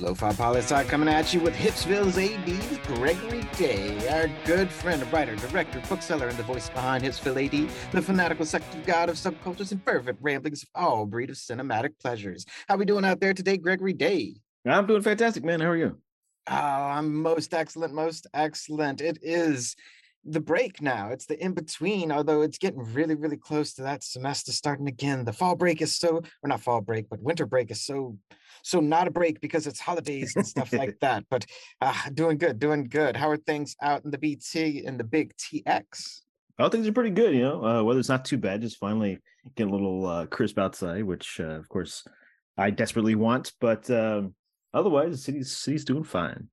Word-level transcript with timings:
Lo-Fi 0.00 0.32
Poli-Sci 0.32 0.84
coming 0.84 1.08
at 1.08 1.34
you 1.34 1.40
with 1.40 1.54
Hipsville's 1.54 2.16
AD, 2.16 2.82
Gregory 2.86 3.42
Day, 3.56 4.08
our 4.08 4.30
good 4.46 4.70
friend, 4.70 5.04
writer, 5.12 5.34
director, 5.36 5.82
bookseller, 5.88 6.28
and 6.28 6.38
the 6.38 6.42
voice 6.44 6.70
behind 6.70 7.02
Hipsville 7.02 7.44
AD, 7.44 7.68
the 7.92 8.00
fanatical 8.00 8.46
sector 8.46 8.78
god 8.86 9.08
of 9.08 9.16
subcultures 9.16 9.72
and 9.72 9.82
fervent 9.84 10.16
ramblings 10.20 10.62
of 10.62 10.68
all 10.74 11.04
breed 11.04 11.30
of 11.30 11.36
cinematic 11.36 11.98
pleasures. 12.00 12.46
How 12.68 12.76
we 12.76 12.84
doing 12.84 13.04
out 13.04 13.20
there 13.20 13.34
today, 13.34 13.56
Gregory 13.56 13.92
Day? 13.92 14.36
I'm 14.64 14.86
doing 14.86 15.02
fantastic, 15.02 15.44
man. 15.44 15.60
How 15.60 15.70
are 15.70 15.76
you? 15.76 15.98
Oh, 16.50 16.54
I'm 16.54 17.20
most 17.20 17.52
excellent, 17.52 17.92
most 17.92 18.26
excellent. 18.32 19.00
It 19.00 19.18
is 19.20 19.76
the 20.24 20.40
break 20.40 20.82
now. 20.82 21.08
It's 21.08 21.26
the 21.26 21.42
in 21.42 21.52
between, 21.52 22.12
although 22.12 22.42
it's 22.42 22.58
getting 22.58 22.82
really, 22.92 23.14
really 23.14 23.36
close 23.36 23.74
to 23.74 23.82
that 23.82 24.02
semester 24.02 24.52
starting 24.52 24.88
again. 24.88 25.24
The 25.24 25.32
fall 25.32 25.56
break 25.56 25.80
is 25.80 25.96
so, 25.96 26.22
or 26.42 26.48
not 26.48 26.60
fall 26.60 26.80
break, 26.80 27.08
but 27.08 27.22
winter 27.22 27.46
break 27.46 27.70
is 27.70 27.84
so 27.84 28.18
so 28.62 28.80
not 28.80 29.06
a 29.06 29.10
break 29.10 29.40
because 29.40 29.66
it's 29.66 29.80
holidays 29.80 30.34
and 30.36 30.46
stuff 30.46 30.72
like 30.72 30.98
that. 31.00 31.24
But 31.30 31.46
uh, 31.80 31.94
doing 32.12 32.38
good, 32.38 32.58
doing 32.58 32.84
good. 32.84 33.16
How 33.16 33.30
are 33.30 33.36
things 33.36 33.76
out 33.80 34.04
in 34.04 34.10
the 34.10 34.18
BT 34.18 34.84
and 34.84 34.98
the 34.98 35.04
big 35.04 35.34
TX? 35.36 36.22
Well, 36.58 36.70
things 36.70 36.88
are 36.88 36.92
pretty 36.92 37.10
good. 37.10 37.34
You 37.34 37.42
know, 37.42 37.64
uh, 37.64 37.82
weather's 37.82 38.08
not 38.08 38.24
too 38.24 38.38
bad. 38.38 38.62
Just 38.62 38.78
finally 38.78 39.18
getting 39.56 39.72
a 39.72 39.76
little 39.76 40.06
uh, 40.06 40.26
crisp 40.26 40.58
outside, 40.58 41.04
which 41.04 41.40
uh, 41.40 41.44
of 41.44 41.68
course 41.68 42.04
I 42.56 42.70
desperately 42.70 43.14
want. 43.14 43.52
But 43.60 43.88
um, 43.90 44.34
otherwise, 44.74 45.12
the 45.12 45.18
city's 45.18 45.56
city's 45.56 45.84
doing 45.84 46.04
fine. 46.04 46.48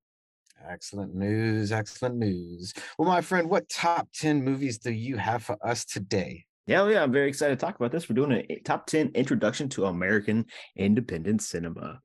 Excellent 0.69 1.13
news. 1.16 1.71
Excellent 1.71 2.16
news. 2.16 2.73
Well, 2.97 3.08
my 3.08 3.21
friend, 3.21 3.49
what 3.49 3.69
top 3.69 4.08
10 4.16 4.44
movies 4.44 4.77
do 4.77 4.91
you 4.91 5.17
have 5.17 5.44
for 5.44 5.58
us 5.66 5.85
today? 5.85 6.45
Yeah, 6.67 6.88
yeah, 6.89 7.03
I'm 7.03 7.11
very 7.11 7.27
excited 7.27 7.59
to 7.59 7.63
talk 7.63 7.75
about 7.75 7.91
this. 7.91 8.09
We're 8.09 8.16
doing 8.16 8.44
a 8.49 8.59
top 8.66 8.88
10 8.88 9.11
introduction 9.13 9.69
to 9.69 9.86
American 9.86 10.45
independent 10.75 11.43
cinema. 11.43 11.99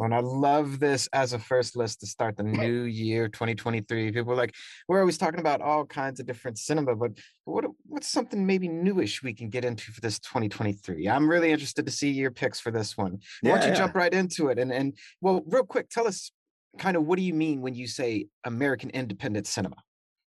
Oh, 0.00 0.04
and 0.04 0.14
I 0.14 0.20
love 0.20 0.80
this 0.80 1.08
as 1.12 1.32
a 1.32 1.38
first 1.38 1.76
list 1.76 2.00
to 2.00 2.06
start 2.06 2.36
the 2.36 2.42
new 2.44 2.82
year 2.82 3.28
2023. 3.28 4.12
People 4.12 4.32
are 4.32 4.36
like, 4.36 4.54
we're 4.86 5.00
always 5.00 5.18
talking 5.18 5.40
about 5.40 5.60
all 5.60 5.84
kinds 5.84 6.20
of 6.20 6.26
different 6.26 6.58
cinema, 6.58 6.94
but 6.94 7.12
what 7.44 7.64
what's 7.86 8.08
something 8.08 8.46
maybe 8.46 8.68
newish 8.68 9.22
we 9.22 9.34
can 9.34 9.50
get 9.50 9.64
into 9.64 9.92
for 9.92 10.00
this 10.00 10.18
2023? 10.20 11.08
I'm 11.08 11.28
really 11.28 11.50
interested 11.50 11.84
to 11.86 11.92
see 11.92 12.10
your 12.10 12.30
picks 12.30 12.60
for 12.60 12.70
this 12.70 12.96
one. 12.96 13.18
Why 13.42 13.50
don't 13.50 13.62
you 13.62 13.68
yeah. 13.68 13.74
jump 13.74 13.94
right 13.94 14.12
into 14.12 14.48
it? 14.48 14.58
And 14.58 14.72
and 14.72 14.96
well, 15.20 15.42
real 15.46 15.64
quick, 15.64 15.90
tell 15.90 16.06
us 16.06 16.30
kind 16.76 16.96
of 16.96 17.04
what 17.04 17.16
do 17.16 17.22
you 17.22 17.34
mean 17.34 17.60
when 17.60 17.74
you 17.74 17.86
say 17.86 18.26
American 18.44 18.90
independent 18.90 19.46
cinema? 19.46 19.76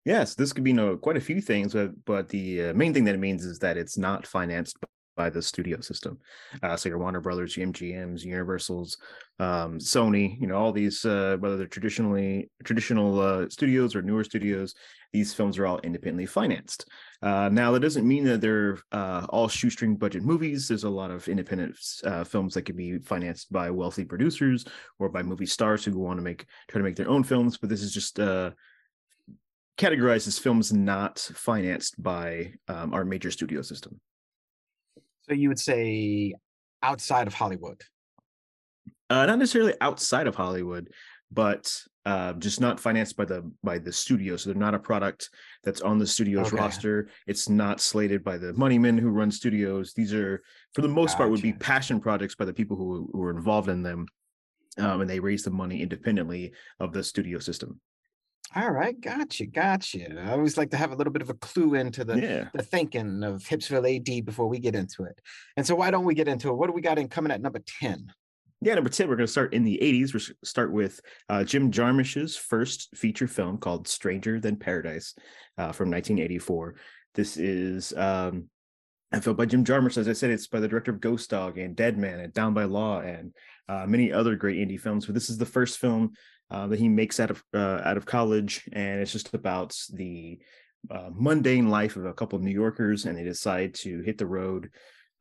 Yes, 0.05 0.35
this 0.35 0.53
could 0.53 0.65
be 0.65 0.73
know, 0.73 0.97
quite 0.97 1.17
a 1.17 1.21
few 1.21 1.41
things, 1.41 1.75
but 1.75 1.91
but 2.05 2.29
the 2.29 2.71
uh, 2.71 2.75
main 2.75 2.95
thing 2.95 3.05
that 3.05 3.15
it 3.15 3.21
means 3.21 3.45
is 3.45 3.59
that 3.59 3.77
it's 3.77 3.99
not 3.99 4.27
financed 4.27 4.79
by 5.17 5.31
the 5.31 5.43
studio 5.43 5.81
system. 5.81 6.19
Uh, 6.63 6.77
so 6.77 6.89
your 6.89 6.99
Warner 6.99 7.21
Brothers, 7.21 7.57
your 7.57 7.67
MGM's, 7.67 8.25
Universals, 8.25 8.97
um, 9.39 9.79
Sony, 9.79 10.41
you 10.41 10.47
know, 10.47 10.57
all 10.57 10.73
these 10.73 11.05
uh, 11.05 11.37
whether 11.41 11.57
they're 11.57 11.67
traditionally 11.67 12.51
traditional 12.65 13.21
uh, 13.21 13.49
studios 13.49 13.95
or 13.95 14.03
newer 14.03 14.25
studios, 14.25 14.75
these 15.13 15.35
films 15.35 15.59
are 15.59 15.67
all 15.67 15.79
independently 15.81 16.27
financed. 16.27 16.89
Uh, 17.23 17.49
now 17.51 17.73
that 17.73 17.81
doesn't 17.81 18.07
mean 18.07 18.25
that 18.25 18.41
they're 18.41 18.79
uh, 18.93 19.27
all 19.29 19.49
shoestring 19.49 19.97
budget 19.97 20.23
movies. 20.23 20.69
There's 20.69 20.85
a 20.85 20.91
lot 20.91 21.11
of 21.11 21.29
independent 21.29 21.77
uh, 22.05 22.25
films 22.25 22.55
that 22.55 22.63
can 22.63 22.77
be 22.77 22.99
financed 22.99 23.53
by 23.53 23.71
wealthy 23.71 24.05
producers 24.05 24.65
or 24.99 25.09
by 25.09 25.23
movie 25.23 25.47
stars 25.47 25.85
who 25.85 25.99
want 25.99 26.19
to 26.19 26.23
make 26.23 26.47
try 26.69 26.79
to 26.79 26.85
make 26.85 26.97
their 26.97 27.09
own 27.09 27.25
films. 27.25 27.57
But 27.57 27.71
this 27.71 27.83
is 27.83 27.93
just 27.93 28.19
categorized 29.81 30.29
as 30.29 30.39
films 30.39 30.73
not 30.73 31.19
financed 31.19 32.01
by 32.03 32.53
um, 32.69 32.93
our 32.93 33.05
major 33.05 33.31
studio 33.31 33.63
system. 33.63 33.99
So 35.31 35.35
you 35.35 35.49
would 35.49 35.61
say 35.61 36.35
outside 36.83 37.29
of 37.29 37.35
Hollywood? 37.35 37.81
Uh, 39.09 39.27
not 39.27 39.39
necessarily 39.39 39.75
outside 39.81 40.27
of 40.27 40.35
Hollywood, 40.35 40.89
but 41.31 41.73
uh, 42.05 42.33
just 42.33 42.61
not 42.61 42.81
financed 42.81 43.17
by 43.17 43.27
the 43.27 43.49
by 43.63 43.79
the 43.79 43.93
studio. 43.93 44.37
So 44.37 44.51
they're 44.51 44.59
not 44.59 44.75
a 44.75 44.79
product 44.81 45.31
that's 45.63 45.83
on 45.83 46.01
the 46.01 46.07
studio's 46.07 46.49
okay. 46.49 46.57
roster. 46.57 47.11
It's 47.29 47.49
not 47.49 47.81
slated 47.81 48.25
by 48.25 48.39
the 48.39 48.53
money 48.55 48.77
men 48.77 48.99
who 48.99 49.11
run 49.11 49.31
studios. 49.31 49.93
These 49.95 50.13
are, 50.15 50.43
for 50.75 50.83
the 50.83 50.89
most 50.89 51.13
gotcha. 51.13 51.19
part, 51.19 51.31
would 51.31 51.43
be 51.43 51.53
passion 51.53 52.01
projects 52.01 52.35
by 52.35 52.45
the 52.45 52.53
people 52.53 52.77
who, 52.77 53.09
who 53.13 53.23
are 53.23 53.31
involved 53.31 53.69
in 53.69 53.85
them, 53.85 54.07
um, 54.79 55.01
and 55.01 55.09
they 55.09 55.21
raise 55.21 55.45
the 55.45 55.51
money 55.51 55.81
independently 55.81 56.55
of 56.81 56.93
the 56.93 57.05
studio 57.05 57.39
system. 57.39 57.81
All 58.55 58.71
right, 58.71 59.01
gotcha, 59.01 59.47
gotcha. 59.47 60.21
I 60.21 60.33
always 60.33 60.59
like 60.59 60.71
to 60.71 60.77
have 60.77 60.91
a 60.91 60.97
little 60.97 61.13
bit 61.13 61.23
of 61.23 61.31
a 61.31 61.35
clue 61.35 61.75
into 61.75 62.05
the 62.05 62.21
yeah. 62.21 62.49
the 62.53 62.65
thinking 62.65 63.23
of 63.23 63.43
Hipsville 63.45 63.97
AD 63.97 64.25
before 64.25 64.49
we 64.49 64.59
get 64.59 64.75
into 64.75 65.05
it. 65.05 65.21
And 65.57 65.65
so, 65.65 65.77
why 65.77 65.93
don't 65.93 66.05
we 66.05 66.15
get 66.15 66.27
into 66.27 66.49
it? 66.49 66.55
What 66.55 66.67
do 66.67 66.73
we 66.73 66.81
got 66.81 66.99
in 66.99 67.09
coming 67.09 67.31
at 67.31 67.41
number 67.41 67.61
ten? 67.81 68.13
Yeah, 68.63 68.75
number 68.75 68.91
10, 68.91 69.09
we're 69.09 69.17
going 69.17 69.27
to 69.27 69.33
start 69.33 69.55
in 69.55 69.65
the 69.65 69.79
80s. 69.81 70.13
We're 70.13 70.35
start 70.45 70.71
with 70.71 71.01
uh, 71.31 71.45
Jim 71.45 71.71
Jarmusch's 71.71 72.37
first 72.37 72.95
feature 72.95 73.27
film 73.27 73.57
called 73.57 73.89
Stranger 73.89 74.39
Than 74.39 74.57
Paradise 74.57 75.15
uh, 75.57 75.73
from 75.73 75.91
1984. 75.91 76.75
This 77.15 77.39
is 77.39 77.95
um, 77.95 78.51
a 79.13 79.21
film 79.23 79.37
by 79.37 79.47
Jim 79.47 79.65
Jarmusch. 79.65 79.97
As 79.97 80.09
I 80.09 80.13
said, 80.13 80.31
it's 80.31 80.47
by 80.47 80.61
the 80.61 80.69
director 80.69 80.91
of 80.91 81.01
Ghost 81.01 81.31
Dog 81.31 81.57
and 81.57 81.75
Dead 81.75 81.97
Man 81.97 82.21
and 82.21 82.35
Down 82.35 82.53
by 82.53 82.65
Law 82.65 83.01
and 83.01 83.35
uh, 83.67 83.87
many 83.87 84.13
other 84.13 84.37
great 84.37 84.59
indie 84.59 84.79
films. 84.79 85.07
But 85.07 85.15
this 85.15 85.31
is 85.31 85.39
the 85.39 85.47
first 85.47 85.79
film 85.79 86.13
uh, 86.51 86.67
that 86.67 86.79
he 86.79 86.89
makes 86.89 87.21
out 87.21 87.31
of 87.31 87.43
uh, 87.55 87.81
out 87.85 87.97
of 87.97 88.07
college, 88.07 88.69
and 88.73 89.01
it's 89.01 89.13
just 89.13 89.33
about 89.35 89.77
the 89.93 90.39
uh, 90.91 91.11
mundane 91.13 91.69
life 91.69 91.97
of 91.97 92.07
a 92.07 92.15
couple 92.15 92.37
of 92.37 92.43
New 92.43 92.51
Yorkers, 92.51 93.05
and 93.05 93.17
they 93.17 93.25
decide 93.25 93.75
to 93.75 94.01
hit 94.03 94.19
the 94.19 94.27
road, 94.27 94.71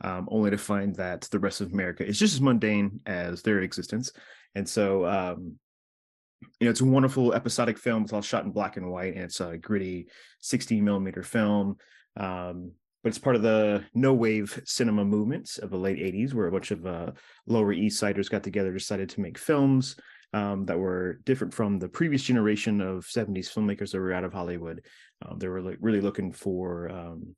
um, 0.01 0.27
only 0.31 0.49
to 0.51 0.57
find 0.57 0.95
that 0.95 1.21
the 1.31 1.39
rest 1.39 1.61
of 1.61 1.71
America 1.71 2.05
is 2.05 2.17
just 2.17 2.33
as 2.33 2.41
mundane 2.41 2.99
as 3.05 3.41
their 3.41 3.59
existence. 3.59 4.11
And 4.55 4.67
so, 4.67 5.05
um, 5.05 5.55
you 6.59 6.65
know, 6.65 6.71
it's 6.71 6.81
a 6.81 6.85
wonderful 6.85 7.33
episodic 7.33 7.77
film. 7.77 8.03
It's 8.03 8.13
all 8.13 8.21
shot 8.21 8.45
in 8.45 8.51
black 8.51 8.77
and 8.77 8.89
white, 8.89 9.13
and 9.13 9.23
it's 9.23 9.41
a 9.41 9.57
gritty 9.57 10.07
16 10.39 10.83
millimeter 10.83 11.23
film. 11.23 11.77
Um, 12.17 12.71
but 13.03 13.09
it's 13.09 13.19
part 13.19 13.35
of 13.35 13.41
the 13.41 13.85
no 13.93 14.13
wave 14.13 14.61
cinema 14.65 15.05
movement 15.05 15.57
of 15.61 15.69
the 15.69 15.77
late 15.77 15.99
80s, 15.99 16.33
where 16.33 16.47
a 16.47 16.51
bunch 16.51 16.71
of 16.71 16.85
uh, 16.85 17.11
Lower 17.45 17.71
East 17.71 17.99
Siders 17.99 18.29
got 18.29 18.43
together, 18.43 18.73
decided 18.73 19.09
to 19.09 19.21
make 19.21 19.37
films 19.37 19.95
um, 20.33 20.65
that 20.65 20.77
were 20.77 21.19
different 21.25 21.53
from 21.53 21.79
the 21.79 21.89
previous 21.89 22.23
generation 22.23 22.81
of 22.81 23.05
70s 23.05 23.51
filmmakers 23.51 23.91
that 23.91 23.99
were 23.99 24.13
out 24.13 24.23
of 24.23 24.33
Hollywood. 24.33 24.81
Um, 25.25 25.39
they 25.39 25.47
were 25.47 25.61
like 25.61 25.77
really 25.81 26.01
looking 26.01 26.31
for, 26.31 26.89
um, 26.89 27.35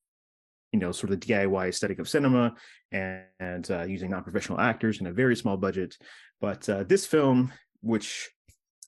you 0.72 0.79
know, 0.79 0.91
sort 0.91 1.12
of 1.12 1.19
the 1.19 1.25
DIY 1.25 1.69
aesthetic 1.69 2.00
of 2.00 2.09
cinema 2.09 2.53
and, 2.91 3.24
and 3.40 3.72
uh, 3.72 3.84
using 3.84 4.12
non-professional 4.12 4.59
actors 4.59 5.00
in 5.00 5.07
a 5.07 5.13
very 5.13 5.35
small 5.35 5.57
budget. 5.57 5.97
But 6.40 6.68
uh, 6.68 6.84
this 6.84 7.06
film, 7.06 7.53
which 7.81 8.29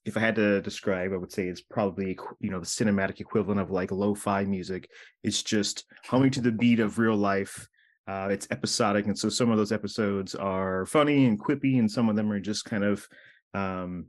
if 0.05 0.17
I 0.17 0.19
had 0.19 0.35
to 0.35 0.61
describe, 0.61 1.13
I 1.13 1.17
would 1.17 1.31
say 1.31 1.47
it's 1.47 1.61
probably 1.61 2.17
you 2.39 2.49
know 2.49 2.59
the 2.59 2.65
cinematic 2.65 3.19
equivalent 3.21 3.61
of 3.61 3.71
like 3.71 3.91
lo-fi 3.91 4.43
music. 4.43 4.89
It's 5.23 5.43
just 5.43 5.85
humming 6.05 6.31
to 6.31 6.41
the 6.41 6.51
beat 6.51 6.79
of 6.79 6.99
real 6.99 7.15
life. 7.15 7.67
Uh, 8.05 8.27
it's 8.29 8.47
episodic, 8.51 9.05
and 9.05 9.17
so 9.17 9.29
some 9.29 9.49
of 9.49 9.57
those 9.57 9.71
episodes 9.71 10.35
are 10.35 10.85
funny 10.85 11.25
and 11.25 11.41
quippy, 11.41 11.79
and 11.79 11.89
some 11.89 12.09
of 12.09 12.17
them 12.17 12.29
are 12.31 12.39
just 12.39 12.65
kind 12.65 12.83
of 12.83 13.07
um 13.53 14.05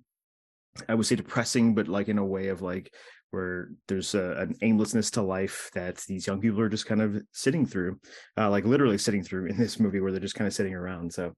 i 0.88 0.94
would 0.94 1.06
say 1.06 1.16
depressing 1.16 1.75
but 1.75 1.88
like 1.88 2.09
in 2.09 2.19
a 2.19 2.25
way 2.25 2.49
of 2.49 2.62
like 2.62 2.93
where 3.34 3.71
there's 3.88 4.15
a, 4.15 4.37
an 4.38 4.55
aimlessness 4.62 5.10
to 5.10 5.21
life 5.21 5.69
that 5.75 5.97
these 6.06 6.27
young 6.27 6.41
people 6.41 6.60
are 6.60 6.69
just 6.69 6.87
kind 6.87 7.03
of 7.03 7.21
sitting 7.32 7.66
through 7.66 7.99
uh, 8.38 8.49
like 8.49 8.65
literally 8.65 8.97
sitting 8.97 9.22
through 9.22 9.47
in 9.47 9.56
this 9.56 9.81
movie 9.81 10.00
where 10.00 10.12
they're 10.12 10.21
just 10.21 10.37
kind 10.37 10.47
of 10.47 10.55
sitting 10.55 10.75
around 10.75 11.12
so 11.12 11.32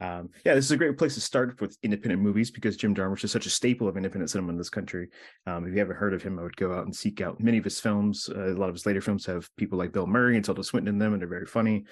um, 0.00 0.30
yeah 0.44 0.54
this 0.54 0.64
is 0.64 0.70
a 0.70 0.76
great 0.76 0.96
place 0.96 1.14
to 1.14 1.20
start 1.20 1.60
with 1.60 1.76
independent 1.82 2.22
movies 2.22 2.50
because 2.50 2.76
jim 2.76 2.94
jarmusch 2.94 3.22
is 3.22 3.30
such 3.30 3.46
a 3.46 3.50
staple 3.50 3.86
of 3.86 3.96
independent 3.96 4.30
cinema 4.30 4.50
in 4.50 4.58
this 4.58 4.70
country. 4.70 5.08
Um, 5.46 5.66
if 5.66 5.74
you 5.74 5.78
haven't 5.78 5.96
heard 5.96 6.14
of 6.14 6.22
him 6.22 6.38
i 6.38 6.42
would 6.42 6.56
go 6.56 6.72
out 6.72 6.86
and 6.86 6.96
seek 6.96 7.20
out 7.20 7.38
many 7.38 7.58
of 7.58 7.64
his 7.64 7.78
films. 7.78 8.28
Uh, 8.34 8.52
a 8.52 8.58
lot 8.58 8.70
of 8.70 8.74
his 8.74 8.86
later 8.86 9.02
films 9.02 9.26
have 9.26 9.48
people 9.56 9.78
like 9.78 9.92
bill 9.92 10.06
murray 10.06 10.36
and 10.36 10.44
tilda 10.44 10.64
swinton 10.64 10.94
in 10.94 10.98
them 10.98 11.12
and 11.12 11.20
they're 11.20 11.28
very 11.28 11.46
funny. 11.46 11.84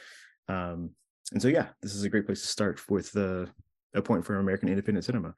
Um, 0.49 0.91
and 1.33 1.41
so 1.41 1.49
yeah 1.49 1.69
this 1.83 1.95
is 1.95 2.03
a 2.03 2.09
great 2.09 2.27
place 2.27 2.41
to 2.41 2.49
start 2.49 2.81
with 2.89 3.13
the 3.13 3.49
a 3.95 4.03
point 4.03 4.25
for 4.25 4.39
american 4.39 4.69
independent 4.69 5.05
cinema 5.05 5.35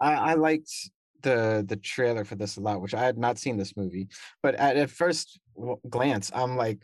I, 0.00 0.12
I 0.14 0.34
liked 0.34 0.70
the 1.22 1.64
the 1.66 1.76
trailer 1.76 2.24
for 2.24 2.34
this 2.34 2.56
a 2.56 2.60
lot, 2.60 2.80
which 2.80 2.94
I 2.94 3.04
had 3.04 3.18
not 3.18 3.38
seen 3.38 3.56
this 3.56 3.76
movie. 3.76 4.08
But 4.42 4.54
at, 4.56 4.76
at 4.76 4.90
first 4.90 5.38
glance, 5.88 6.30
I'm 6.34 6.56
like, 6.56 6.78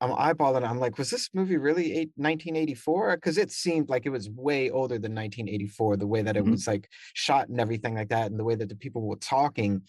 I'm 0.00 0.10
eyeballing. 0.10 0.66
I'm 0.66 0.80
like, 0.80 0.96
was 0.96 1.10
this 1.10 1.28
movie 1.34 1.58
really 1.58 1.92
eight, 1.92 2.10
1984? 2.16 3.16
Because 3.16 3.36
it 3.36 3.52
seemed 3.52 3.90
like 3.90 4.06
it 4.06 4.10
was 4.10 4.30
way 4.30 4.70
older 4.70 4.94
than 4.94 5.14
1984. 5.14 5.98
The 5.98 6.06
way 6.06 6.22
that 6.22 6.36
it 6.36 6.42
mm-hmm. 6.42 6.52
was 6.52 6.66
like 6.66 6.88
shot 7.12 7.48
and 7.48 7.60
everything 7.60 7.94
like 7.94 8.08
that, 8.08 8.30
and 8.30 8.40
the 8.40 8.44
way 8.44 8.54
that 8.54 8.68
the 8.68 8.76
people 8.76 9.02
were 9.02 9.16
talking. 9.16 9.82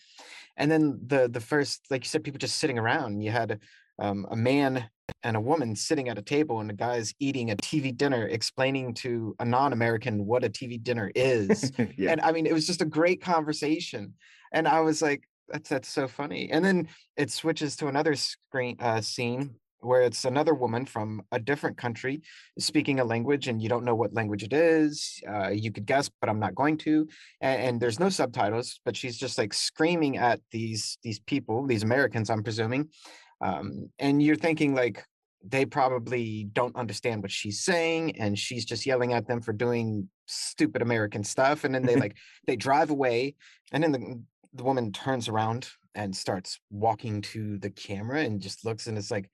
And 0.58 0.70
then 0.70 1.00
the 1.06 1.30
the 1.30 1.40
first, 1.40 1.86
like 1.90 2.04
you 2.04 2.10
said, 2.10 2.24
people 2.24 2.40
just 2.40 2.58
sitting 2.58 2.78
around. 2.78 3.22
You 3.22 3.32
had 3.32 3.60
um, 4.00 4.28
a 4.30 4.36
man 4.36 4.90
and 5.24 5.36
a 5.36 5.42
woman 5.42 5.76
sitting 5.76 6.10
at 6.10 6.18
a 6.18 6.22
table 6.22 6.60
and 6.60 6.70
the 6.70 6.74
guy's 6.74 7.14
eating 7.20 7.52
a 7.52 7.56
TV 7.58 7.96
dinner 7.96 8.28
explaining 8.28 8.94
to 8.96 9.36
a 9.40 9.46
non-American 9.46 10.26
what 10.26 10.44
a 10.44 10.50
TV 10.50 10.82
dinner 10.82 11.12
is. 11.16 11.72
yeah. 11.98 12.12
And 12.12 12.22
I 12.22 12.32
mean, 12.32 12.46
it 12.46 12.54
was 12.54 12.68
just 12.68 12.82
a 12.82 12.86
great 12.86 13.22
conversation. 13.22 14.14
And 14.52 14.68
I 14.68 14.82
was 14.82 15.02
like, 15.02 15.24
that's 15.48 15.70
that's 15.70 15.90
so 15.90 16.08
funny. 16.08 16.50
And 16.52 16.64
then 16.64 16.88
it 17.18 17.32
switches 17.32 17.76
to 17.78 17.88
another 17.88 18.16
screen 18.16 18.78
uh, 18.80 19.02
scene 19.02 19.56
where 19.82 20.02
it's 20.02 20.26
another 20.26 20.54
woman 20.54 20.86
from 20.86 21.22
a 21.32 21.40
different 21.40 21.78
country 21.78 22.22
speaking 22.60 23.00
a 23.00 23.04
language 23.04 23.48
and 23.48 23.62
you 23.62 23.70
don't 23.70 23.84
know 23.84 23.96
what 23.96 24.14
language 24.14 24.44
it 24.44 24.54
is 24.54 25.22
uh, 25.28 25.50
you 25.50 25.72
could 25.72 25.86
guess 25.86 26.10
but 26.22 26.30
i'm 26.30 26.40
not 26.40 26.56
going 26.56 26.78
to 26.78 27.08
and, 27.42 27.62
and, 27.62 27.82
there's 27.82 28.00
no 28.00 28.10
subtitles 28.10 28.80
but 28.86 28.96
she's 28.96 29.18
just 29.18 29.38
like 29.38 29.54
screaming 29.54 30.18
at 30.18 30.40
these 30.52 30.98
these 31.04 31.20
people 31.20 31.66
these 31.66 31.84
americans 31.84 32.30
i'm 32.30 32.44
presuming 32.44 32.88
um, 33.42 33.90
and 34.00 34.22
you're 34.22 34.36
thinking 34.36 34.76
like 34.76 35.04
they 35.44 35.66
probably 35.66 36.48
don't 36.54 36.76
understand 36.76 37.22
what 37.22 37.32
she's 37.32 37.62
saying 37.62 38.20
and 38.20 38.38
she's 38.38 38.64
just 38.64 38.86
yelling 38.86 39.14
at 39.14 39.28
them 39.28 39.42
for 39.42 39.54
doing 39.54 40.08
stupid 40.28 40.82
american 40.82 41.24
stuff 41.24 41.64
and 41.64 41.74
then 41.74 41.84
they 41.84 41.96
like 41.96 42.16
they 42.48 42.56
drive 42.56 42.90
away 42.92 43.36
and 43.72 43.84
then 43.84 43.92
the, 43.92 44.22
the 44.54 44.64
woman 44.64 44.92
turns 44.92 45.28
around 45.28 45.68
and 45.96 46.16
starts 46.16 46.60
walking 46.70 47.22
to 47.22 47.58
the 47.58 47.70
camera 47.70 48.22
and 48.22 48.40
just 48.40 48.64
looks 48.64 48.88
and 48.88 48.98
it's 48.98 49.12
like 49.12 49.30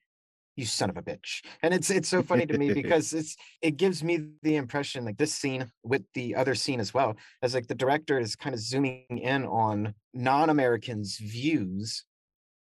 you 0.58 0.66
son 0.66 0.90
of 0.90 0.96
a 0.96 1.02
bitch. 1.02 1.42
And 1.62 1.72
it's 1.72 1.88
it's 1.88 2.08
so 2.08 2.20
funny 2.20 2.44
to 2.44 2.58
me 2.58 2.74
because 2.82 3.12
it's 3.14 3.36
it 3.62 3.76
gives 3.76 4.02
me 4.02 4.26
the 4.42 4.56
impression 4.56 5.04
like 5.04 5.16
this 5.16 5.32
scene 5.32 5.70
with 5.84 6.02
the 6.14 6.34
other 6.34 6.54
scene 6.56 6.80
as 6.80 6.92
well 6.92 7.16
as 7.42 7.54
like 7.54 7.68
the 7.68 7.74
director 7.76 8.18
is 8.18 8.34
kind 8.34 8.54
of 8.54 8.60
zooming 8.60 9.06
in 9.08 9.46
on 9.46 9.94
non-americans 10.12 11.18
views 11.18 12.04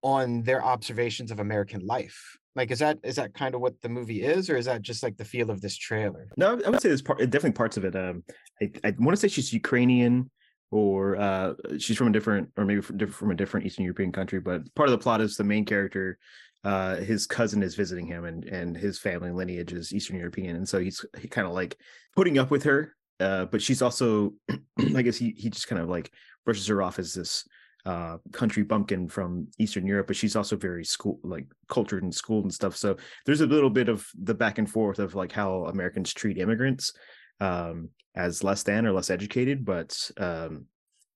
on 0.03 0.43
their 0.43 0.65
observations 0.65 1.31
of 1.31 1.41
american 1.41 1.85
life 1.87 2.37
like 2.57 2.71
is 2.71 2.79
that 2.79 2.99
is 3.05 3.17
that 3.17 3.35
kind 3.35 3.55
of 3.55 3.61
what 3.61 3.81
the 3.83 3.89
movie 3.89 4.23
is 4.23 4.51
or 4.51 4.57
is 4.57 4.67
that 4.67 4.83
just 4.83 5.03
like 5.03 5.17
the 5.17 5.25
feel 5.25 5.51
of 5.51 5.61
this 5.61 5.77
trailer 5.77 6.29
no 6.37 6.61
i 6.67 6.71
would 6.71 6.81
say 6.81 6.89
there's 6.89 7.03
part 7.03 7.19
definitely 7.19 7.53
parts 7.53 7.77
of 7.77 7.85
it 7.85 7.95
um 7.95 8.23
i, 8.63 8.71
I 8.85 8.95
want 8.99 9.17
to 9.17 9.21
say 9.21 9.29
she's 9.29 9.53
ukrainian 9.53 10.31
or 10.71 11.17
uh, 11.17 11.55
she's 11.79 11.97
from 11.97 12.09
a 12.09 12.13
different, 12.13 12.51
or 12.57 12.65
maybe 12.65 12.81
from, 12.81 12.99
from 13.09 13.31
a 13.31 13.35
different 13.35 13.67
Eastern 13.67 13.85
European 13.85 14.13
country. 14.13 14.41
But 14.41 14.73
part 14.75 14.89
of 14.89 14.93
the 14.93 15.03
plot 15.03 15.21
is 15.21 15.37
the 15.37 15.45
main 15.45 15.65
character, 15.65 16.19
uh, 16.63 16.97
his 16.97 17.27
cousin 17.27 17.63
is 17.63 17.75
visiting 17.75 18.07
him, 18.07 18.25
and 18.25 18.45
and 18.45 18.77
his 18.77 18.99
family 18.99 19.31
lineage 19.31 19.73
is 19.73 19.93
Eastern 19.93 20.17
European, 20.17 20.57
and 20.57 20.69
so 20.69 20.79
he's 20.79 21.05
he 21.19 21.27
kind 21.27 21.47
of 21.47 21.55
like 21.55 21.77
putting 22.15 22.39
up 22.39 22.51
with 22.51 22.63
her. 22.65 22.95
Uh, 23.19 23.45
but 23.47 23.61
she's 23.61 23.83
also, 23.83 24.33
I 24.97 25.03
guess 25.03 25.17
he 25.17 25.35
he 25.37 25.51
just 25.51 25.69
kind 25.69 25.83
of 25.83 25.89
like 25.89 26.13
brushes 26.45 26.67
her 26.69 26.83
off 26.83 26.99
as 26.99 27.15
this 27.15 27.45
uh 27.87 28.19
country 28.33 28.63
bumpkin 28.63 29.09
from 29.09 29.47
eastern 29.59 29.87
europe 29.87 30.07
but 30.07 30.17
she's 30.17 30.37
also 30.37 30.57
very 30.57 30.85
school 30.85 31.19
like 31.23 31.47
cultured 31.69 32.03
and 32.03 32.15
schooled 32.15 32.45
and 32.45 32.53
stuff 32.53 32.77
so 32.77 32.97
there's 33.25 33.41
a 33.41 33.47
little 33.47 33.71
bit 33.71 33.89
of 33.89 34.07
the 34.23 34.35
back 34.35 34.59
and 34.59 34.71
forth 34.71 34.99
of 34.99 35.15
like 35.15 35.33
how 35.33 35.65
americans 35.67 36.13
treat 36.13 36.39
immigrants 36.39 36.93
um 37.41 37.89
as 38.15 38.43
less 38.43 38.63
than 38.63 38.87
or 38.87 38.93
less 38.93 39.11
educated, 39.11 39.65
but 39.65 40.11
um, 40.19 40.67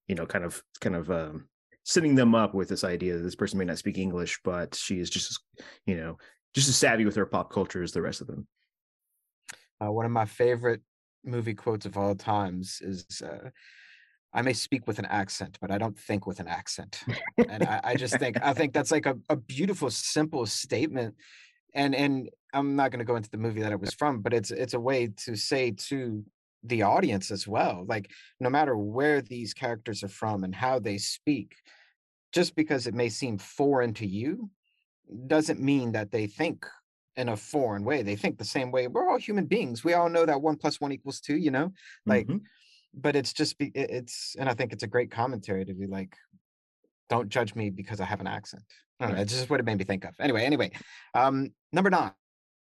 you 0.09 0.15
know, 0.15 0.27
kind 0.27 0.45
of 0.45 0.63
kind 0.81 0.97
of 0.97 1.11
um, 1.11 1.49
setting 1.85 2.15
them 2.15 2.35
up 2.35 2.55
with 2.55 2.69
this 2.69 2.85
idea 2.85 3.17
that 3.17 3.23
this 3.23 3.35
person 3.35 3.59
may 3.59 3.65
not 3.65 3.79
speak 3.79 3.99
English, 3.99 4.41
but 4.45 4.75
she 4.75 4.99
is 4.99 5.11
just 5.11 5.41
you 5.87 5.97
know 5.97 6.17
just 6.55 6.69
as 6.69 6.77
savvy 6.77 7.05
with 7.05 7.17
her 7.17 7.27
pop 7.27 7.53
culture 7.53 7.83
as 7.83 7.93
the 7.93 8.03
rest 8.03 8.21
of 8.21 8.27
them. 8.27 8.47
Uh, 9.85 9.91
one 9.91 10.07
of 10.07 10.13
my 10.13 10.25
favorite 10.25 10.83
movie 11.25 11.55
quotes 11.55 11.87
of 11.87 11.97
all 11.97 12.15
times 12.15 12.81
is 12.81 13.05
uh, 13.25 13.49
I 14.35 14.43
may 14.43 14.53
speak 14.53 14.87
with 14.87 14.99
an 14.99 15.07
accent, 15.07 15.59
but 15.61 15.71
I 15.71 15.79
don't 15.79 15.97
think 15.97 16.27
with 16.27 16.41
an 16.41 16.49
accent. 16.49 17.03
and 17.49 17.63
I, 17.63 17.81
I, 17.85 17.95
just 17.95 18.19
think 18.19 18.37
I 18.43 18.53
think 18.53 18.73
that's 18.75 18.91
like 18.91 19.07
a, 19.07 19.17
a 19.29 19.37
beautiful, 19.37 19.91
simple 19.91 20.45
statement. 20.47 21.15
And 21.73 21.95
and 21.95 22.31
I'm 22.53 22.77
not 22.77 22.91
going 22.91 22.99
to 22.99 23.05
go 23.05 23.17
into 23.17 23.31
the 23.31 23.39
movie 23.39 23.63
that 23.63 23.73
it 23.73 23.81
was 23.81 23.95
from, 23.95 24.21
but 24.21 24.33
it's 24.33 24.51
it's 24.51 24.75
a 24.75 24.81
way 24.81 25.09
to 25.25 25.37
say 25.37 25.71
to 25.89 26.25
the 26.65 26.83
audience 26.83 27.31
as 27.31 27.47
well 27.47 27.85
like 27.87 28.11
no 28.41 28.49
matter 28.49 28.77
where 28.77 29.21
these 29.21 29.55
characters 29.55 30.03
are 30.03 30.09
from 30.09 30.45
and 30.45 30.55
how 30.55 30.79
they 30.79 30.99
speak 30.99 31.57
just 32.33 32.57
because 32.57 32.87
it 32.87 32.95
may 32.95 33.09
seem 33.09 33.39
foreign 33.39 33.93
to 33.93 34.07
you 34.07 34.51
doesn't 35.27 35.61
mean 35.61 35.93
that 35.93 36.11
they 36.11 36.27
think 36.27 36.67
in 37.17 37.29
a 37.29 37.37
foreign 37.37 37.85
way 37.85 38.03
they 38.03 38.17
think 38.17 38.39
the 38.39 38.45
same 38.45 38.73
way 38.73 38.89
we're 38.89 39.09
all 39.09 39.19
human 39.19 39.45
beings 39.45 39.85
we 39.85 39.93
all 39.93 40.09
know 40.09 40.25
that 40.25 40.41
one 40.41 40.57
plus 40.57 40.81
one 40.81 40.91
equals 40.91 41.21
two 41.21 41.37
you 41.37 41.51
know 41.51 41.71
like 42.07 42.27
mm-hmm. 42.27 42.39
But 42.97 43.17
it's 43.17 43.33
just 43.33 43.59
be 43.59 43.71
it's 43.75 44.37
and 44.39 44.49
i 44.49 44.55
think 44.55 44.73
it's 44.73 44.83
a 44.83 44.87
great 44.87 45.11
commentary 45.11 45.65
to 45.65 45.75
be 45.75 45.87
like 45.87 46.15
don't 47.11 47.29
judge 47.29 47.55
me 47.55 47.71
because 47.71 48.01
i 48.01 48.05
have 48.05 48.21
an 48.21 48.27
accent. 48.27 48.63
I 49.01 49.07
don't 49.07 49.17
know, 49.17 49.23
it's 49.23 49.33
just 49.33 49.51
what 49.51 49.61
it 49.61 49.67
made 49.67 49.79
me 49.79 49.85
think 49.85 50.05
of. 50.05 50.15
Anyway 50.21 50.45
anyway 50.45 50.71
um 51.15 51.51
number 51.73 51.91
nine. 51.91 52.13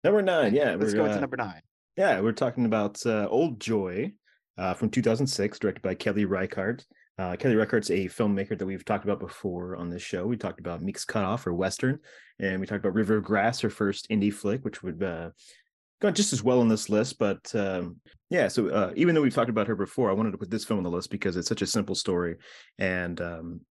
Number 0.04 0.22
nine 0.22 0.54
yeah 0.54 0.76
let's 0.76 0.94
go 0.94 1.06
uh, 1.06 1.14
to 1.14 1.22
number 1.22 1.38
nine. 1.38 1.62
yeah, 1.96 2.20
we're 2.20 2.32
talking 2.32 2.66
about 2.66 3.06
uh, 3.06 3.28
Old 3.30 3.60
Joy 3.60 4.14
uh, 4.58 4.74
from 4.74 4.90
2006, 4.90 5.60
directed 5.60 5.82
by 5.82 5.96
Kelly 5.96 6.26
Reichardt. 6.26 6.86
Uh, 7.20 7.36
Kelly 7.36 7.56
Reichardt's 7.56 7.92
a 7.92 8.08
filmmaker 8.08 8.58
that 8.58 8.66
we've 8.66 8.86
talked 8.86 9.04
about 9.04 9.20
before 9.20 9.76
on 9.76 9.90
this 9.90 10.02
show. 10.02 10.26
We 10.26 10.38
talked 10.38 10.60
about 10.60 10.82
Meek's 10.82 11.06
Cutoff 11.06 11.46
or 11.46 11.54
Western, 11.54 12.00
and 12.40 12.60
we 12.60 12.66
talked 12.66 12.84
about 12.84 12.96
River 12.96 13.18
of 13.18 13.24
Grass, 13.24 13.62
her 13.62 13.70
first 13.70 14.10
indie 14.10 14.34
flick, 14.34 14.66
which 14.66 14.82
would 14.82 15.04
uh, 15.04 15.30
go 16.02 16.12
just 16.12 16.34
as 16.34 16.44
well 16.44 16.60
on 16.60 16.68
this 16.68 16.90
list. 16.90 17.20
But 17.20 17.54
um, 17.56 18.00
yeah, 18.30 18.48
so 18.48 18.70
uh, 18.70 18.94
even 18.96 19.16
though 19.16 19.22
we've 19.22 19.34
talked 19.34 19.50
about 19.50 19.68
her 19.68 19.76
before, 19.76 20.10
I 20.10 20.14
wanted 20.14 20.32
to 20.32 20.38
put 20.38 20.50
this 20.50 20.66
film 20.66 20.80
on 20.80 20.84
the 20.84 20.90
list 20.90 21.12
because 21.12 21.38
it's 21.38 21.48
such 21.48 21.62
a 21.62 21.68
simple 21.68 21.96
story, 21.96 22.38
and 22.80 23.20
um, 23.22 23.62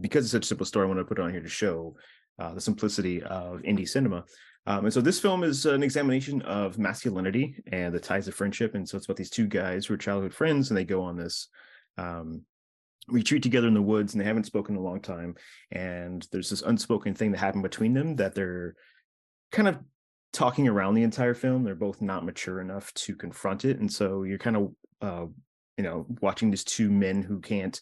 because 0.00 0.24
it's 0.24 0.32
such 0.32 0.44
a 0.44 0.48
simple 0.48 0.66
story, 0.66 0.84
I 0.84 0.88
want 0.88 1.00
to 1.00 1.04
put 1.04 1.18
it 1.18 1.22
on 1.22 1.30
here 1.30 1.42
to 1.42 1.48
show 1.48 1.96
uh, 2.38 2.54
the 2.54 2.60
simplicity 2.60 3.22
of 3.22 3.62
indie 3.62 3.88
cinema. 3.88 4.24
Um, 4.66 4.84
and 4.84 4.92
so 4.92 5.00
this 5.00 5.20
film 5.20 5.44
is 5.44 5.66
an 5.66 5.82
examination 5.82 6.40
of 6.42 6.78
masculinity 6.78 7.62
and 7.70 7.94
the 7.94 8.00
ties 8.00 8.28
of 8.28 8.34
friendship. 8.34 8.74
And 8.74 8.88
so 8.88 8.96
it's 8.96 9.06
about 9.06 9.18
these 9.18 9.30
two 9.30 9.46
guys 9.46 9.86
who 9.86 9.94
are 9.94 9.98
childhood 9.98 10.34
friends, 10.34 10.70
and 10.70 10.76
they 10.76 10.84
go 10.84 11.02
on 11.02 11.16
this 11.16 11.48
um, 11.98 12.42
retreat 13.08 13.42
together 13.42 13.68
in 13.68 13.74
the 13.74 13.82
woods, 13.82 14.14
and 14.14 14.20
they 14.20 14.26
haven't 14.26 14.46
spoken 14.46 14.74
in 14.74 14.80
a 14.80 14.84
long 14.84 15.00
time. 15.00 15.34
And 15.70 16.26
there's 16.32 16.48
this 16.48 16.62
unspoken 16.62 17.14
thing 17.14 17.32
that 17.32 17.38
happened 17.38 17.62
between 17.62 17.92
them 17.92 18.16
that 18.16 18.34
they're 18.34 18.74
kind 19.52 19.68
of 19.68 19.78
talking 20.34 20.68
around 20.68 20.94
the 20.94 21.02
entire 21.02 21.32
film. 21.32 21.64
They're 21.64 21.74
both 21.74 22.02
not 22.02 22.24
mature 22.24 22.60
enough 22.60 22.92
to 22.94 23.16
confront 23.16 23.64
it, 23.64 23.78
and 23.78 23.90
so 23.90 24.24
you're 24.24 24.38
kind 24.38 24.56
of, 24.56 24.72
uh, 25.00 25.26
you 25.78 25.84
know, 25.84 26.06
watching 26.20 26.50
these 26.50 26.64
two 26.64 26.90
men 26.90 27.22
who 27.22 27.40
can't 27.40 27.80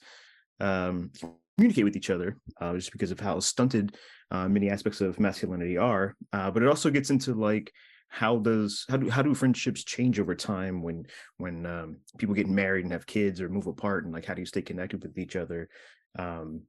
um, 0.61 1.11
communicate 1.57 1.85
with 1.85 1.97
each 1.97 2.11
other 2.11 2.37
uh, 2.61 2.75
just 2.75 2.93
because 2.93 3.11
of 3.11 3.19
how 3.19 3.41
stunted 3.41 3.97
uh, 4.31 4.49
many 4.49 4.71
aspects 4.71 5.01
of 5.01 5.19
masculinity 5.19 5.77
are. 5.77 6.15
Uh, 6.33 6.51
but 6.51 6.63
it 6.63 6.69
also 6.69 6.91
gets 6.91 7.11
into 7.11 7.35
like 7.35 7.73
how 8.09 8.37
does 8.37 8.85
how 8.91 8.99
do 8.99 9.09
how 9.09 9.23
do 9.23 9.35
friendships 9.35 9.85
change 9.85 10.21
over 10.21 10.35
time 10.35 10.83
when 10.83 11.07
when 11.39 11.65
um, 11.65 11.97
people 12.19 12.35
get 12.35 12.47
married 12.47 12.85
and 12.85 12.93
have 12.93 13.07
kids 13.07 13.41
or 13.41 13.49
move 13.49 13.67
apart 13.67 14.05
and 14.05 14.13
like 14.13 14.27
how 14.27 14.35
do 14.35 14.43
you 14.43 14.47
stay 14.47 14.63
connected 14.63 15.03
with 15.03 15.17
each 15.19 15.35
other? 15.35 15.69
Um, 16.19 16.63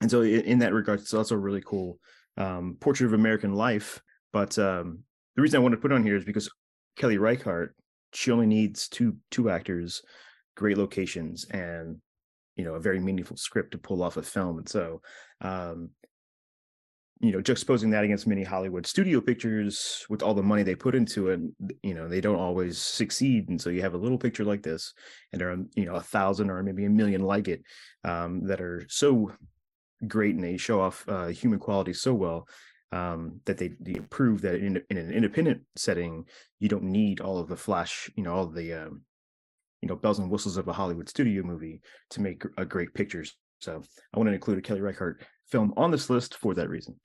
and 0.00 0.10
so 0.10 0.22
in, 0.22 0.40
in, 0.42 0.58
that 0.60 0.72
regard, 0.72 1.00
it's 1.00 1.12
also 1.12 1.34
a 1.34 1.38
really 1.38 1.60
cool 1.60 1.98
um, 2.38 2.78
portrait 2.80 3.06
of 3.06 3.12
American 3.12 3.54
life. 3.54 4.00
But 4.32 4.58
um, 4.58 5.00
the 5.36 5.42
reason 5.42 5.58
I 5.58 5.62
want 5.62 5.72
to 5.72 5.80
put 5.80 5.92
on 5.92 6.02
here 6.02 6.16
is 6.16 6.24
because 6.24 6.50
Kelly 6.96 7.18
Reichardt, 7.18 7.74
she 8.12 8.30
only 8.30 8.46
needs 8.46 8.88
two 8.88 9.16
two 9.30 9.50
actors, 9.50 10.02
great 10.56 10.78
locations, 10.78 11.44
and 11.46 11.98
you 12.56 12.64
know 12.64 12.74
a 12.74 12.80
very 12.80 13.00
meaningful 13.00 13.36
script 13.36 13.72
to 13.72 13.78
pull 13.78 14.02
off 14.02 14.16
a 14.16 14.22
film. 14.22 14.58
And 14.58 14.68
so 14.68 15.00
um 15.40 15.90
you 17.20 17.32
know 17.32 17.38
juxtaposing 17.38 17.90
that 17.90 18.04
against 18.04 18.26
many 18.26 18.42
hollywood 18.42 18.86
studio 18.86 19.20
pictures 19.20 20.06
with 20.08 20.22
all 20.22 20.32
the 20.32 20.42
money 20.42 20.62
they 20.62 20.74
put 20.74 20.94
into 20.94 21.28
it 21.28 21.40
you 21.82 21.92
know 21.92 22.08
they 22.08 22.20
don't 22.20 22.38
always 22.38 22.78
succeed. 22.78 23.48
And 23.48 23.60
so 23.60 23.70
you 23.70 23.82
have 23.82 23.94
a 23.94 23.98
little 23.98 24.18
picture 24.18 24.44
like 24.44 24.62
this 24.62 24.92
and 25.32 25.40
there 25.40 25.50
are 25.52 25.58
you 25.74 25.84
know 25.84 25.94
a 25.94 26.02
thousand 26.02 26.50
or 26.50 26.62
maybe 26.62 26.84
a 26.84 26.90
million 26.90 27.22
like 27.22 27.48
it 27.48 27.62
um, 28.04 28.46
that 28.46 28.60
are 28.60 28.84
so 28.88 29.32
great 30.06 30.34
and 30.34 30.42
they 30.42 30.56
show 30.56 30.80
off 30.80 31.04
uh, 31.08 31.28
human 31.28 31.58
quality 31.58 31.92
so 31.92 32.14
well 32.14 32.48
um, 32.92 33.40
that 33.44 33.56
they, 33.56 33.72
they, 33.80 34.00
prove 34.10 34.42
that 34.42 34.56
in, 34.56 34.82
in, 34.90 34.96
an 34.96 35.12
independent 35.12 35.62
setting 35.76 36.24
you 36.58 36.68
don't 36.68 36.82
need 36.82 37.20
all 37.20 37.38
of 37.38 37.48
the 37.48 37.56
flash 37.56 38.10
you 38.16 38.24
know 38.24 38.34
all 38.34 38.46
the 38.46 38.74
um, 38.74 39.02
you 39.82 39.88
know 39.88 39.96
bells 39.96 40.18
and 40.18 40.30
whistles 40.30 40.56
of 40.56 40.68
a 40.68 40.72
Hollywood 40.72 41.08
studio 41.08 41.42
movie 41.42 41.80
to 42.10 42.20
make 42.20 42.42
a 42.56 42.64
great 42.64 42.92
picture. 42.94 43.24
So 43.60 43.82
I 44.14 44.18
want 44.18 44.28
to 44.28 44.34
include 44.34 44.58
a 44.58 44.62
Kelly 44.62 44.80
Reichardt 44.80 45.22
film 45.46 45.72
on 45.76 45.90
this 45.90 46.10
list 46.10 46.36
for 46.36 46.54
that 46.54 46.68
reason. 46.68 46.98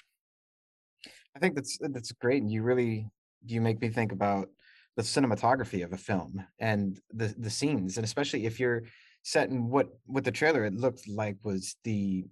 I 1.36 1.39
think 1.39 1.56
that's 1.56 1.77
that's 1.82 2.12
great, 2.13 2.42
and 2.42 2.51
you 2.51 2.63
really 2.63 3.08
you 3.46 3.62
make 3.62 3.82
me 3.82 3.89
think 3.89 4.12
about 4.12 4.48
the 4.96 5.04
cinematography 5.04 5.84
of 5.84 5.94
a 5.94 5.98
film 5.98 6.44
and 6.60 7.00
the 7.13 7.34
the 7.38 7.50
scenes, 7.50 7.98
and 7.98 8.06
especially 8.06 8.46
if 8.46 8.60
you're 8.60 8.84
set 9.24 9.50
in 9.50 9.70
what 9.70 9.88
what 10.06 10.24
the 10.24 10.32
trailer 10.32 10.65
it 10.65 10.74
looked 10.74 11.08
like 11.08 11.38
was 11.44 11.75
the 11.84 12.25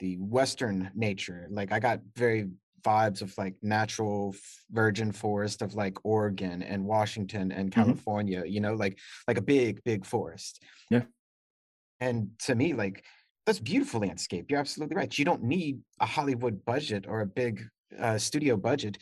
the 0.00 0.16
western 0.16 0.90
nature. 0.94 1.46
Like 1.50 1.72
I 1.72 1.78
got 1.78 2.00
very 2.16 2.48
vibes 2.84 3.22
of 3.22 3.36
like 3.38 3.54
natural 3.62 4.34
virgin 4.70 5.12
forest 5.12 5.62
of 5.62 5.74
like 5.74 5.96
Oregon 6.04 6.62
and 6.62 6.84
Washington 6.84 7.50
and 7.52 7.70
mm-hmm. 7.70 7.80
California, 7.80 8.40
mm-hmm. 8.40 8.52
you 8.52 8.60
know, 8.60 8.74
like 8.74 8.98
like 9.26 9.38
a 9.38 9.42
big, 9.42 9.82
big 9.84 10.04
forest. 10.04 10.62
Yeah. 10.90 11.02
And 12.00 12.30
to 12.40 12.54
me, 12.54 12.74
like 12.74 13.04
that's 13.46 13.60
beautiful 13.60 14.00
landscape. 14.00 14.46
You're 14.48 14.60
absolutely 14.60 14.96
right. 14.96 15.18
You 15.18 15.24
don't 15.24 15.42
need 15.42 15.80
a 16.00 16.06
Hollywood 16.06 16.64
budget 16.64 17.06
or 17.08 17.20
a 17.20 17.26
big 17.26 17.62
uh, 17.98 18.18
studio 18.18 18.56
budget 18.56 18.98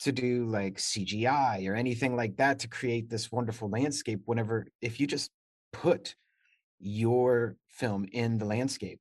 to 0.00 0.12
do 0.12 0.46
like 0.46 0.76
CGI 0.76 1.68
or 1.68 1.74
anything 1.74 2.16
like 2.16 2.36
that 2.36 2.58
to 2.60 2.68
create 2.68 3.08
this 3.08 3.30
wonderful 3.30 3.70
landscape. 3.70 4.20
Whenever, 4.24 4.66
if 4.80 4.98
you 4.98 5.06
just 5.06 5.30
put 5.72 6.14
your 6.80 7.56
film 7.68 8.06
in 8.12 8.38
the 8.38 8.44
landscape, 8.44 9.00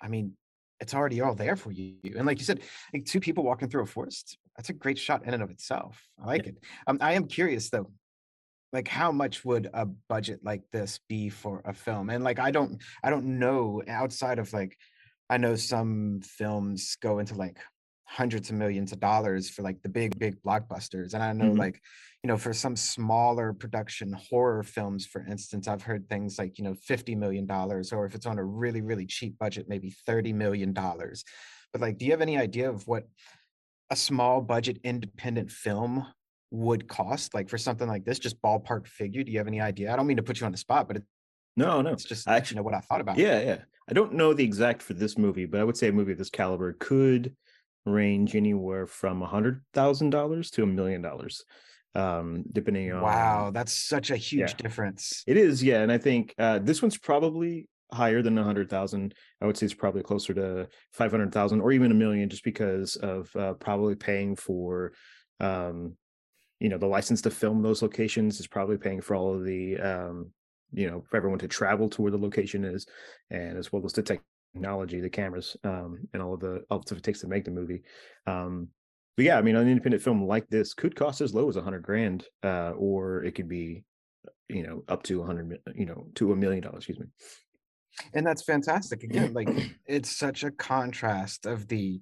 I 0.00 0.08
mean, 0.08 0.34
it's 0.80 0.94
already 0.94 1.20
all 1.20 1.34
there 1.34 1.56
for 1.56 1.70
you. 1.70 1.96
And 2.16 2.26
like 2.26 2.38
you 2.38 2.44
said, 2.44 2.60
like 2.92 3.04
two 3.04 3.20
people 3.20 3.44
walking 3.44 3.68
through 3.68 3.82
a 3.82 3.86
forest, 3.86 4.38
that's 4.56 4.70
a 4.70 4.72
great 4.72 4.98
shot 4.98 5.24
in 5.26 5.34
and 5.34 5.42
of 5.42 5.50
itself. 5.50 6.02
I 6.22 6.26
like 6.26 6.46
it. 6.46 6.56
Um, 6.86 6.98
I 7.00 7.12
am 7.12 7.26
curious 7.26 7.70
though, 7.70 7.90
like 8.72 8.88
how 8.88 9.12
much 9.12 9.44
would 9.44 9.68
a 9.74 9.86
budget 9.86 10.40
like 10.42 10.62
this 10.72 11.00
be 11.08 11.28
for 11.28 11.62
a 11.64 11.74
film? 11.74 12.10
And 12.10 12.24
like 12.24 12.38
I 12.38 12.50
don't 12.50 12.82
I 13.02 13.10
don't 13.10 13.38
know 13.38 13.82
outside 13.88 14.38
of 14.38 14.52
like 14.52 14.76
I 15.28 15.36
know 15.36 15.54
some 15.54 16.20
films 16.22 16.96
go 17.00 17.18
into 17.18 17.34
like 17.34 17.58
hundreds 18.10 18.50
of 18.50 18.56
millions 18.56 18.90
of 18.90 18.98
dollars 18.98 19.48
for 19.48 19.62
like 19.62 19.80
the 19.82 19.88
big 19.88 20.18
big 20.18 20.42
blockbusters 20.42 21.14
and 21.14 21.22
I 21.22 21.32
know 21.32 21.52
Mhm. 21.52 21.58
like 21.58 21.80
you 22.24 22.28
know 22.28 22.36
for 22.36 22.52
some 22.52 22.74
smaller 22.74 23.52
production 23.52 24.12
horror 24.12 24.64
films 24.64 25.06
for 25.06 25.24
instance 25.24 25.68
I've 25.68 25.82
heard 25.82 26.08
things 26.08 26.36
like 26.36 26.58
you 26.58 26.64
know 26.64 26.74
50 26.74 27.14
million 27.14 27.46
dollars 27.46 27.92
or 27.92 28.06
if 28.06 28.16
it's 28.16 28.26
on 28.26 28.38
a 28.40 28.44
really 28.44 28.80
really 28.80 29.06
cheap 29.06 29.38
budget 29.38 29.66
maybe 29.68 29.90
30 29.90 30.32
million 30.32 30.72
dollars. 30.72 31.24
But 31.72 31.80
like 31.82 31.98
do 31.98 32.04
you 32.04 32.10
have 32.10 32.20
any 32.20 32.36
idea 32.36 32.68
of 32.68 32.88
what 32.88 33.04
a 33.90 33.96
small 33.96 34.40
budget 34.40 34.78
independent 34.82 35.52
film 35.52 36.04
would 36.50 36.88
cost 36.88 37.32
like 37.32 37.48
for 37.48 37.58
something 37.58 37.86
like 37.86 38.04
this 38.04 38.18
just 38.18 38.42
ballpark 38.42 38.88
figure 38.88 39.22
do 39.22 39.30
you 39.30 39.38
have 39.38 39.46
any 39.46 39.60
idea 39.60 39.92
i 39.92 39.94
don't 39.96 40.08
mean 40.08 40.16
to 40.16 40.22
put 40.22 40.40
you 40.40 40.46
on 40.46 40.50
the 40.52 40.58
spot 40.58 40.88
but 40.88 41.00
No, 41.56 41.80
no. 41.80 41.92
it's 41.92 42.02
just 42.04 42.26
I 42.26 42.32
you 42.32 42.38
actually 42.38 42.56
know 42.56 42.64
what 42.64 42.74
i 42.74 42.80
thought 42.80 43.00
about 43.00 43.18
Yeah, 43.18 43.40
yeah. 43.40 43.62
I 43.88 43.92
don't 43.92 44.14
know 44.14 44.34
the 44.34 44.44
exact 44.44 44.82
for 44.82 44.94
this 44.94 45.16
movie, 45.18 45.46
but 45.46 45.60
I 45.60 45.64
would 45.64 45.76
say 45.76 45.88
a 45.88 45.92
movie 45.92 46.12
of 46.12 46.18
this 46.18 46.30
caliber 46.30 46.72
could 46.74 47.36
range 47.86 48.36
anywhere 48.36 48.86
from 48.86 49.22
a 49.22 49.26
hundred 49.26 49.62
thousand 49.72 50.10
dollars 50.10 50.50
to 50.52 50.62
a 50.62 50.66
million 50.66 51.02
dollars, 51.02 51.44
um, 51.94 52.44
depending 52.52 52.92
on. 52.92 53.02
wow 53.02 53.50
that's 53.52 53.72
such 53.72 54.10
a 54.10 54.16
huge 54.16 54.50
Yeah. 54.50 54.56
difference 54.56 55.24
It 55.26 55.36
is, 55.36 55.62
yeah, 55.62 55.82
and 55.82 55.90
I 55.90 55.98
think 55.98 56.34
uh, 56.38 56.58
this 56.58 56.82
one's 56.82 56.98
probably 56.98 57.68
higher 57.92 58.22
than 58.22 58.38
a 58.38 58.44
hundred 58.44 58.70
thousand. 58.70 59.14
I 59.40 59.46
would 59.46 59.56
say 59.56 59.66
it's 59.66 59.74
probably 59.74 60.02
closer 60.02 60.32
to 60.34 60.68
five 60.92 61.10
hundred 61.10 61.32
thousand 61.32 61.60
or 61.60 61.72
even 61.72 61.90
a 61.90 61.94
million, 61.94 62.28
just 62.28 62.44
because 62.44 62.96
of 62.96 63.34
uh, 63.34 63.54
probably 63.54 63.96
paying 63.96 64.36
for, 64.36 64.92
um, 65.40 65.96
you 66.60 66.68
know, 66.68 66.78
the 66.78 66.86
license 66.86 67.22
to 67.22 67.30
film 67.30 67.62
those 67.62 67.82
locations 67.82 68.38
is 68.38 68.46
probably 68.46 68.76
paying 68.78 69.00
for 69.00 69.16
all 69.16 69.34
of 69.34 69.44
the, 69.44 69.76
um, 69.78 70.30
you 70.72 70.88
know, 70.88 71.02
for 71.08 71.16
everyone 71.16 71.40
to 71.40 71.48
travel 71.48 71.88
to 71.90 72.02
where 72.02 72.12
the 72.12 72.18
location 72.18 72.64
is, 72.64 72.86
and 73.30 73.58
as 73.58 73.72
well 73.72 73.84
as 73.84 73.92
the 73.92 74.02
technology, 74.54 75.00
the 75.00 75.10
cameras, 75.10 75.56
um, 75.64 75.98
and 76.12 76.22
all 76.22 76.34
of 76.34 76.40
the 76.40 76.64
all 76.70 76.78
the 76.78 76.86
stuff 76.86 76.98
it 76.98 77.04
takes 77.04 77.20
to 77.20 77.28
make 77.28 77.44
the 77.44 77.50
movie. 77.50 77.82
Um, 78.26 78.68
but 79.16 79.24
yeah, 79.24 79.38
I 79.38 79.42
mean, 79.42 79.56
an 79.56 79.68
independent 79.68 80.02
film 80.02 80.26
like 80.26 80.48
this 80.48 80.72
could 80.72 80.96
cost 80.96 81.20
as 81.20 81.34
low 81.34 81.48
as 81.48 81.56
a 81.56 81.62
hundred 81.62 81.82
grand, 81.82 82.24
uh, 82.42 82.70
or 82.70 83.24
it 83.24 83.34
could 83.34 83.48
be 83.48 83.84
you 84.48 84.62
know 84.62 84.82
up 84.88 85.02
to 85.04 85.22
a 85.22 85.26
hundred 85.26 85.58
you 85.74 85.86
know 85.86 86.06
to 86.14 86.32
a 86.32 86.36
million 86.36 86.62
dollars 86.62 86.78
excuse 86.78 86.98
me 86.98 87.06
and 88.14 88.26
that's 88.26 88.42
fantastic 88.42 89.02
again 89.02 89.32
like 89.32 89.48
it's 89.86 90.16
such 90.16 90.44
a 90.44 90.50
contrast 90.50 91.46
of 91.46 91.66
the 91.68 92.00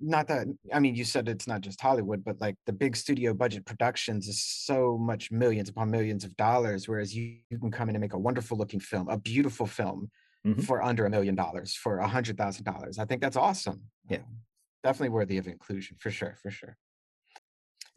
not 0.00 0.26
that 0.26 0.46
i 0.72 0.80
mean 0.80 0.94
you 0.94 1.04
said 1.04 1.28
it's 1.28 1.46
not 1.46 1.60
just 1.60 1.80
hollywood 1.80 2.24
but 2.24 2.40
like 2.40 2.56
the 2.66 2.72
big 2.72 2.96
studio 2.96 3.34
budget 3.34 3.64
productions 3.64 4.26
is 4.26 4.42
so 4.42 4.96
much 4.98 5.30
millions 5.30 5.68
upon 5.68 5.90
millions 5.90 6.24
of 6.24 6.36
dollars 6.36 6.88
whereas 6.88 7.14
you, 7.14 7.36
you 7.50 7.58
can 7.58 7.70
come 7.70 7.88
in 7.88 7.94
and 7.94 8.00
make 8.00 8.14
a 8.14 8.18
wonderful 8.18 8.56
looking 8.56 8.80
film 8.80 9.08
a 9.08 9.18
beautiful 9.18 9.66
film 9.66 10.10
Mhm. 10.46 10.64
for 10.64 10.82
under 10.82 11.04
a 11.06 11.10
million 11.10 11.34
dollars 11.34 11.74
for 11.74 11.98
a 11.98 12.08
hundred 12.08 12.38
thousand 12.38 12.64
dollars. 12.64 12.98
I 12.98 13.04
think 13.04 13.20
that's 13.20 13.36
awesome. 13.36 13.82
Yeah. 14.08 14.18
Um, 14.18 14.38
definitely 14.84 15.08
worthy 15.08 15.38
of 15.38 15.48
inclusion 15.48 15.96
for 15.98 16.10
sure 16.10 16.36
for 16.40 16.50
sure. 16.50 16.76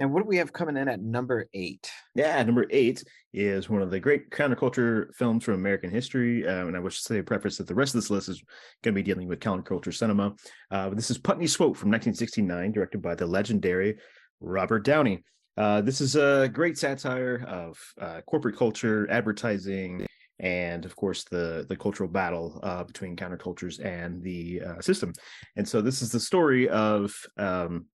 And 0.02 0.14
what 0.14 0.24
do 0.24 0.30
we 0.30 0.38
have 0.38 0.54
coming 0.54 0.78
in 0.78 0.88
at 0.88 1.02
number 1.02 1.48
eight? 1.54 1.92
Yeah 2.16 2.42
number 2.44 2.66
eight 2.72 3.04
is 3.34 3.70
one 3.70 3.82
of 3.82 3.92
the 3.92 4.00
great 4.00 4.32
counterculture 4.32 5.14
films 5.14 5.44
from 5.44 5.54
american 5.56 5.92
history 5.92 6.48
um, 6.48 6.70
and 6.70 6.76
i 6.78 6.80
wish 6.80 6.98
to 6.98 7.04
say 7.04 7.20
a 7.20 7.24
preface 7.24 7.58
that 7.58 7.68
the 7.68 7.76
rest 7.76 7.94
of 7.94 8.02
this 8.02 8.10
list 8.10 8.28
is 8.30 8.42
going 8.82 8.96
to 8.96 9.00
be 9.00 9.04
dealing 9.04 9.28
with 9.28 9.40
counterculture 9.40 9.94
cinema. 9.94 10.34
Uh, 10.72 10.88
but 10.90 10.96
this 10.96 11.12
is 11.12 11.18
putney 11.18 11.48
swope 11.48 11.78
from 11.78 11.90
1969 11.92 12.72
directed 12.72 13.02
by 13.02 13.14
the 13.14 13.26
legendary 13.28 13.98
robert 14.40 14.84
downey. 14.86 15.24
Uh, 15.58 15.82
this 15.82 16.00
is 16.00 16.16
a 16.16 16.50
great 16.52 16.78
satire 16.78 17.46
of 17.48 17.78
uh, 18.02 18.22
corporate 18.22 18.58
culture 18.58 19.06
advertising 19.12 20.08
and 20.40 20.86
of 20.86 20.96
course 20.96 21.24
the 21.26 21.66
the 21.70 21.76
cultural 21.76 22.10
battle 22.10 22.60
uh, 22.64 22.84
between 22.84 23.16
countercultures 23.16 23.84
and 23.84 24.22
the 24.24 24.62
uh, 24.62 24.82
system 24.82 25.14
and 25.56 25.68
so 25.68 25.82
this 25.82 26.02
is 26.02 26.12
the 26.12 26.20
story 26.20 26.70
of 26.70 27.16
um, 27.38 27.86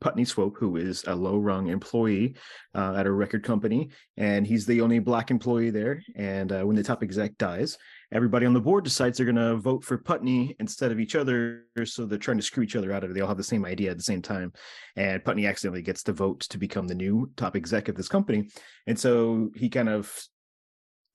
Putney 0.00 0.24
Swope, 0.24 0.56
who 0.58 0.76
is 0.76 1.04
a 1.06 1.14
low 1.14 1.38
rung 1.38 1.68
employee 1.68 2.36
uh, 2.74 2.94
at 2.96 3.06
a 3.06 3.12
record 3.12 3.42
company, 3.42 3.90
and 4.16 4.46
he's 4.46 4.66
the 4.66 4.80
only 4.80 4.98
black 4.98 5.30
employee 5.30 5.70
there. 5.70 6.02
And 6.14 6.52
uh, 6.52 6.62
when 6.62 6.76
the 6.76 6.82
top 6.82 7.02
exec 7.02 7.36
dies, 7.36 7.76
everybody 8.12 8.46
on 8.46 8.54
the 8.54 8.60
board 8.60 8.84
decides 8.84 9.16
they're 9.16 9.26
going 9.26 9.36
to 9.36 9.56
vote 9.56 9.84
for 9.84 9.98
Putney 9.98 10.54
instead 10.60 10.92
of 10.92 11.00
each 11.00 11.16
other. 11.16 11.64
So 11.84 12.06
they're 12.06 12.18
trying 12.18 12.38
to 12.38 12.42
screw 12.42 12.62
each 12.62 12.76
other 12.76 12.92
out 12.92 13.04
of 13.04 13.10
it. 13.10 13.14
They 13.14 13.20
all 13.20 13.28
have 13.28 13.36
the 13.36 13.44
same 13.44 13.64
idea 13.64 13.90
at 13.90 13.96
the 13.96 14.02
same 14.02 14.22
time. 14.22 14.52
And 14.96 15.24
Putney 15.24 15.46
accidentally 15.46 15.82
gets 15.82 16.02
the 16.02 16.12
vote 16.12 16.40
to 16.40 16.58
become 16.58 16.86
the 16.86 16.94
new 16.94 17.30
top 17.36 17.56
exec 17.56 17.88
of 17.88 17.96
this 17.96 18.08
company. 18.08 18.48
And 18.86 18.98
so 18.98 19.50
he 19.54 19.68
kind 19.68 19.88
of 19.88 20.12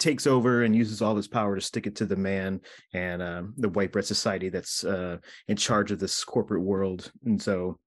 takes 0.03 0.27
over 0.27 0.63
and 0.63 0.75
uses 0.75 1.01
all 1.01 1.15
his 1.15 1.27
power 1.27 1.55
to 1.55 1.61
stick 1.61 1.87
it 1.87 1.95
to 1.95 2.05
the 2.05 2.15
man 2.15 2.59
and 2.93 3.21
um, 3.21 3.53
the 3.57 3.69
white 3.69 3.91
bread 3.91 4.05
society 4.05 4.49
that's 4.49 4.83
uh, 4.83 5.17
in 5.47 5.55
charge 5.55 5.91
of 5.91 5.99
this 5.99 6.23
corporate 6.23 6.61
world. 6.61 7.11
And 7.25 7.41
so 7.41 7.79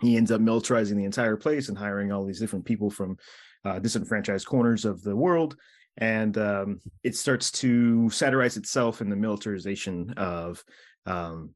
he 0.00 0.16
ends 0.16 0.32
up 0.32 0.40
militarizing 0.40 0.96
the 0.96 1.04
entire 1.04 1.36
place 1.36 1.68
and 1.68 1.76
hiring 1.76 2.10
all 2.10 2.24
these 2.24 2.40
different 2.40 2.64
people 2.64 2.90
from 2.90 3.18
uh, 3.66 3.78
disenfranchised 3.78 4.46
corners 4.46 4.84
of 4.84 5.02
the 5.02 5.14
world. 5.14 5.56
And 5.98 6.38
um, 6.38 6.80
it 7.04 7.14
starts 7.14 7.50
to 7.52 8.08
satirize 8.08 8.56
itself 8.56 9.02
in 9.02 9.10
the 9.10 9.16
militarization 9.16 10.14
of 10.16 10.64
um, 11.04 11.50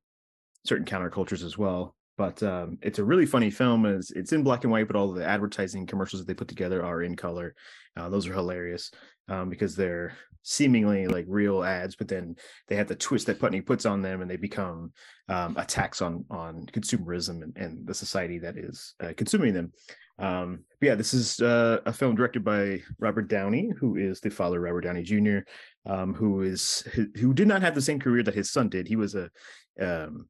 certain 0.67 0.85
countercultures 0.85 1.43
as 1.43 1.57
well. 1.57 1.97
But 2.17 2.43
um, 2.43 2.79
it's 2.83 2.99
a 2.99 3.05
really 3.05 3.27
funny 3.27 3.51
film. 3.51 3.85
It's, 3.85 4.33
in 4.33 4.43
black 4.43 4.65
and 4.65 4.73
white, 4.73 4.87
but 4.87 4.97
all 4.97 5.13
the 5.13 5.27
advertising 5.27 5.87
commercials 5.87 6.21
that 6.21 6.27
they 6.27 6.35
put 6.35 6.49
together 6.49 6.85
are 6.85 7.03
in 7.03 7.15
color. 7.15 7.55
Uh, 7.97 8.09
those 8.09 8.27
are 8.27 8.33
hilarious 8.33 8.91
um, 9.29 9.51
because 9.51 9.77
they're 9.77 10.17
seemingly 10.43 11.09
like 11.09 11.25
real 11.29 11.65
ads, 11.65 11.97
but 11.97 12.09
then 12.09 12.37
they 12.69 12.77
have 12.77 12.89
the 12.89 12.95
twist 12.95 13.27
that 13.27 13.41
Putney 13.41 13.61
puts 13.61 13.85
on 13.85 14.01
them, 14.01 14.23
and 14.23 14.31
they 14.31 14.37
become 14.37 14.93
um, 15.29 15.57
attacks 15.59 16.01
on 16.01 16.25
on 16.31 16.67
consumerism 16.73 17.43
and, 17.43 17.57
and 17.57 17.87
the 17.87 17.95
society 17.95 18.39
that 18.39 18.57
is 18.57 18.95
uh, 19.01 19.13
consuming 19.17 19.53
them. 19.53 19.73
Um, 20.19 20.61
yeah, 20.81 20.95
this 20.95 21.13
is 21.13 21.41
uh, 21.41 21.81
a 21.85 21.93
film 21.93 22.15
directed 22.15 22.45
by 22.45 22.81
Robert 22.99 23.29
Downey, 23.29 23.71
who 23.79 23.97
is 23.97 24.21
the 24.21 24.31
father 24.31 24.59
of 24.59 24.63
Robert 24.63 24.83
Downey 24.83 25.03
Jr., 25.03 25.39
um, 25.85 26.15
who 26.15 26.43
is 26.43 26.81
who 27.17 27.35
did 27.35 27.49
not 27.49 27.63
have 27.63 27.75
the 27.75 27.83
same 27.83 28.01
career 28.01 28.23
that 28.23 28.35
his 28.35 28.51
son 28.51 28.69
did. 28.69 28.89
He 28.89 28.97
was 28.97 29.15
a 29.15 29.29
um, 29.81 30.29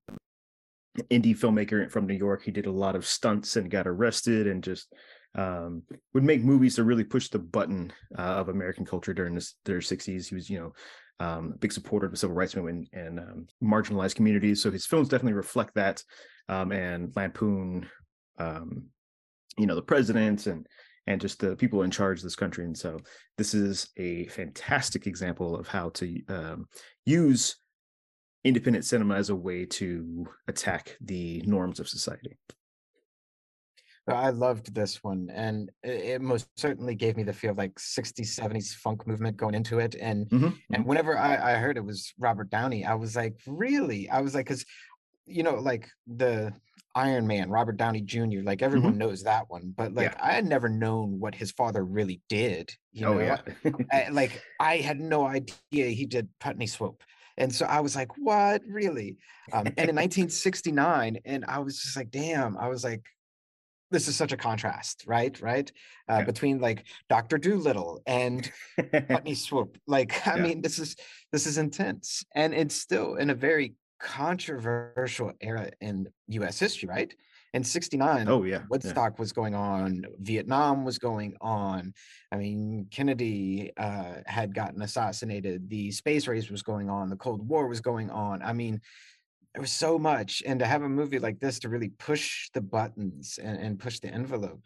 indie 1.10 1.36
filmmaker 1.36 1.90
from 1.90 2.06
New 2.06 2.14
York. 2.14 2.42
He 2.42 2.50
did 2.50 2.66
a 2.66 2.70
lot 2.70 2.96
of 2.96 3.06
stunts 3.06 3.56
and 3.56 3.70
got 3.70 3.86
arrested 3.86 4.46
and 4.46 4.62
just 4.62 4.92
um, 5.34 5.82
would 6.14 6.24
make 6.24 6.42
movies 6.42 6.76
to 6.76 6.84
really 6.84 7.04
push 7.04 7.28
the 7.28 7.38
button 7.38 7.92
uh, 8.18 8.22
of 8.22 8.48
American 8.48 8.84
culture 8.84 9.12
during 9.12 9.34
this, 9.34 9.54
their 9.64 9.78
60s. 9.78 10.28
He 10.28 10.34
was, 10.34 10.48
you 10.48 10.58
know, 10.58 10.72
um, 11.18 11.52
a 11.54 11.58
big 11.58 11.72
supporter 11.72 12.06
of 12.06 12.12
the 12.12 12.18
civil 12.18 12.36
rights 12.36 12.56
movement 12.56 12.88
and 12.92 13.18
um, 13.18 13.46
marginalized 13.62 14.16
communities. 14.16 14.62
So 14.62 14.70
his 14.70 14.86
films 14.86 15.08
definitely 15.08 15.34
reflect 15.34 15.74
that 15.74 16.02
um, 16.48 16.72
and 16.72 17.14
lampoon, 17.16 17.88
um, 18.38 18.84
you 19.58 19.66
know, 19.66 19.74
the 19.74 19.82
president 19.82 20.46
and 20.46 20.66
and 21.08 21.20
just 21.20 21.38
the 21.38 21.54
people 21.54 21.82
in 21.82 21.90
charge 21.90 22.18
of 22.18 22.24
this 22.24 22.34
country. 22.34 22.64
And 22.64 22.76
so 22.76 22.98
this 23.38 23.54
is 23.54 23.90
a 23.96 24.26
fantastic 24.26 25.06
example 25.06 25.56
of 25.56 25.68
how 25.68 25.90
to 25.90 26.20
um, 26.28 26.66
use 27.04 27.56
independent 28.46 28.84
cinema 28.84 29.16
as 29.16 29.28
a 29.28 29.34
way 29.34 29.66
to 29.66 30.26
attack 30.46 30.96
the 31.00 31.42
norms 31.46 31.80
of 31.80 31.88
society. 31.88 32.38
I 34.08 34.30
loved 34.30 34.72
this 34.72 35.02
one, 35.02 35.30
and 35.34 35.68
it, 35.82 36.20
most 36.20 36.46
certainly 36.56 36.94
gave 36.94 37.16
me 37.16 37.24
the 37.24 37.32
feel 37.32 37.50
of 37.50 37.58
like 37.58 37.74
60s, 37.74 38.38
70s 38.38 38.72
funk 38.74 39.04
movement 39.04 39.36
going 39.36 39.54
into 39.56 39.80
it. 39.80 39.96
And 40.00 40.28
Mhm, 40.28 40.56
and 40.72 40.86
whenever 40.86 41.18
I, 41.18 41.54
I 41.54 41.56
heard 41.56 41.76
it 41.76 41.84
was 41.84 42.14
Robert 42.16 42.48
Downey, 42.48 42.84
I 42.84 42.94
was 42.94 43.16
like, 43.16 43.34
really? 43.48 44.08
I 44.08 44.20
was 44.20 44.32
like, 44.32 44.46
because 44.46 44.64
you 45.26 45.42
know, 45.42 45.56
like 45.56 45.88
the 46.06 46.52
Iron 46.94 47.26
Man, 47.26 47.50
Robert 47.50 47.76
Downey 47.76 48.00
Jr., 48.00 48.42
like 48.44 48.62
everyone 48.62 48.96
knows 48.96 49.24
that 49.24 49.50
one, 49.50 49.74
but 49.76 49.92
like 49.92 50.14
I 50.22 50.34
had 50.34 50.46
never 50.46 50.68
known 50.68 51.18
what 51.18 51.34
his 51.34 51.50
father 51.50 51.84
really 51.84 52.22
did. 52.28 52.72
You 52.92 53.06
oh 53.06 53.14
know, 53.14 53.20
yeah. 53.20 53.40
I- 53.92 54.08
like 54.12 54.40
I 54.60 54.76
had 54.76 55.00
no 55.00 55.26
idea 55.26 55.88
he 55.88 56.06
did 56.06 56.28
Putney 56.38 56.68
Swope. 56.68 57.02
And 57.38 57.54
so 57.54 57.66
I 57.66 57.80
was 57.80 57.94
like, 57.94 58.16
what 58.18 58.62
really? 58.66 59.16
Um, 59.52 59.66
and 59.66 59.90
in 59.90 59.96
1969, 59.96 61.18
and 61.24 61.44
I 61.46 61.58
was 61.58 61.80
just 61.80 61.96
like, 61.96 62.10
damn, 62.10 62.56
I 62.56 62.68
was 62.68 62.82
like, 62.82 63.04
this 63.90 64.08
is 64.08 64.16
such 64.16 64.32
a 64.32 64.36
contrast, 64.36 65.04
right? 65.06 65.38
Right. 65.40 65.70
Uh, 66.08 66.16
Yeah. 66.18 66.24
between 66.24 66.58
like 66.60 66.84
Dr. 67.08 67.38
Dolittle 67.38 68.02
and 68.06 68.50
Putney 69.08 69.34
Swope. 69.34 69.76
Like, 69.86 70.26
I 70.26 70.36
Yeah. 70.36 70.42
mean, 70.42 70.62
this 70.62 70.78
is 70.78 70.96
this 71.32 71.46
is 71.46 71.58
intense. 71.58 72.24
And 72.34 72.54
it's 72.54 72.74
still 72.74 73.14
in 73.16 73.30
a 73.30 73.34
very 73.34 73.74
controversial 74.00 75.32
era 75.40 75.70
in 75.80 76.08
US 76.28 76.58
history, 76.58 76.88
right? 76.88 77.14
In 77.56 77.64
69, 77.64 78.28
oh 78.28 78.42
yeah. 78.42 78.56
yeah. 78.56 78.62
Woodstock 78.68 79.18
was 79.18 79.32
going 79.32 79.54
on, 79.54 80.04
Vietnam 80.18 80.84
was 80.84 80.98
going 80.98 81.34
on. 81.40 81.94
I 82.30 82.36
mean, 82.36 82.86
Kennedy 82.90 83.72
uh, 83.78 84.16
had 84.26 84.54
gotten 84.54 84.82
assassinated, 84.82 85.70
the 85.70 85.90
space 85.90 86.28
race 86.28 86.50
was 86.50 86.62
going 86.62 86.90
on, 86.90 87.08
the 87.08 87.16
Cold 87.16 87.48
War 87.48 87.66
was 87.66 87.80
going 87.80 88.10
on. 88.10 88.42
I 88.42 88.52
mean, 88.52 88.78
there 89.54 89.62
was 89.62 89.72
so 89.72 89.98
much, 89.98 90.42
and 90.44 90.60
to 90.60 90.66
have 90.66 90.82
a 90.82 90.88
movie 90.88 91.18
like 91.18 91.40
this 91.40 91.58
to 91.60 91.70
really 91.70 91.88
push 91.88 92.50
the 92.52 92.60
buttons 92.60 93.38
and, 93.42 93.56
and 93.58 93.78
push 93.78 94.00
the 94.00 94.08
envelope, 94.08 94.60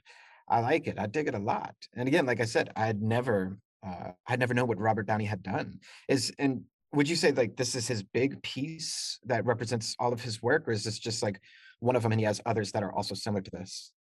I 0.49 0.59
like 0.59 0.89
it. 0.89 0.99
I 0.99 1.07
dig 1.07 1.29
it 1.29 1.35
a 1.37 1.39
lot. 1.39 1.77
And 1.95 2.09
again, 2.09 2.27
like 2.27 2.41
I 2.41 2.45
said, 2.45 2.73
I'd 2.75 3.01
never, 3.01 3.57
uh, 3.87 4.11
I'd 4.27 4.41
never 4.41 4.53
known 4.53 4.67
what 4.67 4.81
Robert 4.81 5.07
Downey 5.07 5.27
had 5.27 5.45
done. 5.45 5.79
Is 6.09 6.33
and 6.41 6.65
would 6.93 7.09
you 7.09 7.15
say 7.15 7.31
like 7.31 7.55
this 7.55 7.77
is 7.77 7.87
his 7.87 8.03
big 8.03 8.43
piece 8.43 9.21
that 9.27 9.45
represents 9.47 9.95
all 10.01 10.13
of 10.13 10.21
his 10.21 10.43
work, 10.43 10.67
or 10.67 10.73
is 10.73 10.83
this 10.83 10.99
just 10.99 11.23
like 11.23 11.41
one 11.81 11.97
of 11.97 12.03
them, 12.03 12.13
and 12.13 12.21
he 12.21 12.27
has 12.27 12.41
others 12.47 12.73
that 12.73 12.83
are 12.83 12.93
also 12.93 13.15
similar 13.15 13.43
to 13.43 13.51
this? 13.51 13.93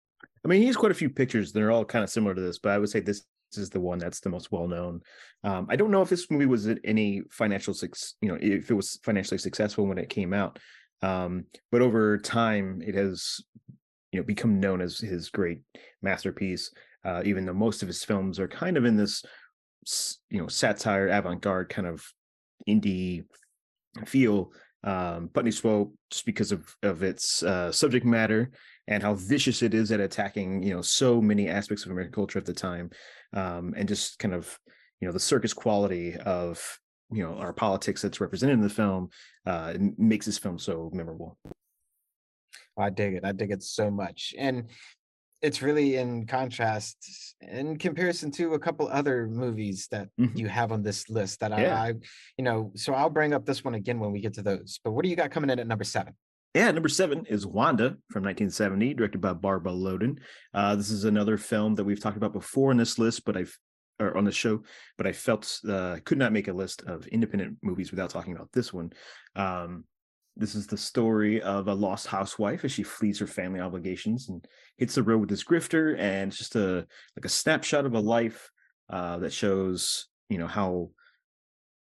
I 0.44 0.48
mean, 0.48 0.60
he 0.60 0.66
has 0.68 0.76
quite 0.76 0.92
a 0.92 0.94
few 0.94 1.10
pictures. 1.10 1.52
They're 1.52 1.70
all 1.70 1.84
kind 1.84 2.04
of 2.04 2.10
similar 2.10 2.34
to 2.34 2.40
this, 2.40 2.58
but 2.58 2.72
I 2.72 2.78
would 2.78 2.88
say 2.88 3.00
this 3.00 3.24
is 3.56 3.70
the 3.70 3.80
one 3.80 3.98
that's 3.98 4.20
the 4.20 4.30
most 4.30 4.52
well 4.52 4.68
known. 4.68 5.00
Um, 5.42 5.66
I 5.68 5.76
don't 5.76 5.90
know 5.90 6.02
if 6.02 6.08
this 6.08 6.30
movie 6.30 6.46
was 6.46 6.66
at 6.68 6.78
any 6.84 7.22
financial 7.30 7.74
success, 7.74 8.14
you 8.20 8.28
know, 8.28 8.38
if 8.40 8.70
it 8.70 8.74
was 8.74 8.98
financially 9.02 9.38
successful 9.38 9.86
when 9.86 9.98
it 9.98 10.08
came 10.08 10.32
out. 10.32 10.58
Um, 11.02 11.46
but 11.72 11.82
over 11.82 12.16
time, 12.18 12.82
it 12.86 12.94
has, 12.94 13.40
you 14.12 14.20
know, 14.20 14.24
become 14.24 14.60
known 14.60 14.80
as 14.80 14.98
his 14.98 15.30
great 15.30 15.60
masterpiece. 16.02 16.70
Uh, 17.04 17.22
even 17.24 17.46
though 17.46 17.54
most 17.54 17.82
of 17.82 17.88
his 17.88 18.04
films 18.04 18.38
are 18.38 18.48
kind 18.48 18.76
of 18.76 18.84
in 18.84 18.96
this, 18.96 19.24
you 20.28 20.40
know, 20.40 20.48
satire, 20.48 21.08
avant-garde 21.08 21.70
kind 21.70 21.88
of 21.88 22.04
indie 22.68 23.24
feel. 24.04 24.52
Um, 24.82 25.28
Putney 25.28 25.50
Swope, 25.50 25.94
just 26.10 26.24
because 26.24 26.52
of 26.52 26.74
of 26.82 27.02
its 27.02 27.42
uh, 27.42 27.70
subject 27.70 28.06
matter 28.06 28.50
and 28.88 29.02
how 29.02 29.14
vicious 29.14 29.62
it 29.62 29.74
is 29.74 29.92
at 29.92 30.00
attacking, 30.00 30.62
you 30.62 30.74
know, 30.74 30.82
so 30.82 31.20
many 31.20 31.48
aspects 31.48 31.84
of 31.84 31.92
American 31.92 32.14
culture 32.14 32.38
at 32.38 32.46
the 32.46 32.54
time, 32.54 32.90
um, 33.34 33.74
and 33.76 33.88
just 33.88 34.18
kind 34.18 34.34
of, 34.34 34.58
you 35.00 35.06
know, 35.06 35.12
the 35.12 35.20
circus 35.20 35.52
quality 35.52 36.16
of 36.16 36.78
you 37.12 37.22
know 37.22 37.34
our 37.34 37.52
politics 37.52 38.00
that's 38.02 38.20
represented 38.20 38.54
in 38.54 38.60
the 38.60 38.68
film 38.68 39.08
uh 39.44 39.74
makes 39.98 40.26
this 40.26 40.38
film 40.38 40.58
so 40.58 40.90
memorable. 40.92 41.36
I 42.78 42.90
dig 42.90 43.14
it. 43.14 43.24
I 43.24 43.32
dig 43.32 43.50
it 43.50 43.62
so 43.62 43.90
much. 43.90 44.34
And 44.38 44.70
it's 45.42 45.62
really 45.62 45.96
in 45.96 46.26
contrast 46.26 47.34
in 47.40 47.76
comparison 47.78 48.30
to 48.30 48.54
a 48.54 48.58
couple 48.58 48.88
other 48.88 49.26
movies 49.26 49.88
that 49.90 50.08
mm-hmm. 50.18 50.36
you 50.36 50.48
have 50.48 50.72
on 50.72 50.82
this 50.82 51.08
list 51.08 51.40
that 51.40 51.50
yeah. 51.50 51.80
I, 51.80 51.88
I 51.88 51.94
you 52.36 52.44
know 52.44 52.72
so 52.76 52.92
i'll 52.92 53.10
bring 53.10 53.32
up 53.32 53.46
this 53.46 53.64
one 53.64 53.74
again 53.74 53.98
when 53.98 54.12
we 54.12 54.20
get 54.20 54.34
to 54.34 54.42
those 54.42 54.80
but 54.84 54.92
what 54.92 55.02
do 55.02 55.08
you 55.08 55.16
got 55.16 55.30
coming 55.30 55.50
in 55.50 55.58
at 55.58 55.66
number 55.66 55.84
seven 55.84 56.14
yeah, 56.52 56.72
number 56.72 56.88
seven 56.88 57.26
is 57.26 57.46
Wanda 57.46 57.90
from 58.10 58.24
1970, 58.24 58.94
directed 58.94 59.20
by 59.20 59.34
Barbara 59.34 59.70
Loden. 59.70 60.18
Uh, 60.52 60.74
this 60.74 60.90
is 60.90 61.04
another 61.04 61.38
film 61.38 61.76
that 61.76 61.84
we've 61.84 62.00
talked 62.00 62.16
about 62.16 62.32
before 62.32 62.72
in 62.72 62.76
this 62.76 62.98
list, 62.98 63.24
but 63.24 63.36
I've 63.36 63.56
or 64.00 64.16
on 64.16 64.24
the 64.24 64.32
show, 64.32 64.62
but 64.96 65.06
I 65.06 65.12
felt 65.12 65.60
uh, 65.68 65.98
could 66.04 66.18
not 66.18 66.32
make 66.32 66.48
a 66.48 66.52
list 66.52 66.82
of 66.82 67.06
independent 67.08 67.58
movies 67.62 67.90
without 67.90 68.10
talking 68.10 68.34
about 68.34 68.48
this 68.52 68.72
one. 68.72 68.92
Um, 69.36 69.84
this 70.40 70.54
is 70.54 70.66
the 70.66 70.76
story 70.76 71.42
of 71.42 71.68
a 71.68 71.74
lost 71.74 72.06
housewife 72.06 72.64
as 72.64 72.72
she 72.72 72.82
flees 72.82 73.18
her 73.18 73.26
family 73.26 73.60
obligations 73.60 74.30
and 74.30 74.48
hits 74.78 74.94
the 74.94 75.02
road 75.02 75.20
with 75.20 75.28
this 75.28 75.44
grifter, 75.44 75.98
and 75.98 76.28
it's 76.28 76.38
just 76.38 76.56
a 76.56 76.86
like 77.14 77.26
a 77.26 77.28
snapshot 77.28 77.84
of 77.84 77.92
a 77.92 78.00
life 78.00 78.50
uh, 78.88 79.18
that 79.18 79.34
shows 79.34 80.06
you 80.30 80.38
know 80.38 80.46
how 80.46 80.88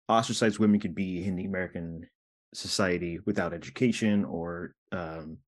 ostracized 0.09 0.59
women 0.59 0.81
could 0.81 0.95
be 0.95 1.25
in 1.25 1.37
the 1.37 1.45
American 1.45 2.05
society 2.53 3.21
without 3.27 3.53
education 3.53 4.25
or 4.25 4.75
um, 4.91 5.39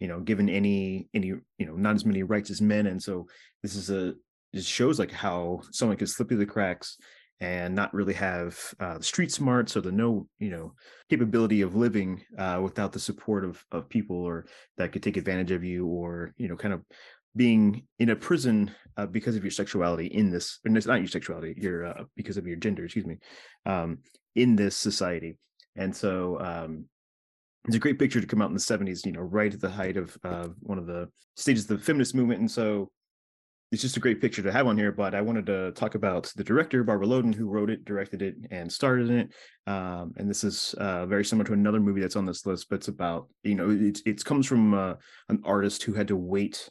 you 0.00 0.08
know 0.08 0.18
given 0.18 0.48
any 0.48 1.08
any 1.14 1.28
you 1.28 1.66
know 1.66 1.76
not 1.76 1.94
as 1.94 2.04
many 2.04 2.24
rights 2.24 2.50
as 2.50 2.60
men. 2.60 2.88
And 2.88 3.00
so 3.00 3.28
this 3.62 3.76
is 3.76 3.90
a 3.90 4.14
just 4.52 4.68
shows 4.68 4.98
like 4.98 5.12
how 5.12 5.60
someone 5.70 5.96
could 5.96 6.08
slip 6.08 6.28
through 6.28 6.38
the 6.38 6.46
cracks 6.46 6.96
and 7.40 7.74
not 7.74 7.92
really 7.94 8.12
have 8.12 8.58
uh, 8.80 9.00
street 9.00 9.32
smarts 9.32 9.76
or 9.76 9.80
the 9.80 9.92
no 9.92 10.26
you 10.38 10.50
know 10.50 10.74
capability 11.08 11.62
of 11.62 11.74
living 11.74 12.22
uh, 12.38 12.60
without 12.62 12.92
the 12.92 12.98
support 12.98 13.44
of 13.44 13.64
of 13.72 13.88
people 13.88 14.16
or 14.16 14.46
that 14.76 14.92
could 14.92 15.02
take 15.02 15.16
advantage 15.16 15.50
of 15.50 15.64
you 15.64 15.86
or 15.86 16.34
you 16.36 16.48
know 16.48 16.56
kind 16.56 16.74
of 16.74 16.82
being 17.36 17.86
in 17.98 18.10
a 18.10 18.16
prison 18.16 18.70
uh, 18.96 19.06
because 19.06 19.36
of 19.36 19.44
your 19.44 19.50
sexuality 19.50 20.06
in 20.06 20.30
this 20.30 20.58
and 20.64 20.76
it's 20.76 20.86
not 20.86 20.98
your 20.98 21.08
sexuality 21.08 21.54
your 21.56 21.86
uh, 21.86 22.04
because 22.16 22.36
of 22.36 22.46
your 22.46 22.56
gender 22.56 22.84
excuse 22.84 23.06
me 23.06 23.16
um, 23.66 23.98
in 24.34 24.56
this 24.56 24.76
society. 24.76 25.38
And 25.76 25.94
so 25.94 26.38
um, 26.40 26.86
it's 27.66 27.76
a 27.76 27.80
great 27.80 27.98
picture 27.98 28.20
to 28.20 28.26
come 28.26 28.42
out 28.42 28.48
in 28.48 28.54
the 28.54 28.60
70s 28.60 29.04
you 29.06 29.12
know 29.12 29.20
right 29.20 29.52
at 29.52 29.60
the 29.60 29.70
height 29.70 29.96
of 29.96 30.16
one 30.60 30.78
of 30.78 30.86
the 30.86 31.08
stages 31.36 31.70
of 31.70 31.78
the 31.78 31.84
feminist 31.84 32.14
movement. 32.14 32.40
And 32.40 32.50
so 32.50 32.90
it's 33.70 33.82
just 33.82 33.96
a 33.96 34.00
great 34.00 34.20
picture 34.20 34.42
to 34.42 34.52
have 34.52 34.66
on 34.66 34.76
here. 34.76 34.90
But 34.92 35.14
I 35.14 35.20
wanted 35.20 35.46
to 35.46 35.72
talk 35.72 35.94
about 35.94 36.32
the 36.36 36.44
director, 36.44 36.82
Barbara 36.82 37.06
Loden, 37.06 37.34
who 37.34 37.48
wrote 37.48 37.70
it, 37.70 37.84
directed 37.84 38.20
it, 38.22 38.34
and 38.50 38.70
starred 38.70 39.02
in 39.02 39.18
it. 39.18 39.32
Um, 39.66 40.12
and 40.16 40.28
this 40.28 40.42
is 40.42 40.74
uh, 40.78 41.06
very 41.06 41.24
similar 41.24 41.46
to 41.46 41.52
another 41.52 41.80
movie 41.80 42.00
that's 42.00 42.16
on 42.16 42.26
this 42.26 42.46
list, 42.46 42.68
but 42.68 42.76
it's 42.76 42.88
about 42.88 43.28
you 43.42 43.54
know 43.54 43.70
it 43.70 44.00
it 44.04 44.24
comes 44.24 44.46
from 44.46 44.74
uh, 44.74 44.94
an 45.28 45.40
artist 45.44 45.82
who 45.84 45.92
had 45.92 46.08
to 46.08 46.16
wait 46.16 46.68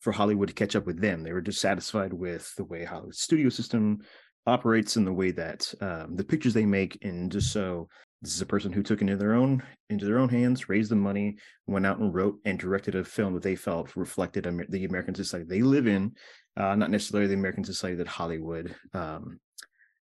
for 0.00 0.12
Hollywood 0.12 0.48
to 0.48 0.54
catch 0.54 0.74
up 0.74 0.86
with 0.86 1.00
them. 1.00 1.22
They 1.22 1.32
were 1.32 1.40
dissatisfied 1.40 2.12
with 2.12 2.52
the 2.56 2.64
way 2.64 2.84
Hollywood 2.84 3.14
studio 3.14 3.48
system 3.50 3.98
operates 4.46 4.96
and 4.96 5.06
the 5.06 5.12
way 5.12 5.30
that 5.32 5.72
um, 5.80 6.16
the 6.16 6.24
pictures 6.24 6.54
they 6.54 6.66
make, 6.66 6.98
and 7.02 7.30
just 7.30 7.52
so 7.52 7.88
this 8.22 8.34
is 8.34 8.40
a 8.40 8.46
person 8.46 8.70
who 8.72 8.82
took 8.82 9.00
into 9.00 9.16
their 9.16 9.32
own 9.32 9.62
into 9.88 10.04
their 10.04 10.18
own 10.18 10.28
hands, 10.28 10.68
raised 10.68 10.90
the 10.90 10.96
money, 10.96 11.36
went 11.66 11.86
out 11.86 11.98
and 11.98 12.14
wrote 12.14 12.38
and 12.44 12.58
directed 12.58 12.94
a 12.94 13.04
film 13.04 13.34
that 13.34 13.42
they 13.42 13.56
felt 13.56 13.96
reflected 13.96 14.44
the 14.68 14.84
American 14.84 15.14
society 15.14 15.46
they 15.48 15.62
live 15.62 15.86
in, 15.86 16.12
uh, 16.56 16.74
not 16.74 16.90
necessarily 16.90 17.26
the 17.26 17.34
American 17.34 17.64
society 17.64 17.96
that 17.96 18.06
Hollywood 18.06 18.74
um, 18.92 19.40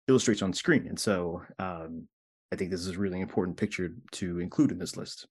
illustrates 0.08 0.42
on 0.42 0.52
screen. 0.52 0.88
And 0.88 1.00
so, 1.00 1.42
um, 1.60 2.08
I 2.52 2.56
think 2.56 2.72
this 2.72 2.82
is 2.82 2.96
a 2.96 3.00
really 3.00 3.22
important 3.22 3.56
picture 3.56 3.94
to 4.14 4.40
include 4.40 4.72
in 4.72 4.80
this 4.80 4.98
list. 4.98 5.28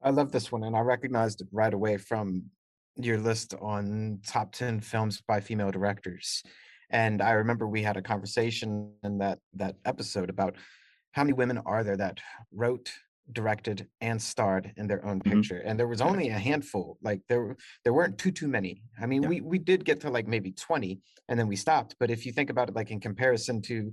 I 0.00 0.10
love 0.10 0.32
this 0.32 0.52
one, 0.52 0.62
and 0.62 0.76
I 0.76 0.80
recognized 0.80 1.40
it 1.40 1.48
right 1.50 1.74
away 1.74 1.96
from 1.96 2.44
your 2.96 3.18
list 3.18 3.54
on 3.60 4.20
top 4.26 4.52
10 4.52 4.80
films 4.80 5.22
by 5.26 5.40
female 5.40 5.72
directors 5.72 6.44
and 6.90 7.20
i 7.20 7.32
remember 7.32 7.66
we 7.66 7.82
had 7.82 7.96
a 7.96 8.02
conversation 8.02 8.92
in 9.02 9.18
that 9.18 9.38
that 9.52 9.74
episode 9.84 10.30
about 10.30 10.54
how 11.14 11.22
many 11.22 11.32
women 11.32 11.58
are 11.64 11.84
there 11.84 11.96
that 11.96 12.18
wrote 12.52 12.90
directed 13.32 13.86
and 14.00 14.20
starred 14.20 14.72
in 14.76 14.86
their 14.86 15.04
own 15.06 15.18
mm-hmm. 15.20 15.40
picture 15.40 15.62
and 15.64 15.78
there 15.78 15.88
was 15.88 16.02
only 16.02 16.28
a 16.28 16.38
handful 16.38 16.98
like 17.02 17.22
there 17.28 17.56
there 17.82 17.94
weren't 17.94 18.18
too 18.18 18.30
too 18.30 18.48
many 18.48 18.82
i 19.00 19.06
mean 19.06 19.22
yeah. 19.22 19.28
we 19.28 19.40
we 19.40 19.58
did 19.58 19.84
get 19.84 20.00
to 20.00 20.10
like 20.10 20.28
maybe 20.28 20.52
20 20.52 21.00
and 21.28 21.38
then 21.38 21.48
we 21.48 21.56
stopped 21.56 21.96
but 21.98 22.10
if 22.10 22.26
you 22.26 22.32
think 22.32 22.50
about 22.50 22.68
it 22.68 22.76
like 22.76 22.90
in 22.90 23.00
comparison 23.00 23.62
to 23.62 23.90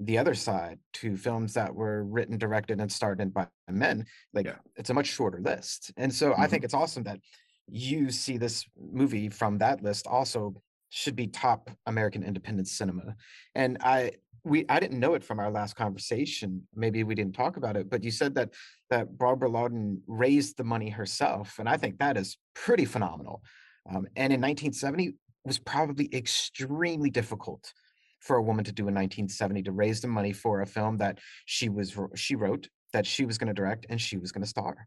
the 0.00 0.16
other 0.16 0.34
side 0.34 0.78
to 0.94 1.16
films 1.16 1.52
that 1.52 1.72
were 1.72 2.04
written 2.04 2.38
directed 2.38 2.80
and 2.80 2.90
starred 2.90 3.20
in 3.20 3.28
by 3.28 3.46
men 3.68 4.06
like 4.32 4.46
yeah. 4.46 4.56
it's 4.76 4.90
a 4.90 4.94
much 4.94 5.06
shorter 5.06 5.40
list 5.40 5.92
and 5.98 6.12
so 6.12 6.30
mm-hmm. 6.30 6.40
i 6.40 6.46
think 6.46 6.64
it's 6.64 6.74
awesome 6.74 7.02
that 7.02 7.20
you 7.68 8.10
see 8.10 8.38
this 8.38 8.64
movie 8.80 9.28
from 9.28 9.58
that 9.58 9.82
list 9.82 10.06
also 10.06 10.54
should 10.88 11.14
be 11.14 11.26
top 11.26 11.70
american 11.86 12.22
independent 12.22 12.68
cinema 12.68 13.14
and 13.54 13.76
i 13.82 14.10
we 14.44 14.64
I 14.68 14.80
didn't 14.80 15.00
know 15.00 15.14
it 15.14 15.24
from 15.24 15.38
our 15.38 15.50
last 15.50 15.76
conversation. 15.76 16.66
Maybe 16.74 17.04
we 17.04 17.14
didn't 17.14 17.34
talk 17.34 17.56
about 17.56 17.76
it, 17.76 17.88
but 17.88 18.02
you 18.02 18.10
said 18.10 18.34
that 18.34 18.50
that 18.90 19.16
Barbara 19.18 19.48
Loden 19.48 20.00
raised 20.06 20.56
the 20.56 20.64
money 20.64 20.90
herself, 20.90 21.58
and 21.58 21.68
I 21.68 21.76
think 21.76 21.98
that 21.98 22.16
is 22.16 22.36
pretty 22.54 22.84
phenomenal. 22.84 23.42
Um, 23.88 24.06
and 24.16 24.32
in 24.32 24.40
1970 24.40 25.14
was 25.44 25.58
probably 25.58 26.08
extremely 26.12 27.10
difficult 27.10 27.72
for 28.20 28.36
a 28.36 28.42
woman 28.42 28.64
to 28.64 28.72
do 28.72 28.82
in 28.82 28.94
1970 28.94 29.64
to 29.64 29.72
raise 29.72 30.00
the 30.00 30.08
money 30.08 30.32
for 30.32 30.60
a 30.60 30.66
film 30.66 30.98
that 30.98 31.18
she 31.46 31.68
was 31.68 31.96
she 32.14 32.36
wrote 32.36 32.68
that 32.92 33.06
she 33.06 33.24
was 33.24 33.38
going 33.38 33.48
to 33.48 33.54
direct 33.54 33.86
and 33.88 34.00
she 34.00 34.16
was 34.16 34.32
going 34.32 34.42
to 34.42 34.48
star. 34.48 34.86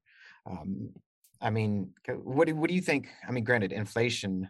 Um, 0.49 0.91
I 1.41 1.49
mean, 1.49 1.91
what 2.23 2.47
do, 2.47 2.55
what 2.55 2.69
do 2.69 2.75
you 2.75 2.81
think? 2.81 3.09
I 3.27 3.31
mean, 3.31 3.43
granted, 3.43 3.71
inflation 3.71 4.47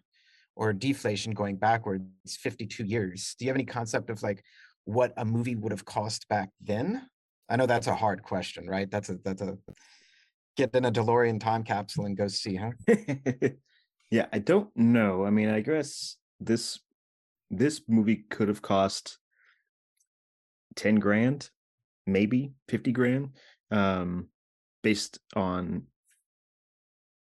or 0.55 0.71
deflation 0.71 1.33
going 1.33 1.57
backwards 1.57 2.05
52 2.27 2.85
years. 2.85 3.35
Do 3.37 3.45
you 3.45 3.49
have 3.49 3.57
any 3.57 3.65
concept 3.65 4.09
of 4.09 4.21
like 4.23 4.43
what 4.85 5.13
a 5.17 5.25
movie 5.25 5.55
would 5.55 5.71
have 5.71 5.85
cost 5.85 6.27
back 6.29 6.49
then? 6.61 7.07
I 7.49 7.55
know 7.57 7.65
that's 7.65 7.87
a 7.87 7.95
hard 7.95 8.23
question, 8.23 8.67
right? 8.67 8.89
That's 8.89 9.09
a 9.09 9.17
that's 9.23 9.41
a 9.41 9.57
get 10.55 10.73
in 10.75 10.85
a 10.85 10.91
DeLorean 10.91 11.39
time 11.39 11.63
capsule 11.63 12.05
and 12.05 12.17
go 12.17 12.27
see, 12.27 12.55
huh? 12.55 12.71
yeah, 14.11 14.27
I 14.31 14.39
don't 14.39 14.75
know. 14.75 15.25
I 15.25 15.29
mean, 15.29 15.49
I 15.49 15.59
guess 15.59 16.17
this 16.39 16.79
this 17.51 17.81
movie 17.87 18.25
could 18.29 18.47
have 18.47 18.61
cost 18.61 19.19
10 20.75 20.95
grand, 20.95 21.49
maybe 22.07 22.53
50 22.69 22.91
grand, 22.91 23.29
um, 23.71 24.29
based 24.83 25.19
on 25.35 25.83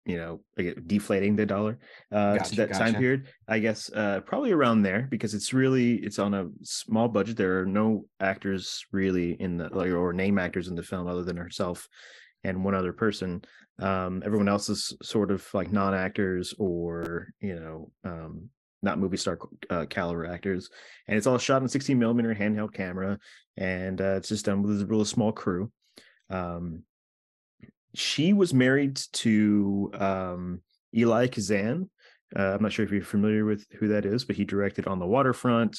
you 0.05 0.17
know 0.17 0.41
deflating 0.87 1.37
the 1.37 1.47
dollar 1.47 1.79
uh 2.11 2.37
gotcha, 2.37 2.51
to 2.51 2.57
that 2.57 2.71
gotcha. 2.71 2.85
time 2.85 2.95
period 2.95 3.29
i 3.47 3.61
guess 3.61 3.89
uh 3.93 4.21
probably 4.27 4.51
around 4.51 4.83
there 4.83 5.07
because 5.11 5.33
it's 5.33 5.53
really 5.53 5.95
it's 5.97 6.19
on 6.19 6.35
a 6.35 6.49
small 6.63 7.09
budget. 7.09 7.37
There 7.37 7.61
are 7.61 7.67
no 7.67 8.07
actors 8.21 8.85
really 8.93 9.33
in 9.33 9.57
the 9.57 9.69
like 9.69 9.91
or 9.91 10.13
name 10.13 10.39
actors 10.39 10.69
in 10.69 10.75
the 10.75 10.83
film 10.83 11.07
other 11.07 11.23
than 11.23 11.37
herself 11.37 11.89
and 12.45 12.65
one 12.65 12.75
other 12.75 12.93
person. 12.93 13.43
Um 13.79 14.23
everyone 14.25 14.49
else 14.49 14.69
is 14.69 14.97
sort 15.03 15.31
of 15.31 15.47
like 15.55 15.73
non-actors 15.73 16.55
or 16.59 17.29
you 17.41 17.55
know 17.55 17.91
um 18.05 18.49
not 18.85 18.99
movie 18.99 19.17
star 19.17 19.39
uh, 19.71 19.87
caliber 19.87 20.27
actors. 20.27 20.69
And 21.07 21.17
it's 21.17 21.29
all 21.29 21.39
shot 21.39 21.63
in 21.63 21.69
16 21.69 21.97
millimeter 21.97 22.35
handheld 22.35 22.75
camera 22.75 23.19
and 23.57 24.01
uh, 24.01 24.17
it's 24.17 24.29
just 24.29 24.47
done 24.47 24.63
with 24.63 24.83
a 24.83 24.87
really 24.87 25.05
small 25.05 25.33
crew. 25.33 25.71
Um 26.31 26.83
she 27.95 28.33
was 28.33 28.55
married 28.55 29.01
to 29.13 29.91
um, 29.95 30.61
Elia 30.95 31.29
Kazan. 31.29 31.91
Uh, 32.35 32.55
I'm 32.55 32.63
not 32.63 32.73
sure 32.73 32.85
if 32.85 32.91
you're 32.91 33.03
familiar 33.03 33.45
with 33.45 33.67
who 33.79 33.89
that 33.89 34.07
is, 34.07 34.25
but 34.25 34.37
he 34.37 34.45
directed 34.45 34.87
On 34.87 34.99
the 34.99 35.07
Waterfront 35.07 35.79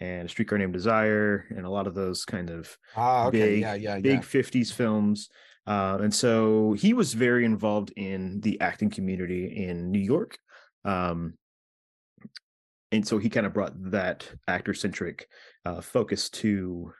and 0.00 0.28
Streetcar 0.28 0.58
Named 0.58 0.72
Desire 0.72 1.46
and 1.56 1.64
a 1.64 1.70
lot 1.70 1.86
of 1.86 1.94
those 1.94 2.24
kind 2.24 2.50
of 2.50 2.76
Ah, 2.96 3.26
okay. 3.26 3.38
big, 3.38 3.60
yeah, 3.60 3.74
yeah, 3.74 3.98
big 4.00 4.14
yeah. 4.14 4.20
50s 4.20 4.72
films. 4.72 5.28
Uh, 5.64 5.98
and 6.02 6.12
so 6.12 6.72
he 6.72 6.92
was 6.92 7.14
very 7.14 7.44
involved 7.44 7.92
in 7.96 8.40
the 8.40 8.60
acting 8.60 8.90
community 8.90 9.64
in 9.68 9.92
New 9.92 10.00
York. 10.00 10.36
Um, 10.84 11.34
and 12.90 13.06
so 13.06 13.18
he 13.18 13.30
kind 13.30 13.46
of 13.46 13.54
brought 13.54 13.72
that 13.92 14.28
actor 14.48 14.74
centric 14.74 15.28
uh, 15.64 15.80
focus 15.80 16.28
to 16.30 16.92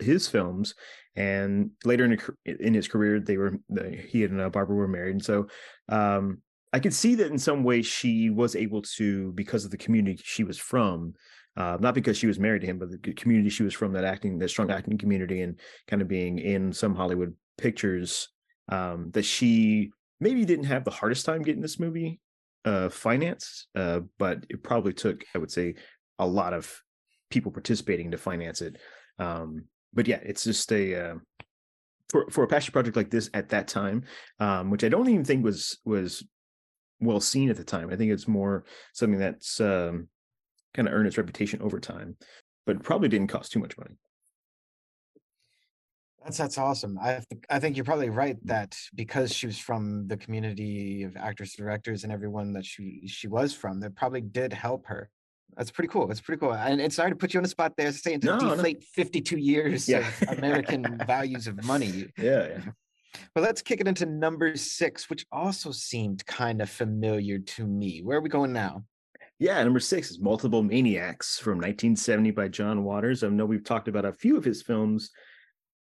his 0.00 0.28
films. 0.28 0.74
And 1.18 1.70
later 1.84 2.04
in, 2.04 2.12
a 2.12 2.66
in 2.66 2.74
his 2.74 2.86
career, 2.86 3.18
they 3.18 3.36
were 3.36 3.58
he 4.06 4.22
and 4.24 4.40
uh, 4.40 4.48
Barbara 4.50 4.76
were 4.76 4.86
married. 4.86 5.16
And 5.18 5.24
so 5.24 5.48
um, 5.88 6.38
I 6.72 6.78
could 6.78 6.94
see 6.94 7.16
that 7.16 7.32
in 7.32 7.38
some 7.38 7.64
way 7.64 7.82
she 7.82 8.30
was 8.30 8.54
able 8.54 8.82
to, 8.96 9.32
because 9.32 9.64
of 9.64 9.72
the 9.72 9.84
community 9.84 10.22
she 10.24 10.44
was 10.44 10.58
from, 10.58 11.14
uh, 11.56 11.76
not 11.80 11.94
because 11.94 12.16
she 12.16 12.28
was 12.28 12.38
married 12.38 12.60
to 12.62 12.68
him, 12.68 12.78
but 12.78 12.90
the 12.90 13.12
community 13.14 13.50
she 13.50 13.64
was 13.64 13.74
from, 13.74 13.92
that 13.92 14.04
acting, 14.04 14.38
that 14.38 14.50
strong 14.50 14.70
acting 14.70 14.96
community, 14.96 15.42
and 15.42 15.58
kind 15.88 16.02
of 16.02 16.08
being 16.08 16.38
in 16.38 16.72
some 16.72 16.94
Hollywood 16.94 17.34
pictures, 17.56 18.28
um, 18.68 19.10
that 19.12 19.24
she 19.24 19.90
maybe 20.20 20.44
didn't 20.44 20.66
have 20.66 20.84
the 20.84 20.90
hardest 20.90 21.26
time 21.26 21.42
getting 21.42 21.62
this 21.62 21.80
movie 21.80 22.20
uh, 22.64 22.88
financed, 22.90 23.66
uh, 23.74 24.00
but 24.18 24.46
it 24.50 24.62
probably 24.62 24.92
took, 24.92 25.24
I 25.34 25.38
would 25.38 25.50
say, 25.50 25.74
a 26.18 26.26
lot 26.26 26.52
of 26.52 26.80
people 27.30 27.50
participating 27.50 28.12
to 28.12 28.18
finance 28.18 28.60
it. 28.62 28.76
Um, 29.18 29.64
but 29.92 30.06
yeah, 30.06 30.20
it's 30.22 30.44
just 30.44 30.70
a 30.72 31.10
uh, 31.10 31.14
for 32.08 32.26
for 32.30 32.44
a 32.44 32.48
passion 32.48 32.72
project 32.72 32.96
like 32.96 33.10
this 33.10 33.30
at 33.34 33.50
that 33.50 33.68
time, 33.68 34.04
um, 34.40 34.70
which 34.70 34.84
I 34.84 34.88
don't 34.88 35.08
even 35.08 35.24
think 35.24 35.44
was 35.44 35.78
was 35.84 36.24
well 37.00 37.20
seen 37.20 37.50
at 37.50 37.56
the 37.56 37.64
time. 37.64 37.90
I 37.90 37.96
think 37.96 38.12
it's 38.12 38.28
more 38.28 38.64
something 38.92 39.18
that's 39.18 39.60
um, 39.60 40.08
kind 40.74 40.88
of 40.88 40.94
earned 40.94 41.06
its 41.06 41.18
reputation 41.18 41.62
over 41.62 41.80
time, 41.80 42.16
but 42.66 42.82
probably 42.82 43.08
didn't 43.08 43.28
cost 43.28 43.52
too 43.52 43.60
much 43.60 43.76
money. 43.78 43.96
That's 46.24 46.38
that's 46.38 46.58
awesome. 46.58 46.98
I 47.00 47.20
think 47.20 47.46
I 47.48 47.58
think 47.58 47.76
you're 47.76 47.84
probably 47.84 48.10
right 48.10 48.36
that 48.44 48.76
because 48.94 49.32
she 49.32 49.46
was 49.46 49.58
from 49.58 50.08
the 50.08 50.16
community 50.16 51.02
of 51.04 51.16
actors, 51.16 51.54
directors, 51.54 52.04
and 52.04 52.12
everyone 52.12 52.52
that 52.54 52.66
she 52.66 53.02
she 53.06 53.28
was 53.28 53.54
from, 53.54 53.80
that 53.80 53.96
probably 53.96 54.20
did 54.20 54.52
help 54.52 54.86
her. 54.86 55.10
That's 55.58 55.72
pretty 55.72 55.88
cool. 55.88 56.06
That's 56.06 56.20
pretty 56.20 56.38
cool. 56.40 56.54
And 56.54 56.80
it's 56.80 56.94
sorry 56.94 57.10
to 57.10 57.16
put 57.16 57.34
you 57.34 57.38
on 57.38 57.42
the 57.42 57.48
spot 57.48 57.74
there, 57.76 57.90
saying 57.92 58.20
to 58.20 58.26
No, 58.28 58.38
no. 58.38 58.54
deflate 58.54 58.84
52 58.84 59.36
years 59.36 59.88
Yeah. 59.88 60.08
of 60.22 60.38
American 60.38 60.98
values 61.06 61.48
of 61.48 61.62
money. 61.64 62.06
Yeah, 62.16 62.48
yeah. 62.48 62.60
But 63.34 63.42
let's 63.42 63.60
kick 63.60 63.80
it 63.80 63.88
into 63.88 64.06
number 64.06 64.54
six, 64.56 65.10
which 65.10 65.26
also 65.32 65.72
seemed 65.72 66.24
kind 66.26 66.62
of 66.62 66.70
familiar 66.70 67.40
to 67.40 67.66
me. 67.66 68.02
Where 68.02 68.18
are 68.18 68.20
we 68.20 68.28
going 68.28 68.52
now? 68.52 68.84
Yeah, 69.40 69.62
number 69.64 69.80
six 69.80 70.10
is 70.12 70.20
Multiple 70.20 70.62
Maniacs 70.62 71.38
from 71.40 71.54
1970 71.58 72.30
by 72.32 72.48
John 72.48 72.84
Waters. 72.84 73.24
I 73.24 73.28
know 73.28 73.44
we've 73.44 73.64
talked 73.64 73.88
about 73.88 74.04
a 74.04 74.12
few 74.12 74.36
of 74.36 74.44
his 74.44 74.62
films, 74.62 75.10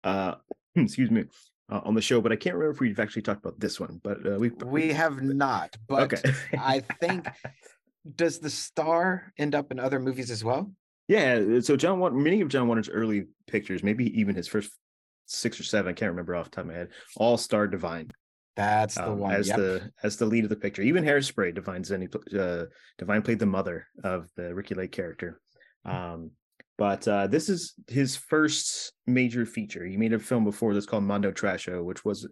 uh, 0.03 0.35
excuse 0.75 1.11
me, 1.11 1.25
uh, 1.70 1.81
on 1.85 1.94
the 1.94 2.03
show, 2.03 2.20
but 2.20 2.33
I 2.33 2.37
can't 2.37 2.57
remember 2.57 2.75
if 2.75 2.81
we've 2.81 2.98
actually 3.01 3.22
talked 3.22 3.44
about 3.44 3.61
this 3.61 3.79
one. 3.79 4.01
But 4.03 4.27
uh, 4.27 4.38
we've 4.38 4.61
We 4.64 4.88
have 4.92 5.22
not, 5.22 5.77
but 5.88 6.12
okay. 6.12 6.33
I 6.59 6.81
think 7.01 7.29
does 8.17 8.38
the 8.38 8.51
star 8.51 9.33
end 9.38 9.55
up 9.55 9.71
in 9.71 9.79
other 9.79 10.01
movies 10.01 10.31
as 10.31 10.43
well? 10.45 10.71
yeah. 11.09 11.61
So 11.61 11.77
John, 11.77 12.23
many 12.23 12.41
of 12.41 12.49
John 12.49 12.69
Waters' 12.69 12.88
early 12.88 13.27
pictures, 13.47 13.83
maybe 13.83 14.19
even 14.19 14.35
his 14.35 14.49
first 14.49 14.73
six 15.27 15.59
or 15.59 15.65
seven, 15.65 15.91
I 15.91 15.95
can't 15.95 16.11
remember 16.11 16.35
off 16.35 16.47
the 16.47 16.51
top 16.51 16.65
of 16.65 16.71
my 16.71 16.75
head, 16.75 16.88
all 17.17 17.37
star 17.37 17.67
Divine. 17.67 18.11
That's 18.55 18.97
the 18.97 19.11
um, 19.11 19.19
one. 19.19 19.35
as 19.35 19.49
yep. 19.49 19.57
the 19.57 19.91
as 20.03 20.17
the 20.17 20.27
lead 20.27 20.45
of 20.45 20.51
the 20.51 20.57
picture. 20.57 20.83
Even 20.83 21.05
Hairspray, 21.05 21.55
Divine's 21.55 21.91
any 21.91 22.09
uh, 22.38 22.65
Divine 22.99 23.23
played 23.23 23.38
the 23.38 23.47
mother 23.47 23.87
of 24.05 24.29
the 24.37 24.55
Ricki 24.55 24.75
Lake 24.75 24.93
character. 24.93 25.41
Um, 25.85 26.33
but 26.79 27.07
uh, 27.07 27.27
this 27.27 27.49
is 27.49 27.75
his 27.88 28.17
first 28.17 28.93
major 29.07 29.47
feature. 29.47 29.85
He 29.85 29.97
made 29.97 30.12
a 30.12 30.19
film 30.19 30.45
before 30.45 30.75
this 30.75 30.87
called 30.87 31.05
Mondo 31.05 31.31
Trasho, 31.31 31.85
which 31.85 32.05
was 32.05 32.29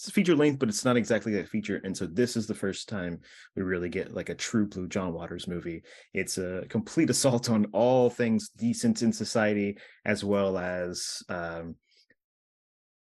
it's 0.00 0.10
feature 0.10 0.34
length, 0.34 0.58
but 0.58 0.68
it's 0.68 0.84
not 0.84 0.96
exactly 0.96 1.34
that 1.34 1.48
feature. 1.48 1.80
And 1.84 1.94
so 1.94 2.06
this 2.06 2.36
is 2.36 2.46
the 2.46 2.54
first 2.54 2.88
time 2.88 3.20
we 3.54 3.62
really 3.62 3.90
get 3.90 4.14
like 4.14 4.30
a 4.30 4.34
true 4.34 4.66
blue 4.66 4.88
John 4.88 5.12
Waters 5.12 5.46
movie. 5.46 5.82
It's 6.14 6.38
a 6.38 6.64
complete 6.68 7.10
assault 7.14 7.50
on 7.50 7.66
all 7.72 8.08
things 8.08 8.48
decent 8.56 9.02
in 9.02 9.12
society, 9.12 9.76
as 10.06 10.24
well 10.24 10.56
as 10.56 11.22
um, 11.28 11.74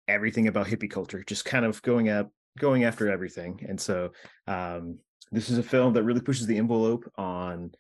everything 0.08 0.48
about 0.48 0.66
hippie 0.66 0.90
culture, 0.90 1.22
just 1.24 1.44
kind 1.44 1.64
of 1.64 1.80
going 1.82 2.08
up 2.08 2.30
going 2.58 2.84
after 2.84 3.08
everything. 3.10 3.64
And 3.68 3.80
so 3.80 4.10
um, 4.46 4.98
this 5.30 5.50
is 5.50 5.58
a 5.58 5.62
film 5.62 5.94
that 5.94 6.02
really 6.02 6.20
pushes 6.20 6.46
the 6.46 6.58
envelope 6.58 7.10
on 7.16 7.70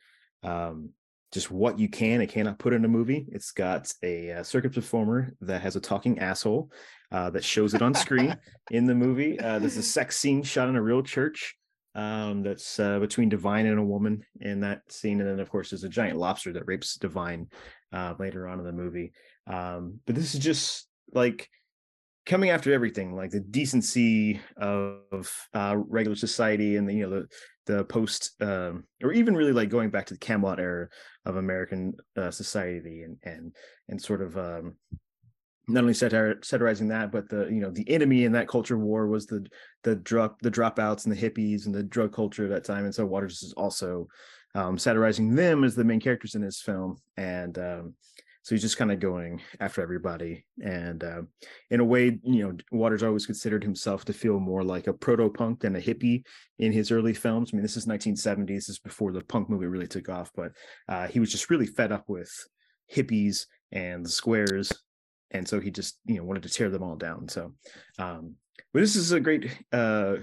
um, 0.44 0.90
just 1.32 1.50
what 1.50 1.78
you 1.78 1.88
can 1.88 2.20
and 2.20 2.30
cannot 2.30 2.58
put 2.58 2.72
in 2.72 2.84
a 2.84 2.88
movie. 2.88 3.26
It's 3.32 3.50
got 3.50 3.92
a, 4.02 4.32
uh 4.32 4.42
circus 4.42 4.74
performer 4.74 5.34
that 5.40 5.62
has 5.62 5.76
a 5.76 5.80
talking 5.80 6.18
asshole 6.18 6.70
uh, 7.12 7.30
that 7.30 7.44
shows 7.44 7.74
it 7.74 7.82
on 7.82 7.94
screen 7.94 8.36
in 8.70 8.86
the 8.86 8.94
movie. 8.94 9.38
Uh, 9.38 9.58
there's 9.58 9.76
a 9.76 9.82
sex 9.82 10.18
scene 10.18 10.42
shot 10.42 10.68
in 10.68 10.76
a 10.76 10.82
real 10.82 11.02
church 11.02 11.54
um, 11.94 12.42
that's 12.42 12.80
uh, 12.80 12.98
between 12.98 13.28
Divine 13.28 13.66
and 13.66 13.78
a 13.78 13.84
woman 13.84 14.24
in 14.40 14.60
that 14.60 14.80
scene. 14.90 15.20
And 15.20 15.28
then, 15.28 15.40
of 15.40 15.50
course, 15.50 15.70
there's 15.70 15.84
a 15.84 15.88
giant 15.88 16.18
lobster 16.18 16.52
that 16.54 16.66
rapes 16.66 16.96
Divine 16.96 17.48
uh, 17.92 18.14
later 18.18 18.48
on 18.48 18.58
in 18.58 18.64
the 18.64 18.72
movie. 18.72 19.12
Um, 19.46 20.00
but 20.06 20.14
this 20.14 20.34
is 20.34 20.40
just 20.40 20.88
like 21.12 21.48
coming 22.24 22.50
after 22.50 22.72
everything 22.72 23.14
like 23.14 23.30
the 23.30 23.40
decency 23.40 24.40
of 24.56 25.02
uh 25.54 25.74
regular 25.76 26.14
society 26.14 26.76
and 26.76 26.88
the 26.88 26.94
you 26.94 27.08
know 27.08 27.10
the 27.10 27.26
the 27.66 27.84
post 27.84 28.40
um 28.40 28.84
or 29.02 29.12
even 29.12 29.34
really 29.34 29.52
like 29.52 29.68
going 29.68 29.90
back 29.90 30.06
to 30.06 30.14
the 30.14 30.20
camelot 30.20 30.60
era 30.60 30.88
of 31.26 31.36
american 31.36 31.92
uh, 32.16 32.30
society 32.30 33.02
and 33.02 33.16
and 33.24 33.56
and 33.88 34.00
sort 34.00 34.22
of 34.22 34.38
um 34.38 34.76
not 35.72 35.80
only 35.80 35.92
satir- 35.92 36.44
satirizing 36.44 36.88
that 36.88 37.10
but 37.10 37.28
the 37.28 37.46
you 37.46 37.60
know 37.60 37.70
the 37.70 37.88
enemy 37.88 38.24
in 38.24 38.32
that 38.32 38.48
culture 38.48 38.78
war 38.78 39.06
was 39.06 39.26
the 39.26 39.44
the 39.82 39.96
drop 39.96 40.40
the 40.42 40.50
dropouts 40.50 41.04
and 41.04 41.14
the 41.14 41.30
hippies 41.30 41.66
and 41.66 41.74
the 41.74 41.82
drug 41.82 42.12
culture 42.12 42.44
at 42.44 42.50
that 42.50 42.64
time. 42.64 42.84
And 42.84 42.94
so 42.94 43.06
waters 43.06 43.42
is 43.42 43.52
also 43.54 44.08
um 44.54 44.78
satirizing 44.78 45.34
them 45.34 45.64
as 45.64 45.74
the 45.74 45.84
main 45.84 46.00
characters 46.00 46.34
in 46.34 46.42
his 46.42 46.60
film. 46.60 46.98
And 47.16 47.58
um 47.58 47.94
so 48.44 48.56
he's 48.56 48.62
just 48.62 48.76
kind 48.76 48.90
of 48.90 48.98
going 48.98 49.40
after 49.60 49.82
everybody. 49.82 50.44
And 50.64 51.04
uh, 51.04 51.22
in 51.70 51.78
a 51.78 51.84
way 51.84 52.18
you 52.22 52.42
know 52.42 52.56
waters 52.70 53.02
always 53.02 53.26
considered 53.26 53.62
himself 53.62 54.04
to 54.06 54.12
feel 54.12 54.40
more 54.40 54.64
like 54.64 54.88
a 54.88 54.92
proto-punk 54.92 55.60
than 55.60 55.76
a 55.76 55.80
hippie 55.80 56.24
in 56.58 56.72
his 56.72 56.90
early 56.90 57.14
films. 57.14 57.50
I 57.52 57.56
mean 57.56 57.62
this 57.62 57.76
is 57.76 57.86
1970s 57.86 58.46
this 58.46 58.68
is 58.68 58.78
before 58.78 59.12
the 59.12 59.22
punk 59.24 59.48
movie 59.48 59.66
really 59.66 59.86
took 59.86 60.08
off. 60.08 60.30
But 60.34 60.52
uh, 60.88 61.06
he 61.06 61.20
was 61.20 61.30
just 61.30 61.50
really 61.50 61.66
fed 61.66 61.92
up 61.92 62.08
with 62.08 62.32
hippies 62.92 63.46
and 63.70 64.04
the 64.04 64.10
squares 64.10 64.72
and 65.32 65.46
so 65.46 65.60
he 65.60 65.70
just 65.70 65.98
you 66.04 66.16
know 66.16 66.24
wanted 66.24 66.42
to 66.42 66.48
tear 66.48 66.70
them 66.70 66.82
all 66.82 66.96
down 66.96 67.28
so 67.28 67.52
um 67.98 68.34
but 68.72 68.80
this 68.80 68.96
is 68.96 69.12
a 69.12 69.20
great 69.20 69.50
uh 69.72 70.16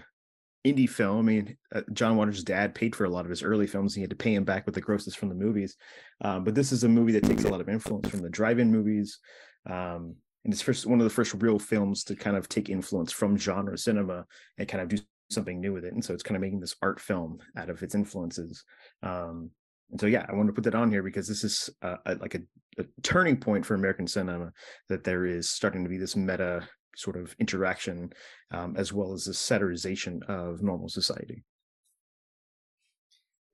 indie 0.66 0.90
film. 0.90 1.20
I 1.20 1.22
mean, 1.22 1.58
uh, 1.74 1.82
John 1.94 2.16
Waters' 2.18 2.44
dad 2.44 2.76
paid 2.76 2.96
for 2.96 3.06
a 3.06 3.10
lot 3.10 3.26
of 3.26 3.30
his 3.30 3.44
early 3.44 3.68
films. 3.68 3.96
He 3.96 4.02
had 4.02 4.10
to 4.10 4.16
pay 4.16 4.34
him 4.34 4.44
back 4.44 4.66
with 4.66 4.76
the 4.76 4.82
grosses 4.82 5.16
from 5.16 5.30
the 5.30 5.36
movies. 5.36 5.76
Um, 6.22 6.44
but 6.44 6.56
this 6.56 6.72
is 6.72 6.84
a 6.84 6.90
movie 6.90 7.14
that 7.14 7.24
takes 7.24 7.46
a 7.46 7.50
lot 7.50 7.62
of 7.62 7.70
influence 7.70 8.10
from 8.10 8.22
the 8.22 8.30
drive-in 8.30 8.72
movies. 8.72 9.20
Um, 9.66 10.16
and 10.46 10.54
it's 10.54 10.62
first 10.62 10.86
one 10.86 11.00
of 11.00 11.04
the 11.04 11.10
first 11.10 11.34
real 11.36 11.60
films 11.60 12.04
to 12.06 12.16
kind 12.16 12.38
of 12.38 12.50
take 12.50 12.70
influence 12.70 13.12
from 13.12 13.38
genre 13.38 13.78
cinema 13.78 14.26
and 14.58 14.68
kind 14.68 14.82
of 14.82 14.90
do 14.90 14.98
something 15.30 15.60
new 15.60 15.74
with 15.74 15.86
it. 15.86 15.94
And 15.94 16.04
so 16.04 16.14
it's 16.14 16.24
kind 16.24 16.36
of 16.36 16.42
making 16.42 16.60
this 16.60 16.76
art 16.82 17.00
film 17.00 17.40
out 17.58 17.70
of 17.70 17.82
its 17.84 17.96
influences. 17.96 18.64
Um, 19.04 19.52
and 19.92 20.00
so, 20.00 20.08
yeah, 20.08 20.26
I 20.28 20.34
wanted 20.34 20.48
to 20.50 20.54
put 20.54 20.64
that 20.66 20.76
on 20.76 20.92
here 20.92 21.04
because 21.04 21.28
this 21.28 21.44
is 21.44 21.70
uh, 21.82 21.98
a, 22.06 22.16
like 22.16 22.36
a, 22.36 22.42
a 22.78 22.86
turning 23.02 23.38
point 23.38 23.66
for 23.66 23.74
American 23.74 24.08
cinema 24.08 24.52
that 24.88 25.04
there 25.04 25.26
is 25.26 25.50
starting 25.50 25.84
to 25.84 25.90
be 25.90 25.98
this 25.98 26.16
meta 26.16 26.68
sort 26.96 27.18
of 27.18 27.36
interaction 27.40 28.12
um, 28.52 28.76
as 28.78 28.94
well 28.94 29.14
as 29.14 29.24
the 29.24 29.34
satirization 29.34 30.22
of 30.28 30.62
normal 30.62 30.90
society. 30.90 31.44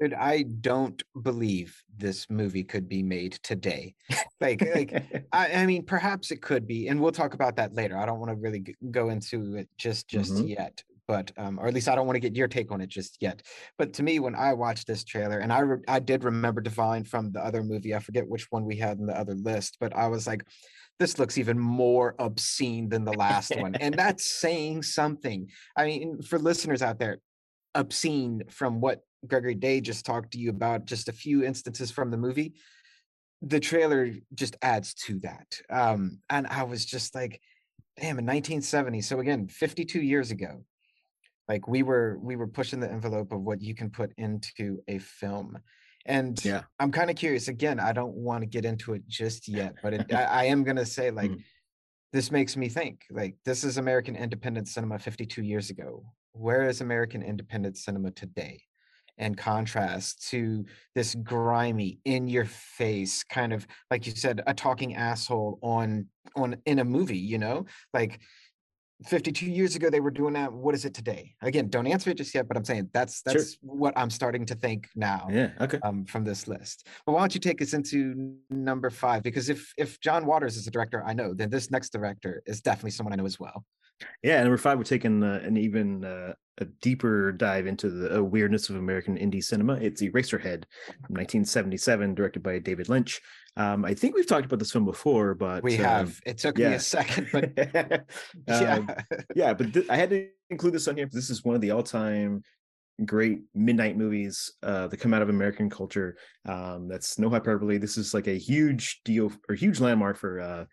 Dude, 0.01 0.13
I 0.13 0.43
don't 0.43 1.01
believe 1.21 1.81
this 1.95 2.29
movie 2.29 2.65
could 2.65 2.89
be 2.89 3.01
made 3.01 3.33
today. 3.43 3.95
Like, 4.41 4.61
like 4.75 4.91
I, 5.31 5.53
I 5.53 5.65
mean, 5.65 5.85
perhaps 5.85 6.31
it 6.31 6.41
could 6.41 6.67
be, 6.67 6.89
and 6.89 6.99
we'll 6.99 7.13
talk 7.13 7.33
about 7.33 7.55
that 7.55 7.73
later. 7.73 7.97
I 7.97 8.05
don't 8.05 8.19
want 8.19 8.29
to 8.31 8.35
really 8.35 8.75
go 8.91 9.09
into 9.09 9.55
it 9.55 9.69
just 9.77 10.09
just 10.09 10.33
Mhm. 10.33 10.49
yet, 10.49 10.83
but 11.07 11.31
um, 11.37 11.59
or 11.59 11.67
at 11.67 11.73
least 11.73 11.87
I 11.87 11.95
don't 11.95 12.07
want 12.07 12.15
to 12.15 12.21
get 12.21 12.35
your 12.35 12.47
take 12.47 12.71
on 12.71 12.81
it 12.81 12.89
just 12.89 13.17
yet. 13.21 13.41
But 13.77 13.93
to 13.93 14.03
me, 14.03 14.19
when 14.19 14.35
I 14.35 14.53
watched 14.53 14.87
this 14.87 15.03
trailer, 15.03 15.39
and 15.39 15.51
I 15.51 15.59
re- 15.59 15.83
I 15.87 15.99
did 15.99 16.23
remember 16.23 16.61
Divine 16.61 17.03
from 17.03 17.31
the 17.31 17.43
other 17.43 17.63
movie. 17.63 17.95
I 17.95 17.99
forget 17.99 18.27
which 18.27 18.47
one 18.51 18.65
we 18.65 18.77
had 18.77 18.99
in 18.99 19.05
the 19.05 19.17
other 19.17 19.35
list, 19.35 19.77
but 19.79 19.95
I 19.95 20.07
was 20.07 20.27
like, 20.27 20.43
this 20.99 21.19
looks 21.19 21.37
even 21.37 21.59
more 21.59 22.15
obscene 22.19 22.89
than 22.89 23.05
the 23.05 23.13
last 23.13 23.55
one, 23.57 23.75
and 23.75 23.93
that's 23.97 24.25
saying 24.25 24.83
something. 24.83 25.49
I 25.75 25.85
mean, 25.85 26.21
for 26.21 26.39
listeners 26.39 26.81
out 26.81 26.99
there, 26.99 27.19
obscene 27.73 28.43
from 28.49 28.81
what 28.81 29.01
Gregory 29.27 29.55
Day 29.55 29.81
just 29.81 30.05
talked 30.05 30.31
to 30.31 30.39
you 30.39 30.49
about, 30.49 30.85
just 30.85 31.09
a 31.09 31.13
few 31.13 31.43
instances 31.43 31.91
from 31.91 32.11
the 32.11 32.17
movie. 32.17 32.53
The 33.41 33.59
trailer 33.59 34.11
just 34.33 34.55
adds 34.61 34.93
to 35.05 35.19
that. 35.19 35.59
Um, 35.69 36.19
and 36.29 36.47
I 36.47 36.63
was 36.63 36.85
just 36.85 37.13
like, 37.13 37.41
damn 37.97 38.19
in 38.19 38.25
1970 38.25 39.01
so 39.01 39.19
again 39.19 39.47
52 39.47 40.01
years 40.01 40.31
ago 40.31 40.63
like 41.47 41.67
we 41.67 41.83
were 41.83 42.17
we 42.21 42.35
were 42.35 42.47
pushing 42.47 42.79
the 42.79 42.91
envelope 42.91 43.31
of 43.31 43.41
what 43.41 43.61
you 43.61 43.75
can 43.75 43.89
put 43.89 44.11
into 44.17 44.81
a 44.87 44.97
film 44.99 45.57
and 46.05 46.43
Yeah. 46.43 46.63
i'm 46.79 46.91
kind 46.91 47.09
of 47.09 47.15
curious 47.15 47.47
again 47.47 47.79
i 47.79 47.91
don't 47.91 48.13
want 48.15 48.41
to 48.41 48.47
get 48.47 48.65
into 48.65 48.93
it 48.93 49.07
just 49.07 49.47
yet 49.47 49.75
but 49.81 49.93
it, 49.93 50.05
I, 50.13 50.23
I 50.23 50.43
am 50.45 50.63
going 50.63 50.77
to 50.77 50.85
say 50.85 51.11
like 51.11 51.31
Mhm. 51.31 51.43
this 52.13 52.31
makes 52.31 52.55
me 52.55 52.69
think 52.69 53.05
like 53.09 53.35
this 53.45 53.63
is 53.63 53.77
american 53.77 54.15
independent 54.15 54.67
cinema 54.67 54.99
52 54.99 55.43
years 55.43 55.69
ago 55.69 56.05
where 56.33 56.67
is 56.67 56.81
american 56.81 57.21
independent 57.21 57.77
cinema 57.77 58.11
today 58.11 58.61
in 59.17 59.33
contrast 59.33 60.27
to 60.29 60.65
this 60.93 61.15
grimy 61.23 61.99
in 62.03 62.27
your 62.27 62.45
face 62.45 63.23
kind 63.23 63.53
of 63.53 63.65
like 63.89 64.05
you 64.05 64.11
said 64.11 64.41
a 64.45 64.53
talking 64.53 64.95
asshole 64.95 65.57
on 65.61 66.07
on 66.35 66.57
in 66.65 66.79
a 66.79 66.83
movie 66.83 67.17
you 67.17 67.37
know 67.37 67.65
like 67.93 68.19
52 69.05 69.45
years 69.45 69.75
ago 69.75 69.89
they 69.89 69.99
were 69.99 70.11
doing 70.11 70.33
that 70.33 70.51
what 70.53 70.73
is 70.73 70.85
it 70.85 70.93
today 70.93 71.33
again 71.41 71.67
don't 71.67 71.85
answer 71.85 72.09
it 72.11 72.17
just 72.17 72.33
yet 72.33 72.47
but 72.47 72.55
i'm 72.55 72.63
saying 72.63 72.89
that's 72.93 73.21
Sure. 73.23 73.33
that's 73.33 73.57
what 73.61 73.93
i'm 73.97 74.09
starting 74.09 74.45
to 74.45 74.55
think 74.55 74.87
now 74.95 75.27
Yeah. 75.29 75.51
Okay. 75.59 75.79
um, 75.83 76.05
from 76.05 76.23
this 76.23 76.47
list 76.47 76.87
but 77.05 77.11
why 77.11 77.19
don't 77.19 77.35
you 77.35 77.41
take 77.41 77.61
us 77.61 77.73
into 77.73 78.35
number 78.49 78.89
five 78.89 79.21
because 79.21 79.49
if 79.49 79.73
if 79.77 79.99
john 79.99 80.25
waters 80.25 80.55
is 80.55 80.65
a 80.67 80.71
director 80.71 81.03
i 81.05 81.13
know 81.13 81.33
then 81.33 81.49
this 81.49 81.69
next 81.71 81.91
director 81.91 82.41
is 82.45 82.61
definitely 82.61 82.91
someone 82.91 83.11
i 83.11 83.17
know 83.17 83.25
as 83.25 83.39
well 83.39 83.65
Yeah, 84.23 84.43
number 84.43 84.57
five, 84.57 84.77
we're 84.77 84.83
taking 84.83 85.23
uh, 85.23 85.39
an 85.47 85.55
even 85.55 86.03
uh, 86.03 86.33
a 86.57 86.65
deeper 86.81 87.31
dive 87.31 87.65
into 87.65 87.89
the 87.89 88.17
uh, 88.17 88.21
weirdness 88.21 88.69
of 88.69 88.75
American 88.75 89.17
indie 89.17 89.41
cinema. 89.41 89.75
It's 89.75 90.01
Eraserhead, 90.01 90.65
from 91.07 91.15
1977, 91.15 92.13
directed 92.13 92.43
by 92.43 92.59
David 92.59 92.89
Lynch. 92.89 93.21
Um, 93.57 93.85
I 93.85 93.93
think 93.93 94.15
we've 94.15 94.27
talked 94.27 94.45
about 94.45 94.59
this 94.59 94.71
film 94.71 94.85
before, 94.85 95.33
but 95.33 95.63
we 95.63 95.77
um, 95.77 95.83
have 95.83 96.21
it 96.25 96.37
took 96.37 96.57
me 96.57 96.65
a 96.65 96.79
second 96.79 97.29
but 97.31 97.51
yeah, 97.57 98.03
yeah 98.47 98.85
yeah, 99.35 99.53
but 99.53 99.73
th- 99.73 99.89
I 99.89 99.95
had 99.95 100.09
to 100.09 100.27
include 100.49 100.73
this 100.73 100.87
on 100.87 100.97
here. 100.97 101.05
Because 101.05 101.15
this 101.15 101.29
is 101.29 101.45
one 101.45 101.55
of 101.55 101.61
the 101.61 101.71
all-time 101.71 102.43
great 103.03 103.41
midnight 103.53 103.97
movies 103.97 104.53
uh, 104.63 104.87
that 104.87 104.97
come 104.97 105.13
out 105.13 105.21
of 105.21 105.29
American 105.29 105.69
culture. 105.69 106.17
Um, 106.47 106.87
that's 106.87 107.19
no 107.19 107.29
hyperbole. 107.29 107.77
This 107.77 107.97
is 107.97 108.13
like 108.13 108.27
a 108.27 108.37
huge 108.37 109.01
deal 109.03 109.31
or 109.49 109.55
huge 109.55 109.79
landmark 109.79 110.17
for 110.17 110.39
uh, 110.39 110.65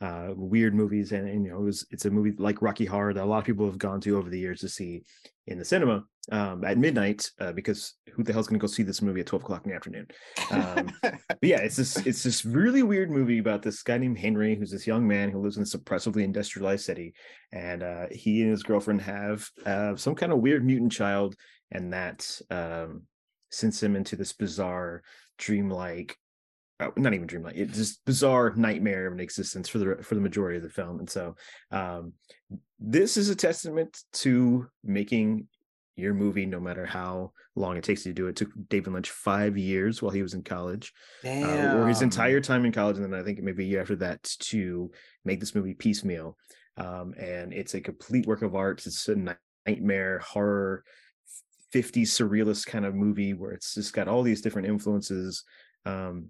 uh, 0.00 0.28
weird 0.36 0.74
movies, 0.74 1.12
and, 1.12 1.28
and 1.28 1.44
you 1.44 1.50
know, 1.50 1.58
it 1.58 1.64
was, 1.64 1.86
it's 1.90 2.04
a 2.04 2.10
movie 2.10 2.32
like 2.38 2.62
Rocky 2.62 2.84
Horror 2.84 3.14
that 3.14 3.24
a 3.24 3.26
lot 3.26 3.38
of 3.38 3.44
people 3.44 3.66
have 3.66 3.78
gone 3.78 4.00
to 4.02 4.16
over 4.16 4.30
the 4.30 4.38
years 4.38 4.60
to 4.60 4.68
see 4.68 5.02
in 5.46 5.58
the 5.58 5.64
cinema 5.64 6.04
um, 6.30 6.62
at 6.62 6.78
midnight 6.78 7.30
uh, 7.40 7.52
because 7.52 7.94
who 8.12 8.22
the 8.22 8.32
hell's 8.32 8.46
going 8.46 8.60
to 8.60 8.62
go 8.62 8.70
see 8.70 8.82
this 8.82 9.02
movie 9.02 9.20
at 9.20 9.26
twelve 9.26 9.42
o'clock 9.42 9.64
in 9.64 9.70
the 9.70 9.76
afternoon? 9.76 10.06
Um, 10.50 10.92
but 11.02 11.38
yeah, 11.42 11.60
it's 11.60 11.76
this 11.76 11.96
it's 12.06 12.22
this 12.22 12.44
really 12.44 12.82
weird 12.82 13.10
movie 13.10 13.38
about 13.38 13.62
this 13.62 13.82
guy 13.82 13.98
named 13.98 14.18
Henry, 14.18 14.54
who's 14.54 14.70
this 14.70 14.86
young 14.86 15.08
man 15.08 15.30
who 15.30 15.40
lives 15.40 15.56
in 15.56 15.62
this 15.62 15.74
oppressively 15.74 16.22
industrialized 16.22 16.84
city, 16.84 17.14
and 17.52 17.82
uh, 17.82 18.06
he 18.10 18.42
and 18.42 18.50
his 18.50 18.62
girlfriend 18.62 19.00
have 19.00 19.48
uh, 19.66 19.96
some 19.96 20.14
kind 20.14 20.32
of 20.32 20.38
weird 20.38 20.64
mutant 20.64 20.92
child, 20.92 21.34
and 21.72 21.92
that 21.92 22.40
um, 22.50 23.02
sends 23.50 23.82
him 23.82 23.96
into 23.96 24.14
this 24.14 24.32
bizarre, 24.32 25.02
dreamlike. 25.38 26.16
Uh, 26.80 26.90
not 26.96 27.12
even 27.12 27.26
dreamlike. 27.26 27.56
It's 27.56 27.76
just 27.76 28.04
bizarre 28.04 28.52
nightmare 28.54 29.08
of 29.08 29.12
an 29.12 29.20
existence 29.20 29.68
for 29.68 29.78
the 29.78 30.02
for 30.02 30.14
the 30.14 30.20
majority 30.20 30.58
of 30.58 30.62
the 30.62 30.68
film, 30.68 31.00
and 31.00 31.10
so 31.10 31.34
um, 31.72 32.12
this 32.78 33.16
is 33.16 33.30
a 33.30 33.36
testament 33.36 34.00
to 34.14 34.68
making 34.84 35.48
your 35.96 36.14
movie, 36.14 36.46
no 36.46 36.60
matter 36.60 36.86
how 36.86 37.32
long 37.56 37.76
it 37.76 37.82
takes 37.82 38.06
you 38.06 38.12
to 38.12 38.14
do 38.14 38.26
it. 38.26 38.30
it 38.30 38.36
took 38.36 38.50
David 38.68 38.92
Lynch 38.92 39.10
five 39.10 39.58
years 39.58 40.00
while 40.00 40.12
he 40.12 40.22
was 40.22 40.34
in 40.34 40.44
college 40.44 40.92
uh, 41.24 41.74
or 41.76 41.88
his 41.88 42.02
entire 42.02 42.40
time 42.40 42.64
in 42.64 42.72
college, 42.72 42.96
and 42.96 43.04
then 43.04 43.20
I 43.20 43.24
think 43.24 43.42
maybe 43.42 43.64
a 43.64 43.66
year 43.66 43.80
after 43.80 43.96
that 43.96 44.22
to 44.22 44.90
make 45.24 45.40
this 45.40 45.56
movie 45.56 45.74
piecemeal. 45.74 46.36
Um, 46.76 47.14
and 47.18 47.52
it's 47.52 47.74
a 47.74 47.80
complete 47.80 48.26
work 48.26 48.42
of 48.42 48.54
art. 48.54 48.86
It's 48.86 49.08
a 49.08 49.36
nightmare 49.66 50.20
horror, 50.20 50.84
50s 51.74 52.06
surrealist 52.06 52.66
kind 52.66 52.86
of 52.86 52.94
movie 52.94 53.34
where 53.34 53.50
it's 53.50 53.74
just 53.74 53.92
got 53.92 54.06
all 54.06 54.22
these 54.22 54.40
different 54.40 54.68
influences. 54.68 55.42
Um, 55.84 56.28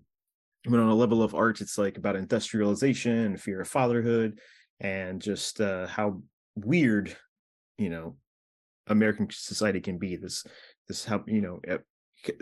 but 0.65 0.81
on 0.81 0.89
a 0.89 0.95
level 0.95 1.23
of 1.23 1.35
art, 1.35 1.61
it's 1.61 1.79
like 1.79 1.99
about 1.99 2.17
industrialization, 2.17 3.37
fear 3.37 3.61
of 3.61 3.69
fatherhood, 3.69 4.39
and 4.81 5.21
just 5.21 5.61
uh, 5.61 5.87
how 5.87 6.23
weird, 6.57 7.17
you 7.77 7.91
know, 7.91 8.17
American 8.87 9.29
society 9.31 9.81
can 9.81 9.99
be. 9.99 10.17
This, 10.17 10.45
this 10.89 11.05
how 11.05 11.23
you 11.27 11.41
know 11.41 11.61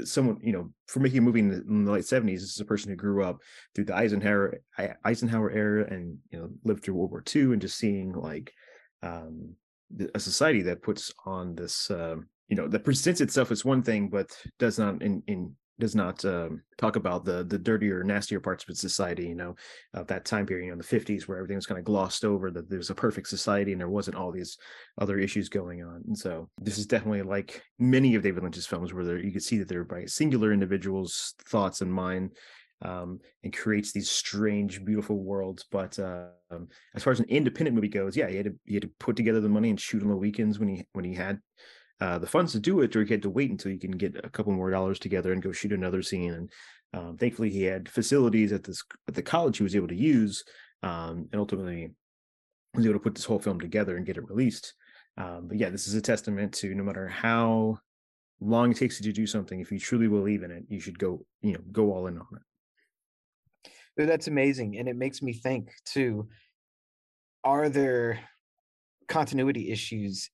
someone 0.04 0.38
you 0.42 0.52
know 0.52 0.70
for 0.86 1.00
making 1.00 1.18
a 1.18 1.22
movie 1.22 1.40
in 1.40 1.48
the, 1.48 1.62
in 1.68 1.84
the 1.84 1.92
late 1.92 2.04
70s 2.04 2.40
this 2.40 2.54
is 2.54 2.60
a 2.60 2.64
person 2.64 2.90
who 2.90 2.96
grew 2.96 3.22
up 3.22 3.38
through 3.74 3.84
the 3.84 3.94
eisenhower 3.94 4.58
eisenhower 5.04 5.50
era 5.50 5.86
and 5.90 6.16
you 6.30 6.38
know 6.38 6.48
lived 6.64 6.82
through 6.82 6.94
world 6.94 7.10
war 7.10 7.22
ii 7.34 7.42
and 7.42 7.60
just 7.60 7.76
seeing 7.76 8.12
like 8.12 8.52
um 9.02 9.54
a 10.14 10.20
society 10.20 10.62
that 10.62 10.82
puts 10.82 11.12
on 11.26 11.54
this 11.54 11.90
um 11.90 12.26
you 12.48 12.56
know 12.56 12.66
that 12.66 12.84
presents 12.84 13.20
itself 13.20 13.50
as 13.50 13.64
one 13.64 13.82
thing 13.82 14.08
but 14.08 14.30
does 14.58 14.78
not 14.78 15.02
in 15.02 15.22
in 15.26 15.54
does 15.78 15.94
not 15.94 16.24
um, 16.24 16.62
talk 16.78 16.96
about 16.96 17.24
the 17.24 17.44
the 17.44 17.58
dirtier 17.58 18.02
nastier 18.02 18.40
parts 18.40 18.64
of 18.68 18.76
society 18.76 19.26
you 19.28 19.34
know 19.34 19.54
of 19.94 20.06
that 20.06 20.24
time 20.24 20.46
period 20.46 20.66
you 20.66 20.70
know 20.70 20.78
the 20.78 20.98
50s 20.98 21.28
where 21.28 21.38
everything 21.38 21.56
was 21.56 21.66
kind 21.66 21.78
of 21.78 21.84
glossed 21.84 22.24
over 22.24 22.50
that 22.50 22.70
there's 22.70 22.90
a 22.90 22.94
perfect 22.94 23.28
society 23.28 23.72
and 23.72 23.80
there 23.80 23.88
wasn't 23.88 24.16
all 24.16 24.32
these 24.32 24.58
other 24.98 25.18
issues 25.18 25.48
going 25.48 25.82
on. 25.82 26.02
And 26.06 26.18
so 26.18 26.48
this 26.60 26.78
is 26.78 26.86
definitely 26.86 27.22
like 27.22 27.62
many 27.78 28.14
of 28.14 28.22
David 28.22 28.42
Lynch's 28.42 28.66
films 28.66 28.92
where 28.92 29.04
there, 29.04 29.18
you 29.18 29.32
can 29.32 29.40
see 29.40 29.58
that 29.58 29.68
they're 29.68 29.84
by 29.84 30.04
singular 30.06 30.52
individuals' 30.52 31.34
thoughts 31.48 31.80
and 31.80 31.92
mind 31.92 32.32
um, 32.82 33.20
and 33.42 33.56
creates 33.56 33.92
these 33.92 34.10
strange, 34.10 34.84
beautiful 34.84 35.16
worlds. 35.16 35.64
But 35.70 35.98
uh, 35.98 36.26
um, 36.50 36.68
as 36.94 37.02
far 37.02 37.12
as 37.12 37.20
an 37.20 37.28
independent 37.28 37.74
movie 37.74 37.88
goes, 37.88 38.16
yeah, 38.16 38.28
he 38.28 38.36
had 38.36 38.46
to 38.46 38.54
he 38.64 38.74
had 38.74 38.82
to 38.82 38.90
put 38.98 39.16
together 39.16 39.40
the 39.40 39.48
money 39.48 39.70
and 39.70 39.80
shoot 39.80 40.02
on 40.02 40.08
the 40.08 40.16
weekends 40.16 40.58
when 40.58 40.68
he 40.68 40.86
when 40.92 41.04
he 41.04 41.14
had 41.14 41.40
uh, 42.00 42.18
the 42.18 42.26
funds 42.26 42.52
to 42.52 42.60
do 42.60 42.80
it, 42.80 42.94
or 42.94 43.04
he 43.04 43.12
had 43.12 43.22
to 43.22 43.30
wait 43.30 43.50
until 43.50 43.72
he 43.72 43.78
can 43.78 43.92
get 43.92 44.20
a 44.22 44.28
couple 44.28 44.52
more 44.52 44.70
dollars 44.70 44.98
together 44.98 45.32
and 45.32 45.42
go 45.42 45.52
shoot 45.52 45.72
another 45.72 46.02
scene. 46.02 46.32
And 46.32 46.50
um, 46.92 47.16
thankfully, 47.16 47.50
he 47.50 47.62
had 47.62 47.88
facilities 47.88 48.52
at 48.52 48.64
this 48.64 48.82
at 49.08 49.14
the 49.14 49.22
college 49.22 49.58
he 49.58 49.62
was 49.62 49.76
able 49.76 49.88
to 49.88 49.94
use, 49.94 50.44
um, 50.82 51.28
and 51.32 51.40
ultimately 51.40 51.92
was 52.74 52.84
able 52.84 52.94
to 52.94 53.02
put 53.02 53.14
this 53.14 53.24
whole 53.24 53.38
film 53.38 53.58
together 53.58 53.96
and 53.96 54.06
get 54.06 54.18
it 54.18 54.28
released. 54.28 54.74
Um, 55.16 55.48
but 55.48 55.56
yeah, 55.56 55.70
this 55.70 55.88
is 55.88 55.94
a 55.94 56.02
testament 56.02 56.52
to 56.54 56.74
no 56.74 56.84
matter 56.84 57.08
how 57.08 57.78
long 58.40 58.70
it 58.70 58.76
takes 58.76 59.00
you 59.00 59.06
to 59.06 59.12
do 59.12 59.26
something, 59.26 59.60
if 59.60 59.72
you 59.72 59.78
truly 59.78 60.08
believe 60.08 60.42
in 60.42 60.50
it, 60.50 60.64
you 60.68 60.78
should 60.78 60.98
go, 60.98 61.24
you 61.40 61.54
know, 61.54 61.60
go 61.72 61.92
all 61.92 62.06
in 62.06 62.18
on 62.18 62.26
it. 62.34 64.06
That's 64.06 64.28
amazing. 64.28 64.76
And 64.76 64.88
it 64.88 64.96
makes 64.96 65.22
me 65.22 65.32
think 65.32 65.70
too, 65.86 66.28
are 67.44 67.70
there 67.70 68.20
continuity 69.08 69.70
issues 69.70 70.30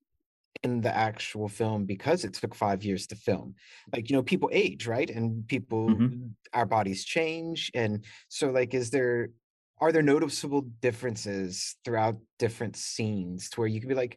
in 0.63 0.81
the 0.81 0.95
actual 0.95 1.49
film 1.49 1.85
because 1.85 2.25
it 2.25 2.35
took 2.35 2.55
five 2.55 2.85
years 2.85 3.07
to 3.09 3.17
film? 3.17 3.55
Like, 3.93 4.11
you 4.11 4.17
know, 4.17 4.23
people 4.23 4.51
age, 4.53 4.87
right? 4.87 5.09
And 5.11 5.47
people 5.49 5.89
Mhm. 5.91 6.31
our 6.53 6.67
bodies 6.67 7.05
change. 7.05 7.71
And 7.75 8.05
so 8.29 8.51
like 8.51 8.75
is 8.75 8.91
there 8.91 9.31
are 9.81 9.91
there 9.91 10.03
noticeable 10.03 10.61
differences 10.81 11.75
throughout 11.85 12.17
different 12.39 12.77
scenes 12.77 13.51
to 13.51 13.61
where 13.61 13.69
you 13.69 13.81
could 13.81 13.89
be 13.89 13.95
like, 13.97 14.17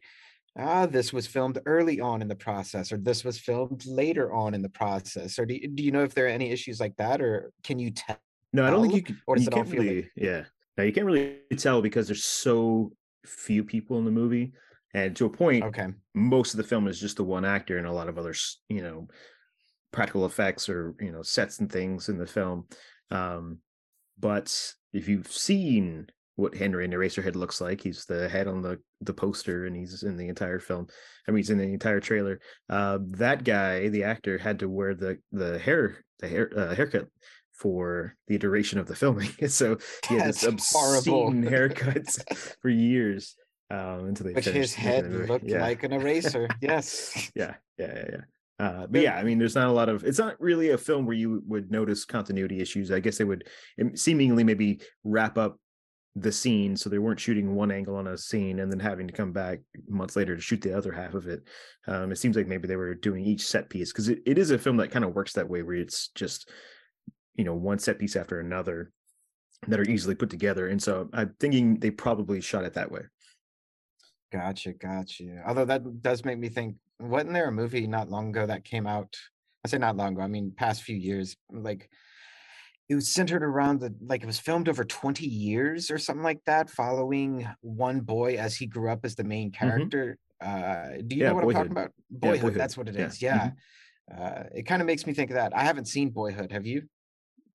ah, 0.56 0.86
this 0.86 1.12
was 1.12 1.26
filmed 1.26 1.58
early 1.66 2.00
on 2.00 2.22
in 2.22 2.28
the 2.28 2.36
process, 2.36 2.92
or 2.92 2.98
this 2.98 3.24
was 3.24 3.38
filmed 3.38 3.84
later 3.84 4.32
on 4.32 4.54
in 4.54 4.62
the 4.62 4.68
process? 4.68 5.38
Or 5.38 5.44
do 5.44 5.54
you, 5.54 5.66
do 5.68 5.82
you 5.82 5.90
know 5.90 6.04
if 6.04 6.14
there 6.14 6.26
are 6.26 6.28
any 6.28 6.50
issues 6.50 6.78
like 6.78 6.96
that, 6.96 7.20
or 7.20 7.52
can 7.64 7.78
you 7.80 7.90
tell? 7.90 8.16
No, 8.52 8.64
I 8.64 8.70
don't 8.70 8.82
think 8.82 8.94
you 8.94 9.02
can. 9.02 9.20
or 9.26 9.34
does 9.34 9.44
you 9.44 9.50
it 9.50 9.54
all 9.54 9.64
feel 9.64 9.82
like- 9.82 10.12
Yeah, 10.16 10.44
no, 10.78 10.84
you 10.84 10.92
can't 10.92 11.04
really 11.06 11.40
tell 11.56 11.82
because 11.82 12.06
there's 12.06 12.24
so 12.24 12.92
few 13.26 13.64
people 13.64 13.98
in 13.98 14.04
the 14.04 14.10
movie, 14.12 14.52
and 14.94 15.14
to 15.16 15.26
a 15.26 15.30
point, 15.30 15.64
Okay. 15.64 15.88
most 16.14 16.54
of 16.54 16.58
the 16.58 16.64
film 16.64 16.88
is 16.88 17.00
just 17.00 17.16
the 17.16 17.24
one 17.24 17.44
actor 17.44 17.78
and 17.78 17.86
a 17.86 17.92
lot 17.92 18.08
of 18.08 18.18
other, 18.18 18.34
you 18.68 18.82
know, 18.82 19.08
practical 19.92 20.26
effects 20.26 20.68
or 20.68 20.94
you 21.00 21.10
know 21.10 21.22
sets 21.22 21.58
and 21.60 21.70
things 21.70 22.08
in 22.08 22.18
the 22.18 22.26
film. 22.26 22.66
Um, 23.10 23.58
but 24.18 24.74
if 24.92 25.08
you've 25.08 25.30
seen 25.30 26.06
what 26.36 26.54
Henry 26.54 26.84
in 26.84 26.90
Eraserhead 26.90 27.34
looks 27.34 27.60
like, 27.60 27.80
he's 27.80 28.04
the 28.04 28.28
head 28.28 28.46
on 28.46 28.62
the 28.62 28.78
the 29.00 29.14
poster, 29.14 29.66
and 29.66 29.76
he's 29.76 30.02
in 30.02 30.16
the 30.16 30.28
entire 30.28 30.60
film. 30.60 30.86
I 31.26 31.30
mean, 31.30 31.38
he's 31.38 31.50
in 31.50 31.58
the 31.58 31.64
entire 31.72 32.00
trailer. 32.00 32.40
Uh, 32.68 32.98
that 33.18 33.44
guy, 33.44 33.88
the 33.88 34.04
actor, 34.04 34.38
had 34.38 34.58
to 34.60 34.68
wear 34.68 34.94
the 34.94 35.18
the 35.32 35.58
hair 35.58 36.04
the 36.18 36.28
hair 36.28 36.50
uh, 36.56 36.74
haircut 36.74 37.08
for 37.52 38.14
the 38.28 38.36
duration 38.36 38.78
of 38.78 38.86
the 38.86 38.94
filming. 38.94 39.30
so 39.48 39.78
he 40.08 40.16
had 40.16 40.28
this 40.28 40.42
That's 40.42 40.74
obscene 40.74 41.42
haircut 41.54 42.06
for 42.60 42.68
years 42.68 43.34
um, 43.70 44.06
until 44.06 44.26
they 44.26 44.32
But 44.32 44.44
his 44.44 44.74
head 44.74 45.10
looked 45.28 45.44
Yeah. 45.44 45.60
like 45.60 45.82
an 45.82 45.92
eraser. 45.92 46.48
Yes. 46.60 47.30
Yeah, 47.34 47.54
yeah, 47.78 47.94
yeah, 47.94 48.04
yeah. 48.10 48.20
Uh, 48.58 48.80
but 48.80 48.92
But- 48.92 49.00
yeah, 49.02 49.16
I 49.16 49.22
mean, 49.22 49.38
there's 49.38 49.54
not 49.54 49.68
a 49.68 49.72
lot 49.72 49.88
of. 49.88 50.04
It's 50.04 50.18
not 50.18 50.40
really 50.40 50.70
a 50.70 50.78
film 50.78 51.04
where 51.06 51.16
you 51.16 51.42
would 51.46 51.70
notice 51.70 52.04
continuity 52.04 52.60
issues. 52.60 52.90
I 52.90 53.00
guess 53.00 53.18
they 53.18 53.24
would 53.24 53.44
um, 53.80 53.96
seemingly 53.96 54.44
maybe 54.44 54.80
wrap 55.04 55.36
up 55.36 55.58
the 56.18 56.32
scene, 56.32 56.74
so 56.74 56.88
they 56.88 56.98
weren't 56.98 57.20
shooting 57.20 57.54
one 57.54 57.70
angle 57.70 57.94
on 57.96 58.06
a 58.06 58.16
scene 58.16 58.60
and 58.60 58.72
then 58.72 58.80
having 58.80 59.06
to 59.06 59.12
come 59.12 59.32
back 59.32 59.60
months 59.86 60.16
later 60.16 60.34
to 60.34 60.40
shoot 60.40 60.62
the 60.62 60.74
other 60.74 60.90
half 60.90 61.12
of 61.12 61.26
it. 61.26 61.42
Um, 61.86 62.10
it 62.10 62.16
seems 62.16 62.36
like 62.36 62.46
maybe 62.46 62.66
they 62.66 62.76
were 62.76 62.94
doing 62.94 63.22
each 63.26 63.46
set 63.46 63.68
piece 63.68 63.92
because 63.92 64.08
it, 64.08 64.20
it 64.24 64.38
is 64.38 64.50
a 64.50 64.58
film 64.58 64.78
that 64.78 64.90
kind 64.90 65.04
of 65.04 65.14
works 65.14 65.34
that 65.34 65.50
way, 65.50 65.62
where 65.62 65.76
it's 65.76 66.08
just 66.14 66.48
you 67.34 67.44
know 67.44 67.54
one 67.54 67.78
set 67.78 67.98
piece 67.98 68.16
after 68.16 68.40
another 68.40 68.90
that 69.68 69.78
are 69.80 69.90
easily 69.90 70.14
put 70.14 70.30
together. 70.30 70.68
And 70.68 70.82
so 70.82 71.10
I'm 71.12 71.34
thinking 71.40 71.78
they 71.80 71.90
probably 71.90 72.40
shot 72.40 72.64
it 72.64 72.72
that 72.74 72.90
way. 72.90 73.02
Gotcha, 74.32 74.72
gotcha. 74.72 75.42
Although 75.46 75.66
that 75.66 76.02
does 76.02 76.24
make 76.24 76.38
me 76.38 76.48
think, 76.48 76.76
wasn't 76.98 77.32
there 77.32 77.48
a 77.48 77.52
movie 77.52 77.86
not 77.86 78.08
long 78.10 78.30
ago 78.30 78.46
that 78.46 78.64
came 78.64 78.86
out? 78.86 79.16
I 79.64 79.68
say 79.68 79.78
not 79.78 79.96
long 79.96 80.14
ago, 80.14 80.22
I 80.22 80.26
mean 80.28 80.52
past 80.56 80.82
few 80.82 80.96
years, 80.96 81.36
like 81.50 81.90
it 82.88 82.94
was 82.94 83.08
centered 83.12 83.42
around 83.42 83.80
the 83.80 83.94
like 84.00 84.22
it 84.22 84.26
was 84.26 84.38
filmed 84.38 84.68
over 84.68 84.84
20 84.84 85.26
years 85.26 85.90
or 85.90 85.98
something 85.98 86.22
like 86.22 86.44
that, 86.46 86.70
following 86.70 87.46
one 87.60 88.00
boy 88.00 88.36
as 88.36 88.56
he 88.56 88.66
grew 88.66 88.90
up 88.90 89.04
as 89.04 89.16
the 89.16 89.24
main 89.24 89.50
hmm 89.60 89.88
character. 89.90 90.18
Uh, 90.40 90.90
do 91.06 91.16
you 91.16 91.24
Yeah, 91.24 91.28
know 91.28 91.34
what 91.34 91.44
I'm 91.44 91.50
talking 91.50 91.72
Boyhood. 91.72 91.72
about? 91.72 91.92
Yeah, 92.22 92.32
Boyhood, 92.32 92.34
Boyhood. 92.34 92.58
that's 92.58 92.76
what 92.76 92.88
it 92.88 92.96
Yeah. 92.96 93.06
is. 93.06 93.22
Yeah. 93.22 93.50
mhm. 93.50 93.56
Uh, 94.14 94.44
it 94.54 94.64
kind 94.64 94.82
of 94.82 94.86
makes 94.86 95.06
me 95.06 95.14
think 95.14 95.30
of 95.30 95.34
that. 95.36 95.56
I 95.56 95.64
haven't 95.64 95.86
seen 95.86 96.10
Boyhood. 96.10 96.52
Have 96.52 96.66
you? 96.66 96.88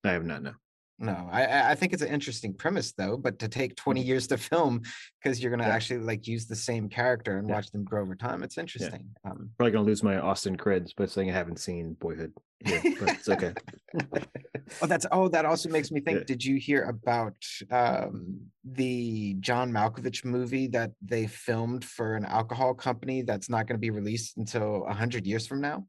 I 0.04 0.10
have 0.12 0.24
not 0.24 0.42
no. 0.42 0.54
No, 1.02 1.28
I 1.32 1.72
I 1.72 1.74
think 1.74 1.92
it's 1.92 2.02
an 2.02 2.08
interesting 2.08 2.54
premise 2.54 2.92
though, 2.92 3.16
but 3.16 3.40
to 3.40 3.48
take 3.48 3.74
20 3.74 4.02
Mhm. 4.02 4.06
years 4.06 4.26
to 4.28 4.38
film 4.38 4.82
because 5.20 5.42
you're 5.42 5.50
gonna 5.50 5.66
Yeah, 5.66 5.74
actually 5.74 6.00
like 6.00 6.28
use 6.28 6.46
the 6.46 6.56
same 6.56 6.88
character 6.88 7.38
and 7.38 7.48
yeah, 7.48 7.54
watch 7.56 7.70
them 7.72 7.82
grow 7.82 8.02
over 8.02 8.14
time, 8.14 8.44
it's 8.44 8.56
yeah. 8.56 8.60
interesting. 8.62 9.10
Um, 9.24 9.50
Probably 9.58 9.72
gonna 9.72 9.84
lose 9.84 10.04
my 10.04 10.18
Austin 10.18 10.56
creds 10.56 10.94
by 10.94 11.06
saying 11.06 11.28
I 11.28 11.32
haven't 11.34 11.58
seen 11.58 11.94
Boyhood 11.94 12.32
here, 12.64 12.80
but 13.00 13.08
it's 13.16 13.28
okay. 13.28 13.52
oh, 14.80 14.86
that's 14.86 15.04
oh, 15.10 15.26
that 15.28 15.44
also 15.44 15.68
makes 15.68 15.90
me 15.90 16.00
yeah. 16.00 16.12
think. 16.12 16.26
Did 16.26 16.44
you 16.44 16.56
hear 16.56 16.84
about 16.84 17.34
um, 17.70 18.40
the 18.64 19.34
John 19.40 19.72
Malkovich 19.72 20.24
movie 20.24 20.68
that 20.68 20.92
they 21.04 21.26
filmed 21.26 21.84
for 21.84 22.14
an 22.14 22.24
alcohol 22.24 22.74
company 22.74 23.22
that's 23.22 23.50
not 23.50 23.66
going 23.66 23.74
to 23.74 23.80
be 23.80 23.90
released 23.90 24.36
until 24.36 24.84
a 24.86 24.94
hundred 24.94 25.26
years 25.26 25.48
from 25.48 25.60
now? 25.60 25.86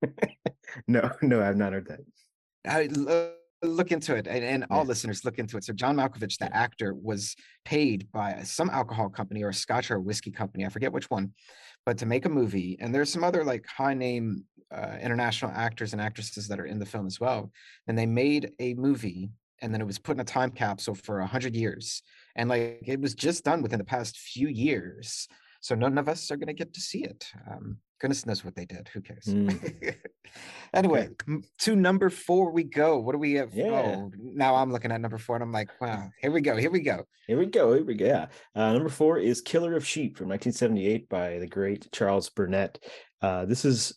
No, 0.86 1.10
no, 1.22 1.42
I've 1.42 1.56
not 1.56 1.72
heard 1.72 1.88
that. 1.88 2.00
I 2.66 2.88
look 3.62 3.90
into 3.92 4.14
it, 4.14 4.26
and, 4.26 4.44
and 4.44 4.66
all 4.70 4.82
Yeah, 4.82 4.88
listeners 4.88 5.24
look 5.24 5.38
into 5.38 5.56
it. 5.56 5.64
So 5.64 5.72
John 5.72 5.96
Malkovich, 5.96 6.36
yeah. 6.40 6.48
actor, 6.52 6.94
was 6.94 7.34
paid 7.64 8.10
by 8.12 8.42
some 8.44 8.70
alcohol 8.70 9.08
company 9.08 9.42
or 9.42 9.48
a 9.48 9.54
Scotch 9.54 9.90
or 9.90 9.96
a 9.96 10.00
whiskey 10.00 10.30
company, 10.30 10.64
I 10.64 10.68
forget 10.68 10.92
which 10.92 11.10
one, 11.10 11.32
but 11.84 11.98
to 11.98 12.06
make 12.06 12.24
a 12.24 12.28
movie. 12.28 12.76
And 12.80 12.94
there's 12.94 13.12
some 13.12 13.24
other 13.24 13.44
like 13.44 13.66
high 13.66 13.94
name 13.94 14.44
uh, 14.74 14.96
international 15.00 15.50
actors 15.54 15.92
and 15.92 16.02
actresses 16.02 16.46
that 16.48 16.60
are 16.60 16.66
in 16.66 16.78
the 16.78 16.86
film 16.86 17.06
as 17.06 17.18
well. 17.18 17.50
And 17.86 17.98
they 17.98 18.06
made 18.06 18.52
a 18.60 18.74
movie, 18.74 19.30
and 19.60 19.72
then 19.72 19.80
it 19.80 19.86
was 19.86 19.98
put 19.98 20.16
in 20.16 20.20
a 20.20 20.24
time 20.24 20.50
capsule 20.50 20.94
for 20.94 21.20
a 21.20 21.26
hundred 21.26 21.56
years, 21.56 22.02
and 22.36 22.48
like 22.48 22.82
it 22.86 23.00
was 23.00 23.14
just 23.14 23.44
done 23.44 23.62
within 23.62 23.78
the 23.78 23.84
past 23.84 24.18
few 24.18 24.48
years. 24.48 25.26
So 25.60 25.74
none 25.74 25.98
of 25.98 26.08
us 26.08 26.30
are 26.30 26.36
going 26.36 26.46
to 26.46 26.52
get 26.52 26.74
to 26.74 26.80
see 26.80 27.02
it. 27.02 27.26
Um, 27.50 27.78
goodness 28.00 28.26
knows 28.26 28.44
what 28.44 28.54
they 28.54 28.64
did. 28.64 28.88
Who 28.92 29.00
cares? 29.00 29.24
Mm, 29.34 29.94
Anyway, 30.74 31.08
okay. 31.08 31.42
to 31.60 31.74
number 31.74 32.10
four 32.10 32.50
we 32.52 32.62
go. 32.62 32.98
What 32.98 33.12
do 33.12 33.18
we 33.18 33.32
have? 33.34 33.54
Yeah. 33.54 33.64
Oh, 33.70 34.12
now 34.18 34.56
I'm 34.56 34.70
looking 34.70 34.92
at 34.92 35.00
number 35.00 35.16
four 35.16 35.36
and 35.36 35.42
I'm 35.42 35.52
like, 35.52 35.70
wow, 35.80 36.10
here 36.20 36.30
we 36.30 36.42
go. 36.42 36.54
Here 36.56 36.70
we 36.70 36.80
go. 36.80 37.04
Here 37.26 37.38
we 37.38 37.46
go. 37.46 37.72
Here 37.72 37.84
we 37.84 37.94
go. 37.94 38.04
Yeah. 38.04 38.26
Uh, 38.54 38.74
number 38.74 38.90
four 38.90 39.18
is 39.18 39.40
Killer 39.40 39.74
of 39.74 39.86
Sheep 39.86 40.18
from 40.18 40.28
1978 40.28 41.08
by 41.08 41.38
the 41.38 41.46
great 41.46 41.90
Charles 41.92 42.28
Burnett. 42.28 42.78
Uh, 43.22 43.46
this 43.46 43.64
is, 43.64 43.94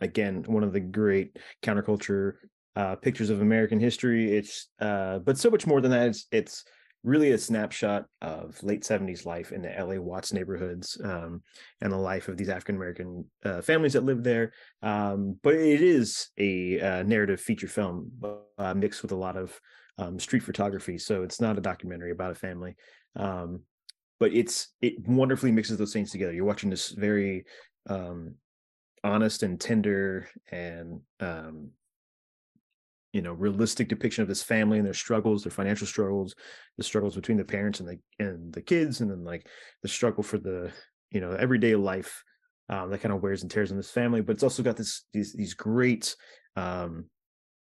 again, 0.00 0.44
one 0.46 0.62
of 0.62 0.72
the 0.72 0.78
great 0.80 1.36
counterculture 1.64 2.34
uh, 2.76 2.94
pictures 2.94 3.30
of 3.30 3.40
American 3.40 3.80
history. 3.80 4.36
It's, 4.36 4.68
uh, 4.80 5.18
but 5.18 5.36
so 5.36 5.50
much 5.50 5.66
more 5.66 5.80
than 5.80 5.90
that. 5.90 6.06
It's, 6.08 6.26
it's 6.30 6.64
really 7.06 7.30
a 7.30 7.38
snapshot 7.38 8.04
of 8.20 8.60
late 8.64 8.82
70s 8.82 9.24
life 9.24 9.52
in 9.52 9.62
the 9.62 9.72
LA 9.78 9.94
Watts 9.94 10.32
neighborhoods 10.32 11.00
um, 11.04 11.40
and 11.80 11.92
the 11.92 11.96
life 11.96 12.26
of 12.26 12.36
these 12.36 12.48
African 12.48 12.74
American 12.74 13.24
uh, 13.44 13.62
families 13.62 13.92
that 13.92 14.04
live 14.04 14.24
there. 14.24 14.52
Um, 14.82 15.38
but 15.42 15.54
it 15.54 15.82
is 15.82 16.30
a 16.36 16.80
uh, 16.80 17.02
narrative 17.04 17.40
feature 17.40 17.68
film 17.68 18.10
uh, 18.58 18.74
mixed 18.74 19.02
with 19.02 19.12
a 19.12 19.16
lot 19.16 19.36
of 19.36 19.58
um, 19.98 20.18
street 20.18 20.42
photography. 20.42 20.98
So 20.98 21.22
it's 21.22 21.40
not 21.40 21.56
a 21.56 21.62
documentary 21.62 22.10
about 22.10 22.32
a 22.32 22.34
family, 22.34 22.74
um, 23.14 23.60
but 24.18 24.34
it's 24.34 24.74
it 24.82 24.94
wonderfully 25.06 25.52
mixes 25.52 25.78
those 25.78 25.92
things 25.92 26.10
together. 26.10 26.32
You're 26.32 26.44
watching 26.44 26.70
this 26.70 26.90
very 26.90 27.44
um, 27.88 28.34
honest 29.04 29.44
and 29.44 29.60
tender 29.60 30.28
and 30.50 31.00
um, 31.20 31.70
you 33.16 33.22
know 33.22 33.32
realistic 33.32 33.88
depiction 33.88 34.20
of 34.20 34.28
this 34.28 34.42
family 34.42 34.76
and 34.76 34.86
their 34.86 34.92
struggles, 34.92 35.42
their 35.42 35.50
financial 35.50 35.86
struggles, 35.86 36.34
the 36.76 36.84
struggles 36.84 37.14
between 37.14 37.38
the 37.38 37.44
parents 37.44 37.80
and 37.80 37.88
the 37.88 37.98
and 38.22 38.52
the 38.52 38.60
kids, 38.60 39.00
and 39.00 39.10
then 39.10 39.24
like 39.24 39.48
the 39.82 39.88
struggle 39.88 40.22
for 40.22 40.36
the 40.36 40.70
you 41.10 41.22
know 41.22 41.32
everyday 41.32 41.74
life 41.74 42.22
um, 42.68 42.90
that 42.90 43.00
kind 43.00 43.14
of 43.14 43.22
wears 43.22 43.40
and 43.40 43.50
tears 43.50 43.70
on 43.70 43.78
this 43.78 43.90
family. 43.90 44.20
But 44.20 44.34
it's 44.34 44.42
also 44.42 44.62
got 44.62 44.76
this 44.76 45.04
these 45.14 45.32
these 45.32 45.54
great 45.54 46.14
um, 46.56 47.06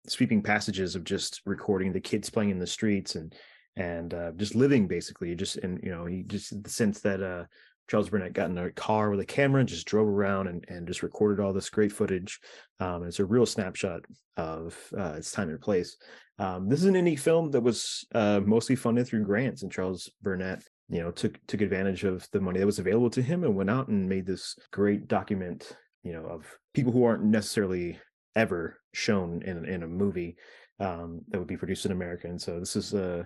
sweeping 0.07 0.43
passages 0.43 0.95
of 0.95 1.03
just 1.03 1.41
recording 1.47 1.93
the 1.93 1.99
kids 1.99 2.29
playing 2.29 2.51
in 2.51 2.59
the 2.59 2.67
streets 2.67 3.15
and 3.15 3.33
and 3.75 4.13
uh, 4.13 4.31
just 4.35 4.53
living 4.53 4.87
basically 4.87 5.33
just 5.33 5.57
and 5.57 5.79
you 5.81 5.89
know 5.89 6.07
just 6.27 6.61
the 6.63 6.69
sense 6.69 6.99
that 6.99 7.23
uh 7.23 7.45
Charles 7.89 8.09
Burnett 8.09 8.33
got 8.33 8.51
in 8.51 8.57
a 8.57 8.71
car 8.71 9.09
with 9.09 9.19
a 9.19 9.25
camera 9.25 9.61
and 9.61 9.67
just 9.67 9.87
drove 9.87 10.07
around 10.07 10.47
and, 10.47 10.63
and 10.67 10.87
just 10.87 11.01
recorded 11.01 11.43
all 11.43 11.53
this 11.53 11.71
great 11.71 11.91
footage. 11.91 12.39
Um, 12.79 13.03
it's 13.03 13.19
a 13.19 13.25
real 13.25 13.47
snapshot 13.47 14.01
of 14.37 14.77
uh, 14.95 15.15
its 15.17 15.31
time 15.31 15.49
and 15.49 15.59
place. 15.59 15.97
Um, 16.37 16.69
this 16.69 16.79
is 16.79 16.85
an 16.85 16.93
indie 16.93 17.19
film 17.19 17.49
that 17.51 17.61
was 17.61 18.05
uh, 18.13 18.41
mostly 18.45 18.75
funded 18.75 19.07
through 19.07 19.25
grants, 19.25 19.63
and 19.63 19.71
Charles 19.71 20.09
Burnett, 20.21 20.63
you 20.87 21.01
know, 21.01 21.11
took 21.11 21.37
took 21.47 21.61
advantage 21.61 22.03
of 22.03 22.27
the 22.31 22.39
money 22.39 22.59
that 22.59 22.65
was 22.65 22.79
available 22.79 23.09
to 23.09 23.21
him 23.21 23.43
and 23.43 23.55
went 23.55 23.69
out 23.69 23.87
and 23.87 24.07
made 24.07 24.25
this 24.25 24.55
great 24.71 25.07
document, 25.07 25.75
you 26.03 26.13
know, 26.13 26.25
of 26.25 26.45
people 26.73 26.93
who 26.93 27.03
aren't 27.03 27.23
necessarily 27.23 27.99
ever 28.35 28.79
shown 28.93 29.41
in 29.41 29.65
in 29.65 29.83
a 29.83 29.87
movie 29.87 30.37
um, 30.79 31.21
that 31.29 31.39
would 31.39 31.47
be 31.47 31.57
produced 31.57 31.85
in 31.85 31.91
America. 31.91 32.27
And 32.27 32.41
so 32.41 32.59
this 32.59 32.75
is 32.75 32.93
uh 32.93 33.23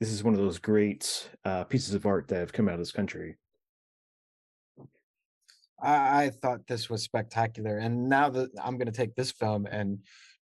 this 0.00 0.10
is 0.10 0.24
one 0.24 0.34
of 0.34 0.40
those 0.40 0.58
great 0.58 1.30
uh, 1.44 1.64
pieces 1.64 1.94
of 1.94 2.06
art 2.06 2.26
that 2.28 2.38
have 2.40 2.52
come 2.52 2.68
out 2.68 2.74
of 2.74 2.80
this 2.80 2.92
country. 2.92 3.36
I, 5.82 6.24
I 6.24 6.30
thought 6.30 6.66
this 6.66 6.88
was 6.90 7.02
spectacular. 7.02 7.78
And 7.78 8.08
now 8.08 8.28
that 8.30 8.50
I'm 8.62 8.76
going 8.76 8.86
to 8.86 8.92
take 8.92 9.14
this 9.14 9.30
film 9.32 9.66
and 9.66 9.98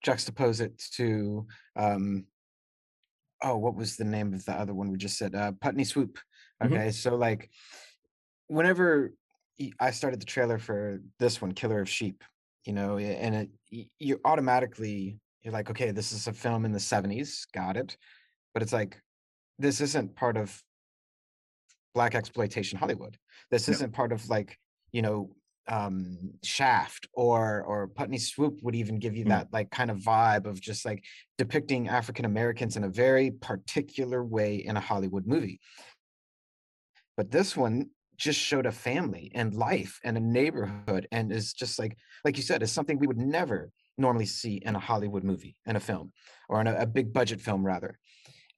juxtapose 0.05 0.61
it 0.61 0.83
to, 0.97 1.47
um, 1.77 2.25
oh, 3.43 3.57
what 3.57 3.75
was 3.75 3.97
the 3.97 4.05
name 4.05 4.35
of 4.35 4.45
the 4.45 4.53
other 4.53 4.75
one 4.75 4.91
we 4.91 4.99
just 4.99 5.19
said? 5.19 5.35
Uh, 5.35 5.53
Putney 5.61 5.85
Swope. 5.85 6.19
Mhm. 6.63 6.67
Okay. 6.73 6.91
So, 6.93 7.17
like, 7.17 7.51
whenever 8.47 9.13
I 9.81 9.91
started 9.91 10.21
the 10.21 10.27
trailer 10.27 10.59
for 10.59 11.01
this 11.19 11.41
one, 11.41 11.53
Killer 11.53 11.81
of 11.81 11.89
Sheep, 11.89 12.23
you 12.65 12.73
know, 12.73 12.99
and 12.99 13.35
it, 13.71 13.89
you 13.99 14.21
automatically, 14.25 15.19
you're 15.43 15.53
like, 15.53 15.71
okay, 15.71 15.91
this 15.91 16.13
is 16.13 16.27
a 16.27 16.33
film 16.33 16.65
in 16.65 16.73
the 16.73 16.79
70s. 16.79 17.47
Got 17.53 17.77
it. 17.77 17.97
But 18.55 18.63
it's 18.63 18.73
like, 18.73 19.01
this 19.59 19.81
isn't 19.81 20.15
part 20.15 20.37
of 20.37 20.63
black 21.95 22.15
exploitation 22.15 22.79
Hollywood. 22.79 23.19
This 23.51 23.69
No. 23.69 23.73
isn't 23.75 23.93
part 23.93 24.13
of 24.13 24.29
like, 24.29 24.59
you 24.93 25.03
know, 25.03 25.35
um 25.69 26.33
Shaft 26.43 27.07
or 27.15 27.63
or 27.63 27.87
Putney 27.89 28.19
Swope 28.19 28.59
would 28.63 28.75
even 28.75 28.99
give 28.99 29.17
you 29.17 29.25
Mm. 29.25 29.29
that 29.29 29.53
like 29.53 29.71
kind 29.71 29.91
of 29.91 29.99
vibe 29.99 30.47
of 30.47 30.61
just 30.61 30.85
like 30.85 31.05
depicting 31.39 31.89
African 31.89 32.25
Americans 32.25 32.77
in 32.77 32.85
a 32.85 32.89
very 32.89 33.31
particular 33.31 34.25
way 34.25 34.57
in 34.57 34.77
a 34.77 34.81
Hollywood 34.81 35.27
movie. 35.27 35.61
But 37.17 37.31
this 37.31 37.57
one 37.57 37.91
just 38.17 38.39
showed 38.39 38.67
a 38.67 38.73
family 38.73 39.31
and 39.35 39.55
life 39.55 39.99
and 40.05 40.17
a 40.17 40.21
neighborhood 40.21 41.09
and 41.13 41.33
is 41.33 41.53
just 41.53 41.79
like 41.79 41.97
like 42.25 42.37
you 42.37 42.43
said, 42.43 42.63
is 42.63 42.73
something 42.73 42.99
we 42.99 43.07
would 43.07 43.19
never 43.19 43.71
normally 43.99 44.27
see 44.27 44.57
in 44.57 44.75
a 44.75 44.79
Hollywood 44.79 45.23
movie, 45.25 45.57
in 45.67 45.77
a 45.77 45.81
film, 45.81 46.13
or 46.49 46.61
in 46.61 46.67
a, 46.67 46.75
a 46.75 46.87
big 46.87 47.13
budget 47.13 47.41
film 47.41 47.65
rather 47.65 47.99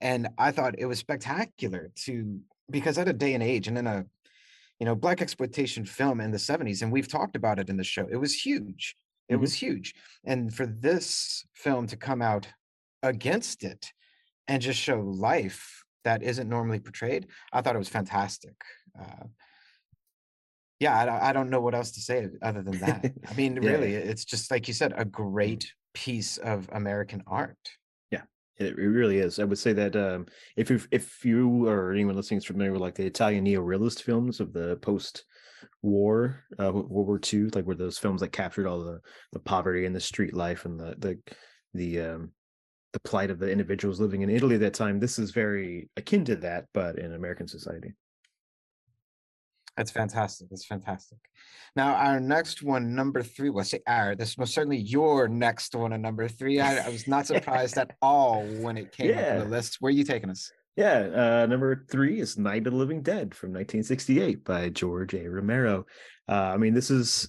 and 0.00 0.28
I 0.38 0.50
thought 0.50 0.74
it 0.78 0.86
was 0.86 0.98
spectacular 0.98 1.90
to 2.04 2.40
because 2.70 2.98
at 2.98 3.08
a 3.08 3.12
day 3.12 3.34
and 3.34 3.42
age 3.42 3.68
and 3.68 3.78
in 3.78 3.86
a 3.86 4.04
you 4.80 4.86
know 4.86 4.94
black 4.94 5.20
exploitation 5.22 5.84
film 5.84 6.20
in 6.20 6.30
the 6.30 6.38
70s 6.38 6.82
and 6.82 6.90
we've 6.92 7.08
talked 7.08 7.36
about 7.36 7.58
it 7.58 7.68
in 7.68 7.76
the 7.76 7.84
show. 7.84 8.06
It 8.10 8.16
was 8.16 8.34
huge. 8.34 8.96
It 9.28 9.36
Mhm. 9.36 9.40
was 9.40 9.54
huge. 9.54 9.94
And 10.24 10.54
for 10.54 10.66
this 10.66 11.46
film 11.54 11.86
to 11.88 11.96
come 11.96 12.20
out 12.22 12.48
against 13.02 13.64
it 13.64 13.92
and 14.48 14.60
just 14.62 14.80
show 14.80 15.00
life 15.00 15.82
that 16.04 16.22
isn't 16.22 16.48
normally 16.50 16.78
portrayed 16.80 17.26
i 17.52 17.60
thought 17.62 17.74
it 17.74 17.78
was 17.78 17.88
fantastic. 17.88 18.54
Uh, 19.00 19.24
yeah 20.80 20.98
I, 21.00 21.04
don't- 21.06 21.22
I 21.22 21.32
don't 21.32 21.50
know 21.50 21.60
what 21.60 21.74
else 21.74 21.92
to 21.92 22.00
say 22.00 22.28
other 22.42 22.62
than 22.62 22.78
that. 22.80 23.12
I 23.30 23.34
mean 23.34 23.56
Yeah. 23.62 23.70
really 23.70 23.94
it's 23.94 24.24
just 24.24 24.50
like 24.50 24.68
you 24.68 24.74
said 24.74 24.92
a 24.96 25.04
great 25.04 25.72
piece 25.94 26.36
of 26.38 26.68
american 26.72 27.22
art 27.26 27.56
It, 28.58 28.78
it 28.78 28.86
really 28.86 29.18
is. 29.18 29.38
I 29.38 29.44
would 29.44 29.58
say 29.58 29.72
that 29.72 29.96
um, 29.96 30.26
if 30.56 30.70
you 30.70 30.80
if 30.90 31.24
you 31.24 31.66
or 31.66 31.92
anyone 31.92 32.16
listening 32.16 32.38
is 32.38 32.44
familiar 32.44 32.72
with 32.72 32.80
like 32.80 32.94
the 32.94 33.06
Italian 33.06 33.44
neo-realist 33.44 34.02
films 34.02 34.40
of 34.40 34.52
the 34.52 34.76
post-war 34.76 36.44
uh, 36.60 36.72
World 36.72 36.88
War 36.90 37.20
II, 37.32 37.50
like 37.54 37.64
where 37.64 37.76
those 37.76 37.98
films 37.98 38.20
that 38.20 38.32
captured 38.32 38.66
all 38.66 38.80
the 38.80 39.00
the 39.32 39.40
poverty 39.40 39.86
and 39.86 39.94
the 39.94 40.00
street 40.00 40.34
life 40.34 40.64
and 40.64 40.78
the 40.78 40.94
the 40.98 41.18
the 41.74 42.00
um, 42.00 42.30
the 42.92 43.00
plight 43.00 43.30
of 43.30 43.40
the 43.40 43.50
individuals 43.50 43.98
living 43.98 44.22
in 44.22 44.30
Italy 44.30 44.54
at 44.54 44.60
that 44.60 44.74
time. 44.74 45.00
This 45.00 45.18
is 45.18 45.32
very 45.32 45.90
akin 45.96 46.24
to 46.26 46.36
that, 46.36 46.66
but 46.72 46.98
in 46.98 47.12
American 47.12 47.48
society. 47.48 47.92
That's 49.76 49.90
fantastic. 49.90 50.48
That's 50.50 50.64
fantastic. 50.64 51.18
Now, 51.74 51.94
our 51.94 52.20
next 52.20 52.62
one, 52.62 52.94
number 52.94 53.22
three, 53.22 53.50
well, 53.50 53.64
say 53.64 53.80
our, 53.86 54.14
this 54.14 54.30
is 54.30 54.38
most 54.38 54.54
certainly 54.54 54.78
your 54.78 55.26
next 55.26 55.74
one, 55.74 55.92
a 55.92 55.98
number 55.98 56.28
three. 56.28 56.60
I, 56.60 56.86
I 56.86 56.88
was 56.88 57.08
not 57.08 57.26
surprised 57.32 57.76
at 57.76 57.96
all 58.00 58.44
when 58.44 58.76
it 58.76 58.92
came 58.92 59.18
up 59.18 59.24
on 59.24 59.38
the 59.40 59.44
list. 59.46 59.78
Where 59.80 59.90
are 59.90 59.92
you 59.92 60.04
taking 60.04 60.30
us? 60.30 60.52
Yeah, 60.76 61.42
uh, 61.42 61.46
number 61.46 61.84
three 61.88 62.20
is 62.20 62.36
Night 62.36 62.66
of 62.66 62.72
the 62.72 62.78
Living 62.78 63.02
Dead 63.02 63.34
from 63.34 63.50
1968 63.50 64.44
by 64.44 64.68
George 64.70 65.14
A. 65.14 65.28
Romero. 65.28 65.86
Uh, 66.28 66.32
I 66.32 66.56
mean, 66.56 66.74
this 66.74 66.90
is 66.90 67.28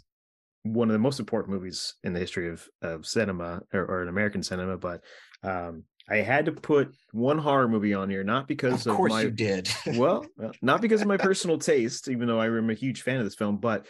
one 0.63 0.89
of 0.89 0.93
the 0.93 0.99
most 0.99 1.19
important 1.19 1.53
movies 1.53 1.93
in 2.03 2.13
the 2.13 2.19
history 2.19 2.49
of 2.49 2.67
of 2.81 3.05
cinema 3.05 3.61
or, 3.71 3.85
or 3.85 4.01
in 4.01 4.07
American 4.07 4.41
cinema, 4.41 4.77
but 4.77 5.01
um, 5.43 5.83
I 6.09 6.17
had 6.17 6.45
to 6.45 6.51
put 6.51 6.93
one 7.11 7.37
horror 7.37 7.67
movie 7.67 7.93
on 7.93 8.09
here, 8.09 8.23
not 8.23 8.47
because 8.47 8.85
of, 8.85 8.91
of 8.91 8.97
course 8.97 9.11
my 9.11 9.21
you 9.23 9.31
did. 9.31 9.69
well, 9.95 10.25
not 10.61 10.81
because 10.81 11.01
of 11.01 11.07
my 11.07 11.17
personal 11.17 11.57
taste, 11.57 12.07
even 12.09 12.27
though 12.27 12.39
I'm 12.39 12.69
a 12.69 12.75
huge 12.75 13.01
fan 13.01 13.17
of 13.17 13.23
this 13.23 13.35
film, 13.35 13.57
but 13.57 13.87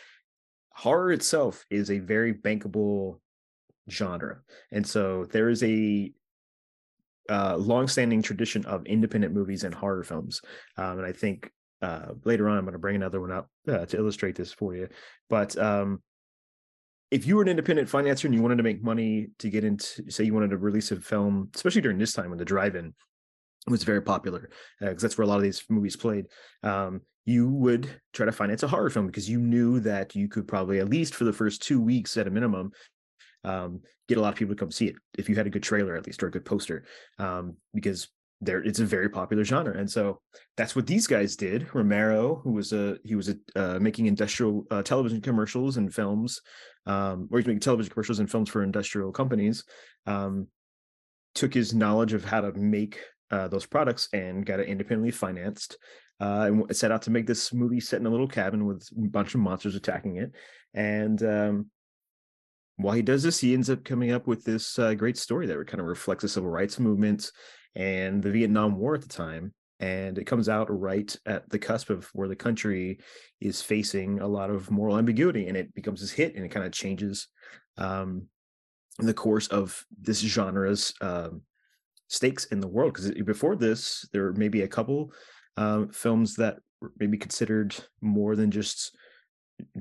horror 0.69 1.11
itself 1.11 1.65
is 1.69 1.91
a 1.91 1.99
very 1.99 2.33
bankable 2.33 3.19
genre, 3.89 4.39
and 4.71 4.87
so 4.87 5.25
there 5.25 5.49
is 5.49 5.61
a 5.63 6.11
uh, 7.29 7.57
long-standing 7.57 8.21
tradition 8.21 8.65
of 8.65 8.85
independent 8.85 9.33
movies 9.33 9.63
and 9.63 9.73
horror 9.73 10.03
films, 10.03 10.41
um, 10.77 10.99
and 10.99 11.05
I 11.05 11.11
think 11.11 11.51
uh, 11.81 12.13
later 12.23 12.47
on 12.47 12.57
I'm 12.57 12.63
going 12.63 12.73
to 12.73 12.79
bring 12.79 12.95
another 12.95 13.19
one 13.19 13.31
up 13.31 13.49
uh, 13.67 13.85
to 13.85 13.97
illustrate 13.97 14.35
this 14.35 14.53
for 14.53 14.73
you. 14.73 14.87
But 15.29 15.57
um, 15.57 16.01
if 17.15 17.25
you 17.25 17.37
were 17.37 17.41
an 17.41 17.47
independent 17.47 17.87
financier 17.87 18.27
and 18.27 18.35
you 18.35 18.41
wanted 18.41 18.57
to 18.57 18.63
make 18.63 18.83
money 18.83 19.27
to 19.39 19.49
get 19.49 19.63
into, 19.63 20.11
say, 20.11 20.25
you 20.25 20.33
wanted 20.33 20.49
to 20.49 20.57
release 20.57 20.91
a 20.91 20.99
film, 20.99 21.49
especially 21.55 21.79
during 21.79 21.97
this 21.97 22.11
time 22.11 22.29
when 22.29 22.37
the 22.37 22.43
drive-in 22.43 22.93
was 23.67 23.85
very 23.85 24.01
popular, 24.01 24.49
because 24.81 25.01
uh, 25.01 25.07
that's 25.07 25.17
where 25.17 25.23
a 25.23 25.27
lot 25.27 25.37
of 25.37 25.43
these 25.43 25.63
movies 25.69 25.95
played. 25.95 26.25
Um, 26.61 26.99
you 27.23 27.49
would 27.49 27.89
try 28.11 28.25
to 28.25 28.33
finance 28.33 28.63
a 28.63 28.67
horror 28.67 28.89
film 28.89 29.07
because 29.07 29.29
you 29.29 29.39
knew 29.39 29.79
that 29.79 30.13
you 30.13 30.27
could 30.27 30.45
probably, 30.45 30.79
at 30.79 30.89
least 30.89 31.15
for 31.15 31.23
the 31.23 31.31
first 31.31 31.63
two 31.63 31.79
weeks 31.79 32.17
at 32.17 32.27
a 32.27 32.31
minimum, 32.31 32.71
um, 33.45 33.79
get 34.09 34.17
a 34.17 34.21
lot 34.21 34.33
of 34.33 34.37
people 34.37 34.53
to 34.53 34.59
come 34.59 34.71
see 34.71 34.87
it 34.87 34.95
if 35.17 35.29
you 35.29 35.35
had 35.35 35.47
a 35.47 35.51
good 35.51 35.63
trailer 35.63 35.95
at 35.95 36.05
least 36.05 36.21
or 36.21 36.27
a 36.27 36.31
good 36.31 36.45
poster 36.45 36.83
um, 37.17 37.55
because 37.73 38.09
there 38.41 38.61
it's 38.63 38.79
a 38.79 38.85
very 38.85 39.09
popular 39.09 39.43
genre 39.43 39.77
and 39.77 39.89
so 39.89 40.19
that's 40.57 40.75
what 40.75 40.87
these 40.87 41.07
guys 41.07 41.35
did. 41.35 41.73
Romero 41.73 42.41
who 42.43 42.51
was 42.51 42.73
a 42.73 42.97
he 43.03 43.15
was 43.15 43.29
a 43.29 43.35
uh, 43.55 43.79
making 43.79 44.07
industrial 44.07 44.65
uh, 44.71 44.83
television 44.83 45.21
commercials 45.21 45.77
and 45.77 45.93
films 45.93 46.41
um, 46.85 47.27
or 47.31 47.39
he's 47.39 47.47
making 47.47 47.61
television 47.61 47.91
commercials 47.91 48.19
and 48.19 48.29
films 48.29 48.49
for 48.49 48.63
industrial 48.63 49.11
companies 49.11 49.63
um, 50.05 50.47
took 51.33 51.53
his 51.53 51.73
knowledge 51.73 52.13
of 52.13 52.25
how 52.25 52.41
to 52.41 52.51
make 52.53 52.99
uh, 53.31 53.47
those 53.47 53.65
products 53.65 54.09
and 54.13 54.45
got 54.45 54.59
it 54.59 54.67
independently 54.67 55.11
financed 55.11 55.77
uh, 56.19 56.47
and 56.47 56.75
set 56.75 56.91
out 56.91 57.01
to 57.01 57.11
make 57.11 57.27
this 57.27 57.53
movie 57.53 57.79
set 57.79 57.99
in 57.99 58.05
a 58.05 58.09
little 58.09 58.27
cabin 58.27 58.65
with 58.65 58.87
a 58.97 59.07
bunch 59.07 59.33
of 59.33 59.41
monsters 59.41 59.75
attacking 59.75 60.17
it 60.17 60.31
and 60.73 61.23
um, 61.23 61.69
while 62.77 62.93
he 62.93 63.01
does 63.01 63.23
this, 63.23 63.39
he 63.39 63.53
ends 63.53 63.69
up 63.69 63.83
coming 63.83 64.11
up 64.11 64.27
with 64.27 64.43
this 64.43 64.77
uh, 64.77 64.93
great 64.93 65.17
story 65.17 65.47
that 65.47 65.67
kind 65.67 65.79
of 65.79 65.87
reflects 65.87 66.23
the 66.23 66.29
civil 66.29 66.49
rights 66.49 66.79
movement 66.79 67.31
and 67.75 68.21
the 68.21 68.31
Vietnam 68.31 68.77
War 68.77 68.95
at 68.95 69.01
the 69.01 69.07
time. 69.07 69.53
And 69.79 70.17
it 70.17 70.23
comes 70.23 70.47
out 70.47 70.67
right 70.69 71.13
at 71.25 71.49
the 71.49 71.59
cusp 71.59 71.89
of 71.89 72.05
where 72.13 72.29
the 72.29 72.35
country 72.35 72.99
is 73.41 73.61
facing 73.61 74.21
a 74.21 74.27
lot 74.27 74.49
of 74.49 74.71
moral 74.71 74.97
ambiguity, 74.97 75.47
and 75.47 75.57
it 75.57 75.73
becomes 75.75 75.99
this 75.99 76.11
hit, 76.11 76.35
and 76.35 76.45
it 76.45 76.49
kind 76.49 76.65
of 76.65 76.71
changes 76.71 77.27
um, 77.77 78.27
the 78.99 79.13
course 79.13 79.47
of 79.47 79.85
this 79.99 80.21
genre's 80.21 80.93
um, 81.01 81.41
stakes 82.07 82.45
in 82.45 82.61
the 82.61 82.67
world. 82.67 82.93
Because 82.93 83.11
before 83.11 83.57
this, 83.57 84.07
there 84.13 84.31
may 84.33 84.47
be 84.47 84.61
a 84.61 84.67
couple 84.67 85.11
um, 85.57 85.89
films 85.89 86.35
that 86.35 86.57
were 86.81 86.93
maybe 86.97 87.17
considered 87.17 87.75
more 88.01 88.37
than 88.37 88.51
just 88.51 88.95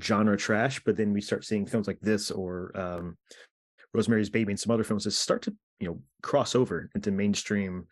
genre 0.03 0.37
trash, 0.37 0.83
but 0.85 0.97
then 0.97 1.13
we 1.13 1.21
start 1.21 1.45
seeing 1.45 1.67
films 1.67 1.87
like 1.87 2.01
this 2.01 2.31
or 2.31 2.73
um, 2.75 3.17
Rosemary's 3.93 4.31
Baby 4.31 4.53
and 4.53 4.61
some 4.61 4.73
other 4.73 4.85
films 4.85 5.05
that 5.05 5.13
start 5.13 5.43
to 5.43 5.55
you 5.81 5.89
know 5.89 6.01
cross 6.23 6.55
over 6.55 6.91
into 6.95 7.11
mainstream 7.11 7.87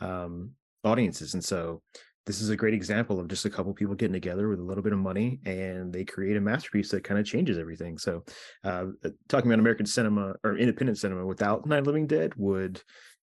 um, 0.00 0.50
audiences, 0.84 1.34
and 1.34 1.44
so 1.44 1.82
this 2.26 2.40
is 2.40 2.50
a 2.50 2.56
great 2.56 2.74
example 2.74 3.18
of 3.18 3.28
just 3.28 3.44
a 3.44 3.50
couple 3.50 3.74
people 3.74 3.94
getting 3.94 4.12
together 4.12 4.48
with 4.48 4.60
a 4.60 4.62
little 4.62 4.82
bit 4.82 4.92
of 4.92 4.98
money 4.98 5.40
and 5.44 5.92
they 5.92 6.04
create 6.04 6.36
a 6.36 6.40
masterpiece 6.40 6.90
that 6.90 7.02
kind 7.02 7.18
of 7.18 7.26
changes 7.26 7.58
everything. 7.58 7.98
So, 7.98 8.22
uh, 8.62 8.86
uh, 9.04 9.10
talking 9.28 9.50
about 9.50 9.58
American 9.58 9.86
cinema 9.86 10.36
or 10.44 10.56
independent 10.56 10.98
cinema 10.98 11.26
without 11.26 11.66
Night 11.66 11.84
Living 11.84 12.06
Dead 12.06 12.32
would, 12.36 12.80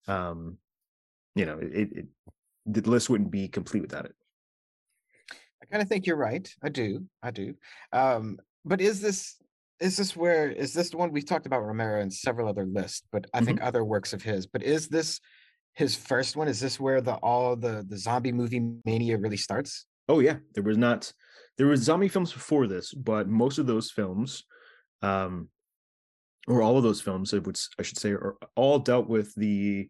um, 0.07 0.57
you 1.35 1.45
know, 1.45 1.59
it, 1.61 1.89
it 1.93 2.05
the 2.65 2.81
list 2.81 3.09
wouldn't 3.09 3.31
be 3.31 3.47
complete 3.47 3.81
without 3.81 4.05
it. 4.05 4.15
I 5.61 5.65
kind 5.65 5.81
of 5.81 5.87
think 5.87 6.05
you're 6.05 6.17
right. 6.17 6.47
I 6.61 6.69
do. 6.69 7.05
I 7.23 7.31
do. 7.31 7.55
Um, 7.93 8.37
but 8.65 8.81
is 8.81 8.99
this 9.01 9.35
is 9.79 9.97
this 9.97 10.15
where 10.15 10.49
is 10.49 10.73
this 10.73 10.89
the 10.89 10.97
one 10.97 11.11
we've 11.11 11.25
talked 11.25 11.45
about 11.45 11.65
Romero 11.65 12.01
and 12.01 12.13
several 12.13 12.47
other 12.47 12.65
lists, 12.65 13.03
but 13.11 13.25
I 13.33 13.37
mm-hmm. 13.37 13.45
think 13.45 13.61
other 13.61 13.83
works 13.83 14.13
of 14.13 14.21
his. 14.21 14.45
But 14.45 14.63
is 14.63 14.87
this 14.87 15.19
his 15.73 15.95
first 15.95 16.35
one? 16.35 16.47
Is 16.47 16.59
this 16.59 16.79
where 16.79 17.01
the 17.01 17.15
all 17.15 17.55
the 17.55 17.85
the 17.87 17.97
zombie 17.97 18.31
movie 18.31 18.71
mania 18.85 19.17
really 19.17 19.37
starts? 19.37 19.85
Oh 20.07 20.19
yeah, 20.19 20.37
there 20.53 20.63
was 20.63 20.77
not 20.77 21.11
there 21.57 21.67
was 21.67 21.81
zombie 21.81 22.07
films 22.07 22.33
before 22.33 22.67
this, 22.67 22.93
but 22.93 23.27
most 23.27 23.57
of 23.57 23.67
those 23.67 23.91
films, 23.91 24.43
um, 25.01 25.49
or 26.47 26.61
all 26.61 26.77
of 26.77 26.83
those 26.83 27.01
films, 27.01 27.33
I 27.33 27.39
would 27.39 27.59
I 27.77 27.83
should 27.83 27.97
say, 27.97 28.11
are 28.11 28.35
all 28.55 28.79
dealt 28.79 29.07
with 29.07 29.33
the 29.35 29.89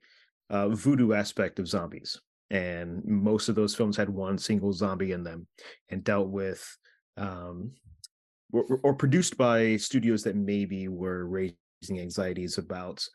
uh, 0.49 0.69
voodoo 0.69 1.13
aspect 1.13 1.59
of 1.59 1.67
zombies 1.67 2.19
and 2.51 3.05
most 3.05 3.49
of 3.49 3.55
those 3.55 3.75
films 3.75 3.95
had 3.95 4.09
one 4.09 4.37
single 4.37 4.73
zombie 4.73 5.11
in 5.11 5.23
them 5.23 5.47
and 5.89 6.03
dealt 6.03 6.29
with 6.29 6.65
um, 7.17 7.71
or, 8.51 8.79
or, 8.83 8.93
produced 8.93 9.37
by 9.37 9.77
studios 9.77 10.23
that 10.23 10.35
maybe 10.35 10.87
were 10.87 11.27
raising 11.27 11.99
anxieties 11.99 12.57
about 12.57 13.05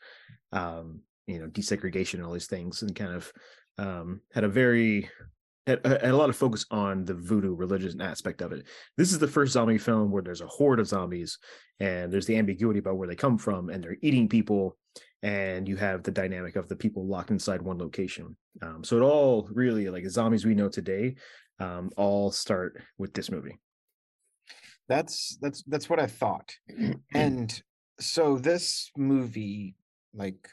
um, 0.53 1.01
you 1.27 1.39
know 1.39 1.47
desegregation 1.47 2.15
and 2.15 2.25
all 2.25 2.33
these 2.33 2.47
things 2.47 2.83
and 2.83 2.95
kind 2.95 3.15
of 3.15 3.33
um, 3.79 4.21
had 4.33 4.45
a 4.45 4.49
very 4.49 5.09
had, 5.67 5.85
had, 5.85 6.05
a 6.05 6.17
lot 6.17 6.29
of 6.29 6.37
focus 6.37 6.67
on 6.71 7.05
the 7.05 7.15
voodoo 7.15 7.55
religious 7.55 7.95
aspect 8.01 8.43
of 8.43 8.53
it. 8.53 8.67
This 8.97 9.13
is 9.13 9.19
the 9.19 9.29
first 9.29 9.53
zombie 9.53 9.79
film 9.79 10.11
where 10.11 10.23
there's 10.23 10.41
a 10.41 10.47
horde 10.47 10.81
of 10.81 10.89
zombies 10.89 11.39
and 11.81 12.13
there's 12.13 12.27
the 12.27 12.37
ambiguity 12.37 12.79
about 12.79 12.97
where 12.97 13.09
they 13.09 13.17
come 13.17 13.39
from 13.39 13.71
and 13.71 13.83
they're 13.83 13.97
eating 14.03 14.29
people 14.29 14.77
and 15.23 15.67
you 15.67 15.77
have 15.77 16.03
the 16.03 16.11
dynamic 16.11 16.57
of 16.57 16.69
the 16.69 16.77
people 16.77 17.07
locked 17.07 17.31
inside 17.31 17.63
one 17.63 17.79
location. 17.79 18.37
Um, 18.61 18.85
so 18.85 18.99
it 18.99 19.03
all 19.03 19.49
really 19.53 19.89
like 19.89 20.07
zombies 20.09 20.45
we 20.45 20.55
know 20.55 20.69
today 20.69 21.17
um, 21.59 21.91
all 21.97 22.31
start 22.31 22.83
with 22.99 23.15
this 23.15 23.31
movie. 23.31 23.59
That's 24.89 25.39
that's 25.41 25.63
that's 25.67 25.89
what 25.89 26.01
I 26.01 26.07
thought. 26.07 26.55
and 27.15 27.63
so 28.01 28.39
this 28.39 28.91
movie, 28.97 29.77
like 30.15 30.49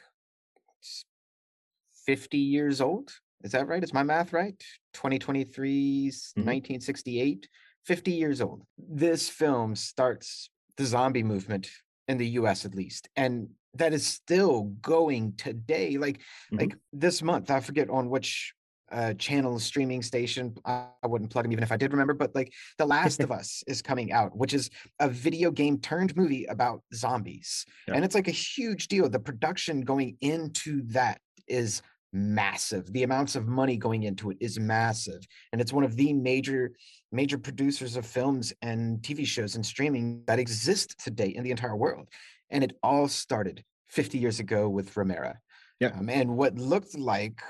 50 2.06 2.38
years 2.38 2.80
old, 2.80 3.12
is 3.42 3.52
that 3.52 3.66
right? 3.66 3.82
Is 3.82 3.92
my 3.92 4.02
math 4.02 4.32
right? 4.32 4.58
2023, 4.94 6.08
mm-hmm. 6.08 6.40
1968, 6.40 7.48
50 7.84 8.10
years 8.12 8.40
old. 8.40 8.62
This 8.78 9.28
film 9.28 9.74
starts 9.74 10.50
the 10.76 10.84
zombie 10.84 11.22
movement 11.22 11.68
in 12.08 12.18
the 12.18 12.28
US 12.30 12.64
at 12.64 12.74
least. 12.74 13.08
And 13.16 13.48
that 13.74 13.92
is 13.92 14.06
still 14.06 14.64
going 14.80 15.34
today. 15.36 15.96
Like 15.98 16.18
mm-hmm. 16.18 16.58
like 16.58 16.76
this 16.92 17.22
month, 17.22 17.50
I 17.50 17.60
forget 17.60 17.90
on 17.90 18.10
which 18.10 18.54
uh, 18.92 19.14
channel 19.14 19.58
streaming 19.58 20.02
station. 20.02 20.54
I, 20.64 20.86
I 21.02 21.06
wouldn't 21.06 21.30
plug 21.30 21.44
them 21.44 21.52
even 21.52 21.64
if 21.64 21.72
I 21.72 21.76
did 21.76 21.92
remember, 21.92 22.14
but 22.14 22.34
like 22.34 22.52
The 22.78 22.86
Last 22.86 23.20
of 23.20 23.32
Us 23.40 23.62
is 23.66 23.82
coming 23.82 24.12
out, 24.12 24.36
which 24.36 24.54
is 24.54 24.70
a 25.00 25.08
video 25.08 25.50
game 25.50 25.78
turned 25.78 26.16
movie 26.16 26.44
about 26.46 26.82
zombies. 26.94 27.64
Yeah. 27.88 27.94
And 27.94 28.04
it's 28.04 28.14
like 28.14 28.28
a 28.28 28.32
huge 28.32 28.88
deal. 28.88 29.08
The 29.08 29.18
production 29.18 29.82
going 29.82 30.16
into 30.20 30.82
that 30.88 31.20
is 31.48 31.82
massive. 32.12 32.92
The 32.92 33.04
amounts 33.04 33.36
of 33.36 33.48
money 33.48 33.76
going 33.76 34.02
into 34.02 34.30
it 34.30 34.36
is 34.40 34.58
massive. 34.58 35.26
And 35.52 35.60
it's 35.60 35.72
one 35.72 35.84
of 35.84 35.96
the 35.96 36.12
major 36.12 36.72
major 37.10 37.38
producers 37.38 37.96
of 37.96 38.06
films 38.06 38.52
and 38.62 38.98
TV 39.02 39.26
shows 39.26 39.54
and 39.54 39.64
streaming 39.64 40.22
that 40.26 40.38
exist 40.38 40.98
today 41.02 41.28
in 41.28 41.44
the 41.44 41.50
entire 41.50 41.76
world. 41.76 42.08
And 42.50 42.64
it 42.64 42.76
all 42.82 43.08
started 43.08 43.62
50 43.88 44.18
years 44.18 44.40
ago 44.40 44.68
with 44.68 44.96
Romero. 44.96 45.34
Yeah. 45.80 45.88
Um, 45.98 46.08
and 46.08 46.36
what 46.36 46.54
looked 46.56 46.96
like 46.96 47.42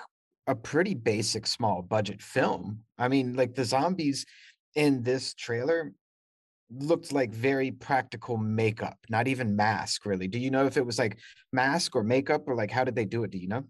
a 0.47 0.55
pretty 0.55 0.95
basic 0.95 1.47
small 1.47 1.83
budget 1.83 2.23
film. 2.23 2.81
I 2.99 3.09
mean, 3.09 3.35
like 3.35 3.55
the 3.55 3.65
zombies 3.65 4.27
in 4.75 5.03
this 5.03 5.35
trailer 5.35 5.93
looked 6.71 7.13
like 7.13 7.33
very 7.33 7.71
practical 7.71 8.37
makeup, 8.37 8.97
not 9.09 9.29
even 9.29 9.55
mask 9.55 10.07
really. 10.07 10.29
Do 10.29 10.39
you 10.39 10.51
know 10.51 10.67
if 10.67 10.77
it 10.77 10.87
was 10.87 10.99
like 10.99 11.19
mask 11.53 11.95
or 11.95 12.03
makeup 12.03 12.43
or 12.47 12.55
like 12.55 12.71
how 12.71 12.85
did 12.85 12.97
they 12.97 13.05
do 13.05 13.25
it? 13.25 13.31
Do 13.31 13.39
you 13.39 13.49
know? 13.49 13.65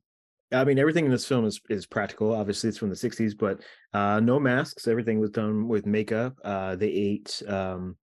I 0.52 0.64
mean, 0.64 0.78
everything 0.78 1.06
in 1.06 1.10
this 1.10 1.26
film 1.26 1.46
is 1.46 1.60
is 1.70 1.86
practical. 1.86 2.34
Obviously, 2.34 2.68
it's 2.68 2.78
from 2.78 2.90
the 2.90 2.94
'60s, 2.94 3.36
but 3.36 3.60
uh, 3.94 4.20
no 4.20 4.38
masks. 4.38 4.86
Everything 4.86 5.18
was 5.18 5.30
done 5.30 5.66
with 5.66 5.86
makeup. 5.86 6.34
Uh, 6.44 6.76
they 6.76 6.88
ate 6.88 7.42
um, 7.48 7.96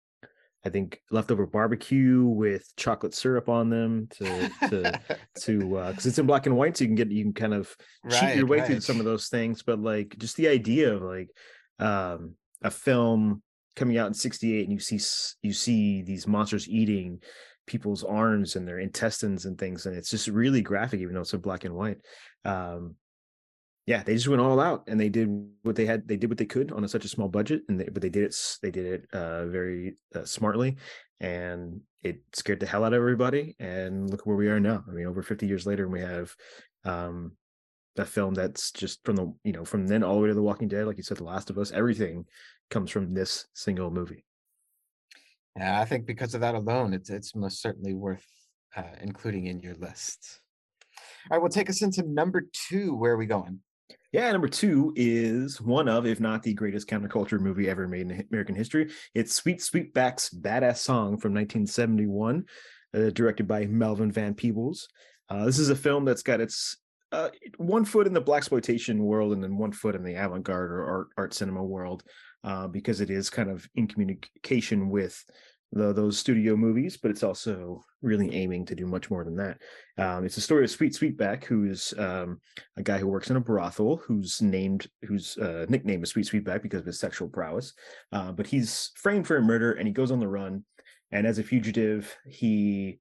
I 0.66 0.70
think 0.70 1.02
leftover 1.10 1.46
barbecue 1.46 2.26
with 2.26 2.70
chocolate 2.76 3.14
syrup 3.14 3.48
on 3.48 3.70
them 3.70 4.08
to 4.12 4.50
to 4.70 5.00
to 5.42 5.78
uh 5.78 5.90
because 5.92 6.06
uh, 6.06 6.10
it's 6.10 6.20
in 6.20 6.26
black 6.26 6.46
and 6.46 6.58
white, 6.58 6.78
so 6.78 6.84
you 6.84 6.90
can 6.90 6.96
get 6.96 7.12
you 7.12 7.24
can 7.24 7.34
kind 7.34 7.54
of 7.54 7.76
cheat 8.10 8.22
right, 8.22 8.38
your 8.38 8.46
way 8.46 8.60
right. 8.60 8.68
through 8.68 8.82
some 8.82 9.00
of 9.00 9.06
those 9.06 9.30
things. 9.30 9.64
But 9.64 9.80
like 9.80 10.18
just 10.18 10.36
the 10.36 10.50
idea 10.50 10.94
of 10.94 11.02
like 11.02 11.30
um, 11.80 12.36
a 12.62 12.72
film 12.72 13.42
coming 13.76 13.98
out 13.98 14.08
in 14.08 14.14
'68 14.14 14.64
and 14.64 14.74
you 14.74 14.80
see 14.80 15.00
you 15.42 15.54
see 15.54 16.02
these 16.02 16.28
monsters 16.28 16.68
eating 16.68 17.22
people's 17.66 18.04
arms 18.04 18.56
and 18.56 18.68
their 18.68 18.80
intestines 18.80 19.46
and 19.46 19.58
things, 19.58 19.86
and 19.86 19.96
it's 19.96 20.10
just 20.10 20.28
really 20.28 20.62
graphic, 20.62 21.00
even 21.00 21.14
though 21.14 21.22
it's 21.22 21.34
in 21.34 21.40
black 21.40 21.64
and 21.64 21.76
white. 21.76 21.98
Um, 22.44 22.96
yeah, 23.90 24.04
they 24.04 24.14
just 24.14 24.28
went 24.28 24.40
all 24.40 24.60
out 24.60 24.84
and 24.86 25.00
they 25.00 25.10
did 25.10 25.28
what 25.64 25.76
they 25.76 25.88
had. 25.88 26.08
They 26.08 26.16
did 26.16 26.30
what 26.30 26.38
they 26.38 26.46
could 26.46 26.72
on 26.72 26.84
a, 26.84 26.88
such 26.88 27.06
a 27.06 27.10
small 27.10 27.28
budget, 27.28 27.64
and 27.68 27.80
they, 27.80 27.86
but 27.86 28.04
they 28.04 28.10
did 28.10 28.24
it. 28.24 28.58
They 28.62 28.70
did 28.70 28.86
it 28.86 29.08
uh, 29.12 29.48
very 29.48 29.96
uh, 30.14 30.26
smartly, 30.26 30.78
and 31.20 31.82
it 32.04 32.22
scared 32.34 32.60
the 32.60 32.68
hell 32.68 32.84
out 32.84 32.94
of 32.94 32.98
everybody. 32.98 33.56
And 33.58 34.08
look 34.08 34.28
where 34.28 34.36
we 34.36 34.48
are 34.48 34.60
now. 34.60 34.84
I 34.88 34.92
mean, 34.92 35.08
over 35.08 35.24
50 35.24 35.48
years 35.48 35.66
later, 35.66 35.86
and 35.86 35.92
we 35.92 36.02
have 36.02 36.36
um, 36.86 37.32
a 37.98 38.06
film 38.06 38.36
that's 38.36 38.72
just 38.72 39.04
from 39.04 39.16
the 39.16 39.34
you 39.44 39.54
know 39.54 39.66
from 39.66 39.88
then 39.88 40.04
all 40.04 40.14
the 40.14 40.22
way 40.22 40.28
to 40.28 40.36
The 40.36 40.44
Walking 40.44 40.68
Dead, 40.68 40.86
like 40.86 40.98
you 40.98 41.04
said, 41.04 41.18
The 41.18 41.24
Last 41.24 41.50
of 41.50 41.58
Us. 41.58 41.72
Everything 41.72 42.26
comes 42.70 42.92
from 42.92 43.16
this 43.16 43.48
single 43.56 43.90
movie. 43.90 44.24
Yeah, 45.58 45.82
I 45.82 45.86
think 45.86 46.06
because 46.06 46.36
of 46.36 46.42
that 46.42 46.54
alone, 46.54 46.94
it's 46.94 47.10
it's 47.10 47.36
most 47.36 47.60
certainly 47.60 47.96
worth 47.96 48.28
uh, 48.76 48.84
including 49.02 49.48
in 49.48 49.62
your 49.62 49.74
list. 49.74 50.42
All 51.32 51.38
right, 51.38 51.42
well, 51.42 51.50
take 51.50 51.72
us 51.72 51.82
into 51.82 52.04
number 52.04 52.44
two. 52.54 52.94
Where 52.94 53.14
are 53.14 53.18
we 53.18 53.26
going? 53.26 53.62
Yeah, 54.12 54.32
number 54.32 54.48
two 54.48 54.92
is 54.96 55.62
one 55.62 55.88
of, 55.88 56.08
if 56.08 56.20
not 56.20 56.42
the 56.42 56.56
greatest 56.56 56.88
counterculture 56.88 57.40
movie 57.40 57.70
ever 57.70 57.88
made 57.88 58.10
in 58.10 58.26
American 58.32 58.56
history. 58.56 58.90
It's 59.14 59.36
Sweet 59.36 59.60
Sweetback's 59.60 60.32
Baadasssss 60.32 60.78
Song 60.78 61.18
from 61.20 61.34
1971, 61.36 62.46
uh, 62.96 63.10
directed 63.12 63.48
by 63.48 63.68
Melvin 63.68 64.12
Van 64.12 64.34
Peebles. 64.34 64.88
Uh, 65.30 65.46
this 65.46 65.60
is 65.60 65.70
a 65.70 65.76
film 65.76 66.06
that's 66.06 66.24
got 66.24 66.42
its 66.42 66.78
uh, 67.12 67.30
one 67.58 67.86
foot 67.86 68.08
in 68.08 68.14
the 68.14 68.22
blaxploitation 68.22 68.98
world 68.98 69.32
and 69.32 69.44
then 69.44 69.58
one 69.58 69.72
foot 69.72 69.94
in 69.94 70.04
the 70.04 70.16
avant-garde 70.16 70.72
or 70.72 70.86
art, 70.86 71.08
art 71.16 71.34
cinema 71.36 71.64
world, 71.64 72.02
uh, 72.44 72.68
because 72.68 73.02
it 73.02 73.12
is 73.12 73.30
kind 73.30 73.52
of 73.52 73.68
in 73.76 73.88
communication 73.88 74.90
with 74.90 75.24
the, 75.72 75.94
those 75.94 76.18
studio 76.18 76.56
movies, 76.56 76.98
but 76.98 77.12
it's 77.12 77.24
also 77.24 77.84
really 78.02 78.34
aiming 78.34 78.66
to 78.66 78.76
do 78.76 78.88
much 78.88 79.12
more 79.12 79.24
than 79.24 79.36
that. 79.36 79.58
Um, 79.98 80.26
it's 80.26 80.38
a 80.38 80.42
story 80.42 80.64
of 80.64 80.72
Sweet 80.72 80.94
Sweetback, 80.94 81.44
who's 81.44 81.94
um, 81.98 82.40
a 82.78 82.82
guy 82.82 82.98
who 82.98 83.08
works 83.08 83.30
in 83.30 83.36
a 83.36 83.42
brothel, 83.42 83.98
who's 83.98 84.42
named, 84.42 84.88
whose 85.04 85.38
uh, 85.38 85.66
nickname 85.70 86.04
is 86.04 86.10
Sweet 86.10 86.26
Sweetback 86.26 86.64
because 86.64 86.80
of 86.80 86.88
his 86.88 87.00
sexual 87.00 87.28
prowess. 87.28 87.74
Uh, 88.12 88.32
but 88.32 88.48
he's 88.48 88.92
framed 88.96 89.28
for 89.28 89.38
a 89.38 89.42
murder, 89.42 89.74
and 89.74 89.88
he 89.88 89.94
goes 89.94 90.12
on 90.12 90.20
the 90.20 90.28
run. 90.28 90.64
And 91.12 91.28
as 91.28 91.40
a 91.40 91.44
fugitive, 91.44 92.16
he, 92.26 93.00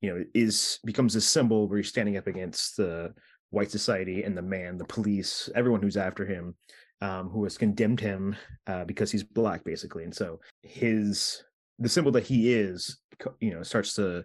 you 0.00 0.12
know, 0.12 0.24
is 0.34 0.80
becomes 0.84 1.14
a 1.14 1.20
symbol 1.20 1.68
where 1.68 1.78
he's 1.78 1.88
standing 1.88 2.16
up 2.16 2.26
against 2.26 2.76
the 2.76 3.14
white 3.50 3.70
society 3.70 4.24
and 4.24 4.36
the 4.36 4.42
man, 4.42 4.78
the 4.78 4.84
police, 4.84 5.48
everyone 5.54 5.82
who's 5.82 5.96
after 5.96 6.26
him. 6.26 6.56
Um, 7.00 7.30
who 7.30 7.42
has 7.42 7.58
condemned 7.58 7.98
him 7.98 8.36
uh, 8.68 8.84
because 8.84 9.10
he's 9.10 9.24
black, 9.24 9.64
basically, 9.64 10.04
and 10.04 10.14
so 10.14 10.38
his 10.62 11.42
the 11.78 11.88
symbol 11.88 12.12
that 12.12 12.24
he 12.24 12.52
is, 12.52 12.98
you 13.40 13.52
know, 13.52 13.62
starts 13.62 13.94
to 13.94 14.24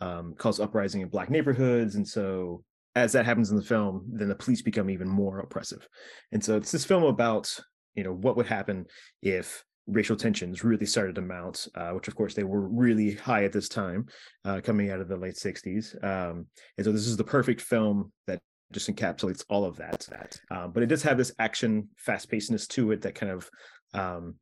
um, 0.00 0.34
cause 0.36 0.60
uprising 0.60 1.00
in 1.00 1.08
black 1.08 1.30
neighborhoods, 1.30 1.94
and 1.94 2.06
so 2.06 2.64
as 2.96 3.12
that 3.12 3.26
happens 3.26 3.50
in 3.50 3.56
the 3.56 3.62
film, 3.62 4.04
then 4.08 4.28
the 4.28 4.34
police 4.34 4.62
become 4.62 4.90
even 4.90 5.08
more 5.08 5.38
oppressive. 5.38 5.86
And 6.32 6.42
so 6.42 6.56
it's 6.56 6.72
this 6.72 6.84
film 6.84 7.04
about 7.04 7.54
you 7.94 8.04
know 8.04 8.12
what 8.12 8.36
would 8.36 8.46
happen 8.46 8.86
if 9.22 9.64
racial 9.86 10.16
tensions 10.16 10.62
really 10.62 10.86
started 10.86 11.14
to 11.16 11.20
mount, 11.20 11.66
uh, 11.74 11.90
which 11.90 12.08
of 12.08 12.14
course 12.14 12.34
they 12.34 12.44
were 12.44 12.68
really 12.68 13.14
high 13.14 13.44
at 13.44 13.52
this 13.52 13.68
time, 13.68 14.06
uh, 14.44 14.60
coming 14.62 14.90
out 14.90 15.00
of 15.00 15.08
the 15.08 15.16
late 15.16 15.34
'60s. 15.34 15.94
Um, 16.04 16.46
and 16.76 16.84
so 16.84 16.92
this 16.92 17.06
is 17.06 17.16
the 17.16 17.24
perfect 17.24 17.60
film 17.60 18.12
that 18.26 18.40
just 18.72 18.88
encapsulates 18.88 19.44
all 19.48 19.64
of 19.64 19.76
that. 19.76 20.06
Uh, 20.50 20.68
but 20.68 20.82
it 20.82 20.86
does 20.86 21.02
have 21.02 21.18
this 21.18 21.32
action, 21.38 21.88
fast-pacedness 21.96 22.68
to 22.68 22.92
it 22.92 23.02
that 23.02 23.16
kind 23.16 23.32
of 23.32 23.50
um, 23.94 24.36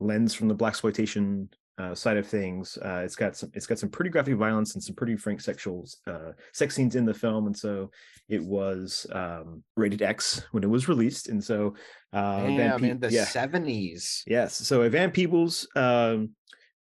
lends 0.00 0.34
from 0.34 0.48
the 0.48 0.54
blaxploitation 0.54 1.48
uh, 1.78 1.94
side 1.94 2.16
of 2.16 2.26
things. 2.26 2.76
Uh, 2.84 3.02
it's 3.04 3.16
got 3.16 3.36
some 3.36 3.50
it's 3.54 3.66
got 3.66 3.78
some 3.78 3.88
pretty 3.88 4.10
graphic 4.10 4.34
violence 4.34 4.74
and 4.74 4.82
some 4.82 4.96
pretty 4.96 5.16
frank 5.16 5.40
sexual 5.40 5.86
uh, 6.06 6.32
sex 6.52 6.74
scenes 6.74 6.96
in 6.96 7.04
the 7.04 7.14
film, 7.14 7.46
and 7.46 7.56
so 7.56 7.90
it 8.28 8.42
was 8.42 9.06
um, 9.12 9.62
rated 9.76 10.02
X 10.02 10.44
when 10.50 10.64
it 10.64 10.70
was 10.70 10.88
released. 10.88 11.28
And 11.28 11.42
so, 11.42 11.74
uh, 12.12 12.40
Damn, 12.40 12.80
Pe- 12.80 12.90
in 12.90 13.00
the 13.00 13.10
seventies, 13.10 14.24
yeah. 14.26 14.42
yes. 14.42 14.56
So 14.56 14.88
Van 14.88 15.10
Peebles, 15.10 15.68
um, 15.76 16.30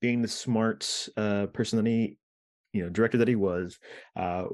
being 0.01 0.22
the 0.22 0.28
smart 0.28 1.09
uh, 1.16 1.47
person 1.47 1.76
that 1.82 1.88
he, 1.88 2.16
you 2.72 2.82
know, 2.82 2.88
director 2.88 3.18
that 3.18 3.28
he 3.28 3.36
was, 3.36 3.78
uh, 4.16 4.44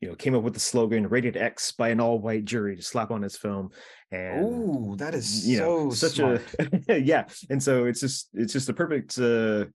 you 0.00 0.08
know, 0.08 0.16
came 0.16 0.34
up 0.34 0.42
with 0.42 0.54
the 0.54 0.60
slogan 0.60 1.08
"Rated 1.08 1.36
X" 1.36 1.72
by 1.72 1.90
an 1.90 2.00
all-white 2.00 2.44
jury 2.44 2.74
to 2.74 2.82
slap 2.82 3.12
on 3.12 3.22
his 3.22 3.36
film. 3.36 3.70
And 4.10 4.44
oh, 4.44 4.96
that 4.96 5.14
is 5.14 5.48
you 5.48 5.58
know, 5.58 5.90
so 5.90 6.08
such 6.08 6.16
smart. 6.16 6.42
a 6.88 6.98
yeah. 7.00 7.24
And 7.50 7.62
so 7.62 7.84
it's 7.86 8.00
just 8.00 8.28
it's 8.34 8.52
just 8.52 8.68
a 8.68 8.74
perfect 8.74 9.16
uh, 9.18 9.66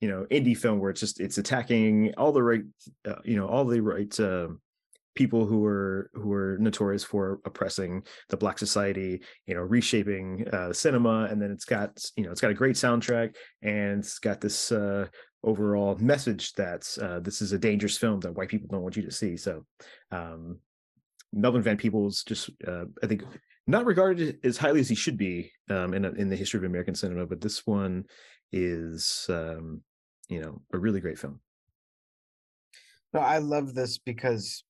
you 0.00 0.08
know 0.08 0.26
indie 0.30 0.56
film 0.56 0.78
where 0.78 0.90
it's 0.90 1.00
just 1.00 1.20
it's 1.20 1.38
attacking 1.38 2.12
all 2.16 2.32
the 2.32 2.42
right 2.42 2.62
uh, 3.06 3.14
you 3.24 3.36
know 3.36 3.46
all 3.46 3.64
the 3.64 3.80
right 3.80 4.18
uh, 4.20 4.48
people 5.14 5.46
who 5.46 5.60
were 5.60 6.10
who 6.14 6.28
were 6.28 6.56
notorious 6.58 7.04
for 7.04 7.40
oppressing 7.44 8.02
the 8.28 8.36
black 8.36 8.58
society 8.58 9.22
you 9.46 9.54
know 9.54 9.60
reshaping 9.60 10.46
uh, 10.52 10.72
cinema 10.72 11.28
and 11.30 11.40
then 11.40 11.50
it's 11.50 11.64
got 11.64 11.90
you 12.16 12.24
know 12.24 12.30
it's 12.30 12.40
got 12.40 12.50
a 12.50 12.54
great 12.54 12.76
soundtrack 12.76 13.34
and 13.62 14.00
it's 14.00 14.18
got 14.18 14.40
this 14.40 14.72
uh, 14.72 15.06
overall 15.42 15.96
message 15.96 16.52
that 16.54 16.86
uh, 17.00 17.20
this 17.20 17.40
is 17.40 17.52
a 17.52 17.58
dangerous 17.58 17.96
film 17.96 18.20
that 18.20 18.34
white 18.34 18.48
people 18.48 18.68
don't 18.70 18.82
want 18.82 18.96
you 18.96 19.02
to 19.02 19.10
see. 19.10 19.36
So 19.36 19.64
um, 20.10 20.58
melvin 21.34 21.62
van 21.62 21.76
peebles 21.76 22.22
just 22.22 22.50
uh, 22.66 22.84
i 23.02 23.06
think 23.06 23.24
not 23.66 23.86
regarded 23.86 24.38
as 24.44 24.56
highly 24.58 24.80
as 24.80 24.88
he 24.88 24.94
should 24.94 25.16
be 25.16 25.50
um, 25.70 25.94
in, 25.94 26.04
in 26.04 26.28
the 26.28 26.36
history 26.36 26.58
of 26.58 26.64
american 26.64 26.94
cinema 26.94 27.26
but 27.26 27.40
this 27.40 27.66
one 27.66 28.04
is 28.52 29.26
um, 29.30 29.80
you 30.28 30.40
know 30.40 30.60
a 30.72 30.78
really 30.78 31.00
great 31.00 31.18
film. 31.18 31.40
No 33.12 33.20
i 33.20 33.38
love 33.38 33.74
this 33.74 33.98
because 33.98 34.64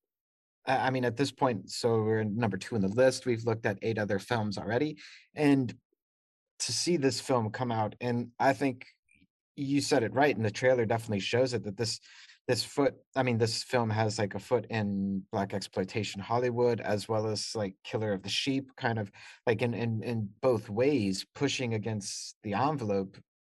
i 0.66 0.90
mean 0.90 1.05
at 1.05 1.16
this 1.16 1.30
point 1.30 1.70
so 1.70 2.03
we're 2.03 2.24
number 2.24 2.57
two 2.57 2.76
in 2.76 2.82
the 2.82 2.88
list. 2.88 3.26
We've 3.26 3.45
looked 3.45 3.66
at 3.66 3.78
eight 3.82 3.99
other 3.99 4.18
films 4.18 4.59
already. 4.59 4.99
And 5.34 5.74
to 6.61 6.72
see 6.72 6.97
this 6.97 7.20
film 7.20 7.51
come 7.51 7.72
out 7.72 7.95
and 8.01 8.28
i 8.38 8.53
think 8.53 8.86
you 9.57 9.80
said 9.80 10.03
it 10.03 10.14
right 10.14 10.36
and 10.36 10.45
the 10.45 10.51
trailer 10.51 10.86
definitely 10.86 11.20
shows 11.20 11.53
it 11.53 11.64
that 11.64 11.76
this 11.76 12.01
this 12.47 12.62
foot 12.62 12.95
i 13.16 13.22
mean 13.22 13.38
this 13.38 13.62
film 13.62 13.88
has 13.90 14.18
like 14.18 14.34
a 14.34 14.38
foot 14.38 14.66
in 14.70 15.22
black 15.32 15.55
exploitation 15.55 16.20
hollywood 16.20 16.80
as 16.80 17.09
well 17.09 17.26
as 17.26 17.55
like 17.55 17.74
killer 17.84 18.12
of 18.12 18.22
the 18.22 18.28
sheep 18.28 18.70
kind 18.76 18.99
of 18.99 19.11
like 19.47 19.62
in 19.62 19.74
in, 19.74 20.03
in 20.03 20.28
both 20.42 20.68
ways 20.68 21.24
pushing 21.34 21.74
against 21.74 22.36
the 22.42 22.55
envelope 22.55 23.16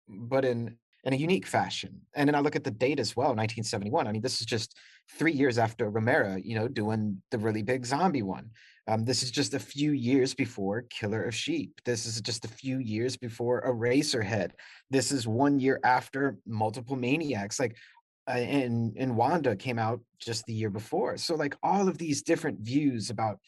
but 0.07 0.45
in 0.45 0.77
in 1.05 1.13
a 1.13 1.17
unique 1.17 1.45
fashion. 1.45 2.01
And 2.15 2.27
then 2.27 2.35
I 2.35 2.39
look 2.39 2.55
at 2.55 2.63
the 2.63 2.71
date 2.71 2.99
as 2.99 3.15
well, 3.15 3.29
1971. 3.29 4.07
I 4.07 4.11
mean, 4.11 4.23
this 4.23 4.41
is 4.41 4.47
just 4.47 4.75
three 5.17 5.31
years 5.31 5.59
after 5.59 5.89
Romero, 5.89 6.35
you 6.35 6.55
know, 6.55 6.67
doing 6.67 7.21
the 7.29 7.37
really 7.37 7.61
big 7.61 7.85
zombie 7.85 8.23
one. 8.23 8.49
Um, 8.87 9.05
this 9.05 9.23
is 9.23 9.31
just 9.31 9.53
a 9.53 9.59
few 9.59 9.91
years 9.91 10.33
before 10.33 10.83
Killer 10.89 11.23
of 11.23 11.33
Sheep. 11.33 11.79
This 11.85 12.05
is 12.05 12.21
just 12.21 12.45
a 12.45 12.49
few 12.49 12.79
years 12.79 13.17
before 13.17 13.63
Eraserhead. 13.63 14.51
This 14.89 15.11
is 15.11 15.27
one 15.27 15.59
year 15.59 15.79
after 15.83 16.37
Multiple 16.45 16.95
Maniacs. 16.95 17.59
Like, 17.59 17.77
uh, 18.27 18.31
and 18.31 18.95
and 18.97 19.15
Wanda 19.15 19.55
came 19.55 19.79
out 19.79 20.01
just 20.19 20.45
the 20.45 20.53
year 20.53 20.69
before. 20.69 21.17
So 21.17 21.35
like 21.35 21.55
all 21.61 21.87
of 21.87 21.97
these 21.97 22.21
different 22.23 22.59
views 22.59 23.09
about 23.09 23.39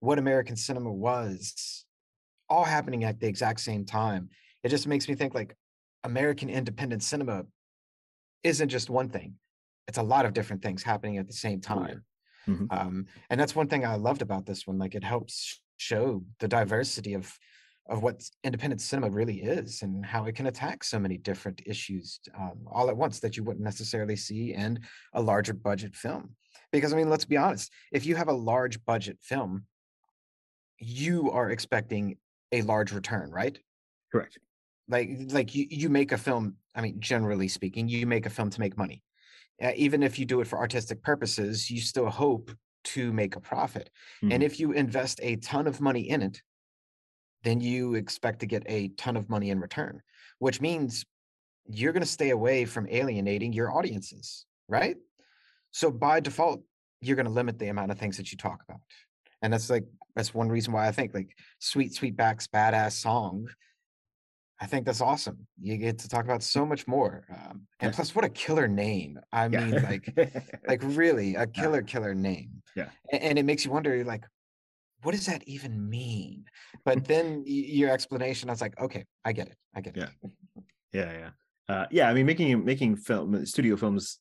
what 0.00 0.18
American 0.18 0.56
cinema 0.56 0.92
was, 0.92 1.84
all 2.48 2.64
happening 2.64 3.04
at 3.04 3.20
the 3.20 3.28
exact 3.28 3.60
same 3.60 3.84
time. 3.84 4.30
It 4.64 4.68
just 4.68 4.86
makes 4.86 5.08
me 5.08 5.14
think 5.14 5.34
like, 5.34 5.56
American 6.04 6.50
independent 6.50 7.02
cinema 7.02 7.44
isn't 8.42 8.68
just 8.68 8.90
one 8.90 9.08
thing. 9.08 9.34
It's 9.86 9.98
a 9.98 10.02
lot 10.02 10.26
of 10.26 10.32
different 10.32 10.62
things 10.62 10.82
happening 10.82 11.18
at 11.18 11.26
the 11.26 11.32
same 11.32 11.60
oh, 11.64 11.74
time. 11.74 12.04
Mm-hmm. 12.48 12.66
Um, 12.70 13.06
and 13.30 13.40
that's 13.40 13.54
one 13.54 13.68
thing 13.68 13.86
I 13.86 13.94
loved 13.94 14.22
about 14.22 14.46
this 14.46 14.66
one. 14.66 14.78
Like 14.78 14.94
it 14.94 15.04
helps 15.04 15.60
show 15.76 16.24
the 16.40 16.48
diversity 16.48 17.14
of 17.14 17.32
of 17.88 18.02
what 18.02 18.22
independent 18.44 18.80
cinema 18.80 19.10
really 19.10 19.42
is 19.42 19.82
and 19.82 20.06
how 20.06 20.24
it 20.24 20.34
can 20.34 20.46
attack 20.46 20.84
so 20.84 20.98
many 20.98 21.18
different 21.18 21.60
issues 21.66 22.20
um, 22.38 22.58
all 22.70 22.88
at 22.88 22.96
once 22.96 23.18
that 23.20 23.36
you 23.36 23.42
wouldn't 23.42 23.64
necessarily 23.64 24.16
see 24.16 24.54
in 24.54 24.78
a 25.14 25.20
larger 25.20 25.52
budget 25.52 25.94
film. 25.94 26.30
Because 26.70 26.92
I 26.92 26.96
mean, 26.96 27.10
let's 27.10 27.24
be 27.24 27.36
honest, 27.36 27.72
if 27.90 28.06
you 28.06 28.14
have 28.16 28.28
a 28.28 28.32
large 28.32 28.84
budget 28.84 29.18
film, 29.20 29.66
you 30.78 31.30
are 31.30 31.50
expecting 31.50 32.16
a 32.52 32.62
large 32.62 32.92
return, 32.92 33.30
right? 33.30 33.58
Correct 34.10 34.38
like 34.88 35.10
like 35.30 35.54
you, 35.54 35.66
you 35.70 35.88
make 35.88 36.12
a 36.12 36.18
film 36.18 36.56
i 36.74 36.80
mean 36.80 37.00
generally 37.00 37.48
speaking 37.48 37.88
you 37.88 38.06
make 38.06 38.26
a 38.26 38.30
film 38.30 38.50
to 38.50 38.60
make 38.60 38.76
money 38.76 39.02
uh, 39.62 39.72
even 39.76 40.02
if 40.02 40.18
you 40.18 40.24
do 40.24 40.40
it 40.40 40.46
for 40.46 40.58
artistic 40.58 41.02
purposes 41.02 41.70
you 41.70 41.80
still 41.80 42.08
hope 42.08 42.50
to 42.84 43.12
make 43.12 43.36
a 43.36 43.40
profit 43.40 43.90
mm-hmm. 44.22 44.32
and 44.32 44.42
if 44.42 44.58
you 44.58 44.72
invest 44.72 45.20
a 45.22 45.36
ton 45.36 45.66
of 45.66 45.80
money 45.80 46.08
in 46.08 46.22
it 46.22 46.42
then 47.44 47.60
you 47.60 47.94
expect 47.94 48.40
to 48.40 48.46
get 48.46 48.62
a 48.66 48.88
ton 48.90 49.16
of 49.16 49.28
money 49.28 49.50
in 49.50 49.60
return 49.60 50.00
which 50.38 50.60
means 50.60 51.04
you're 51.68 51.92
going 51.92 52.02
to 52.02 52.08
stay 52.08 52.30
away 52.30 52.64
from 52.64 52.86
alienating 52.90 53.52
your 53.52 53.72
audiences 53.72 54.46
right 54.68 54.96
so 55.70 55.90
by 55.90 56.20
default 56.20 56.62
you're 57.00 57.16
going 57.16 57.26
to 57.26 57.32
limit 57.32 57.58
the 57.58 57.68
amount 57.68 57.90
of 57.90 57.98
things 57.98 58.16
that 58.16 58.30
you 58.32 58.38
talk 58.38 58.62
about 58.68 58.80
and 59.42 59.52
that's 59.52 59.70
like 59.70 59.84
that's 60.14 60.34
one 60.34 60.48
reason 60.48 60.72
why 60.72 60.86
i 60.86 60.92
think 60.92 61.14
like 61.14 61.36
sweet 61.58 61.92
sweetback's 61.92 62.46
baadasssss 62.46 62.92
song 62.92 63.48
I 64.62 64.66
think 64.66 64.86
that's 64.86 65.00
awesome. 65.00 65.44
You 65.60 65.76
get 65.76 65.98
to 65.98 66.08
talk 66.08 66.24
about 66.24 66.40
so 66.40 66.64
much 66.64 66.86
more, 66.86 67.24
um, 67.28 67.62
and 67.80 67.92
plus, 67.92 68.14
what 68.14 68.24
a 68.24 68.28
killer 68.28 68.68
name! 68.68 69.18
I 69.32 69.46
yeah. 69.46 69.64
mean, 69.64 69.82
like, 69.82 70.08
like 70.68 70.80
really 70.84 71.34
a 71.34 71.48
killer, 71.48 71.82
killer 71.82 72.14
name. 72.14 72.62
Yeah, 72.76 72.90
and, 73.10 73.22
and, 73.24 73.38
it 73.40 73.42
makes 73.42 73.64
you 73.64 73.72
wonder, 73.72 74.04
like, 74.04 74.22
what 75.02 75.12
does 75.12 75.26
that 75.26 75.42
even 75.46 75.88
mean? 75.88 76.44
But 76.84 77.04
then 77.04 77.42
your 77.46 77.90
explanation, 77.90 78.48
I 78.48 78.52
was 78.52 78.60
like, 78.60 78.78
okay, 78.80 79.04
I 79.24 79.32
get 79.32 79.48
it. 79.48 79.56
I 79.74 79.80
get 79.80 79.96
it. 79.96 80.08
Yeah. 80.22 80.30
Yeah. 80.94 81.10
Yeah. 81.10 81.74
Uh, 81.74 81.86
yeah. 81.90 82.10
I 82.10 82.12
mean, 82.12 82.26
making 82.26 82.66
making 82.66 82.96
film 82.96 83.46
studio 83.46 83.76
films 83.76 84.18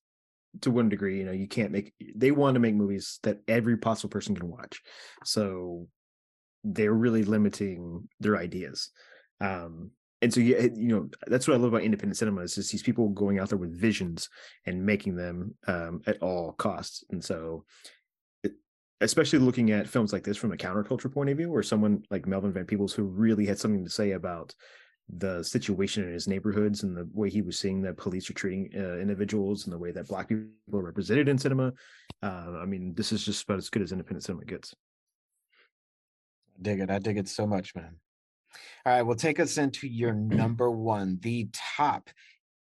to 0.61 0.71
one 0.71 0.87
degree, 0.87 1.17
you 1.19 1.25
know, 1.25 1.33
you 1.33 1.49
can't 1.49 1.71
make 1.71 1.93
they 2.15 2.31
want 2.31 2.53
to 2.53 2.61
make 2.61 2.75
movies 2.75 3.19
that 3.23 3.39
every 3.49 3.75
possible 3.75 4.09
person 4.09 4.35
can 4.35 4.49
watch. 4.49 4.81
So 5.25 5.89
they're 6.63 6.93
really 6.93 7.23
limiting 7.23 8.07
their 8.21 8.37
ideas. 8.37 8.89
Um, 9.41 9.91
and 10.21 10.31
so 10.31 10.39
you, 10.39 10.71
you 10.75 10.87
know 10.89 11.09
that's 11.27 11.47
what 11.47 11.55
I 11.55 11.57
love 11.57 11.73
about 11.73 11.83
independent 11.83 12.17
cinema 12.17 12.41
is 12.41 12.55
just 12.55 12.71
these 12.71 12.83
people 12.83 13.09
going 13.09 13.39
out 13.39 13.49
there 13.49 13.57
with 13.57 13.79
visions 13.79 14.29
and 14.65 14.85
making 14.85 15.15
them 15.15 15.55
um, 15.67 16.01
at 16.05 16.21
all 16.21 16.53
costs. 16.53 17.03
And 17.09 17.23
so, 17.23 17.65
especially 19.01 19.39
looking 19.39 19.71
at 19.71 19.87
films 19.87 20.13
like 20.13 20.23
this 20.23 20.37
from 20.37 20.51
a 20.51 20.57
counterculture 20.57 21.11
point 21.11 21.29
of 21.29 21.37
view, 21.37 21.51
or 21.51 21.63
someone 21.63 22.03
like 22.09 22.27
Melvin 22.27 22.53
Van 22.53 22.65
Peebles 22.65 22.93
who 22.93 23.03
really 23.03 23.45
had 23.45 23.59
something 23.59 23.83
to 23.83 23.89
say 23.89 24.11
about 24.11 24.55
the 25.09 25.43
situation 25.43 26.05
in 26.05 26.13
his 26.13 26.27
neighborhoods 26.27 26.83
and 26.83 26.95
the 26.95 27.09
way 27.13 27.29
he 27.29 27.41
was 27.41 27.59
seeing 27.59 27.81
that 27.81 27.97
police 27.97 28.29
are 28.29 28.33
treating 28.33 28.69
uh, 28.75 28.97
individuals 28.97 29.65
and 29.65 29.73
the 29.73 29.77
way 29.77 29.91
that 29.91 30.07
black 30.07 30.29
people 30.29 30.47
are 30.73 30.83
represented 30.83 31.27
in 31.27 31.37
cinema. 31.37 31.73
Uh, 32.23 32.59
I 32.61 32.65
mean, 32.65 32.93
this 32.95 33.11
is 33.11 33.25
just 33.25 33.43
about 33.43 33.57
as 33.57 33.69
good 33.69 33.81
as 33.81 33.91
independent 33.91 34.23
cinema 34.23 34.45
gets. 34.45 34.73
dig 36.61 36.79
it. 36.79 36.89
I 36.89 36.99
dig 36.99 37.17
it 37.17 37.27
so 37.27 37.45
much, 37.45 37.75
man. 37.75 37.95
All 38.85 38.93
right, 38.93 39.01
well, 39.01 39.15
take 39.15 39.39
us 39.39 39.57
into 39.57 39.87
your 39.87 40.13
number 40.13 40.71
one, 40.71 41.17
the 41.21 41.49
top 41.53 42.09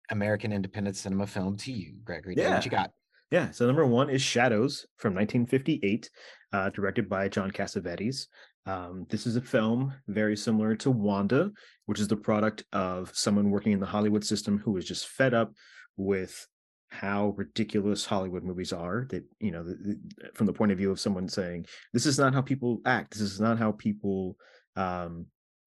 American 0.09 0.51
independent 0.51 0.95
cinema 0.95 1.27
film 1.27 1.57
to 1.57 1.71
you, 1.71 1.93
Gregory. 2.03 2.35
Yeah. 2.37 2.55
What 2.55 2.65
you 2.65 2.71
got? 2.71 2.91
Yeah, 3.33 3.49
so 3.49 3.65
number 3.65 3.83
one 3.83 4.11
is 4.11 4.21
Shadows 4.21 4.85
from 4.97 5.15
1958, 5.15 6.07
uh, 6.51 6.69
directed 6.69 7.09
by 7.09 7.27
John 7.29 7.49
Cassavetes. 7.49 8.27
Um, 8.67 9.07
this 9.09 9.25
is 9.25 9.35
a 9.37 9.41
film 9.41 9.91
very 10.07 10.37
similar 10.37 10.75
to 10.75 10.91
Wanda, 10.91 11.49
which 11.87 11.99
is 11.99 12.07
the 12.07 12.15
product 12.15 12.63
of 12.73 13.09
someone 13.15 13.49
working 13.49 13.71
in 13.71 13.79
the 13.79 13.87
Hollywood 13.87 14.23
system 14.23 14.59
who 14.59 14.73
was 14.73 14.85
just 14.85 15.07
fed 15.07 15.33
up 15.33 15.51
with 15.97 16.47
how 16.89 17.29
ridiculous 17.35 18.05
Hollywood 18.05 18.43
movies 18.43 18.71
are. 18.71 19.07
That 19.09 19.23
you 19.39 19.49
know, 19.49 19.63
the, 19.63 19.77
the, 19.83 20.29
from 20.35 20.45
the 20.45 20.53
point 20.53 20.71
of 20.71 20.77
view 20.77 20.91
of 20.91 20.99
someone 20.99 21.27
saying, 21.27 21.65
"This 21.91 22.05
is 22.05 22.19
not 22.19 22.35
how 22.35 22.43
people 22.43 22.81
act. 22.85 23.13
This 23.13 23.21
is 23.21 23.41
not 23.41 23.57
how 23.57 23.71
people 23.71 24.37
um, 24.75 25.25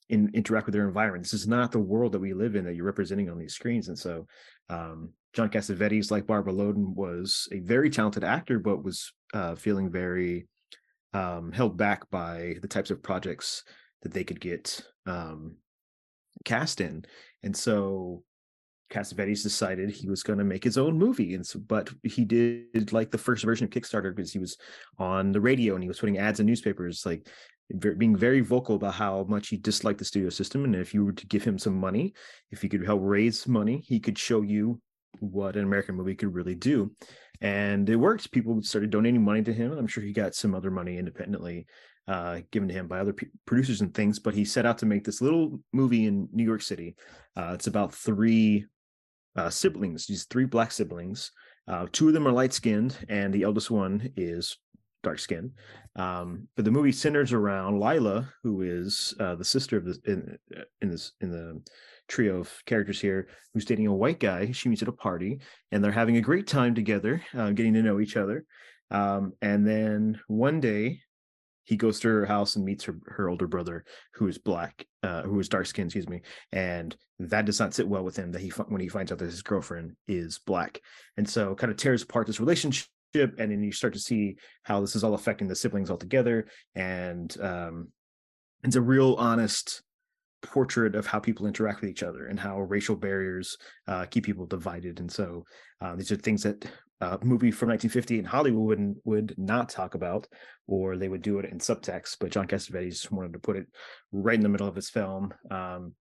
in, 0.09 0.31
interact 0.35 0.67
with 0.67 0.75
their 0.75 0.87
environment. 0.87 1.25
This 1.25 1.35
is 1.35 1.49
not 1.49 1.73
the 1.73 1.79
world 1.79 2.13
that 2.13 2.21
we 2.21 2.35
live 2.35 2.57
in 2.57 2.65
that 2.65 2.75
you're 2.75 2.85
representing 2.85 3.31
on 3.31 3.39
these 3.39 3.55
screens." 3.55 3.89
And 3.89 3.99
so, 3.99 4.27
um, 4.69 5.11
John 5.33 5.51
Cassavetes, 5.51 6.11
like 6.11 6.27
Barbara 6.27 6.53
Loden, 6.53 6.95
was 6.95 7.49
a 7.53 7.61
very 7.61 7.91
talented 7.91 8.25
actor, 8.25 8.59
but 8.59 8.83
was 8.85 9.13
uh, 9.35 9.55
feeling 9.55 9.91
very 9.91 10.47
um, 11.13 11.53
held 11.53 11.77
back 11.77 12.09
by 12.11 12.57
the 12.63 12.69
types 12.69 12.91
of 12.91 13.03
projects 13.03 13.65
that 14.03 14.13
they 14.13 14.25
could 14.25 14.41
get 14.41 14.81
um, 15.07 15.57
cast 16.45 16.81
in. 16.81 17.05
And 17.43 17.57
so 17.57 18.23
Cassavetes 18.91 19.43
decided 19.43 19.91
he 19.91 20.09
was 20.09 20.23
going 20.23 20.39
to 20.39 20.45
make 20.45 20.63
his 20.63 20.79
own 20.79 20.97
movie. 20.99 21.35
And 21.35 21.47
so, 21.47 21.59
but 21.59 21.91
he 22.03 22.25
did 22.25 22.93
like 22.93 23.11
the 23.11 23.19
first 23.19 23.45
version 23.45 23.65
of 23.65 23.71
Kickstarter 23.71 24.15
because 24.15 24.33
he 24.33 24.39
was 24.39 24.57
on 24.99 25.33
the 25.33 25.41
radio 25.41 25.75
and 25.75 25.83
he 25.83 25.89
was 25.89 25.99
putting 25.99 26.19
ads 26.19 26.41
in 26.41 26.47
newspapers, 26.47 27.05
like 27.05 27.27
being 27.99 28.17
very 28.17 28.41
vocal 28.41 28.77
about 28.77 28.95
how 28.95 29.25
much 29.29 29.49
he 29.49 29.57
disliked 29.57 29.99
the 29.99 30.05
studio 30.05 30.31
system. 30.31 30.65
And 30.65 30.75
if 30.75 30.95
you 30.95 31.05
were 31.05 31.13
to 31.13 31.27
give 31.27 31.45
him 31.45 31.59
some 31.59 31.79
money, 31.79 32.15
if 32.51 32.63
he 32.63 32.69
could 32.69 32.85
help 32.85 33.01
raise 33.03 33.47
money, 33.47 33.83
he 33.87 33.99
could 34.01 34.19
show 34.19 34.43
you 34.43 34.81
what 35.21 35.57
an 35.57 35.65
American 35.65 35.97
movie 35.97 36.15
could 36.15 36.35
really 36.35 36.55
do. 36.55 36.93
And 37.41 37.89
it 37.89 37.97
worked. 37.97 38.31
People 38.31 38.63
started 38.63 38.91
donating 38.91 39.25
money 39.25 39.43
to 39.43 39.53
him. 39.53 39.73
I'm 39.73 39.87
sure 39.87 40.03
he 40.03 40.13
got 40.13 40.35
some 40.35 40.55
other 40.55 40.71
money 40.71 40.99
independently 40.99 41.67
uh, 42.09 42.41
given 42.51 42.69
to 42.69 42.75
him 42.75 42.87
by 42.87 43.01
other 43.01 43.13
p- 43.13 43.27
producers 43.47 43.81
and 43.81 43.93
things. 43.93 44.19
But 44.19 44.35
he 44.35 44.45
set 44.45 44.67
out 44.67 44.79
to 44.79 44.87
make 44.87 45.05
this 45.05 45.21
little 45.21 45.61
movie 45.73 46.07
in 46.07 46.29
New 46.33 46.45
York 46.45 46.63
City. 46.63 46.97
Uh, 47.37 47.53
it's 47.55 47.67
about 47.67 47.95
three 47.95 48.67
uh, 49.37 49.51
siblings, 49.51 50.07
these 50.07 50.25
three 50.25 50.47
black 50.47 50.73
siblings. 50.73 51.33
Uh, 51.69 51.87
two 51.91 52.09
of 52.09 52.15
them 52.15 52.29
are 52.29 52.33
light 52.33 52.53
skinned, 52.53 52.97
and 53.09 53.35
the 53.35 53.43
eldest 53.43 53.71
one 53.71 54.13
is 54.17 54.57
dark 55.07 55.19
skin. 55.19 55.53
Um, 55.95 56.49
but 56.57 56.65
the 56.65 56.71
movie 56.71 56.93
centers 56.93 57.33
around 57.33 57.81
Lila, 57.81 58.29
who 58.43 58.63
is 58.63 59.15
uh, 59.21 59.37
the 59.37 59.45
sister 59.45 59.77
of 59.77 59.85
the 59.85 59.99
in, 60.05 60.39
in 60.83 60.91
this 60.91 61.13
in 61.21 61.31
the 61.31 61.63
trio 62.09 62.39
of 62.39 62.53
characters 62.67 63.01
here 63.01 63.29
who's 63.53 63.65
dating 63.65 63.87
a 63.87 63.95
white 63.95 64.21
guy. 64.21 64.51
She 64.53 64.69
meets 64.69 64.83
at 64.83 64.89
a 64.89 64.93
party 64.93 65.41
and 65.73 65.83
they're 65.83 65.93
having 65.93 66.17
a 66.17 66.21
great 66.21 66.47
time 66.47 66.75
together 66.75 67.23
uh, 67.37 67.51
getting 67.51 67.75
to 67.75 67.83
know 67.83 68.01
each 68.01 68.17
other. 68.17 68.45
Um, 68.91 69.33
and 69.43 69.67
then 69.67 70.21
one 70.29 70.61
day 70.61 71.01
he 71.65 71.77
goes 71.77 71.99
to 72.01 72.09
her 72.09 72.27
house 72.27 72.55
and 72.55 72.65
meets 72.65 72.85
her, 72.85 72.97
her 73.07 73.29
older 73.29 73.49
brother 73.49 73.85
who 74.15 74.29
is 74.29 74.39
black 74.39 74.87
uh, 75.03 75.23
who 75.23 75.41
is 75.41 75.49
dark 75.49 75.67
skinned 75.67 75.89
excuse 75.89 76.09
me 76.09 76.23
and 76.53 76.97
that 77.19 77.47
does 77.47 77.59
not 77.59 77.75
sit 77.75 77.89
well 77.89 78.05
with 78.05 78.17
him 78.17 78.31
that 78.33 78.41
he 78.41 78.49
when 78.69 78.81
he 78.81 78.89
finds 78.89 79.11
out 79.11 79.19
that 79.19 79.25
his 79.25 79.43
girlfriend 79.43 79.97
is 80.07 80.39
black. 80.39 80.81
And 81.17 81.29
so 81.29 81.55
kind 81.55 81.71
of 81.71 81.79
tears 81.79 82.03
apart 82.03 82.27
this 82.27 82.41
relationship 82.41 82.87
and 83.23 83.51
then 83.51 83.63
you 83.63 83.73
start 83.73 83.93
to 83.93 84.01
see 84.01 84.37
how 84.63 84.81
this 84.81 84.97
is 84.97 85.05
all 85.05 85.15
affecting 85.15 85.49
the 85.49 85.55
siblings 85.55 85.91
all 85.91 85.97
together 85.97 86.47
and 86.75 87.37
um, 87.41 87.89
it's 88.63 88.77
a 88.77 88.81
real 88.81 89.15
honest 89.15 89.83
portrait 90.43 90.95
of 90.95 91.07
how 91.07 91.19
people 91.19 91.47
interact 91.47 91.81
with 91.81 91.91
each 91.91 92.03
other 92.03 92.27
and 92.27 92.39
how 92.39 92.61
racial 92.61 92.97
barriers 92.97 93.57
uh, 93.89 94.05
keep 94.07 94.25
people 94.25 94.47
divided. 94.47 95.01
And 95.01 95.11
so 95.11 95.45
uh, 95.81 95.97
these 95.97 96.13
are 96.13 96.17
things 96.17 96.43
that 96.43 96.65
uh, 97.01 97.19
movie 97.23 97.51
from 97.51 97.69
1950 97.69 98.19
in 98.19 98.25
Hollywood 98.25 98.79
would, 98.79 98.97
would 99.05 99.35
not 99.39 99.69
talk 99.69 99.95
about, 99.95 100.27
or 100.67 100.97
they 100.97 101.09
would 101.09 101.23
do 101.23 101.39
it 101.39 101.47
in 101.47 101.59
subtext. 101.59 102.17
But 102.21 102.31
John 102.31 102.47
Cassavetes 102.47 103.11
wanted 103.11 103.35
to 103.35 103.39
put 103.39 103.57
it 103.57 103.67
right 104.13 104.37
in 104.37 104.41
the 104.41 104.49
middle 104.49 104.69
of 104.69 104.77
his 104.77 104.91
film. 104.91 105.35
Um, 105.51 105.95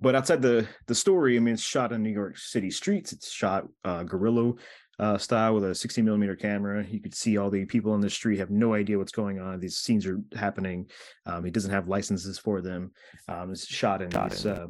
but 0.00 0.14
outside 0.14 0.42
the 0.42 0.66
the 0.86 0.94
story, 0.94 1.36
I 1.36 1.40
mean, 1.40 1.54
it's 1.54 1.62
shot 1.62 1.92
in 1.92 2.02
New 2.02 2.10
York 2.10 2.36
City 2.36 2.70
streets. 2.70 3.12
It's 3.12 3.30
shot 3.30 3.64
uh, 3.84 4.02
guerrilla 4.02 4.52
uh, 4.98 5.18
style 5.18 5.54
with 5.54 5.64
a 5.64 5.74
60 5.74 6.02
millimeter 6.02 6.36
camera. 6.36 6.84
You 6.86 7.00
could 7.00 7.14
see 7.14 7.38
all 7.38 7.50
the 7.50 7.64
people 7.64 7.92
on 7.92 8.00
the 8.00 8.10
street 8.10 8.38
have 8.38 8.50
no 8.50 8.74
idea 8.74 8.98
what's 8.98 9.12
going 9.12 9.40
on. 9.40 9.60
These 9.60 9.78
scenes 9.78 10.06
are 10.06 10.20
happening. 10.36 10.88
Um, 11.26 11.44
he 11.44 11.50
doesn't 11.50 11.70
have 11.70 11.88
licenses 11.88 12.38
for 12.38 12.60
them. 12.60 12.92
Um, 13.28 13.52
it's 13.52 13.66
shot 13.66 14.02
in 14.02 14.10
these, 14.10 14.46
uh, 14.46 14.66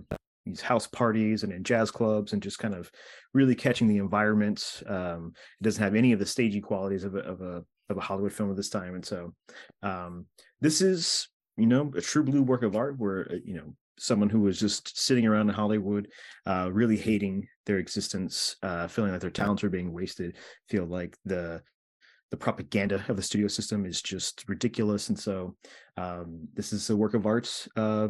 these 0.47 0.61
house 0.61 0.87
parties 0.87 1.43
and 1.43 1.53
in 1.53 1.65
jazz 1.65 1.91
clubs 1.91 2.33
and 2.33 2.43
just 2.43 2.59
kind 2.59 2.75
of 2.75 2.91
really 3.33 3.55
catching 3.55 3.89
the 3.89 3.99
environment. 3.99 4.83
Um, 4.87 5.33
it 5.61 5.65
doesn't 5.65 5.83
have 5.83 5.95
any 5.95 6.13
of 6.13 6.19
the 6.19 6.27
stagey 6.27 6.61
qualities 6.61 7.05
of 7.05 7.15
a, 7.15 7.21
of 7.21 7.41
a 7.41 7.65
of 7.91 7.99
a 7.99 8.01
Hollywood 8.01 8.33
film 8.33 8.51
of 8.51 8.57
this 8.57 8.71
time. 8.71 8.95
And 8.95 9.05
so 9.05 9.35
um, 9.83 10.27
this 10.61 10.81
is 10.81 11.29
you 11.57 11.67
know 11.67 11.93
a 11.97 12.01
true 12.01 12.23
blue 12.23 12.43
work 12.43 12.63
of 12.63 12.77
art 12.77 12.99
where 12.99 13.29
uh, 13.31 13.37
you 13.45 13.55
know 13.55 13.75
someone 13.99 14.29
who 14.29 14.41
was 14.41 14.59
just 14.59 14.99
sitting 14.99 15.27
around 15.27 15.49
in 15.49 15.55
Hollywood, 15.55 16.09
uh, 16.47 16.71
really 16.73 16.97
hating 16.97 17.47
their 17.67 17.79
existence, 17.79 18.57
uh, 18.63 18.87
feeling 18.89 19.13
like 19.13 19.21
their 19.21 19.31
talents 19.31 19.65
are 19.65 19.71
being 19.71 19.93
wasted, 19.93 20.37
feel 20.69 20.87
like 20.87 21.17
the 21.25 21.63
the 22.31 22.37
propaganda 22.37 23.05
of 23.09 23.17
the 23.17 23.23
studio 23.23 23.47
system 23.47 23.87
is 23.87 24.03
just 24.03 24.45
ridiculous, 24.49 25.09
and 25.09 25.19
so 25.19 25.55
um, 25.97 26.49
this 26.55 26.73
is 26.73 26.91
a 26.91 26.97
work 26.97 27.15
of 27.15 27.27
art. 27.27 27.69
Uh, 27.77 28.09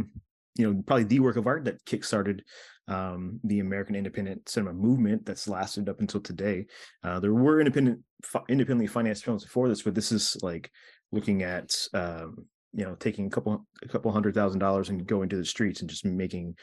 you 0.56 0.72
know, 0.72 0.82
probably 0.86 1.04
the 1.04 1.20
work 1.20 1.36
of 1.36 1.46
art 1.46 1.64
that 1.64 1.84
kickstarted 1.84 2.40
um, 2.88 3.40
the 3.44 3.60
American 3.60 3.94
independent 3.94 4.48
cinema 4.48 4.72
movement 4.72 5.24
that's 5.24 5.48
lasted 5.48 5.88
up 5.88 6.00
until 6.00 6.20
today. 6.20 6.66
Uh, 7.02 7.18
there 7.20 7.34
were 7.34 7.60
independent, 7.60 8.00
independently 8.48 8.86
financed 8.86 9.24
films 9.24 9.44
before 9.44 9.68
this, 9.68 9.82
but 9.82 9.94
this 9.94 10.12
is 10.12 10.36
like 10.42 10.70
looking 11.12 11.42
at 11.42 11.74
um, 11.92 12.46
you 12.74 12.84
know 12.84 12.94
taking 12.96 13.26
a 13.26 13.30
couple 13.30 13.64
a 13.82 13.88
couple 13.88 14.10
hundred 14.10 14.34
thousand 14.34 14.58
dollars 14.58 14.88
and 14.88 15.06
going 15.06 15.28
to 15.28 15.36
the 15.36 15.44
streets 15.44 15.80
and 15.80 15.88
just 15.88 16.04
making 16.04 16.54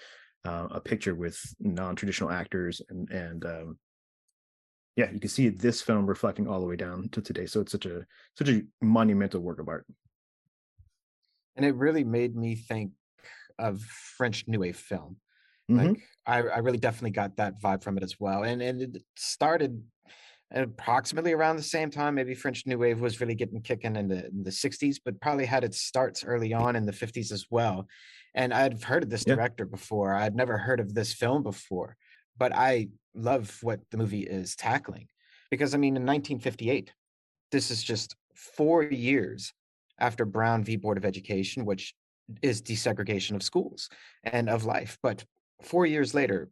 uh, 0.46 0.68
a 0.72 0.82
picture 0.82 1.16
with 1.16 1.40
non-traditional 1.60 2.30
actors 2.30 2.82
and 2.90 3.10
and 3.10 3.46
um, 3.46 3.78
yeah 4.96 5.10
you 5.12 5.20
can 5.20 5.30
see 5.30 5.50
this 5.50 5.82
film 5.82 6.06
reflecting 6.06 6.48
all 6.48 6.60
the 6.60 6.68
way 6.68 6.76
down 6.76 7.10
to 7.10 7.22
today. 7.22 7.46
So 7.46 7.62
it's 7.62 7.72
such 7.72 7.86
a 7.86 8.06
such 8.38 8.50
a 8.50 8.62
monumental 8.82 9.40
work 9.42 9.60
of 9.60 9.70
art. 9.70 9.86
And 11.56 11.66
it 11.66 11.76
really 11.76 12.04
made 12.04 12.36
me 12.36 12.56
think 12.56 12.92
of 13.58 13.82
french 13.82 14.46
new 14.48 14.60
wave 14.60 14.78
film. 14.78 15.18
Mm-hmm. 15.70 15.88
like 15.88 16.02
I, 16.26 16.42
I 16.42 16.58
really 16.58 16.78
definitely 16.78 17.12
got 17.12 17.38
that 17.38 17.62
vibe 17.62 17.84
from 17.84 17.98
it 17.98 18.04
as 18.04 18.20
well. 18.20 18.44
And 18.44 18.62
and 18.62 18.82
it 18.82 19.04
started 19.16 19.82
approximately 20.54 21.34
around 21.34 21.56
the 21.56 21.64
same 21.64 21.90
time. 21.90 22.16
Maybe 22.16 22.36
French 22.36 22.66
New 22.66 22.78
Wave 22.78 23.00
was 23.00 23.22
really 23.22 23.36
getting 23.36 23.62
kicking 23.62 23.96
in 23.96 24.08
the 24.08 24.28
in 24.28 24.44
the 24.44 24.50
60s, 24.50 24.98
but 25.04 25.20
probably 25.22 25.46
had 25.46 25.64
its 25.64 25.82
starts 25.82 26.24
early 26.24 26.54
on 26.54 26.76
in 26.76 26.86
the 26.86 26.92
50s 26.92 27.32
as 27.32 27.46
well. 27.50 27.88
And 28.34 28.54
I'd 28.54 28.82
heard 28.82 29.04
of 29.04 29.10
this 29.10 29.26
yeah. 29.28 29.36
director 29.36 29.66
before. 29.66 30.14
I'd 30.14 30.36
never 30.36 30.58
heard 30.58 30.80
of 30.80 30.94
this 30.94 31.14
film 31.14 31.44
before, 31.44 31.96
but 32.38 32.54
I 32.56 32.90
love 33.14 33.58
what 33.62 33.80
the 33.92 33.98
movie 33.98 34.24
is 34.24 34.56
tackling 34.56 35.08
because 35.50 35.74
I 35.74 35.78
mean, 35.78 35.96
in 35.96 36.04
1958, 36.04 36.92
this 37.52 37.72
is 37.72 37.84
just 37.84 38.16
four 38.36 38.84
years 38.84 39.54
after 40.00 40.26
Brown 40.26 40.64
v. 40.64 40.78
Board 40.78 40.98
of 40.98 41.06
Education, 41.06 41.66
which 41.66 41.94
is 42.42 42.62
desegregation 42.62 43.36
of 43.36 43.44
schools 43.44 43.90
and 44.24 44.50
of 44.50 44.66
life. 44.66 44.98
But 45.04 45.26
four 45.62 45.86
years 45.86 46.14
later, 46.14 46.50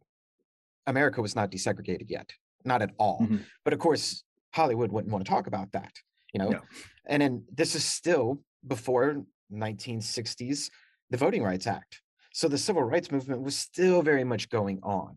America 0.86 1.22
was 1.22 1.34
not 1.34 1.50
desegregated 1.50 2.10
yet 2.10 2.32
not 2.64 2.82
at 2.82 2.90
all. 2.98 3.20
Mm-hmm. 3.22 3.38
But 3.64 3.72
of 3.72 3.78
course, 3.78 4.24
Hollywood 4.52 4.90
wouldn't 4.90 5.12
want 5.12 5.24
to 5.24 5.30
talk 5.30 5.46
about 5.46 5.72
that, 5.72 5.92
you 6.32 6.38
know. 6.38 6.50
No. 6.50 6.60
And 7.06 7.22
then 7.22 7.44
this 7.54 7.74
is 7.74 7.84
still 7.84 8.40
before 8.66 9.24
1960s 9.52 10.70
the 11.10 11.16
Voting 11.16 11.42
Rights 11.42 11.66
Act. 11.66 12.00
So 12.32 12.48
the 12.48 12.58
civil 12.58 12.82
rights 12.82 13.10
movement 13.10 13.42
was 13.42 13.56
still 13.56 14.02
very 14.02 14.24
much 14.24 14.48
going 14.48 14.78
on. 14.82 15.16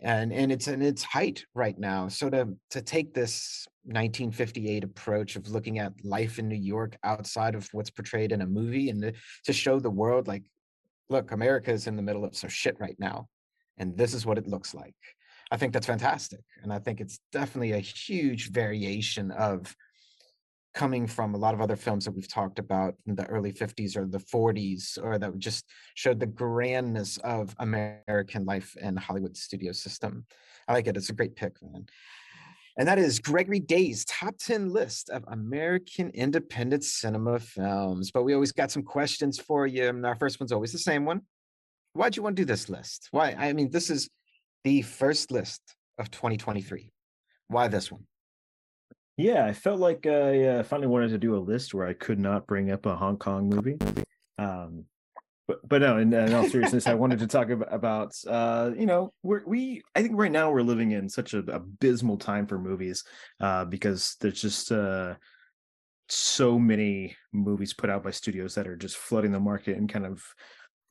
And, 0.00 0.32
and 0.32 0.52
it's 0.52 0.68
in 0.68 0.82
its 0.82 1.02
height 1.02 1.44
right 1.54 1.78
now. 1.78 2.08
So 2.08 2.30
to, 2.30 2.48
to 2.70 2.82
take 2.82 3.14
this 3.14 3.66
1958 3.84 4.84
approach 4.84 5.36
of 5.36 5.48
looking 5.48 5.78
at 5.78 5.92
life 6.04 6.38
in 6.38 6.48
New 6.48 6.56
York 6.56 6.96
outside 7.02 7.54
of 7.54 7.68
what's 7.72 7.90
portrayed 7.90 8.32
in 8.32 8.42
a 8.42 8.46
movie 8.46 8.90
and 8.90 9.02
to, 9.02 9.12
to 9.44 9.52
show 9.52 9.80
the 9.80 9.90
world 9.90 10.28
like, 10.28 10.44
look, 11.08 11.32
America 11.32 11.72
is 11.72 11.86
in 11.86 11.96
the 11.96 12.02
middle 12.02 12.24
of 12.24 12.36
some 12.36 12.50
shit 12.50 12.76
right 12.78 12.96
now. 12.98 13.28
And 13.78 13.96
this 13.96 14.14
is 14.14 14.26
what 14.26 14.38
it 14.38 14.46
looks 14.46 14.74
like. 14.74 14.94
I 15.50 15.56
think 15.56 15.72
that's 15.72 15.86
fantastic. 15.86 16.40
And 16.62 16.72
I 16.72 16.78
think 16.78 17.00
it's 17.00 17.20
definitely 17.32 17.72
a 17.72 17.78
huge 17.78 18.50
variation 18.50 19.30
of 19.30 19.74
coming 20.74 21.06
from 21.06 21.34
a 21.34 21.38
lot 21.38 21.54
of 21.54 21.60
other 21.60 21.76
films 21.76 22.04
that 22.04 22.12
we've 22.12 22.28
talked 22.28 22.58
about 22.58 22.94
in 23.06 23.16
the 23.16 23.26
early 23.26 23.52
50s 23.52 23.96
or 23.96 24.06
the 24.06 24.18
40s, 24.18 25.02
or 25.02 25.18
that 25.18 25.36
just 25.38 25.64
showed 25.94 26.20
the 26.20 26.26
grandness 26.26 27.16
of 27.18 27.54
American 27.58 28.44
life 28.44 28.76
and 28.80 28.98
Hollywood 28.98 29.36
studio 29.36 29.72
system. 29.72 30.26
I 30.68 30.74
like 30.74 30.86
it. 30.86 30.96
It's 30.96 31.08
a 31.08 31.14
great 31.14 31.34
pick, 31.34 31.60
man. 31.62 31.86
And 32.78 32.86
that 32.86 32.98
is 32.98 33.18
Gregory 33.18 33.58
Day's 33.58 34.04
top 34.04 34.36
10 34.38 34.72
list 34.72 35.10
of 35.10 35.24
American 35.26 36.10
independent 36.10 36.84
cinema 36.84 37.40
films. 37.40 38.12
But 38.12 38.22
we 38.22 38.34
always 38.34 38.52
got 38.52 38.70
some 38.70 38.84
questions 38.84 39.40
for 39.40 39.66
you. 39.66 39.88
And 39.88 40.06
our 40.06 40.14
first 40.14 40.38
one's 40.38 40.52
always 40.52 40.70
the 40.70 40.78
same 40.78 41.04
one. 41.04 41.22
Why'd 41.94 42.16
you 42.16 42.22
want 42.22 42.36
to 42.36 42.42
do 42.42 42.46
this 42.46 42.68
list? 42.68 43.08
Why? 43.10 43.34
I 43.36 43.52
mean, 43.52 43.72
this 43.72 43.90
is 43.90 44.08
the 44.68 44.82
first 44.82 45.32
list 45.32 45.62
of 45.98 46.10
2023. 46.10 46.92
Why 47.46 47.68
this 47.68 47.90
one? 47.90 48.04
Yeah, 49.16 49.46
I 49.46 49.54
felt 49.54 49.80
like 49.80 50.06
I 50.06 50.44
uh, 50.44 50.62
finally 50.62 50.88
wanted 50.88 51.08
to 51.08 51.18
do 51.18 51.34
a 51.36 51.40
list 51.40 51.72
where 51.72 51.86
I 51.86 51.94
could 51.94 52.18
not 52.18 52.46
bring 52.46 52.70
up 52.70 52.84
a 52.84 52.94
Hong 52.94 53.16
Kong 53.16 53.48
movie. 53.48 53.78
Um, 54.36 54.84
but 55.46 55.66
but 55.66 55.80
no, 55.80 55.96
in, 55.96 56.12
in 56.12 56.34
all 56.34 56.46
seriousness, 56.46 56.86
I 56.86 56.92
wanted 56.92 57.18
to 57.20 57.26
talk 57.26 57.48
about, 57.48 58.12
uh, 58.28 58.72
you 58.76 58.84
know, 58.84 59.10
we 59.22 59.80
I 59.94 60.02
think 60.02 60.12
right 60.16 60.30
now 60.30 60.50
we're 60.50 60.60
living 60.60 60.90
in 60.90 61.08
such 61.08 61.32
an 61.32 61.48
abysmal 61.48 62.18
time 62.18 62.46
for 62.46 62.58
movies 62.58 63.04
uh, 63.40 63.64
because 63.64 64.16
there's 64.20 64.42
just 64.42 64.70
uh, 64.70 65.14
so 66.10 66.58
many 66.58 67.16
movies 67.32 67.72
put 67.72 67.88
out 67.88 68.04
by 68.04 68.10
studios 68.10 68.54
that 68.56 68.68
are 68.68 68.76
just 68.76 68.98
flooding 68.98 69.32
the 69.32 69.40
market 69.40 69.78
and 69.78 69.88
kind 69.88 70.04
of 70.04 70.22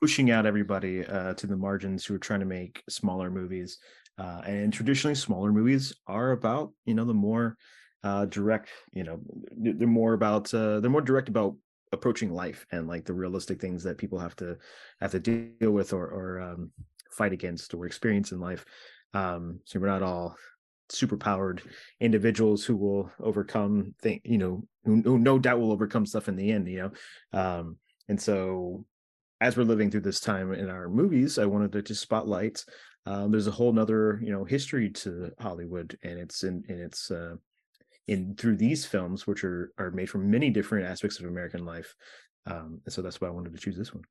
pushing 0.01 0.31
out 0.31 0.45
everybody 0.45 1.05
uh, 1.05 1.33
to 1.35 1.47
the 1.47 1.57
margins 1.57 2.05
who 2.05 2.15
are 2.15 2.19
trying 2.19 2.39
to 2.39 2.45
make 2.45 2.83
smaller 2.89 3.29
movies. 3.29 3.79
Uh, 4.17 4.41
and 4.45 4.73
traditionally, 4.73 5.15
smaller 5.15 5.51
movies 5.51 5.93
are 6.07 6.31
about 6.31 6.71
you 6.85 6.93
know 6.93 7.05
the 7.05 7.13
more 7.13 7.55
uh, 8.03 8.25
direct. 8.25 8.69
You 8.93 9.03
know, 9.03 9.19
they're 9.55 9.87
more 9.87 10.13
about 10.13 10.53
uh, 10.53 10.79
they're 10.79 10.91
more 10.91 11.01
direct 11.01 11.29
about 11.29 11.55
approaching 11.93 12.33
life 12.33 12.65
and 12.71 12.87
like 12.87 13.05
the 13.05 13.13
realistic 13.13 13.61
things 13.61 13.83
that 13.83 13.97
people 13.97 14.19
have 14.19 14.35
to 14.37 14.57
have 15.01 15.11
to 15.11 15.19
deal 15.19 15.71
with 15.71 15.93
or 15.93 16.07
or 16.07 16.41
um, 16.41 16.71
fight 17.11 17.33
against 17.33 17.73
or 17.73 17.85
experience 17.85 18.31
in 18.31 18.39
life. 18.39 18.65
Um, 19.13 19.59
so 19.65 19.79
we're 19.79 19.87
not 19.87 20.03
all 20.03 20.35
super 20.89 21.17
powered 21.17 21.61
individuals 21.99 22.63
who 22.63 22.75
will 22.75 23.11
overcome 23.19 23.93
thing 24.01 24.21
you 24.23 24.37
know 24.37 24.63
who, 24.85 25.01
who, 25.01 25.19
no 25.19 25.37
doubt 25.37 25.59
will 25.59 25.71
overcome 25.71 26.05
stuff 26.05 26.29
in 26.29 26.35
the 26.35 26.51
end 26.51 26.67
you 26.67 26.77
know 26.77 27.39
um 27.39 27.77
and 28.07 28.21
so 28.21 28.85
as 29.41 29.55
we're 29.55 29.63
living 29.63 29.91
through 29.91 30.01
this 30.01 30.19
time 30.19 30.53
in 30.53 30.69
our 30.69 30.89
movies 30.89 31.37
i 31.37 31.45
wanted 31.45 31.71
to 31.71 31.81
just 31.81 32.01
spotlight 32.01 32.63
um, 33.05 33.31
there's 33.31 33.47
a 33.47 33.51
whole 33.51 33.71
nother 33.71 34.19
you 34.23 34.31
know 34.31 34.43
history 34.43 34.89
to 34.89 35.31
hollywood 35.39 35.97
and 36.03 36.19
it's 36.19 36.43
in 36.43 36.63
its 36.67 37.11
uh 37.11 37.35
in 38.07 38.35
through 38.35 38.55
these 38.55 38.85
films, 38.85 39.27
which 39.27 39.43
are 39.43 39.71
are 39.77 39.91
made 39.91 40.09
from 40.09 40.29
many 40.29 40.49
different 40.49 40.85
aspects 40.85 41.19
of 41.19 41.25
American 41.25 41.65
life. 41.65 41.93
Um, 42.45 42.81
and 42.85 42.93
so 42.93 43.01
that's 43.01 43.19
why 43.19 43.27
I 43.27 43.31
wanted 43.31 43.53
to 43.53 43.59
choose 43.59 43.77
this 43.77 43.93
one. 43.93 44.03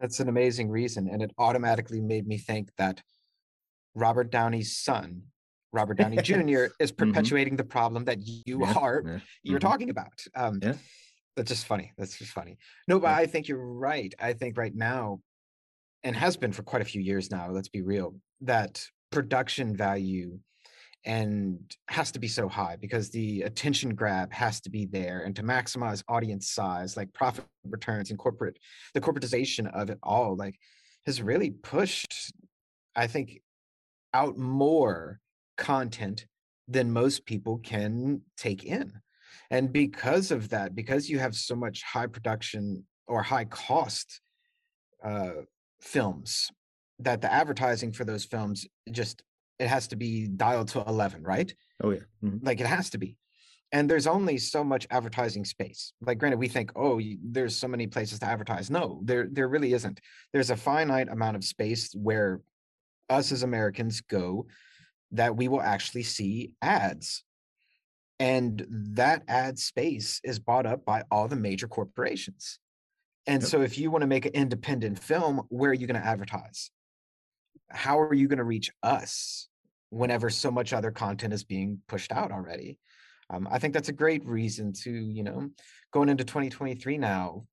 That's 0.00 0.20
an 0.20 0.28
amazing 0.28 0.70
reason, 0.70 1.08
and 1.08 1.22
it 1.22 1.32
automatically 1.38 2.00
made 2.00 2.26
me 2.26 2.38
think 2.38 2.70
that 2.78 3.02
Robert 3.94 4.30
Downey's 4.30 4.76
son, 4.76 5.22
Robert 5.72 5.98
Downey 5.98 6.16
Jr., 6.22 6.66
is 6.80 6.92
mm-hmm. 6.92 7.10
perpetuating 7.10 7.52
mm-hmm. 7.52 7.58
the 7.58 7.64
problem 7.64 8.04
that 8.04 8.18
you 8.26 8.60
yeah, 8.60 8.74
are 8.74 9.02
yeah. 9.04 9.18
you're 9.42 9.58
mm-hmm. 9.58 9.68
talking 9.68 9.90
about. 9.90 10.12
Um, 10.34 10.58
yeah. 10.62 10.74
That's 11.36 11.50
just 11.50 11.66
funny. 11.66 11.92
That's 11.98 12.18
just 12.18 12.32
funny. 12.32 12.58
No, 12.88 12.98
but. 12.98 13.10
I 13.10 13.26
think 13.26 13.48
you're 13.48 13.58
right. 13.58 14.12
I 14.18 14.32
think 14.32 14.56
right 14.56 14.74
now, 14.74 15.20
and 16.02 16.16
has 16.16 16.36
been 16.36 16.52
for 16.52 16.62
quite 16.62 16.82
a 16.82 16.86
few 16.86 17.02
years 17.02 17.30
now. 17.30 17.50
Let's 17.50 17.68
be 17.68 17.82
real. 17.82 18.14
That 18.40 18.82
production 19.10 19.76
value 19.76 20.38
and 21.06 21.58
has 21.88 22.10
to 22.10 22.18
be 22.18 22.26
so 22.26 22.48
high 22.48 22.76
because 22.80 23.10
the 23.10 23.42
attention 23.42 23.94
grab 23.94 24.32
has 24.32 24.60
to 24.60 24.68
be 24.68 24.86
there 24.86 25.22
and 25.24 25.36
to 25.36 25.42
maximize 25.42 26.02
audience 26.08 26.50
size 26.50 26.96
like 26.96 27.12
profit 27.14 27.44
returns 27.64 28.10
and 28.10 28.18
corporate 28.18 28.58
the 28.92 29.00
corporatization 29.00 29.72
of 29.72 29.88
it 29.88 29.98
all 30.02 30.36
like 30.36 30.58
has 31.06 31.22
really 31.22 31.50
pushed 31.50 32.32
i 32.96 33.06
think 33.06 33.40
out 34.12 34.36
more 34.36 35.20
content 35.56 36.26
than 36.66 36.90
most 36.90 37.24
people 37.24 37.58
can 37.58 38.20
take 38.36 38.64
in 38.64 38.92
and 39.50 39.72
because 39.72 40.30
of 40.30 40.48
that 40.50 40.74
because 40.74 41.08
you 41.08 41.18
have 41.18 41.34
so 41.34 41.54
much 41.54 41.82
high 41.82 42.06
production 42.06 42.84
or 43.06 43.22
high 43.22 43.44
cost 43.44 44.20
uh 45.04 45.42
films 45.80 46.50
that 46.98 47.20
the 47.20 47.32
advertising 47.32 47.92
for 47.92 48.04
those 48.04 48.24
films 48.24 48.66
just 48.90 49.22
it 49.58 49.68
has 49.68 49.88
to 49.88 49.96
be 49.96 50.26
dialed 50.26 50.68
to 50.68 50.82
11 50.86 51.22
right? 51.22 51.54
Oh 51.82 51.90
yeah. 51.90 52.00
Mm-hmm. 52.24 52.44
like 52.44 52.60
it 52.60 52.66
has 52.66 52.90
to 52.90 52.98
be. 52.98 53.16
And 53.72 53.90
there's 53.90 54.06
only 54.06 54.38
so 54.38 54.62
much 54.62 54.86
advertising 54.90 55.44
space. 55.44 55.92
Like 56.00 56.18
granted 56.18 56.38
we 56.38 56.48
think 56.48 56.72
oh 56.76 57.00
there's 57.22 57.56
so 57.56 57.68
many 57.68 57.86
places 57.86 58.18
to 58.20 58.26
advertise. 58.26 58.70
No 58.70 59.00
there 59.04 59.28
there 59.30 59.48
really 59.48 59.72
isn't. 59.72 60.00
There's 60.32 60.50
a 60.50 60.56
finite 60.56 61.08
amount 61.08 61.36
of 61.36 61.44
space 61.44 61.94
where 61.94 62.40
us 63.08 63.32
as 63.32 63.42
americans 63.42 64.00
go 64.00 64.46
that 65.12 65.36
we 65.36 65.48
will 65.48 65.62
actually 65.62 66.02
see 66.02 66.52
ads 66.62 67.22
and 68.18 68.66
that 68.70 69.22
ad 69.28 69.58
space 69.58 70.20
is 70.24 70.38
bought 70.38 70.66
up 70.66 70.84
by 70.84 71.02
all 71.10 71.28
the 71.28 71.36
major 71.36 71.68
corporations 71.68 72.58
and 73.26 73.42
yep. 73.42 73.50
so 73.50 73.60
if 73.62 73.78
you 73.78 73.90
want 73.90 74.02
to 74.02 74.06
make 74.06 74.26
an 74.26 74.32
independent 74.32 74.98
film 74.98 75.42
where 75.48 75.70
are 75.70 75.74
you 75.74 75.86
going 75.86 76.00
to 76.00 76.06
advertise 76.06 76.70
how 77.70 77.98
are 77.98 78.14
you 78.14 78.28
going 78.28 78.38
to 78.38 78.44
reach 78.44 78.70
us 78.82 79.48
whenever 79.90 80.30
so 80.30 80.50
much 80.50 80.72
other 80.72 80.90
content 80.90 81.32
is 81.32 81.44
being 81.44 81.80
pushed 81.88 82.12
out 82.12 82.32
already? 82.32 82.78
Um, 83.28 83.48
I 83.50 83.58
think 83.58 83.74
that's 83.74 83.88
a 83.88 83.92
great 83.92 84.24
reason 84.24 84.72
to, 84.84 84.90
you 84.90 85.24
know, 85.24 85.50
going 85.92 86.08
into 86.08 86.24
2023 86.24 86.98
now. 86.98 87.46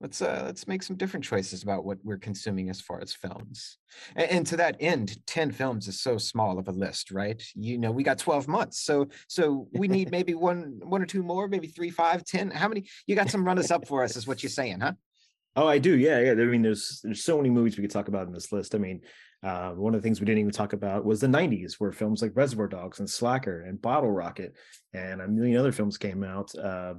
Let's 0.00 0.22
uh, 0.22 0.42
let's 0.46 0.68
make 0.68 0.84
some 0.84 0.96
different 0.96 1.24
choices 1.24 1.64
about 1.64 1.84
what 1.84 1.98
we're 2.04 2.18
consuming 2.18 2.70
as 2.70 2.80
far 2.80 3.00
as 3.00 3.12
films. 3.12 3.78
And, 4.14 4.30
and 4.30 4.46
to 4.46 4.56
that 4.56 4.76
end, 4.78 5.18
10 5.26 5.50
films 5.50 5.88
is 5.88 6.00
so 6.00 6.18
small 6.18 6.58
of 6.58 6.68
a 6.68 6.72
list, 6.72 7.10
right? 7.10 7.42
You 7.56 7.78
know, 7.78 7.90
we 7.90 8.04
got 8.04 8.18
12 8.18 8.46
months. 8.46 8.84
So 8.84 9.08
so 9.26 9.66
we 9.72 9.88
need 9.96 10.12
maybe 10.12 10.34
one 10.34 10.80
one 10.84 11.02
or 11.02 11.06
two 11.06 11.22
more, 11.22 11.48
maybe 11.48 11.66
three, 11.66 11.90
five, 11.90 12.24
ten. 12.24 12.50
How 12.50 12.68
many 12.68 12.86
you 13.06 13.16
got 13.16 13.30
some 13.30 13.44
runners 13.44 13.72
up 13.72 13.88
for 13.88 14.04
us, 14.04 14.16
is 14.16 14.26
what 14.26 14.42
you're 14.42 14.50
saying, 14.50 14.80
huh? 14.80 14.92
Oh, 15.56 15.66
I 15.66 15.78
do. 15.78 15.96
Yeah, 15.96 16.20
yeah. 16.20 16.32
I 16.32 16.44
mean, 16.44 16.62
there's 16.62 17.00
there's 17.02 17.24
so 17.24 17.36
many 17.36 17.50
movies 17.50 17.76
we 17.76 17.82
could 17.82 17.90
talk 17.90 18.06
about 18.06 18.28
in 18.28 18.32
this 18.32 18.52
list. 18.52 18.76
I 18.76 18.78
mean, 18.78 19.00
uh, 19.42 19.70
one 19.70 19.92
of 19.94 20.00
the 20.00 20.06
things 20.06 20.20
we 20.20 20.26
didn't 20.26 20.38
even 20.38 20.52
talk 20.52 20.72
about 20.72 21.04
was 21.04 21.20
the 21.20 21.26
90s, 21.26 21.74
where 21.78 21.90
films 21.90 22.22
like 22.22 22.32
Reservoir 22.36 22.68
Dogs 22.68 23.00
and 23.00 23.10
Slacker 23.10 23.62
and 23.62 23.82
Bottle 23.82 24.10
Rocket 24.10 24.54
and 24.94 25.20
a 25.20 25.26
million 25.26 25.58
other 25.58 25.72
films 25.72 25.98
came 25.98 26.22
out. 26.22 26.54
Uh, 26.54 26.94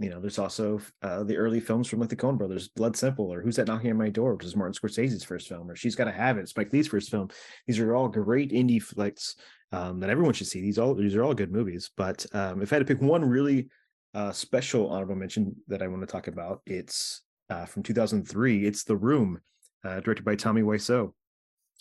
you 0.00 0.10
know, 0.10 0.20
there's 0.20 0.38
also 0.38 0.80
uh, 1.02 1.22
the 1.22 1.36
early 1.36 1.60
films 1.60 1.86
from 1.86 2.00
like 2.00 2.08
the 2.08 2.16
Coen 2.16 2.38
brothers, 2.38 2.68
Blood 2.68 2.96
Simple, 2.96 3.32
or 3.32 3.40
Who's 3.40 3.56
That 3.56 3.68
Knocking 3.68 3.90
on 3.90 3.96
My 3.98 4.08
Door, 4.08 4.34
which 4.34 4.46
is 4.46 4.56
Martin 4.56 4.74
Scorsese's 4.74 5.22
first 5.22 5.48
film, 5.48 5.70
or 5.70 5.76
She's 5.76 5.94
Gotta 5.94 6.10
Have 6.10 6.38
It, 6.38 6.48
Spike 6.48 6.72
Lee's 6.72 6.88
first 6.88 7.10
film. 7.10 7.28
These 7.66 7.78
are 7.78 7.94
all 7.94 8.08
great 8.08 8.50
indie 8.50 8.82
flicks 8.82 9.36
um, 9.72 10.00
that 10.00 10.10
everyone 10.10 10.32
should 10.32 10.46
see. 10.46 10.60
These 10.60 10.78
all 10.78 10.94
these 10.94 11.14
are 11.14 11.22
all 11.22 11.34
good 11.34 11.52
movies. 11.52 11.90
But 11.96 12.26
um, 12.32 12.62
if 12.62 12.72
I 12.72 12.76
had 12.76 12.86
to 12.86 12.94
pick 12.94 13.02
one 13.02 13.24
really 13.24 13.68
uh, 14.14 14.32
special 14.32 14.90
honorable 14.90 15.14
mention 15.14 15.54
that 15.68 15.82
I 15.82 15.88
want 15.88 16.00
to 16.02 16.06
talk 16.06 16.26
about, 16.26 16.62
it's 16.66 17.22
uh, 17.50 17.66
from 17.66 17.82
2003. 17.82 18.66
It's 18.66 18.84
The 18.84 18.96
Room, 18.96 19.40
uh, 19.84 20.00
directed 20.00 20.24
by 20.24 20.34
Tommy 20.34 20.62
Wiseau 20.62 21.12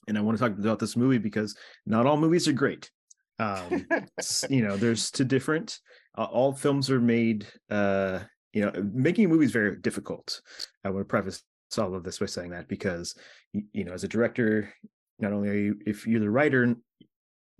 and 0.09 0.17
I 0.17 0.21
want 0.21 0.37
to 0.37 0.43
talk 0.43 0.57
about 0.57 0.79
this 0.79 0.97
movie 0.97 1.19
because 1.19 1.55
not 1.85 2.05
all 2.05 2.17
movies 2.17 2.47
are 2.47 2.53
great. 2.53 2.91
Um, 3.41 3.87
you 4.49 4.67
know, 4.67 4.75
there's 4.75 5.11
two 5.11 5.23
different. 5.23 5.79
Uh, 6.19 6.25
all 6.25 6.51
films 6.51 6.91
are 6.91 6.99
made. 6.99 7.47
Uh, 7.69 8.19
you 8.51 8.61
know, 8.61 8.71
making 8.93 9.25
a 9.25 9.27
movie 9.29 9.45
is 9.45 9.51
very 9.51 9.77
difficult. 9.77 10.41
I 10.83 10.89
want 10.89 11.01
to 11.01 11.05
preface 11.05 11.41
all 11.77 11.95
of 11.95 12.03
this 12.03 12.19
by 12.19 12.25
saying 12.25 12.49
that 12.51 12.67
because 12.67 13.15
you 13.53 13.85
know, 13.85 13.93
as 13.93 14.03
a 14.03 14.07
director, 14.07 14.73
not 15.19 15.31
only 15.31 15.49
are 15.49 15.53
you, 15.53 15.79
if 15.85 16.05
you're 16.05 16.19
the 16.19 16.29
writer, 16.29 16.75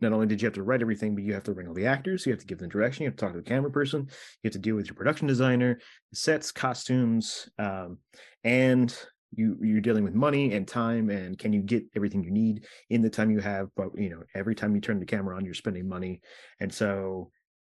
not 0.02 0.12
only 0.12 0.28
did 0.28 0.42
you 0.42 0.48
have 0.48 0.54
to 0.56 0.64
write 0.64 0.82
everything, 0.82 1.16
but 1.16 1.24
you 1.24 1.34
have 1.34 1.44
to 1.44 1.54
bring 1.54 1.68
all 1.68 1.74
the 1.74 1.86
actors, 1.86 2.26
you 2.26 2.34
have 2.34 2.40
to 2.40 2.46
give 2.46 2.58
them 2.58 2.70
direction, 2.70 3.04
you 3.04 3.10
have 3.10 3.16
to 3.16 3.26
talk 3.26 3.34
to 3.34 3.40
the 3.40 3.48
camera 3.48 3.72
person, 3.72 4.02
you 4.02 4.48
have 4.48 4.54
to 4.54 4.60
deal 4.60 4.76
with 4.76 4.88
your 4.88 4.96
production 4.96 5.28
designer, 5.28 5.80
sets, 6.14 6.52
costumes, 6.52 7.48
um, 7.60 7.98
and 8.44 8.98
you 9.32 9.58
you're 9.62 9.82
dealing 9.82 10.04
with 10.04 10.16
money 10.16 10.54
and 10.54 10.68
time 10.68 11.10
and 11.12 11.38
can 11.38 11.54
you 11.54 11.62
get 11.62 11.84
everything 11.96 12.24
you 12.24 12.32
need 12.32 12.66
in 12.90 13.00
the 13.00 13.10
time 13.10 13.30
you 13.30 13.40
have 13.40 13.68
but 13.76 13.90
you 13.96 14.10
know 14.10 14.24
every 14.34 14.56
time 14.56 14.74
you 14.74 14.82
turn 14.82 15.00
the 15.00 15.06
camera 15.06 15.38
on 15.38 15.46
you're 15.46 15.54
spending 15.54 15.88
money 15.88 16.20
and 16.60 16.74
so 16.74 17.30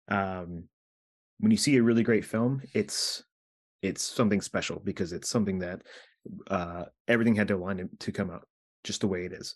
um 0.09 0.63
when 1.41 1.51
you 1.51 1.57
see 1.57 1.77
a 1.77 1.83
really 1.83 2.03
great 2.03 2.25
film 2.25 2.61
it's 2.75 3.23
it's 3.83 4.03
something 4.03 4.41
special 4.41 4.81
because 4.85 5.13
it's 5.13 5.29
something 5.29 5.59
that 5.59 5.83
uh, 6.51 6.85
everything 7.07 7.35
had 7.35 7.49
to 7.49 7.55
align 7.55 7.89
to 7.99 8.13
come 8.13 8.31
out 8.31 8.47
just 8.85 9.01
the 9.01 9.07
way 9.07 9.25
it 9.25 9.33
is. 9.33 9.55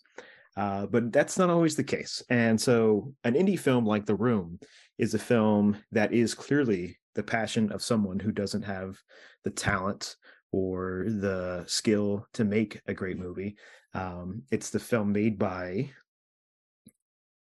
Uh, 0.55 0.85
but 0.85 1.11
that's 1.11 1.37
not 1.37 1.49
always 1.49 1.75
the 1.75 1.83
case. 1.83 2.21
And 2.29 2.59
so, 2.59 3.13
an 3.23 3.33
indie 3.33 3.59
film 3.59 3.85
like 3.85 4.05
The 4.05 4.15
Room 4.15 4.59
is 4.99 5.13
a 5.13 5.19
film 5.19 5.77
that 5.91 6.13
is 6.13 6.35
clearly 6.35 6.97
the 7.15 7.23
passion 7.23 7.71
of 7.71 7.81
someone 7.81 8.19
who 8.19 8.31
doesn't 8.31 8.61
have 8.61 8.97
the 9.43 9.49
talent 9.49 10.15
or 10.51 11.05
the 11.07 11.63
skill 11.67 12.27
to 12.33 12.43
make 12.43 12.79
a 12.87 12.93
great 12.93 13.17
movie. 13.17 13.55
Um, 13.95 14.43
it's 14.51 14.69
the 14.69 14.79
film 14.79 15.11
made 15.11 15.39
by, 15.39 15.89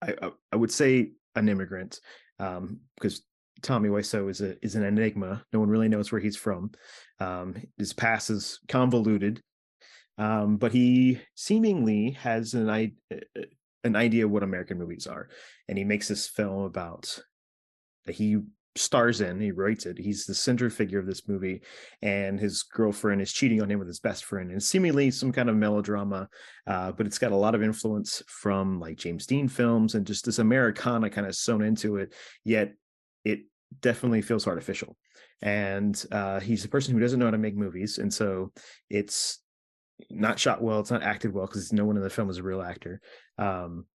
I, 0.01 0.13
I 0.51 0.55
would 0.55 0.71
say, 0.71 1.11
an 1.35 1.49
immigrant, 1.49 1.99
um, 2.37 2.81
because 2.95 3.23
Tommy 3.61 3.89
Wiseau 3.89 4.29
is 4.29 4.41
a 4.41 4.63
is 4.63 4.75
an 4.75 4.83
enigma. 4.83 5.43
No 5.53 5.59
one 5.59 5.69
really 5.69 5.89
knows 5.89 6.11
where 6.11 6.21
he's 6.21 6.37
from. 6.37 6.71
Um, 7.19 7.55
his 7.77 7.93
past 7.93 8.29
is 8.29 8.59
convoluted, 8.67 9.41
um, 10.17 10.57
but 10.57 10.71
he 10.71 11.19
seemingly 11.35 12.11
has 12.11 12.53
an 12.53 12.69
I, 12.69 12.91
an 13.83 13.95
idea 13.95 14.27
what 14.27 14.43
American 14.43 14.77
movies 14.77 15.07
are, 15.07 15.29
and 15.67 15.77
he 15.77 15.83
makes 15.83 16.07
this 16.07 16.27
film 16.27 16.63
about 16.63 17.19
that 18.05 18.15
he 18.15 18.39
stars 18.75 19.21
in. 19.21 19.39
He 19.39 19.51
writes 19.51 19.85
it. 19.85 19.97
He's 19.97 20.25
the 20.25 20.33
center 20.33 20.69
figure 20.69 20.99
of 20.99 21.05
this 21.05 21.27
movie, 21.27 21.61
and 22.01 22.39
his 22.39 22.63
girlfriend 22.63 23.21
is 23.21 23.33
cheating 23.33 23.61
on 23.61 23.69
him 23.69 23.79
with 23.79 23.87
his 23.87 23.99
best 23.99 24.25
friend, 24.25 24.51
and 24.51 24.61
seemingly 24.61 25.11
some 25.11 25.31
kind 25.31 25.49
of 25.49 25.55
melodrama. 25.55 26.29
Uh, 26.65 26.91
but 26.91 27.05
it's 27.05 27.17
got 27.19 27.31
a 27.31 27.37
lot 27.37 27.55
of 27.55 27.63
influence 27.63 28.23
from 28.27 28.79
like 28.79 28.97
James 28.97 29.25
Dean 29.25 29.47
films 29.47 29.95
and 29.95 30.05
just 30.07 30.25
this 30.25 30.39
Americana 30.39 31.09
kind 31.09 31.27
of 31.27 31.35
sewn 31.35 31.61
into 31.61 31.97
it. 31.97 32.13
Yet 32.43 32.73
it 33.23 33.41
definitely 33.81 34.21
feels 34.21 34.47
artificial. 34.47 34.97
And 35.41 36.03
uh, 36.11 36.39
he's 36.39 36.65
a 36.65 36.69
person 36.69 36.93
who 36.93 36.99
doesn't 36.99 37.19
know 37.19 37.25
how 37.25 37.31
to 37.31 37.37
make 37.37 37.55
movies, 37.55 37.97
and 37.97 38.13
so 38.13 38.51
it's 38.89 39.39
not 40.09 40.39
shot 40.39 40.61
well. 40.61 40.79
It's 40.79 40.91
not 40.91 41.03
acted 41.03 41.33
well 41.33 41.45
because 41.45 41.73
no 41.73 41.85
one 41.85 41.97
in 41.97 42.03
the 42.03 42.09
film 42.09 42.29
is 42.29 42.37
a 42.37 42.43
real 42.43 42.61
actor. 42.61 43.01
Um, 43.37 43.85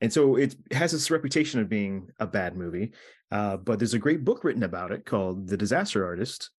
and 0.00 0.12
so 0.12 0.36
it 0.36 0.56
has 0.72 0.92
this 0.92 1.10
reputation 1.10 1.60
of 1.60 1.68
being 1.68 2.08
a 2.18 2.26
bad 2.26 2.56
movie. 2.56 2.92
Uh, 3.30 3.56
but 3.56 3.78
there's 3.78 3.94
a 3.94 3.98
great 3.98 4.24
book 4.24 4.44
written 4.44 4.62
about 4.62 4.92
it 4.92 5.04
called 5.04 5.46
The 5.46 5.56
Disaster 5.56 6.04
Artist, 6.04 6.50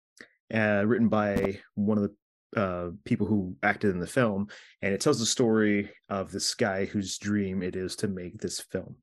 uh, 0.53 0.83
written 0.85 1.09
by 1.09 1.59
one 1.75 1.97
of 1.97 2.03
the 2.03 2.15
uh, 2.55 2.91
people 3.05 3.27
who 3.27 3.55
acted 3.63 3.91
in 3.91 3.99
the 3.99 4.07
film, 4.07 4.47
and 4.81 4.93
it 4.93 4.99
tells 4.99 5.19
the 5.19 5.25
story 5.25 5.89
of 6.09 6.31
this 6.31 6.53
guy 6.53 6.85
whose 6.85 7.17
dream 7.17 7.63
it 7.63 7.75
is 7.75 7.95
to 7.97 8.07
make 8.07 8.37
this 8.37 8.59
film. 8.59 8.95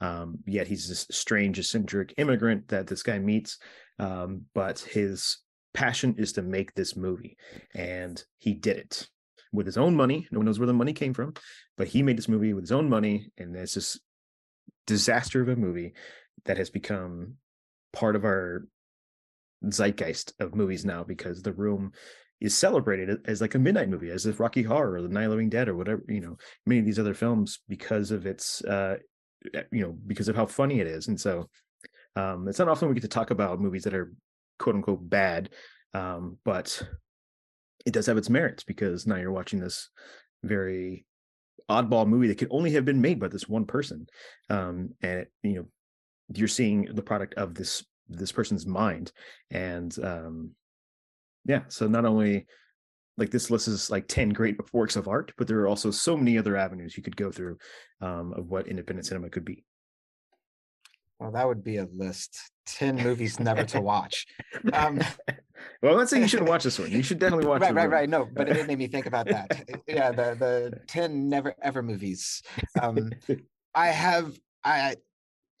Um, 0.00 0.38
yet 0.46 0.66
he's 0.66 0.88
this 0.88 1.06
strange, 1.10 1.58
eccentric 1.58 2.14
immigrant 2.18 2.68
that 2.68 2.86
this 2.86 3.02
guy 3.02 3.18
meets, 3.18 3.58
um, 3.98 4.42
but 4.54 4.80
his 4.80 5.38
passion 5.72 6.14
is 6.18 6.32
to 6.34 6.42
make 6.42 6.74
this 6.74 6.96
movie, 6.96 7.36
and 7.74 8.22
he 8.38 8.52
did 8.54 8.76
it 8.76 9.08
with 9.52 9.66
his 9.66 9.78
own 9.78 9.96
money. 9.96 10.28
No 10.30 10.38
one 10.38 10.46
knows 10.46 10.58
where 10.58 10.66
the 10.66 10.74
money 10.74 10.92
came 10.92 11.14
from, 11.14 11.34
but 11.76 11.88
he 11.88 12.02
made 12.02 12.18
this 12.18 12.28
movie 12.28 12.52
with 12.52 12.64
his 12.64 12.72
own 12.72 12.88
money, 12.88 13.30
and 13.38 13.56
it's 13.56 13.74
this 13.74 13.98
disaster 14.86 15.40
of 15.40 15.48
a 15.48 15.56
movie 15.56 15.94
that 16.44 16.58
has 16.58 16.70
become 16.70 17.34
part 17.92 18.16
of 18.16 18.24
our 18.24 18.66
zeitgeist 19.70 20.34
of 20.40 20.54
movies 20.54 20.84
now 20.84 21.02
because 21.04 21.42
The 21.42 21.52
Room 21.52 21.92
is 22.40 22.56
celebrated 22.56 23.18
as 23.24 23.40
like 23.40 23.54
a 23.54 23.58
midnight 23.58 23.88
movie, 23.88 24.10
as 24.10 24.26
if 24.26 24.38
Rocky 24.40 24.62
Horror 24.62 24.94
or 24.94 25.02
The 25.02 25.08
Night 25.08 25.28
Living 25.28 25.48
Dead 25.48 25.68
or 25.68 25.76
whatever, 25.76 26.02
you 26.08 26.20
know, 26.20 26.36
many 26.66 26.80
of 26.80 26.84
these 26.84 26.98
other 26.98 27.14
films 27.14 27.60
because 27.68 28.10
of 28.10 28.26
its, 28.26 28.62
uh, 28.64 28.96
you 29.72 29.82
know, 29.82 29.96
because 30.06 30.28
of 30.28 30.36
how 30.36 30.46
funny 30.46 30.80
it 30.80 30.86
is. 30.86 31.08
And 31.08 31.20
so 31.20 31.48
um, 32.14 32.48
it's 32.48 32.58
not 32.58 32.68
often 32.68 32.88
we 32.88 32.94
get 32.94 33.02
to 33.02 33.08
talk 33.08 33.30
about 33.30 33.60
movies 33.60 33.84
that 33.84 33.94
are 33.94 34.12
quote 34.58 34.76
unquote 34.76 35.08
bad, 35.08 35.50
um, 35.94 36.38
but 36.44 36.82
it 37.84 37.92
does 37.92 38.06
have 38.06 38.18
its 38.18 38.30
merits 38.30 38.64
because 38.64 39.06
now 39.06 39.16
you're 39.16 39.32
watching 39.32 39.60
this 39.60 39.90
very 40.42 41.04
oddball 41.70 42.06
movie 42.06 42.28
that 42.28 42.38
could 42.38 42.48
only 42.50 42.70
have 42.72 42.84
been 42.84 43.00
made 43.00 43.18
by 43.18 43.28
this 43.28 43.48
one 43.48 43.64
person 43.64 44.06
um, 44.50 44.90
and 45.02 45.20
it, 45.20 45.32
you 45.42 45.54
know 45.54 45.66
you're 46.34 46.48
seeing 46.48 46.88
the 46.94 47.02
product 47.02 47.34
of 47.34 47.54
this 47.54 47.84
this 48.08 48.32
person's 48.32 48.66
mind 48.66 49.12
and 49.50 49.98
um 50.04 50.50
yeah 51.44 51.62
so 51.68 51.86
not 51.86 52.04
only 52.04 52.46
like 53.16 53.30
this 53.30 53.50
list 53.50 53.68
is 53.68 53.90
like 53.90 54.06
10 54.08 54.30
great 54.30 54.56
works 54.72 54.96
of 54.96 55.08
art 55.08 55.32
but 55.36 55.46
there 55.46 55.60
are 55.60 55.68
also 55.68 55.90
so 55.90 56.16
many 56.16 56.38
other 56.38 56.56
avenues 56.56 56.96
you 56.96 57.02
could 57.02 57.16
go 57.16 57.30
through 57.30 57.56
um 58.00 58.32
of 58.34 58.50
what 58.50 58.68
independent 58.68 59.06
cinema 59.06 59.28
could 59.30 59.44
be. 59.44 59.64
Well 61.18 61.32
that 61.32 61.46
would 61.46 61.64
be 61.64 61.78
a 61.78 61.88
list. 61.94 62.38
10 62.66 62.96
movies 63.02 63.40
never 63.40 63.64
to 63.64 63.80
watch. 63.80 64.26
Um 64.72 65.00
well 65.82 65.92
i'm 65.92 65.98
not 65.98 66.08
saying 66.08 66.22
you 66.22 66.28
shouldn't 66.28 66.48
watch 66.48 66.64
this 66.64 66.78
one. 66.78 66.90
You 66.90 67.02
should 67.02 67.18
definitely 67.18 67.46
watch 67.46 67.62
right 67.62 67.74
right 67.74 67.90
right. 67.90 68.08
No 68.08 68.28
but 68.30 68.48
it 68.48 68.54
did 68.54 68.66
make 68.66 68.78
me 68.78 68.86
think 68.86 69.06
about 69.06 69.26
that. 69.28 69.64
Yeah 69.86 70.12
the 70.12 70.36
the 70.38 70.80
10 70.88 71.28
never 71.28 71.54
ever 71.62 71.82
movies. 71.82 72.42
Um 72.80 73.10
i 73.74 73.88
have 73.88 74.38
i 74.64 74.96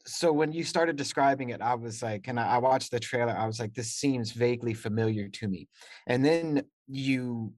so 0.06 0.32
when 0.32 0.52
you 0.52 0.62
started 0.62 0.96
describing 0.96 1.50
it, 1.50 1.60
I 1.60 1.74
was 1.74 2.02
like, 2.02 2.28
and 2.28 2.38
I, 2.38 2.46
I, 2.46 2.58
watched 2.58 2.92
the 2.92 3.00
trailer, 3.00 3.36
I 3.36 3.46
was 3.46 3.58
like, 3.58 3.74
this 3.74 3.92
seems 3.92 4.30
vaguely 4.30 4.72
familiar 4.72 5.28
to 5.28 5.48
me. 5.48 5.68
And 6.06 6.24
then 6.24 6.62
you 6.88 7.52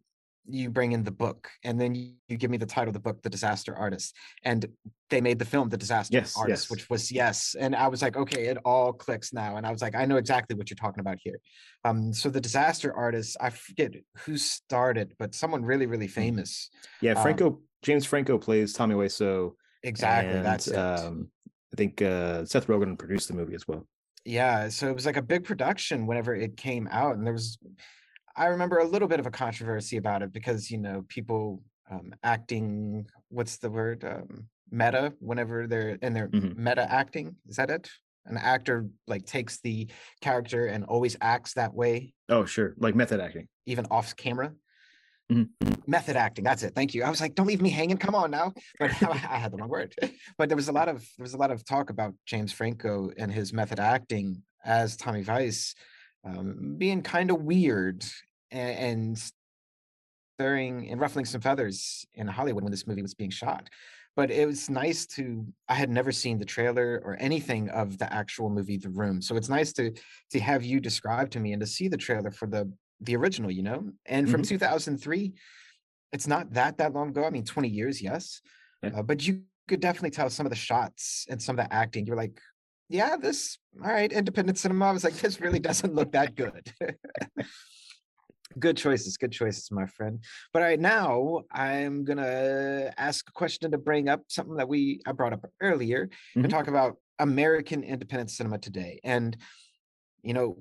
you 0.51 0.71
bring 0.71 0.93
in 0.93 1.05
the 1.05 1.11
book, 1.11 1.51
and 1.63 1.79
then 1.79 1.95
you, 1.95 2.37
give 2.37 2.51
me 2.51 2.57
the 2.57 2.67
title 2.67 2.89
of 2.89 2.95
the 2.95 3.01
book, 3.01 3.23
The 3.23 3.29
Disaster 3.29 3.77
Artist. 3.77 4.15
And 4.45 4.67
they 5.11 5.21
made 5.21 5.39
the 5.39 5.45
film 5.45 5.69
The 5.69 5.77
Disaster 5.77 6.17
yes, 6.17 6.35
Artist, 6.37 6.65
yes. 6.65 6.71
which 6.71 6.89
was 6.89 7.13
yes. 7.13 7.55
And 7.59 7.77
I 7.77 7.89
was 7.89 8.01
like, 8.01 8.17
okay, 8.17 8.47
it 8.47 8.57
all 8.65 8.93
clicks 8.93 9.33
now. 9.33 9.57
And 9.57 9.67
I 9.67 9.71
was 9.71 9.83
like, 9.83 9.95
I 9.95 10.07
know 10.07 10.17
exactly 10.17 10.57
what 10.57 10.71
you're 10.71 10.77
talking 10.77 11.01
about 11.01 11.19
here. 11.21 11.39
Um, 11.85 12.15
so 12.15 12.31
the 12.31 12.41
disaster 12.41 12.95
artist, 12.95 13.37
I 13.41 13.51
forget 13.51 13.93
who 14.25 14.39
started, 14.39 15.15
but 15.19 15.35
someone 15.35 15.65
really, 15.65 15.87
really 15.87 16.09
mm. 16.09 16.13
famous. 16.13 16.71
Yeah, 17.03 17.13
um 17.13 17.23
Franco 17.23 17.47
um, 17.49 17.63
James 17.83 18.07
Franco 18.07 18.39
plays 18.39 18.73
Tommy 18.73 18.95
Wiseau. 18.95 19.53
Exactly. 19.83 20.35
And, 20.35 20.47
that's. 20.47 20.73
Um, 20.73 21.29
I 21.73 21.77
think 21.77 22.01
uh, 22.01 22.47
Seth 22.47 22.67
Rogen 22.67 22.99
produced 22.99 23.29
the 23.29 23.35
movie 23.35 23.55
as 23.55 23.69
well. 23.69 23.87
Yeah, 24.25 24.69
so 24.69 24.89
it 24.89 24.95
was 24.95 25.07
like 25.07 25.17
a 25.17 25.23
big 25.23 25.45
production 25.45 26.07
whenever 26.07 26.35
it 26.35 26.57
came 26.57 26.89
out, 26.91 27.17
and 27.17 27.27
there 27.27 27.33
was, 27.33 27.59
I 28.39 28.47
remember 28.47 28.79
a 28.79 28.87
little 28.87 29.09
bit 29.09 29.19
of 29.19 29.27
a 29.27 29.31
controversy 29.31 29.97
about 29.97 30.23
it 30.23 30.33
because 30.33 30.71
you 30.71 30.79
know 30.79 31.05
people 31.09 31.61
um, 31.91 32.15
acting, 32.23 33.07
what's 33.31 33.59
the 33.59 33.71
word, 33.71 34.05
um, 34.05 34.47
meta 34.71 35.13
whenever 35.19 35.67
they're 35.67 35.99
in 36.03 36.13
their 36.13 36.29
mm-hmm. 36.29 36.63
meta 36.63 36.91
acting. 36.91 37.37
Is 37.49 37.57
that 37.57 37.71
it? 37.71 37.91
An 38.27 38.37
actor 38.37 38.87
like 39.07 39.25
takes 39.27 39.61
the 39.61 39.89
character 40.21 40.67
and 40.67 40.85
always 40.85 41.17
acts 41.21 41.55
that 41.55 41.75
way. 41.75 42.15
Oh, 42.29 42.45
sure, 42.45 42.75
like 42.79 42.95
method 42.95 43.21
acting, 43.21 43.49
even 43.67 43.87
off 43.91 44.15
camera. 44.17 44.53
Mm-hmm. 45.33 45.73
Method 45.87 46.17
acting. 46.17 46.45
That's 46.45 46.63
it. 46.63 46.75
Thank 46.75 46.95
you. 46.95 47.03
I 47.03 47.11
was 47.11 47.21
like, 47.21 47.35
don't 47.35 47.47
leave 47.47 47.61
me 47.61 47.71
hanging. 47.71 47.99
Come 47.99 48.15
on 48.15 48.31
now. 48.31 48.53
But 48.79 48.91
I 49.03 49.15
had 49.15 49.53
the 49.53 49.57
wrong 49.57 49.69
word. 49.69 49.95
But 50.39 50.49
there 50.49 50.57
was 50.57 50.69
a 50.69 50.73
lot 50.73 50.89
of 50.89 51.07
there 51.19 51.25
was 51.25 51.35
a 51.35 51.39
lot 51.39 51.51
of 51.51 51.65
talk 51.65 51.91
about 51.91 52.15
James 52.25 52.53
Franco 52.53 53.11
and 53.19 53.33
his 53.33 53.53
method 53.53 53.81
acting 53.81 54.43
as 54.65 54.97
Tommy 54.97 55.23
Vice 55.23 55.75
um, 56.25 56.77
being 56.79 57.03
kind 57.03 57.31
of 57.31 57.43
weird 57.43 58.05
and, 58.51 58.79
and 58.79 59.33
stirring 60.39 60.89
and 60.91 61.01
ruffling 61.01 61.25
some 61.25 61.41
feathers 61.41 62.07
in 62.15 62.27
Hollywood 62.27 62.63
when 62.63 62.71
this 62.71 62.87
movie 62.87 63.03
was 63.03 63.15
being 63.15 63.31
shot. 63.31 63.69
But 64.17 64.31
it 64.31 64.47
was 64.47 64.69
nice 64.69 65.07
to 65.07 65.47
I 65.69 65.75
had 65.75 65.91
never 65.91 66.11
seen 66.11 66.39
the 66.39 66.45
trailer 66.45 67.01
or 67.05 67.17
anything 67.21 67.69
of 67.71 67.99
the 67.99 68.13
actual 68.13 68.51
movie 68.51 68.77
The 68.77 68.89
Room. 68.89 69.23
So 69.23 69.37
it's 69.37 69.49
nice 69.49 69.73
to 69.75 69.93
to 70.33 70.41
have 70.41 70.65
you 70.65 70.81
describe 70.81 71.31
to 71.31 71.41
me 71.41 71.53
and 71.53 71.61
to 71.61 71.67
see 71.67 71.89
the 71.89 71.97
trailer 71.97 72.31
for 72.31 72.47
the 72.47 72.73
the 73.01 73.17
original, 73.17 73.51
you 73.51 73.63
know? 73.63 73.91
And 74.07 74.27
mm-hmm. 74.27 74.33
from 74.33 74.43
2003, 74.43 75.35
it's 76.13 76.27
not 76.27 76.53
that 76.55 76.79
that 76.79 76.95
long 76.95 77.11
ago. 77.11 77.25
I 77.25 77.31
mean, 77.31 77.45
20 77.45 77.69
years, 77.69 78.03
yes. 78.03 78.41
Yeah. 78.83 78.91
Uh, 78.97 79.03
but 79.03 79.27
you 79.27 79.43
could 79.69 79.81
definitely 79.81 80.11
tell 80.11 80.31
some 80.31 80.47
of 80.47 80.51
the 80.51 80.57
shots 80.57 81.27
and 81.29 81.41
some 81.41 81.59
of 81.59 81.65
the 81.65 81.73
acting. 81.73 82.07
You're 82.07 82.17
like, 82.17 82.41
yeah, 82.89 83.17
this, 83.17 83.59
all 83.83 83.91
right, 83.91 84.11
independent 84.11 84.59
cinema. 84.59 84.87
I 84.87 84.93
was 84.93 85.05
like, 85.05 85.15
this 85.15 85.41
really 85.41 85.59
doesn't 85.59 85.95
look 85.95 86.13
that 86.13 86.35
good. 86.35 86.73
good 88.59 88.77
choices, 88.77 89.17
good 89.17 89.33
choices, 89.33 89.71
my 89.71 89.87
friend. 89.87 90.23
But 90.53 90.63
right 90.63 90.81
now 90.81 91.43
I'm 91.53 92.05
gonna 92.05 92.93
ask 92.97 93.29
a 93.29 93.33
question 93.33 93.71
to 93.71 93.79
bring 93.79 94.09
up 94.09 94.23
something 94.29 94.57
that 94.57 94.69
we 94.69 95.01
I 95.07 95.13
brought 95.13 95.33
up 95.33 95.45
earlier 95.61 96.07
mm-hmm. 96.07 96.45
and 96.45 96.51
talk 96.51 96.69
about 96.69 96.97
American 97.19 97.83
independent 97.83 98.31
cinema 98.31 98.59
today. 98.59 99.01
And 99.05 99.37
you 100.23 100.35
know, 100.35 100.59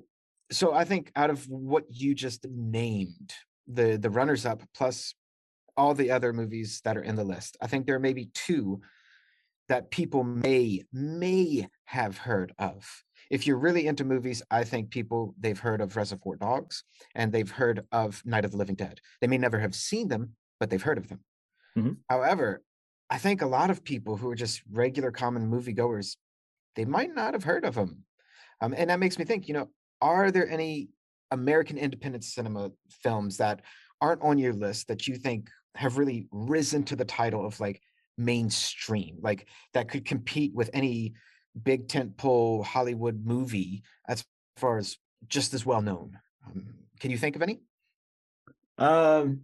so 0.52 0.74
I 0.74 0.86
think 0.86 1.12
out 1.16 1.30
of 1.30 1.48
what 1.48 1.86
you 1.90 2.16
just 2.16 2.46
named, 2.50 3.34
the 3.68 3.98
the 3.98 4.10
runners 4.10 4.46
up 4.46 4.64
plus 4.74 5.14
all 5.76 5.94
the 5.94 6.12
other 6.12 6.34
movies 6.34 6.82
that 6.84 6.98
are 6.98 7.04
in 7.04 7.16
the 7.16 7.24
list, 7.24 7.58
I 7.62 7.68
think 7.68 7.86
there 7.86 7.96
are 7.96 8.00
maybe 8.00 8.30
two 8.34 8.82
that 9.70 9.92
people 9.92 10.24
may 10.24 10.84
may 10.92 11.68
have 11.86 12.18
heard 12.18 12.54
of. 12.58 12.86
If 13.30 13.46
you're 13.46 13.58
really 13.58 13.88
into 13.88 14.04
movies, 14.04 14.42
I 14.52 14.64
think 14.64 14.90
people 14.90 15.36
they've 15.40 15.60
heard 15.60 15.82
of 15.82 15.96
Reservoir 15.96 16.36
Dogs 16.36 16.84
and 17.16 17.32
they've 17.32 17.50
heard 17.50 17.86
of 17.92 18.22
Night 18.26 18.46
of 18.46 18.52
the 18.52 18.58
Living 18.58 18.76
Dead. 18.76 19.00
They 19.22 19.28
may 19.28 19.38
never 19.38 19.60
have 19.60 19.76
seen 19.76 20.08
them, 20.08 20.36
but 20.60 20.70
they've 20.70 20.82
heard 20.82 20.98
of 20.98 21.10
them. 21.10 21.20
Mm-hmm. 21.78 21.92
However, 22.10 22.64
I 23.10 23.18
think 23.18 23.42
a 23.42 23.48
lot 23.48 23.70
of 23.70 23.84
people 23.84 24.18
who 24.18 24.30
are 24.30 24.36
just 24.36 24.62
regular 24.72 25.12
common 25.12 25.50
moviegoers, 25.50 26.18
they 26.76 26.86
might 26.86 27.14
not 27.14 27.34
have 27.34 27.44
heard 27.44 27.66
of 27.66 27.76
them. 27.76 28.04
Um, 28.62 28.74
and 28.76 28.90
that 28.90 29.00
makes 29.00 29.18
me 29.18 29.26
think, 29.26 29.48
you 29.48 29.54
know, 29.54 29.70
are 30.02 30.32
there 30.32 30.50
any 30.50 30.90
American 31.32 31.78
independent 31.78 32.24
cinema 32.24 32.72
films 33.04 33.38
that 33.38 33.62
aren't 34.02 34.22
on 34.22 34.38
your 34.38 34.54
list 34.54 34.88
that 34.88 35.08
you 35.08 35.16
think 35.16 35.50
have 35.76 35.98
really 35.98 36.28
risen 36.32 36.84
to 36.84 36.96
the 36.96 37.06
title 37.06 37.46
of 37.46 37.60
like 37.60 37.82
mainstream, 38.18 39.18
like 39.22 39.48
that 39.74 39.90
could 39.90 40.06
compete 40.06 40.54
with 40.54 40.70
any 40.74 41.14
big 41.64 41.88
tentpole 41.88 42.64
Hollywood 42.64 43.26
movie 43.26 43.84
as 44.08 44.24
far 44.58 44.78
as 44.78 44.98
just 45.28 45.54
as 45.54 45.66
well 45.66 45.82
known? 45.82 46.20
Um, 46.46 46.74
can 47.00 47.12
you 47.12 47.18
think 47.18 47.36
of 47.36 47.42
any? 47.42 47.62
Um, 48.78 49.42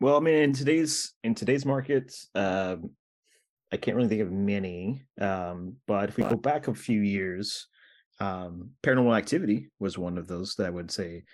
well, 0.00 0.16
I 0.16 0.20
mean, 0.20 0.34
in 0.34 0.52
today's 0.52 1.12
in 1.22 1.34
today's 1.34 1.66
market, 1.66 2.14
um, 2.34 2.90
I 3.72 3.76
can't 3.76 3.96
really 3.96 4.08
think 4.08 4.22
of 4.22 4.32
many. 4.32 5.04
Um, 5.20 5.76
but 5.86 6.08
if 6.08 6.16
we 6.16 6.24
go 6.24 6.36
back 6.36 6.68
a 6.68 6.74
few 6.74 7.00
years, 7.02 7.68
um, 8.18 8.70
Paranormal 8.82 9.16
Activity 9.16 9.68
was 9.78 9.98
one 9.98 10.18
of 10.18 10.26
those 10.26 10.54
that 10.56 10.66
I 10.66 10.70
would 10.70 10.90
say 10.90 11.24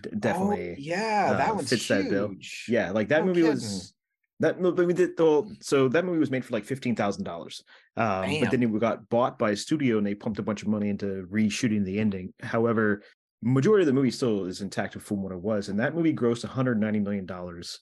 d- 0.00 0.10
Oh, 0.14 0.18
definitely 0.18 0.76
yeah, 0.78 1.34
that 1.34 1.50
uh, 1.50 1.54
one's 1.54 1.68
fits 1.70 1.86
that 1.88 2.08
bill. 2.08 2.32
Yeah, 2.68 2.90
like 2.90 3.08
that 3.08 3.20
No 3.20 3.26
movie 3.26 3.42
kidding. 3.42 3.54
was 3.54 3.94
that 4.40 4.60
movie 4.60 4.92
did 4.92 5.10
well, 5.18 5.50
so 5.60 5.88
that 5.88 6.04
movie 6.04 6.18
was 6.18 6.30
made 6.30 6.44
for 6.44 6.52
like 6.52 6.64
fifteen 6.64 6.96
thousand 6.96 7.24
dollars. 7.24 7.62
Um, 7.96 8.40
but 8.40 8.50
then 8.50 8.62
it 8.62 8.78
got 8.80 9.08
bought 9.08 9.38
by 9.38 9.50
a 9.50 9.56
studio 9.56 9.98
and 9.98 10.06
they 10.06 10.14
pumped 10.14 10.38
a 10.38 10.42
bunch 10.42 10.62
of 10.62 10.68
money 10.68 10.88
into 10.88 11.26
reshooting 11.30 11.84
the 11.84 12.00
ending. 12.00 12.32
However, 12.42 13.02
majority 13.42 13.82
of 13.82 13.86
the 13.86 13.92
movie 13.92 14.10
still 14.10 14.46
is 14.46 14.60
intact 14.60 14.94
from 15.00 15.22
what 15.22 15.32
it 15.32 15.40
was, 15.40 15.68
and 15.68 15.78
that 15.78 15.94
movie 15.94 16.14
grossed 16.14 16.44
190 16.44 17.00
million 17.00 17.26
dollars 17.26 17.78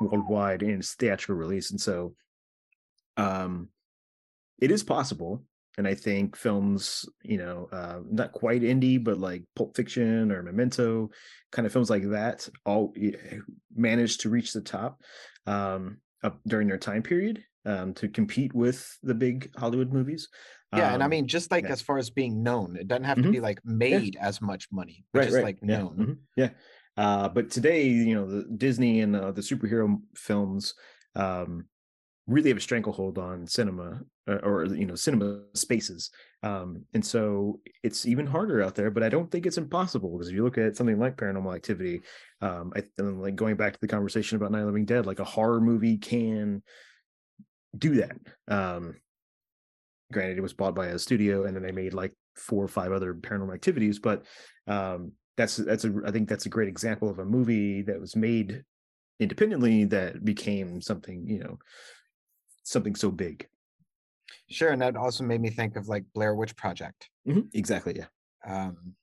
worldwide 0.00 0.62
in 0.62 0.78
its 0.78 0.94
theatrical 0.94 1.36
release. 1.36 1.70
And 1.70 1.80
so 1.80 2.14
um 3.16 3.68
it 4.60 4.70
is 4.70 4.82
possible. 4.82 5.44
And 5.78 5.86
I 5.86 5.94
think 5.94 6.36
films, 6.36 7.06
you 7.22 7.38
know, 7.38 7.68
uh, 7.72 8.00
not 8.10 8.32
quite 8.32 8.62
indie, 8.62 9.02
but 9.02 9.18
like 9.18 9.44
Pulp 9.56 9.76
Fiction 9.76 10.30
or 10.30 10.42
Memento, 10.42 11.10
kind 11.52 11.64
of 11.64 11.72
films 11.72 11.88
like 11.88 12.10
that, 12.10 12.46
all 12.66 12.92
eh, 13.00 13.12
managed 13.74 14.20
to 14.20 14.30
reach 14.30 14.52
the 14.52 14.60
top 14.60 15.00
um, 15.46 16.00
up 16.22 16.40
during 16.46 16.68
their 16.68 16.78
time 16.78 17.02
period 17.02 17.44
um, 17.64 17.94
to 17.94 18.08
compete 18.08 18.54
with 18.54 18.98
the 19.02 19.14
big 19.14 19.50
Hollywood 19.56 19.92
movies. 19.92 20.28
Yeah, 20.72 20.92
and 20.94 21.02
I 21.02 21.06
Um, 21.06 21.10
mean, 21.10 21.26
just 21.26 21.50
like 21.50 21.64
yeah. 21.64 21.72
as 21.72 21.82
far 21.82 21.98
as 21.98 22.10
being 22.10 22.42
known, 22.42 22.76
it 22.76 22.86
doesn't 22.86 23.04
have 23.04 23.16
to 23.22 23.22
Mhm. 23.22 23.32
be 23.32 23.40
like 23.40 23.58
made 23.64 24.16
as 24.16 24.40
much 24.40 24.68
money, 24.70 25.04
but 25.12 25.20
right, 25.20 25.28
just 25.28 25.34
right, 25.36 25.44
like 25.44 25.58
yeah, 25.62 25.76
known. 25.78 25.96
mhm, 25.96 26.18
yeah. 26.36 26.50
Uh, 26.96 27.28
but 27.28 27.50
today, 27.50 27.88
you 27.88 28.14
know, 28.14 28.26
the 28.26 28.44
Disney 28.56 29.00
and 29.00 29.16
uh, 29.16 29.32
the 29.32 29.40
superhero 29.40 30.00
films 30.14 30.74
um, 31.16 31.66
really 32.26 32.50
have 32.50 32.58
a 32.58 32.60
stranglehold 32.60 33.18
on 33.18 33.46
cinema 33.46 34.02
or 34.38 34.64
you 34.66 34.86
know 34.86 34.94
cinema 34.94 35.40
spaces, 35.54 36.10
um, 36.42 36.84
and 36.94 37.04
so 37.04 37.60
it's 37.82 38.06
even 38.06 38.26
harder 38.26 38.62
out 38.62 38.74
there. 38.74 38.90
But 38.90 39.02
I 39.02 39.08
don't 39.08 39.30
think 39.30 39.46
it's 39.46 39.58
impossible 39.58 40.10
because 40.12 40.28
if 40.28 40.34
you 40.34 40.44
look 40.44 40.58
at 40.58 40.76
something 40.76 40.98
like 40.98 41.16
Paranormal 41.16 41.54
Activity, 41.54 42.02
um, 42.40 42.72
I 42.76 42.82
and 42.98 43.20
like 43.20 43.36
going 43.36 43.56
back 43.56 43.72
to 43.72 43.80
the 43.80 43.88
conversation 43.88 44.36
about 44.36 44.52
Night 44.52 44.60
of 44.60 44.66
Living 44.66 44.84
Dead, 44.84 45.06
like 45.06 45.20
a 45.20 45.24
horror 45.24 45.60
movie 45.60 45.96
can 45.96 46.62
do 47.76 47.96
that. 47.96 48.16
Um, 48.48 48.96
granted, 50.12 50.38
it 50.38 50.42
was 50.42 50.54
bought 50.54 50.74
by 50.74 50.86
a 50.86 50.98
studio, 50.98 51.44
and 51.44 51.54
then 51.54 51.62
they 51.62 51.72
made 51.72 51.94
like 51.94 52.14
four 52.36 52.64
or 52.64 52.68
five 52.68 52.92
other 52.92 53.14
Paranormal 53.14 53.54
Activities, 53.54 53.98
but 53.98 54.24
um, 54.66 55.12
that's 55.36 55.56
that's 55.56 55.84
a 55.84 55.94
I 56.06 56.10
think 56.10 56.28
that's 56.28 56.46
a 56.46 56.50
great 56.50 56.68
example 56.68 57.08
of 57.08 57.18
a 57.18 57.24
movie 57.24 57.82
that 57.82 58.00
was 58.00 58.16
made 58.16 58.62
independently 59.18 59.84
that 59.84 60.24
became 60.24 60.80
something 60.80 61.28
you 61.28 61.38
know 61.38 61.58
something 62.62 62.94
so 62.94 63.10
big. 63.10 63.46
Sure, 64.50 64.70
and 64.72 64.82
that 64.82 64.96
also 64.96 65.22
made 65.24 65.40
me 65.40 65.50
think 65.50 65.76
of 65.76 65.88
like 65.88 66.04
Blair 66.12 66.34
Witch 66.34 66.56
Project. 66.56 67.08
Mhm, 67.26 67.48
Exactly. 67.54 67.94
Yeah. 67.96 68.06
Um, 68.44 68.96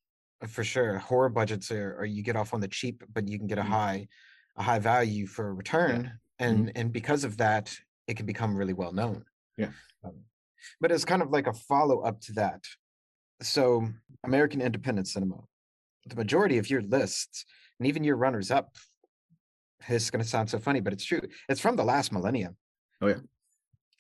for 0.47 0.63
sure, 0.63 0.97
horror 0.99 1.29
budgets 1.29 1.71
are, 1.71 1.95
are 1.97 2.05
you 2.05 2.21
get 2.21 2.35
off 2.35 2.53
on 2.53 2.59
the 2.59 2.67
cheap, 2.67 3.03
but 3.13 3.27
you 3.27 3.37
can 3.39 3.47
get 3.47 3.57
a 3.57 3.61
Mhm. 3.63 3.67
high, 3.67 4.07
a 4.55 4.63
high 4.63 4.79
value 4.79 5.25
for 5.25 5.47
a 5.49 5.53
return, 5.53 6.19
and 6.39 6.71
and 6.75 6.91
because 6.91 7.23
of 7.23 7.37
that, 7.37 7.75
it 8.07 8.17
can 8.17 8.25
become 8.25 8.55
really 8.55 8.73
well 8.73 8.91
known. 8.93 9.25
Yeah. 9.57 9.71
Um, 10.03 10.25
but 10.81 10.91
it's 10.91 11.05
kind 11.05 11.21
of 11.21 11.29
like 11.31 11.47
a 11.47 11.53
follow 11.53 12.01
up 12.01 12.19
to 12.21 12.33
that. 12.33 12.63
So, 13.41 13.87
American 14.23 14.61
independent 14.61 15.07
cinema, 15.07 15.43
the 16.05 16.15
majority 16.15 16.57
of 16.57 16.69
your 16.69 16.81
lists 16.81 17.45
and 17.79 17.87
even 17.87 18.03
your 18.03 18.17
runners 18.17 18.51
up, 18.51 18.75
this 19.87 20.03
is 20.03 20.11
going 20.11 20.23
to 20.23 20.29
sound 20.29 20.49
so 20.49 20.59
funny, 20.59 20.79
but 20.81 20.93
it's 20.93 21.05
true. 21.05 21.21
It's 21.49 21.61
from 21.61 21.75
the 21.75 21.83
last 21.85 22.11
millennium. 22.11 22.57
Oh, 23.01 23.07
yeah. 23.07 23.19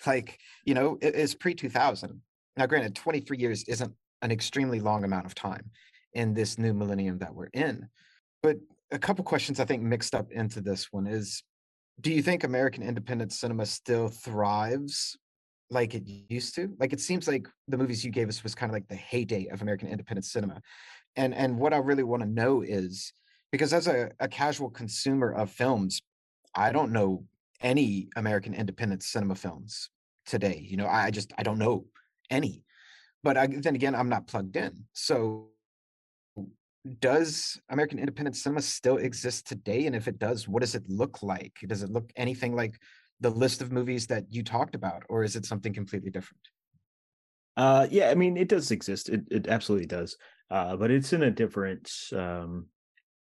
Like, 0.05 0.39
you 0.65 0.73
know, 0.73 0.97
it 1.01 1.15
is 1.15 1.33
pre 1.35 1.53
2000. 1.53 2.21
Now, 2.55 2.65
granted, 2.65 2.95
23 2.95 3.37
years 3.37 3.63
isn't 3.67 3.93
an 4.21 4.31
extremely 4.31 4.79
long 4.79 5.03
amount 5.03 5.25
of 5.25 5.35
time 5.35 5.69
in 6.13 6.33
this 6.33 6.57
new 6.57 6.73
millennium 6.73 7.19
that 7.19 7.33
we're 7.33 7.49
in. 7.53 7.87
But 8.41 8.57
a 8.91 8.99
couple 8.99 9.23
questions 9.23 9.59
I 9.59 9.65
think 9.65 9.83
mixed 9.83 10.15
up 10.15 10.31
into 10.31 10.61
this 10.61 10.91
one 10.91 11.07
is 11.07 11.43
do 11.99 12.11
you 12.11 12.21
think 12.21 12.43
American 12.43 12.83
independent 12.83 13.33
cinema 13.33 13.65
still 13.65 14.07
thrives 14.09 15.17
like 15.69 15.95
it 15.95 16.03
used 16.05 16.55
to? 16.55 16.73
Like 16.79 16.93
it 16.93 17.01
seems 17.01 17.27
like 17.27 17.47
the 17.67 17.77
movies 17.77 18.05
you 18.05 18.11
gave 18.11 18.29
us 18.29 18.43
was 18.43 18.55
kind 18.55 18.69
of 18.69 18.73
like 18.73 18.87
the 18.87 18.95
heyday 18.95 19.47
of 19.47 19.61
American 19.61 19.89
independent 19.89 20.25
cinema. 20.25 20.61
And 21.15 21.33
and 21.33 21.57
what 21.57 21.73
I 21.73 21.77
really 21.77 22.03
want 22.03 22.23
to 22.23 22.29
know 22.29 22.61
is 22.61 23.13
because 23.51 23.73
as 23.73 23.87
a, 23.87 24.11
a 24.19 24.27
casual 24.27 24.69
consumer 24.69 25.31
of 25.31 25.51
films, 25.51 26.01
I 26.55 26.71
don't 26.71 26.91
know 26.91 27.23
any 27.61 28.09
American 28.15 28.53
independent 28.53 29.03
cinema 29.03 29.35
films 29.35 29.89
today. 30.25 30.65
You 30.67 30.77
know, 30.77 30.87
I 30.87 31.11
just 31.11 31.33
I 31.37 31.43
don't 31.43 31.59
know 31.59 31.85
any. 32.29 32.63
But 33.23 33.37
I, 33.37 33.47
then 33.47 33.75
again, 33.75 33.95
I'm 33.95 34.09
not 34.09 34.27
plugged 34.27 34.55
in. 34.55 34.85
So 34.93 35.49
does 36.99 37.59
American 37.69 37.99
independent 37.99 38.35
cinema 38.35 38.61
still 38.61 38.97
exist 38.97 39.47
today? 39.47 39.85
And 39.85 39.95
if 39.95 40.07
it 40.07 40.19
does, 40.19 40.47
what 40.47 40.61
does 40.61 40.75
it 40.75 40.87
look 40.87 41.23
like? 41.23 41.57
Does 41.67 41.83
it 41.83 41.89
look 41.89 42.11
anything 42.15 42.55
like 42.55 42.79
the 43.19 43.29
list 43.29 43.61
of 43.61 43.71
movies 43.71 44.07
that 44.07 44.25
you 44.29 44.43
talked 44.43 44.75
about, 44.75 45.03
or 45.09 45.23
is 45.23 45.35
it 45.35 45.45
something 45.45 45.73
completely 45.73 46.11
different? 46.11 46.41
Uh, 47.57 47.87
yeah. 47.89 48.09
I 48.09 48.15
mean, 48.15 48.37
it 48.37 48.47
does 48.47 48.69
exist. 48.71 49.09
It 49.09 49.23
it 49.31 49.47
absolutely 49.47 49.87
does. 49.87 50.15
Uh, 50.49 50.77
but 50.77 50.91
it's 50.91 51.11
in 51.13 51.23
a 51.23 51.31
different 51.31 51.91
um, 52.15 52.67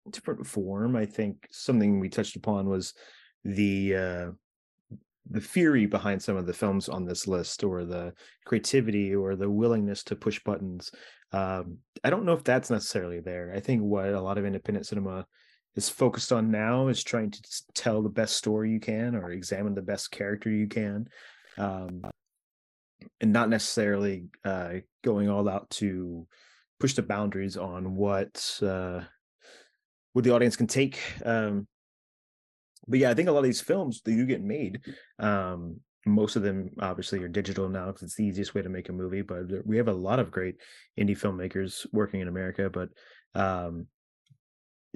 different 0.10 0.46
form. 0.46 0.96
I 0.96 1.06
think 1.06 1.48
something 1.52 2.00
we 2.00 2.10
touched 2.10 2.36
upon 2.36 2.68
was 2.68 2.94
the 3.46 3.96
uh, 3.96 4.32
the 5.30 5.42
theory 5.42 5.86
behind 5.86 6.22
some 6.22 6.36
of 6.36 6.46
the 6.46 6.54
films 6.54 6.90
on 6.90 7.06
this 7.06 7.28
list 7.28 7.64
or 7.64 7.86
the 7.86 8.14
creativity 8.46 9.16
or 9.16 9.36
the 9.36 9.50
willingness 9.50 10.04
to 10.04 10.16
push 10.16 10.40
buttons 10.44 10.92
um, 11.32 11.78
i 12.04 12.10
don't 12.10 12.26
know 12.26 12.34
if 12.34 12.44
that's 12.44 12.70
necessarily 12.70 13.20
there. 13.20 13.52
I 13.56 13.60
think 13.60 13.82
what 13.82 14.10
a 14.10 14.22
lot 14.22 14.38
of 14.38 14.46
independent 14.46 14.86
cinema 14.86 15.26
is 15.76 15.90
focused 15.90 16.32
on 16.32 16.52
now 16.52 16.88
is 16.88 17.04
trying 17.04 17.32
to 17.32 17.42
tell 17.74 18.02
the 18.02 18.10
best 18.10 18.38
story 18.38 18.72
you 18.72 18.80
can 18.80 19.16
or 19.16 19.32
examine 19.32 19.74
the 19.74 19.82
best 19.82 20.12
character 20.12 20.50
you 20.50 20.68
can 20.68 21.08
um, 21.58 22.02
and 23.20 23.34
not 23.34 23.50
necessarily 23.50 24.26
uh, 24.44 24.76
going 25.04 25.30
all 25.30 25.50
out 25.50 25.70
to 25.72 26.28
push 26.80 26.94
the 26.94 27.02
boundaries 27.02 27.58
on 27.58 27.96
what 27.96 28.60
uh, 28.62 29.02
what 30.14 30.24
the 30.24 30.34
audience 30.34 30.56
can 30.56 30.68
take 30.68 31.00
um, 31.26 31.68
but 32.88 33.00
yeah, 33.00 33.10
I 33.10 33.14
think 33.14 33.30
a 33.30 33.32
lot 33.32 33.40
of 33.40 33.46
these 33.46 33.62
films 33.62 34.02
they 34.04 34.16
do 34.16 34.26
get 34.26 34.42
made. 34.42 34.82
Um, 35.20 35.80
most 36.06 36.36
of 36.36 36.44
them 36.44 36.70
obviously 36.80 37.24
are 37.24 37.28
digital 37.28 37.68
now 37.68 37.88
because 37.88 38.04
it's 38.04 38.16
the 38.16 38.26
easiest 38.26 38.54
way 38.54 38.62
to 38.62 38.70
make 38.70 38.90
a 38.90 38.94
movie. 38.94 39.24
But 39.24 39.66
we 39.66 39.78
have 39.78 39.88
a 39.88 39.94
lot 39.94 40.20
of 40.20 40.32
great 40.32 40.56
indie 41.00 41.18
filmmakers 41.18 41.86
working 41.92 42.22
in 42.22 42.28
America. 42.28 42.70
But 42.70 42.90
um, 43.34 43.88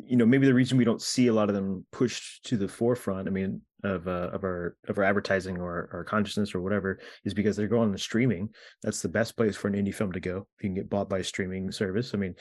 you 0.05 0.15
know, 0.17 0.25
maybe 0.25 0.45
the 0.45 0.53
reason 0.53 0.77
we 0.77 0.85
don't 0.85 1.01
see 1.01 1.27
a 1.27 1.33
lot 1.33 1.49
of 1.49 1.55
them 1.55 1.85
pushed 1.91 2.45
to 2.45 2.57
the 2.57 2.67
forefront, 2.67 3.27
I 3.27 3.31
mean, 3.31 3.61
of 3.83 4.07
uh, 4.07 4.29
of 4.33 4.43
our 4.43 4.75
of 4.87 4.97
our 4.97 5.03
advertising 5.03 5.57
or 5.57 5.89
our 5.93 6.03
consciousness 6.03 6.53
or 6.53 6.61
whatever, 6.61 6.99
is 7.25 7.33
because 7.33 7.55
they're 7.55 7.67
going 7.67 7.91
to 7.91 7.97
streaming. 7.97 8.49
That's 8.83 9.01
the 9.01 9.09
best 9.09 9.35
place 9.35 9.55
for 9.55 9.67
an 9.67 9.73
indie 9.73 9.93
film 9.93 10.11
to 10.11 10.19
go. 10.19 10.47
If 10.57 10.63
you 10.63 10.69
can 10.69 10.75
get 10.75 10.89
bought 10.89 11.09
by 11.09 11.19
a 11.19 11.23
streaming 11.23 11.71
service. 11.71 12.11
I 12.13 12.17
mean, 12.17 12.35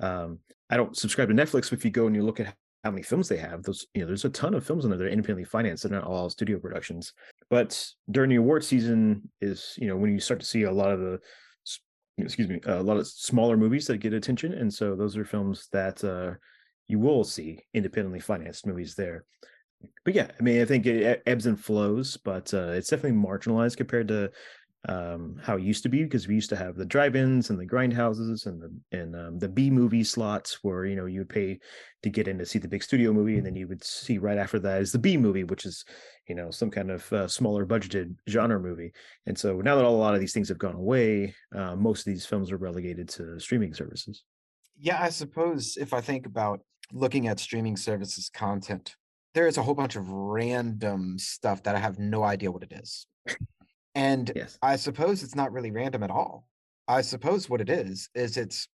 um, 0.00 0.38
I 0.68 0.76
don't 0.76 0.96
subscribe 0.96 1.28
to 1.28 1.34
Netflix. 1.34 1.70
But 1.70 1.74
if 1.74 1.84
you 1.84 1.90
go 1.90 2.06
and 2.06 2.14
you 2.14 2.22
look 2.22 2.40
at 2.40 2.54
how 2.84 2.90
many 2.90 3.02
films 3.02 3.28
they 3.28 3.36
have, 3.36 3.62
those 3.62 3.86
you 3.94 4.00
know, 4.00 4.06
there's 4.06 4.24
a 4.24 4.30
ton 4.30 4.54
of 4.54 4.64
films 4.64 4.84
in 4.84 4.90
there 4.90 4.98
that 4.98 5.04
are 5.04 5.10
independently 5.10 5.44
financed. 5.44 5.82
They're 5.82 5.92
not 5.92 6.04
all 6.04 6.30
studio 6.30 6.58
productions. 6.58 7.12
But 7.50 7.86
during 8.10 8.30
the 8.30 8.36
award 8.36 8.64
season 8.64 9.28
is 9.40 9.74
you 9.78 9.88
know 9.88 9.96
when 9.96 10.12
you 10.12 10.20
start 10.20 10.40
to 10.40 10.46
see 10.46 10.62
a 10.62 10.72
lot 10.72 10.92
of 10.92 11.00
the 11.00 11.18
excuse 12.18 12.48
me 12.48 12.60
a 12.66 12.82
lot 12.82 12.96
of 12.96 13.06
smaller 13.06 13.56
movies 13.56 13.86
that 13.86 13.98
get 13.98 14.14
attention, 14.14 14.54
and 14.54 14.72
so 14.72 14.96
those 14.96 15.16
are 15.16 15.24
films 15.24 15.68
that 15.72 16.02
uh, 16.04 16.34
you 16.88 16.98
will 16.98 17.24
see 17.24 17.60
independently 17.74 18.20
financed 18.20 18.66
movies 18.66 18.94
there. 18.94 19.24
But 20.04 20.14
yeah, 20.14 20.28
I 20.38 20.42
mean, 20.42 20.60
I 20.60 20.64
think 20.64 20.86
it 20.86 21.22
ebbs 21.26 21.46
and 21.46 21.58
flows, 21.58 22.16
but 22.18 22.52
uh, 22.52 22.72
it's 22.72 22.88
definitely 22.88 23.18
marginalized 23.18 23.78
compared 23.78 24.08
to 24.08 24.30
um 24.88 25.36
how 25.42 25.56
it 25.56 25.62
used 25.62 25.82
to 25.82 25.90
be 25.90 26.02
because 26.02 26.26
we 26.26 26.34
used 26.34 26.48
to 26.48 26.56
have 26.56 26.74
the 26.74 26.86
drive-ins 26.86 27.50
and 27.50 27.58
the 27.58 27.66
grindhouses 27.66 28.46
and 28.46 28.62
the 28.62 28.98
and 28.98 29.14
um, 29.14 29.38
the 29.38 29.48
b 29.48 29.70
movie 29.70 30.02
slots 30.02 30.64
where 30.64 30.86
you 30.86 30.96
know 30.96 31.04
you 31.04 31.20
would 31.20 31.28
pay 31.28 31.58
to 32.02 32.08
get 32.08 32.26
in 32.26 32.38
to 32.38 32.46
see 32.46 32.58
the 32.58 32.68
big 32.68 32.82
studio 32.82 33.12
movie 33.12 33.36
and 33.36 33.44
then 33.44 33.54
you 33.54 33.68
would 33.68 33.84
see 33.84 34.16
right 34.16 34.38
after 34.38 34.58
that 34.58 34.80
is 34.80 34.90
the 34.90 34.98
b 34.98 35.18
movie 35.18 35.44
which 35.44 35.66
is 35.66 35.84
you 36.28 36.34
know 36.34 36.50
some 36.50 36.70
kind 36.70 36.90
of 36.90 37.12
uh, 37.12 37.28
smaller 37.28 37.66
budgeted 37.66 38.14
genre 38.26 38.58
movie 38.58 38.90
and 39.26 39.38
so 39.38 39.60
now 39.60 39.76
that 39.76 39.84
a 39.84 39.88
lot 39.88 40.14
of 40.14 40.20
these 40.20 40.32
things 40.32 40.48
have 40.48 40.58
gone 40.58 40.76
away 40.76 41.34
uh, 41.54 41.76
most 41.76 42.00
of 42.00 42.12
these 42.12 42.24
films 42.24 42.50
are 42.50 42.56
relegated 42.56 43.06
to 43.06 43.38
streaming 43.38 43.74
services 43.74 44.24
Yeah, 44.78 45.02
I 45.02 45.10
suppose 45.10 45.76
if 45.76 45.92
I 45.92 46.00
think 46.00 46.24
about 46.24 46.60
looking 46.92 47.28
at 47.28 47.38
streaming 47.38 47.76
services 47.76 48.30
content, 48.32 48.96
there 49.34 49.46
is 49.46 49.58
a 49.58 49.62
whole 49.62 49.74
bunch 49.74 49.96
of 49.96 50.08
random 50.08 51.18
stuff 51.18 51.62
that 51.64 51.76
I 51.76 51.78
have 51.78 51.98
no 51.98 52.22
idea 52.24 52.50
what 52.50 52.62
it 52.62 52.72
is. 52.72 53.06
And 53.94 54.30
Yes. 54.34 54.58
I 54.62 54.76
suppose 54.76 55.22
it's 55.22 55.34
not 55.34 55.52
really 55.52 55.70
random 55.70 56.02
at 56.02 56.10
all. 56.10 56.46
I 56.86 57.02
suppose 57.02 57.48
what 57.48 57.60
it 57.60 57.70
is 57.70 58.08
is 58.14 58.36
it's 58.36 58.68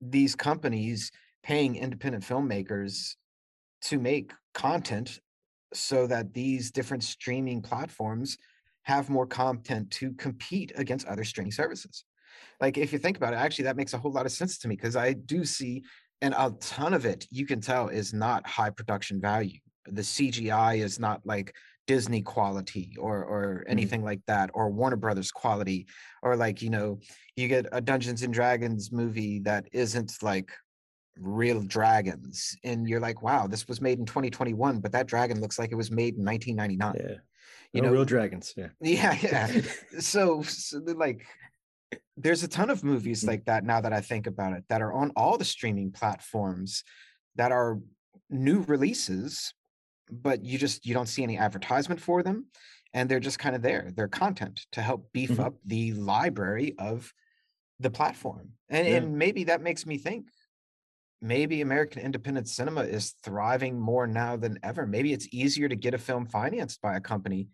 these 0.00 0.34
companies 0.34 1.10
paying 1.42 1.76
independent 1.76 2.24
filmmakers 2.24 3.14
to 3.82 3.98
make 3.98 4.32
content 4.54 5.20
so 5.74 6.06
that 6.06 6.34
these 6.34 6.70
different 6.70 7.02
streaming 7.02 7.62
platforms 7.62 8.36
have 8.82 9.08
more 9.08 9.26
content 9.26 9.90
to 9.90 10.12
compete 10.12 10.72
against 10.76 11.06
other 11.06 11.24
streaming 11.24 11.52
services. 11.52 12.04
Like 12.60 12.78
if 12.78 12.92
you 12.92 12.98
think 12.98 13.16
about 13.16 13.32
it, 13.32 13.36
actually 13.36 13.64
that 13.64 13.76
makes 13.76 13.94
a 13.94 13.98
whole 13.98 14.12
lot 14.12 14.26
of 14.26 14.32
sense 14.32 14.58
to 14.58 14.68
me 14.68 14.76
because 14.76 14.96
I 14.96 15.12
do 15.12 15.44
see 15.44 15.82
and 16.20 16.34
a 16.36 16.52
ton 16.60 16.94
of 16.94 17.04
it 17.04 17.26
you 17.30 17.46
can 17.46 17.60
tell 17.60 17.88
is 17.88 18.12
not 18.12 18.46
high 18.46 18.70
production 18.70 19.20
value. 19.20 19.58
The 19.86 20.02
CGI 20.02 20.78
is 20.78 21.00
not 21.00 21.20
like 21.24 21.54
Disney 21.86 22.22
quality 22.22 22.94
or 22.98 23.24
or 23.24 23.64
Mhm. 23.66 23.70
anything 23.70 24.04
like 24.04 24.20
that 24.26 24.50
or 24.54 24.70
Warner 24.70 24.96
Brothers 24.96 25.30
quality 25.32 25.86
or 26.22 26.36
like 26.36 26.62
you 26.62 26.70
know 26.70 27.00
you 27.36 27.48
get 27.48 27.66
a 27.72 27.80
Dungeons 27.80 28.22
and 28.22 28.32
Dragons 28.32 28.92
movie 28.92 29.40
that 29.40 29.66
isn't 29.72 30.22
like 30.22 30.50
real 31.18 31.60
dragons 31.62 32.56
and 32.64 32.88
you're 32.88 33.00
like 33.00 33.20
wow 33.22 33.46
this 33.46 33.68
was 33.68 33.80
made 33.80 33.98
in 33.98 34.06
2021 34.06 34.80
but 34.80 34.92
that 34.92 35.06
dragon 35.06 35.40
looks 35.40 35.58
like 35.58 35.70
it 35.70 35.74
was 35.74 35.90
made 35.90 36.16
in 36.16 36.24
1999 36.24 36.94
Yeah. 36.96 37.16
you 37.74 37.82
no 37.82 37.88
know 37.88 37.92
real 37.92 38.04
dragons. 38.06 38.54
Yeah. 38.56 38.68
yeah 38.80 39.18
yeah 39.20 39.60
so, 40.00 40.42
so 40.42 40.78
like 40.78 41.26
there's 42.16 42.42
a 42.42 42.48
ton 42.48 42.70
of 42.70 42.82
movies 42.84 43.22
Mm. 43.24 43.28
like 43.28 43.44
that 43.46 43.64
now 43.64 43.80
that 43.80 43.92
I 43.92 44.00
think 44.00 44.26
about 44.26 44.52
it 44.54 44.64
that 44.68 44.80
are 44.82 44.92
on 44.92 45.10
all 45.16 45.36
the 45.36 45.44
streaming 45.44 45.90
platforms 45.92 46.82
that 47.36 47.52
are 47.52 47.78
new 48.30 48.62
releases 48.62 49.52
but 50.12 50.44
you 50.44 50.58
just 50.58 50.84
you 50.86 50.94
don't 50.94 51.08
see 51.08 51.22
any 51.22 51.38
advertisement 51.38 52.00
for 52.00 52.22
them 52.22 52.46
and 52.92 53.08
they're 53.08 53.20
just 53.20 53.38
kind 53.38 53.56
of 53.56 53.62
there 53.62 53.90
they're 53.96 54.08
content 54.08 54.66
to 54.72 54.82
help 54.82 55.10
beef 55.12 55.30
Mhm. 55.30 55.44
up 55.44 55.54
the 55.64 55.92
library 55.94 56.74
of 56.78 57.12
the 57.80 57.90
platform 57.90 58.50
and, 58.68 58.86
Yeah. 58.86 58.96
and 58.96 59.16
maybe 59.16 59.44
that 59.44 59.62
makes 59.62 59.86
me 59.86 59.98
think 59.98 60.26
maybe 61.22 61.60
American 61.60 62.02
independent 62.02 62.48
cinema 62.48 62.82
is 62.82 63.12
thriving 63.22 63.78
more 63.78 64.08
now 64.08 64.36
than 64.36 64.58
ever. 64.64 64.86
Maybe 64.86 65.12
it's 65.12 65.28
easier 65.32 65.68
to 65.68 65.76
get 65.76 65.94
a 65.94 65.98
film 65.98 66.26
financed 66.26 66.82
by 66.82 66.96
a 66.96 67.00
company 67.00 67.48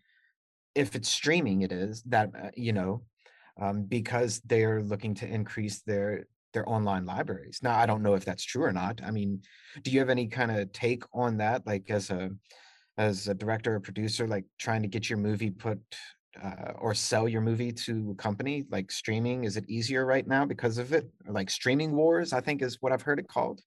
if 0.73 0.95
it's 0.95 1.07
streaming. 1.07 1.61
It 1.61 1.71
is 1.71 2.01
that 2.03 2.31
uh, 2.35 2.49
you 2.55 2.73
know 2.73 3.03
um, 3.61 3.83
because 3.83 4.41
they're 4.41 4.81
looking 4.81 5.13
to 5.15 5.27
increase 5.27 5.81
their 5.83 6.25
their 6.53 6.67
online 6.67 7.05
libraries. 7.05 7.59
Now 7.61 7.77
I 7.77 7.85
don't 7.85 8.03
know 8.03 8.15
if 8.15 8.25
that's 8.25 8.43
true 8.43 8.63
or 8.63 8.73
not. 8.73 9.01
I 9.03 9.11
mean, 9.11 9.41
do 9.83 9.91
you 9.91 9.99
have 9.99 10.09
any 10.09 10.27
kind 10.27 10.51
of 10.51 10.71
take 10.71 11.03
on 11.13 11.37
that? 11.37 11.65
Like 11.65 11.89
as 11.89 12.09
a 12.09 12.29
as 12.97 13.27
a 13.27 13.33
director 13.33 13.75
or 13.75 13.79
producer, 13.79 14.27
like 14.27 14.45
trying 14.57 14.81
to 14.81 14.87
get 14.89 15.09
your 15.09 15.19
movie 15.19 15.51
put 15.51 15.79
uh, 16.41 16.73
or 16.79 16.93
sell 16.93 17.27
your 17.27 17.41
movie 17.41 17.71
to 17.71 18.11
a 18.11 18.15
company 18.21 18.63
like 18.69 18.91
streaming 18.91 19.43
is 19.43 19.57
it 19.57 19.65
easier 19.67 20.05
right 20.05 20.27
now 20.27 20.45
because 20.45 20.77
of 20.77 20.93
it 20.93 21.09
or 21.25 21.33
like 21.33 21.49
streaming 21.49 21.95
wars 21.95 22.33
i 22.33 22.39
think 22.39 22.61
is 22.61 22.77
what 22.81 22.93
i've 22.93 23.01
heard 23.01 23.19
it 23.19 23.27
called 23.27 23.61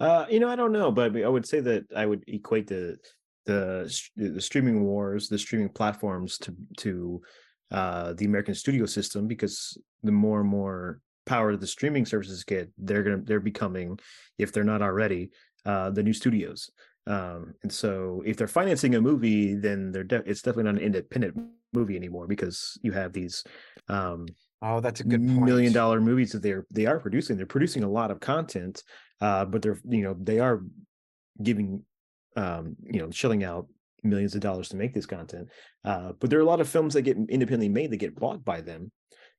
Uh, 0.00 0.24
you 0.30 0.40
know, 0.40 0.48
I 0.48 0.56
don't 0.56 0.72
know, 0.72 0.90
but 0.90 1.14
I 1.14 1.28
would 1.28 1.46
say 1.46 1.60
that 1.60 1.84
I 1.94 2.06
would 2.06 2.24
equate 2.26 2.66
the 2.66 2.96
the 3.44 3.84
the 4.16 4.40
streaming 4.40 4.82
wars, 4.82 5.28
the 5.28 5.38
streaming 5.38 5.68
platforms 5.68 6.38
to 6.38 6.56
to 6.78 7.20
uh, 7.70 8.14
the 8.14 8.24
American 8.24 8.54
studio 8.54 8.86
system 8.86 9.28
because 9.28 9.76
the 10.02 10.10
more 10.12 10.40
and 10.40 10.48
more 10.48 11.00
power 11.26 11.56
the 11.56 11.66
streaming 11.66 12.06
services 12.06 12.44
get, 12.44 12.70
they're 12.78 13.02
gonna 13.02 13.22
they're 13.24 13.40
becoming, 13.40 13.98
if 14.38 14.52
they're 14.52 14.64
not 14.64 14.82
already, 14.82 15.30
uh, 15.66 15.90
the 15.90 16.02
new 16.02 16.12
studios. 16.12 16.70
Um, 17.06 17.54
and 17.62 17.72
so 17.72 18.22
if 18.24 18.36
they're 18.36 18.46
financing 18.46 18.94
a 18.94 19.00
movie, 19.00 19.54
then 19.54 19.90
they're 19.90 20.04
de- 20.04 20.28
it's 20.28 20.42
definitely 20.42 20.64
not 20.64 20.80
an 20.80 20.86
independent 20.86 21.36
movie 21.72 21.96
anymore 21.96 22.26
because 22.26 22.78
you 22.82 22.92
have 22.92 23.12
these 23.12 23.44
um, 23.88 24.26
oh 24.62 24.80
that's 24.80 25.00
a 25.00 25.04
good 25.04 25.26
point 25.26 25.42
million 25.42 25.72
dollar 25.72 26.00
movies 26.00 26.32
that 26.32 26.42
they're 26.42 26.66
they 26.70 26.86
are 26.86 27.00
producing. 27.00 27.36
They're 27.36 27.46
producing 27.46 27.84
a 27.84 27.90
lot 27.90 28.10
of 28.10 28.20
content, 28.20 28.82
uh, 29.20 29.44
but 29.44 29.62
they're 29.62 29.78
you 29.88 30.02
know 30.02 30.16
they 30.18 30.38
are 30.38 30.62
giving 31.42 31.82
um, 32.36 32.76
you 32.82 33.00
know 33.00 33.10
shelling 33.10 33.44
out 33.44 33.66
millions 34.02 34.34
of 34.34 34.40
dollars 34.40 34.68
to 34.70 34.76
make 34.76 34.94
this 34.94 35.06
content. 35.06 35.48
Uh, 35.84 36.12
but 36.18 36.30
there 36.30 36.38
are 36.38 36.42
a 36.42 36.46
lot 36.46 36.60
of 36.60 36.68
films 36.68 36.94
that 36.94 37.02
get 37.02 37.16
independently 37.16 37.68
made 37.68 37.90
that 37.90 37.98
get 37.98 38.18
bought 38.18 38.44
by 38.44 38.60
them 38.60 38.90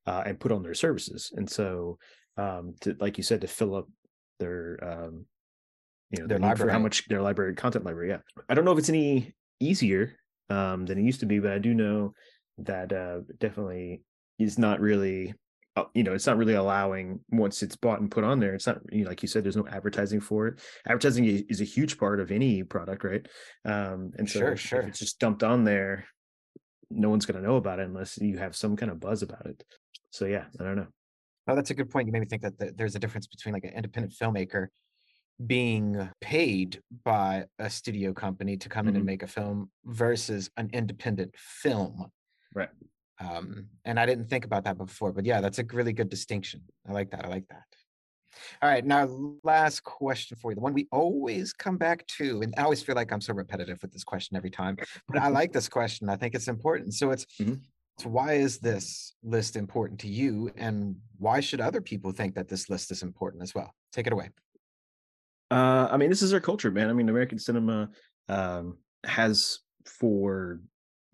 uh, 0.05 0.23
and 0.25 0.39
put 0.39 0.51
on 0.51 0.63
their 0.63 0.73
services. 0.73 1.31
And 1.35 1.49
so, 1.49 1.97
um, 2.37 2.75
to, 2.81 2.95
like 2.99 3.17
you 3.17 3.23
said, 3.23 3.41
to 3.41 3.47
fill 3.47 3.75
up 3.75 3.87
their 4.39 4.79
um, 4.81 5.25
you 6.09 6.21
know 6.21 6.27
Their 6.27 6.55
for 6.55 6.69
how 6.69 6.79
much 6.79 7.07
their 7.07 7.21
library 7.21 7.55
content 7.55 7.85
library. 7.85 8.09
Yeah, 8.09 8.19
I 8.49 8.53
don't 8.53 8.65
know 8.65 8.71
if 8.71 8.79
it's 8.79 8.89
any 8.89 9.33
easier 9.59 10.17
um, 10.49 10.85
than 10.85 10.97
it 10.97 11.03
used 11.03 11.21
to 11.21 11.25
be, 11.25 11.39
but 11.39 11.51
I 11.51 11.59
do 11.59 11.73
know 11.73 12.13
that 12.59 12.91
uh, 12.91 13.19
definitely 13.39 14.03
is 14.39 14.57
not 14.57 14.79
really 14.79 15.33
uh, 15.77 15.85
you 15.93 16.03
know 16.03 16.13
it's 16.13 16.27
not 16.27 16.37
really 16.37 16.55
allowing 16.55 17.19
once 17.29 17.63
it's 17.63 17.75
bought 17.75 18.01
and 18.01 18.11
put 18.11 18.23
on 18.23 18.39
there 18.39 18.53
it's 18.53 18.67
not 18.67 18.79
you 18.91 19.03
know, 19.03 19.09
like 19.09 19.21
you 19.21 19.27
said 19.27 19.43
there's 19.43 19.55
no 19.55 19.67
advertising 19.67 20.19
for 20.19 20.47
it. 20.47 20.59
Advertising 20.85 21.25
is 21.25 21.61
a 21.61 21.65
huge 21.65 21.97
part 21.97 22.19
of 22.19 22.31
any 22.31 22.63
product 22.63 23.03
right? 23.03 23.25
Um 23.65 24.11
and 24.17 24.29
so 24.29 24.39
Sure, 24.39 24.51
if, 24.51 24.73
if 24.73 24.85
it's 24.87 24.99
just 24.99 25.19
dumped 25.19 25.43
on 25.43 25.63
there 25.63 26.05
no 26.89 27.09
one's 27.09 27.25
going 27.25 27.41
to 27.41 27.47
know 27.47 27.55
about 27.55 27.79
it 27.79 27.87
unless 27.87 28.17
you 28.17 28.37
have 28.37 28.55
some 28.55 28.75
kind 28.75 28.91
of 28.91 28.99
buzz 28.99 29.21
about 29.21 29.45
it 29.45 29.63
so 30.12 30.26
yeah 30.26 30.45
i 30.59 30.64
don't 30.64 30.76
know. 30.76 30.88
Oh 31.47 31.55
that's 31.55 31.72
a 31.72 31.74
good 31.74 31.89
point 31.89 32.05
you 32.07 32.14
made 32.14 32.20
me 32.20 32.28
think 32.28 32.43
that 32.43 32.57
th- 32.59 32.74
there's 32.76 32.95
a 32.95 32.99
difference 32.99 33.26
between 33.28 33.53
like 33.53 33.64
an 33.64 33.72
independent 33.74 34.14
filmmaker 34.14 34.68
being 35.47 36.07
paid 36.22 36.82
by 37.03 37.45
a 37.57 37.70
studio 37.70 38.14
company 38.14 38.57
to 38.57 38.70
come 38.70 38.88
in 38.88 38.95
and 38.95 39.03
Mhm. 39.03 39.07
make 39.07 39.24
a 39.24 39.28
film 39.28 39.72
versus 39.86 40.51
an 40.57 40.70
independent 40.72 41.34
film. 41.38 42.12
Right. 42.53 42.70
Um 43.20 43.70
and 43.86 43.99
i 43.99 44.05
didn't 44.05 44.28
think 44.30 44.45
about 44.45 44.64
that 44.66 44.78
before 44.78 45.12
but 45.12 45.26
yeah 45.26 45.41
that's 45.41 45.59
a 45.59 45.64
really 45.74 45.93
good 45.93 46.09
distinction. 46.09 46.62
I 46.88 46.91
like 46.91 47.09
that 47.12 47.26
i 47.26 47.28
like 47.28 47.47
that. 47.49 47.64
All 48.62 48.70
right 48.70 48.86
now 48.86 49.01
last 49.43 49.84
question 49.84 50.38
for 50.38 50.51
you 50.51 50.55
the 50.55 50.62
one 50.62 50.74
we 50.74 50.88
always 50.91 51.51
come 51.53 51.78
back 51.78 52.05
to 52.18 52.41
and 52.43 52.53
i 52.57 52.62
always 52.64 52.82
feel 52.84 52.95
like 52.95 53.12
i'm 53.12 53.20
so 53.22 53.34
repetitive 53.34 53.80
with 53.82 53.91
this 53.91 54.03
question 54.05 54.38
every 54.38 54.49
time 54.51 54.78
but 55.09 55.18
i 55.22 55.28
like 55.39 55.51
this 55.51 55.67
question 55.67 56.08
i 56.08 56.16
think 56.16 56.36
it's 56.36 56.47
important. 56.47 56.93
So 56.93 57.12
it's 57.12 57.25
Mhm. 57.42 57.62
So 58.01 58.09
why 58.09 58.33
is 58.33 58.59
this 58.59 59.13
list 59.23 59.55
important 59.55 59.99
to 59.99 60.07
you 60.07 60.51
and 60.57 60.95
why 61.17 61.39
should 61.39 61.61
other 61.61 61.82
people 61.82 62.11
think 62.11 62.36
that 62.36 62.47
this 62.47 62.69
list 62.69 62.91
is 62.91 63.03
important 63.03 63.43
as 63.43 63.53
well 63.53 63.73
take 63.93 64.07
it 64.07 64.13
away 64.13 64.29
Uh, 65.51 65.87
I 65.91 65.97
mean, 65.97 66.09
this 66.09 66.21
is 66.21 66.33
our 66.33 66.39
culture, 66.39 66.71
man. 66.71 66.89
I 66.89 66.93
mean, 66.93 67.09
American 67.09 67.37
cinema 67.37 67.89
um, 68.29 68.78
has 69.03 69.59
for 69.99 70.61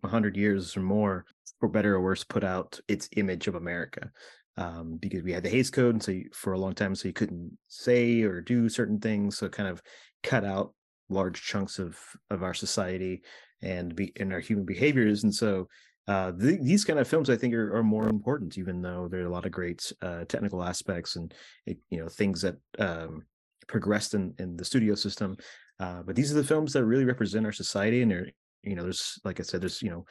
a 0.03 0.07
hundred 0.07 0.37
years 0.37 0.77
or 0.77 0.83
more, 0.83 1.25
for 1.59 1.67
better 1.67 1.95
or 1.95 2.01
worse, 2.01 2.23
put 2.23 2.43
out 2.43 2.79
its 2.87 3.09
image 3.17 3.47
of 3.47 3.55
America. 3.55 4.11
Um, 4.55 4.97
because 5.01 5.23
we 5.23 5.33
had 5.33 5.43
the 5.43 5.49
Hays 5.55 5.71
Code, 5.71 5.95
and 5.95 6.03
so 6.03 6.11
you, 6.11 6.29
for 6.33 6.53
a 6.53 6.59
long 6.59 6.75
time, 6.75 6.93
so 6.93 7.07
you 7.07 7.13
couldn't 7.13 7.57
say 7.67 8.21
or 8.21 8.41
do 8.41 8.69
certain 8.69 8.99
things, 8.99 9.37
so 9.37 9.47
it 9.47 9.57
kind 9.57 9.69
of 9.69 9.81
cut 10.21 10.45
out 10.45 10.67
large 11.09 11.41
chunks 11.41 11.79
of 11.79 11.97
of 12.29 12.43
our 12.43 12.53
society 12.53 13.23
and 13.61 13.95
be 13.95 14.11
in 14.21 14.31
our 14.33 14.43
human 14.47 14.65
behaviors, 14.65 15.23
and 15.23 15.33
so. 15.33 15.67
Uh, 16.07 16.31
th- 16.31 16.61
these 16.61 16.85
kind 16.85 16.99
of 16.99 17.07
films, 17.07 17.29
I 17.29 17.35
think, 17.35 17.53
are, 17.53 17.75
are 17.75 17.83
more 17.83 18.07
important, 18.07 18.57
even 18.57 18.81
though 18.81 19.07
there 19.07 19.21
are 19.21 19.25
a 19.25 19.31
lot 19.31 19.45
of 19.45 19.51
great 19.51 19.91
uh, 20.01 20.23
technical 20.25 20.63
aspects 20.63 21.15
and 21.17 21.33
it, 21.65 21.77
you 21.89 21.99
know 21.99 22.07
things 22.07 22.41
that 22.41 22.55
um, 22.79 23.23
progressed 23.67 24.13
in, 24.13 24.33
in 24.39 24.55
the 24.55 24.65
studio 24.65 24.95
system. 24.95 25.35
Uh, 25.79 26.01
but 26.03 26.15
these 26.15 26.31
are 26.31 26.35
the 26.35 26.43
films 26.43 26.73
that 26.73 26.85
really 26.85 27.05
represent 27.05 27.45
our 27.45 27.51
society. 27.51 28.01
And 28.01 28.11
there, 28.11 28.27
you 28.63 28.75
know, 28.75 28.83
there's 28.83 29.19
like 29.25 29.39
I 29.39 29.43
said, 29.43 29.61
there's 29.61 29.81
you 29.81 29.89
know 29.89 30.05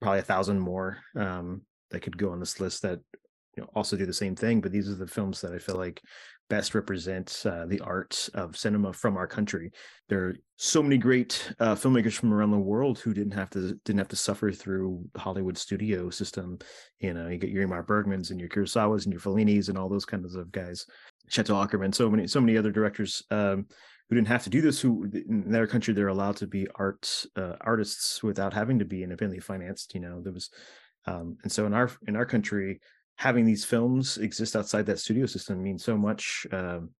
probably 0.00 0.20
a 0.20 0.22
thousand 0.22 0.60
more 0.60 0.98
um, 1.16 1.62
that 1.90 2.00
could 2.00 2.18
go 2.18 2.30
on 2.30 2.40
this 2.40 2.60
list 2.60 2.82
that 2.82 3.00
you 3.56 3.62
know 3.62 3.70
also 3.74 3.96
do 3.96 4.06
the 4.06 4.12
same 4.12 4.36
thing. 4.36 4.60
But 4.60 4.72
these 4.72 4.90
are 4.90 4.94
the 4.94 5.06
films 5.06 5.40
that 5.40 5.52
I 5.52 5.58
feel 5.58 5.76
like 5.76 6.02
best 6.48 6.74
represent 6.74 7.42
uh, 7.44 7.66
the 7.66 7.80
arts 7.80 8.28
of 8.28 8.56
cinema 8.56 8.92
from 8.92 9.16
our 9.16 9.26
country. 9.26 9.72
There 10.08 10.24
are 10.24 10.34
so 10.56 10.82
many 10.82 10.96
great 10.96 11.52
uh, 11.58 11.74
filmmakers 11.74 12.12
from 12.12 12.32
around 12.32 12.50
the 12.50 12.58
world 12.58 12.98
who 12.98 13.12
didn't 13.12 13.32
have 13.34 13.50
to 13.50 13.74
didn't 13.84 13.98
have 13.98 14.08
to 14.08 14.16
suffer 14.16 14.52
through 14.52 15.04
the 15.12 15.20
Hollywood 15.20 15.58
studio 15.58 16.10
system. 16.10 16.58
You 17.00 17.14
know, 17.14 17.28
you 17.28 17.38
get 17.38 17.50
your 17.50 17.66
Ingmar 17.66 17.86
Bergmans 17.86 18.30
and 18.30 18.40
your 18.40 18.48
Kurosawas 18.48 19.04
and 19.04 19.12
your 19.12 19.20
Fellinis 19.20 19.68
and 19.68 19.76
all 19.76 19.88
those 19.88 20.04
kinds 20.04 20.34
of 20.34 20.52
guys. 20.52 20.86
Chantal 21.28 21.64
Akerman, 21.64 21.94
so 21.94 22.08
many, 22.08 22.26
so 22.26 22.40
many 22.40 22.56
other 22.56 22.70
directors 22.70 23.22
um, 23.30 23.66
who 24.08 24.14
didn't 24.14 24.28
have 24.28 24.44
to 24.44 24.50
do 24.50 24.60
this. 24.60 24.80
Who 24.80 25.10
in 25.12 25.50
their 25.50 25.66
country 25.66 25.92
they're 25.92 26.08
allowed 26.08 26.36
to 26.36 26.46
be 26.46 26.68
art 26.76 27.26
uh, 27.36 27.56
artists 27.60 28.22
without 28.22 28.54
having 28.54 28.78
to 28.78 28.84
be 28.84 29.02
independently 29.02 29.40
financed. 29.40 29.94
You 29.94 30.00
know, 30.00 30.20
there 30.22 30.32
was, 30.32 30.50
um, 31.06 31.36
and 31.42 31.50
so 31.50 31.66
in 31.66 31.74
our 31.74 31.90
in 32.06 32.16
our 32.16 32.26
country, 32.26 32.80
having 33.16 33.44
these 33.44 33.64
films 33.64 34.18
exist 34.18 34.54
outside 34.54 34.86
that 34.86 34.98
studio 34.98 35.26
system 35.26 35.62
means 35.62 35.84
so 35.84 35.96
much 35.96 36.46
um, 36.52 36.90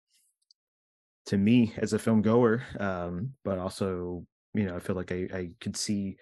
to 1.27 1.37
me 1.37 1.75
as 1.77 1.93
a 1.93 1.99
film 1.99 2.23
goer. 2.23 2.63
Um, 2.81 3.33
but 3.45 3.59
also, 3.59 4.27
you 4.55 4.65
know, 4.65 4.75
I 4.75 4.81
feel 4.81 4.97
like 4.97 5.13
I, 5.13 5.29
I 5.33 5.51
could 5.61 5.77
see 5.77 6.17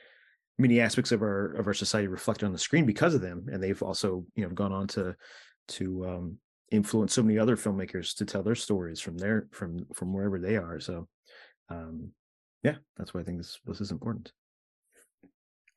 many 0.59 0.81
aspects 0.81 1.13
of 1.13 1.23
our 1.23 1.53
of 1.55 1.67
our 1.67 1.75
society 1.75 2.09
reflected 2.09 2.47
on 2.47 2.53
the 2.53 2.59
screen 2.59 2.87
because 2.87 3.15
of 3.15 3.21
them, 3.21 3.47
and 3.53 3.63
they've 3.63 3.83
also 3.83 4.25
you 4.35 4.45
know 4.45 4.51
gone 4.51 4.73
on 4.73 4.87
to 4.89 5.15
to 5.69 6.07
um, 6.07 6.39
influenced 6.71 7.15
so 7.15 7.23
many 7.23 7.39
other 7.39 7.57
filmmakers 7.57 8.17
to 8.17 8.25
tell 8.25 8.43
their 8.43 8.55
stories 8.55 9.01
from 9.01 9.17
their 9.17 9.47
from 9.53 9.87
from 9.95 10.13
wherever 10.13 10.39
they 10.39 10.57
are. 10.57 10.81
So, 10.81 11.09
um, 11.69 12.11
yeah, 12.63 12.77
that's 12.97 13.15
why 13.15 13.21
I 13.21 13.25
think 13.25 13.39
this 13.39 13.59
this 13.65 13.81
is 13.81 13.93
important. 13.93 14.33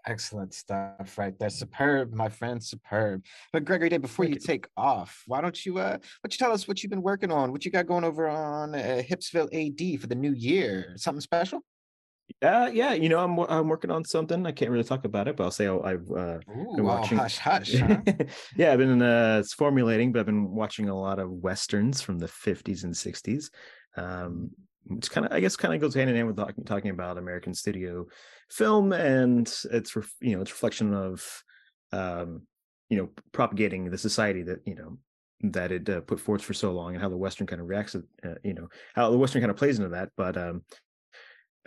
Excellent 0.08 0.54
stuff 0.54 1.18
right 1.18 1.38
there. 1.38 1.50
Superb, 1.50 2.14
my 2.14 2.30
friend, 2.30 2.64
superb. 2.64 3.26
But 3.52 3.66
Gregory 3.66 3.90
Day, 3.90 3.98
before 3.98 4.24
you, 4.24 4.36
take 4.36 4.68
off, 4.78 5.24
why 5.28 5.42
don't 5.42 5.66
you 5.66 5.80
uh 5.80 5.98
what 6.22 6.34
you 6.34 6.38
tell 6.38 6.54
us 6.54 6.68
what 6.68 6.82
you've 6.82 6.90
been 6.90 7.02
working 7.02 7.32
on, 7.32 7.52
what 7.52 7.66
you 7.66 7.72
got 7.72 7.88
going 7.88 8.06
over 8.06 8.28
on 8.28 8.74
uh, 8.74 9.02
Hipsville 9.06 9.50
AD 9.54 10.00
for 10.00 10.08
the 10.08 10.16
new 10.16 10.32
year? 10.32 10.94
Something 10.96 11.20
special? 11.20 11.62
Uh, 12.42 12.70
yeah, 12.72 12.94
you 12.94 13.10
know, 13.10 13.20
I'm 13.20 13.38
I'm 13.40 13.68
working 13.68 13.92
on 13.92 14.06
something. 14.06 14.46
I 14.46 14.52
can't 14.54 14.72
really 14.72 14.84
talk 14.84 15.04
about 15.04 15.28
it, 15.28 15.36
but 15.36 15.44
I'll 15.44 15.52
say 15.52 15.68
i 15.68 15.92
have 15.92 16.12
uh, 16.12 16.40
been 16.48 16.86
watching. 16.86 17.20
Oh, 17.20 17.24
hush, 17.24 17.38
hush. 17.38 17.76
Huh? 17.80 17.98
yeah, 18.56 18.72
I've 18.72 18.80
been 18.80 19.02
uh, 19.02 19.40
it's 19.42 19.54
formulating, 19.54 20.14
but 20.14 20.22
I've 20.22 20.26
been 20.26 20.52
watching 20.52 20.88
a 20.88 20.98
lot 20.98 21.20
of 21.20 21.30
westerns 21.30 22.02
from 22.02 22.18
the 22.18 22.28
50s 22.28 22.84
and 22.84 22.94
60s. 22.94 23.50
Um, 23.98 24.52
it's 24.92 25.10
kind 25.10 25.26
of, 25.26 25.34
I 25.34 25.40
guess, 25.40 25.56
kind 25.56 25.74
of 25.74 25.82
goes 25.82 25.94
hand 25.94 26.10
in 26.10 26.16
hand 26.16 26.28
with 26.28 26.38
talking, 26.38 26.64
talking 26.64 26.92
about 26.92 27.18
American 27.18 27.54
studio 27.54 28.06
film 28.49 28.94
and 28.94 29.48
its 29.72 29.95
you 30.22 30.36
know 30.36 30.41
its 30.41 30.52
reflection 30.52 30.94
of 30.94 31.44
um, 31.91 32.41
you 32.90 32.98
know 32.98 33.10
propagating 33.32 33.90
the 33.90 33.98
society 33.98 34.44
that 34.44 34.60
you 34.65 34.76
know 34.76 34.98
that 35.41 35.72
it 35.72 35.90
uh, 35.90 36.02
put 36.02 36.19
forth 36.19 36.41
for 36.41 36.53
so 36.53 36.72
long 36.72 36.94
and 36.94 37.02
how 37.02 37.10
the 37.10 37.18
Western 37.18 37.45
kind 37.45 37.61
of 37.61 37.68
reacts, 37.68 37.95
uh, 37.95 37.99
you 38.44 38.53
know, 38.53 38.68
how 38.95 39.10
the 39.11 39.18
Western 39.18 39.41
kind 39.41 39.52
of 39.52 39.57
plays 39.57 39.78
into 39.78 39.90
that. 39.90 40.10
But 40.18 40.36
um, 40.36 40.64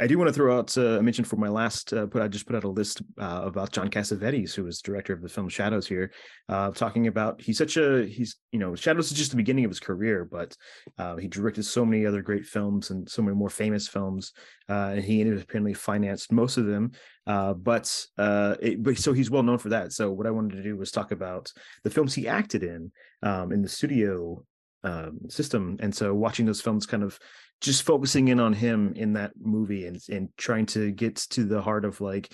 I 0.00 0.06
do 0.06 0.16
want 0.16 0.28
to 0.28 0.32
throw 0.32 0.56
out 0.56 0.76
uh, 0.78 0.98
a 0.98 1.02
mention 1.02 1.26
for 1.26 1.36
my 1.36 1.50
last 1.50 1.92
uh, 1.92 2.06
put 2.06 2.22
I 2.22 2.28
just 2.28 2.46
put 2.46 2.56
out 2.56 2.64
a 2.64 2.68
list 2.68 3.02
uh, 3.20 3.42
about 3.44 3.70
John 3.70 3.90
Cassavetes, 3.90 4.54
who 4.54 4.64
was 4.64 4.80
director 4.80 5.12
of 5.12 5.20
the 5.20 5.28
film 5.28 5.50
Shadows 5.50 5.86
here, 5.86 6.10
uh, 6.48 6.70
talking 6.70 7.06
about 7.06 7.40
he's 7.40 7.58
such 7.58 7.76
a 7.76 8.06
he's 8.06 8.36
you 8.50 8.58
know 8.58 8.74
Shadows 8.74 9.12
is 9.12 9.18
just 9.18 9.30
the 9.30 9.36
beginning 9.36 9.66
of 9.66 9.70
his 9.70 9.78
career, 9.78 10.24
but 10.24 10.56
uh, 10.98 11.16
he 11.16 11.28
directed 11.28 11.64
so 11.64 11.84
many 11.84 12.06
other 12.06 12.22
great 12.22 12.46
films 12.46 12.90
and 12.90 13.08
so 13.08 13.20
many 13.20 13.36
more 13.36 13.50
famous 13.50 13.88
films, 13.88 14.32
uh, 14.70 14.92
and 14.94 15.04
he 15.04 15.20
independently 15.20 15.74
financed 15.74 16.32
most 16.32 16.56
of 16.56 16.64
them. 16.64 16.92
but 17.26 18.06
it, 18.18 18.82
but 18.82 18.96
so 18.96 19.12
he's 19.12 19.30
well 19.30 19.42
known 19.42 19.58
for 19.58 19.68
that. 19.68 19.92
So 19.92 20.10
what 20.10 20.26
I 20.26 20.30
wanted 20.30 20.56
to 20.56 20.62
do 20.62 20.78
was 20.78 20.90
talk 20.90 21.12
about 21.12 21.52
the 21.84 21.90
films 21.90 22.14
he 22.14 22.26
acted 22.26 22.62
in 22.62 22.90
um, 23.22 23.52
in 23.52 23.60
the 23.60 23.68
studio 23.68 24.42
um, 24.82 25.18
system, 25.28 25.76
and 25.80 25.94
so 25.94 26.14
watching 26.14 26.46
those 26.46 26.62
films 26.62 26.86
kind 26.86 27.02
of 27.02 27.18
just 27.60 27.82
focusing 27.82 28.28
in 28.28 28.40
on 28.40 28.52
him 28.52 28.92
in 28.94 29.12
that 29.14 29.32
movie 29.40 29.86
and 29.86 30.00
and 30.08 30.28
trying 30.36 30.66
to 30.66 30.90
get 30.90 31.16
to 31.16 31.44
the 31.44 31.60
heart 31.60 31.84
of 31.84 32.00
like 32.00 32.32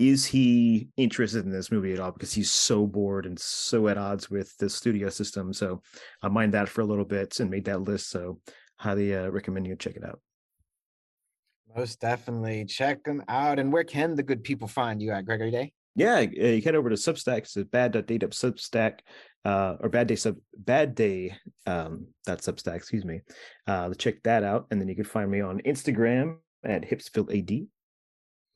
is 0.00 0.24
he 0.24 0.88
interested 0.96 1.44
in 1.44 1.52
this 1.52 1.70
movie 1.70 1.92
at 1.92 2.00
all? 2.00 2.10
Because 2.10 2.32
he's 2.32 2.50
so 2.50 2.86
bored 2.86 3.26
and 3.26 3.38
so 3.38 3.86
at 3.86 3.98
odds 3.98 4.30
with 4.30 4.56
the 4.56 4.70
studio 4.70 5.10
system. 5.10 5.52
So 5.52 5.82
i 6.22 6.28
mined 6.28 6.54
that 6.54 6.70
for 6.70 6.80
a 6.80 6.86
little 6.86 7.04
bit 7.04 7.38
and 7.38 7.50
made 7.50 7.66
that 7.66 7.82
list. 7.82 8.08
So 8.08 8.40
highly 8.78 9.14
uh, 9.14 9.28
recommend 9.28 9.66
you 9.66 9.76
check 9.76 9.96
it 9.96 10.04
out. 10.04 10.18
Most 11.76 12.00
definitely 12.00 12.64
check 12.64 13.04
them 13.04 13.22
out. 13.28 13.58
And 13.58 13.70
where 13.70 13.84
can 13.84 14.14
the 14.14 14.22
good 14.22 14.42
people 14.42 14.68
find 14.68 15.02
you 15.02 15.12
at 15.12 15.26
gregory 15.26 15.50
day 15.50 15.72
yeah 15.96 16.20
you 16.20 16.62
head 16.62 16.74
over 16.74 16.90
to 16.90 16.96
substack 16.96 17.38
it's 17.38 17.56
bad.date 17.70 18.22
substack 18.22 19.00
uh, 19.44 19.76
or 19.80 19.88
bad 19.88 20.06
day 20.06 20.16
sub 20.16 20.36
bad 20.56 20.94
day 20.94 21.34
um 21.66 22.06
that 22.26 22.40
substack 22.40 22.76
excuse 22.76 23.04
me 23.04 23.20
uh 23.66 23.92
check 23.94 24.22
that 24.22 24.44
out 24.44 24.66
and 24.70 24.80
then 24.80 24.88
you 24.88 24.94
can 24.94 25.04
find 25.04 25.30
me 25.30 25.40
on 25.40 25.60
instagram 25.60 26.36
at 26.64 26.82
hipsville 26.82 27.36
ad 27.36 27.66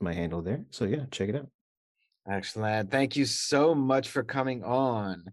my 0.01 0.13
handle 0.13 0.43
there 0.43 0.65
so 0.71 0.85
yeah 0.85 1.05
check 1.11 1.29
it 1.29 1.37
out 1.37 1.49
excellent 2.29 2.91
thank 2.91 3.17
you 3.17 3.25
so 3.25 3.75
much 3.75 4.09
for 4.09 4.23
coming 4.23 4.63
on 4.63 5.25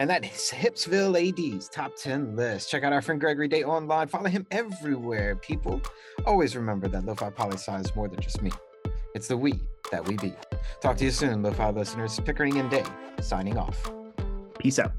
and 0.00 0.08
that 0.08 0.24
is 0.24 0.50
Hipsville 0.50 1.14
AD's 1.14 1.68
top 1.68 1.92
10 1.94 2.34
list. 2.34 2.70
Check 2.70 2.84
out 2.84 2.92
our 2.94 3.02
friend 3.02 3.20
Gregory 3.20 3.48
Day 3.48 3.64
online. 3.64 4.08
Follow 4.08 4.30
him 4.30 4.46
everywhere, 4.50 5.36
people. 5.36 5.82
Always 6.24 6.56
remember 6.56 6.88
that 6.88 7.04
Lo-Fi 7.04 7.28
Poli 7.28 7.56
is 7.56 7.94
more 7.94 8.08
than 8.08 8.18
just 8.18 8.40
me. 8.40 8.50
It's 9.14 9.28
the 9.28 9.36
we 9.36 9.60
that 9.90 10.06
we 10.06 10.16
be. 10.16 10.34
Talk 10.80 10.96
to 10.98 11.04
you 11.04 11.10
soon, 11.10 11.42
Lo-Fi 11.42 11.70
listeners. 11.70 12.18
Pickering 12.20 12.58
and 12.58 12.70
Day, 12.70 12.84
signing 13.20 13.58
off. 13.58 13.90
Peace 14.58 14.78
out. 14.78 14.92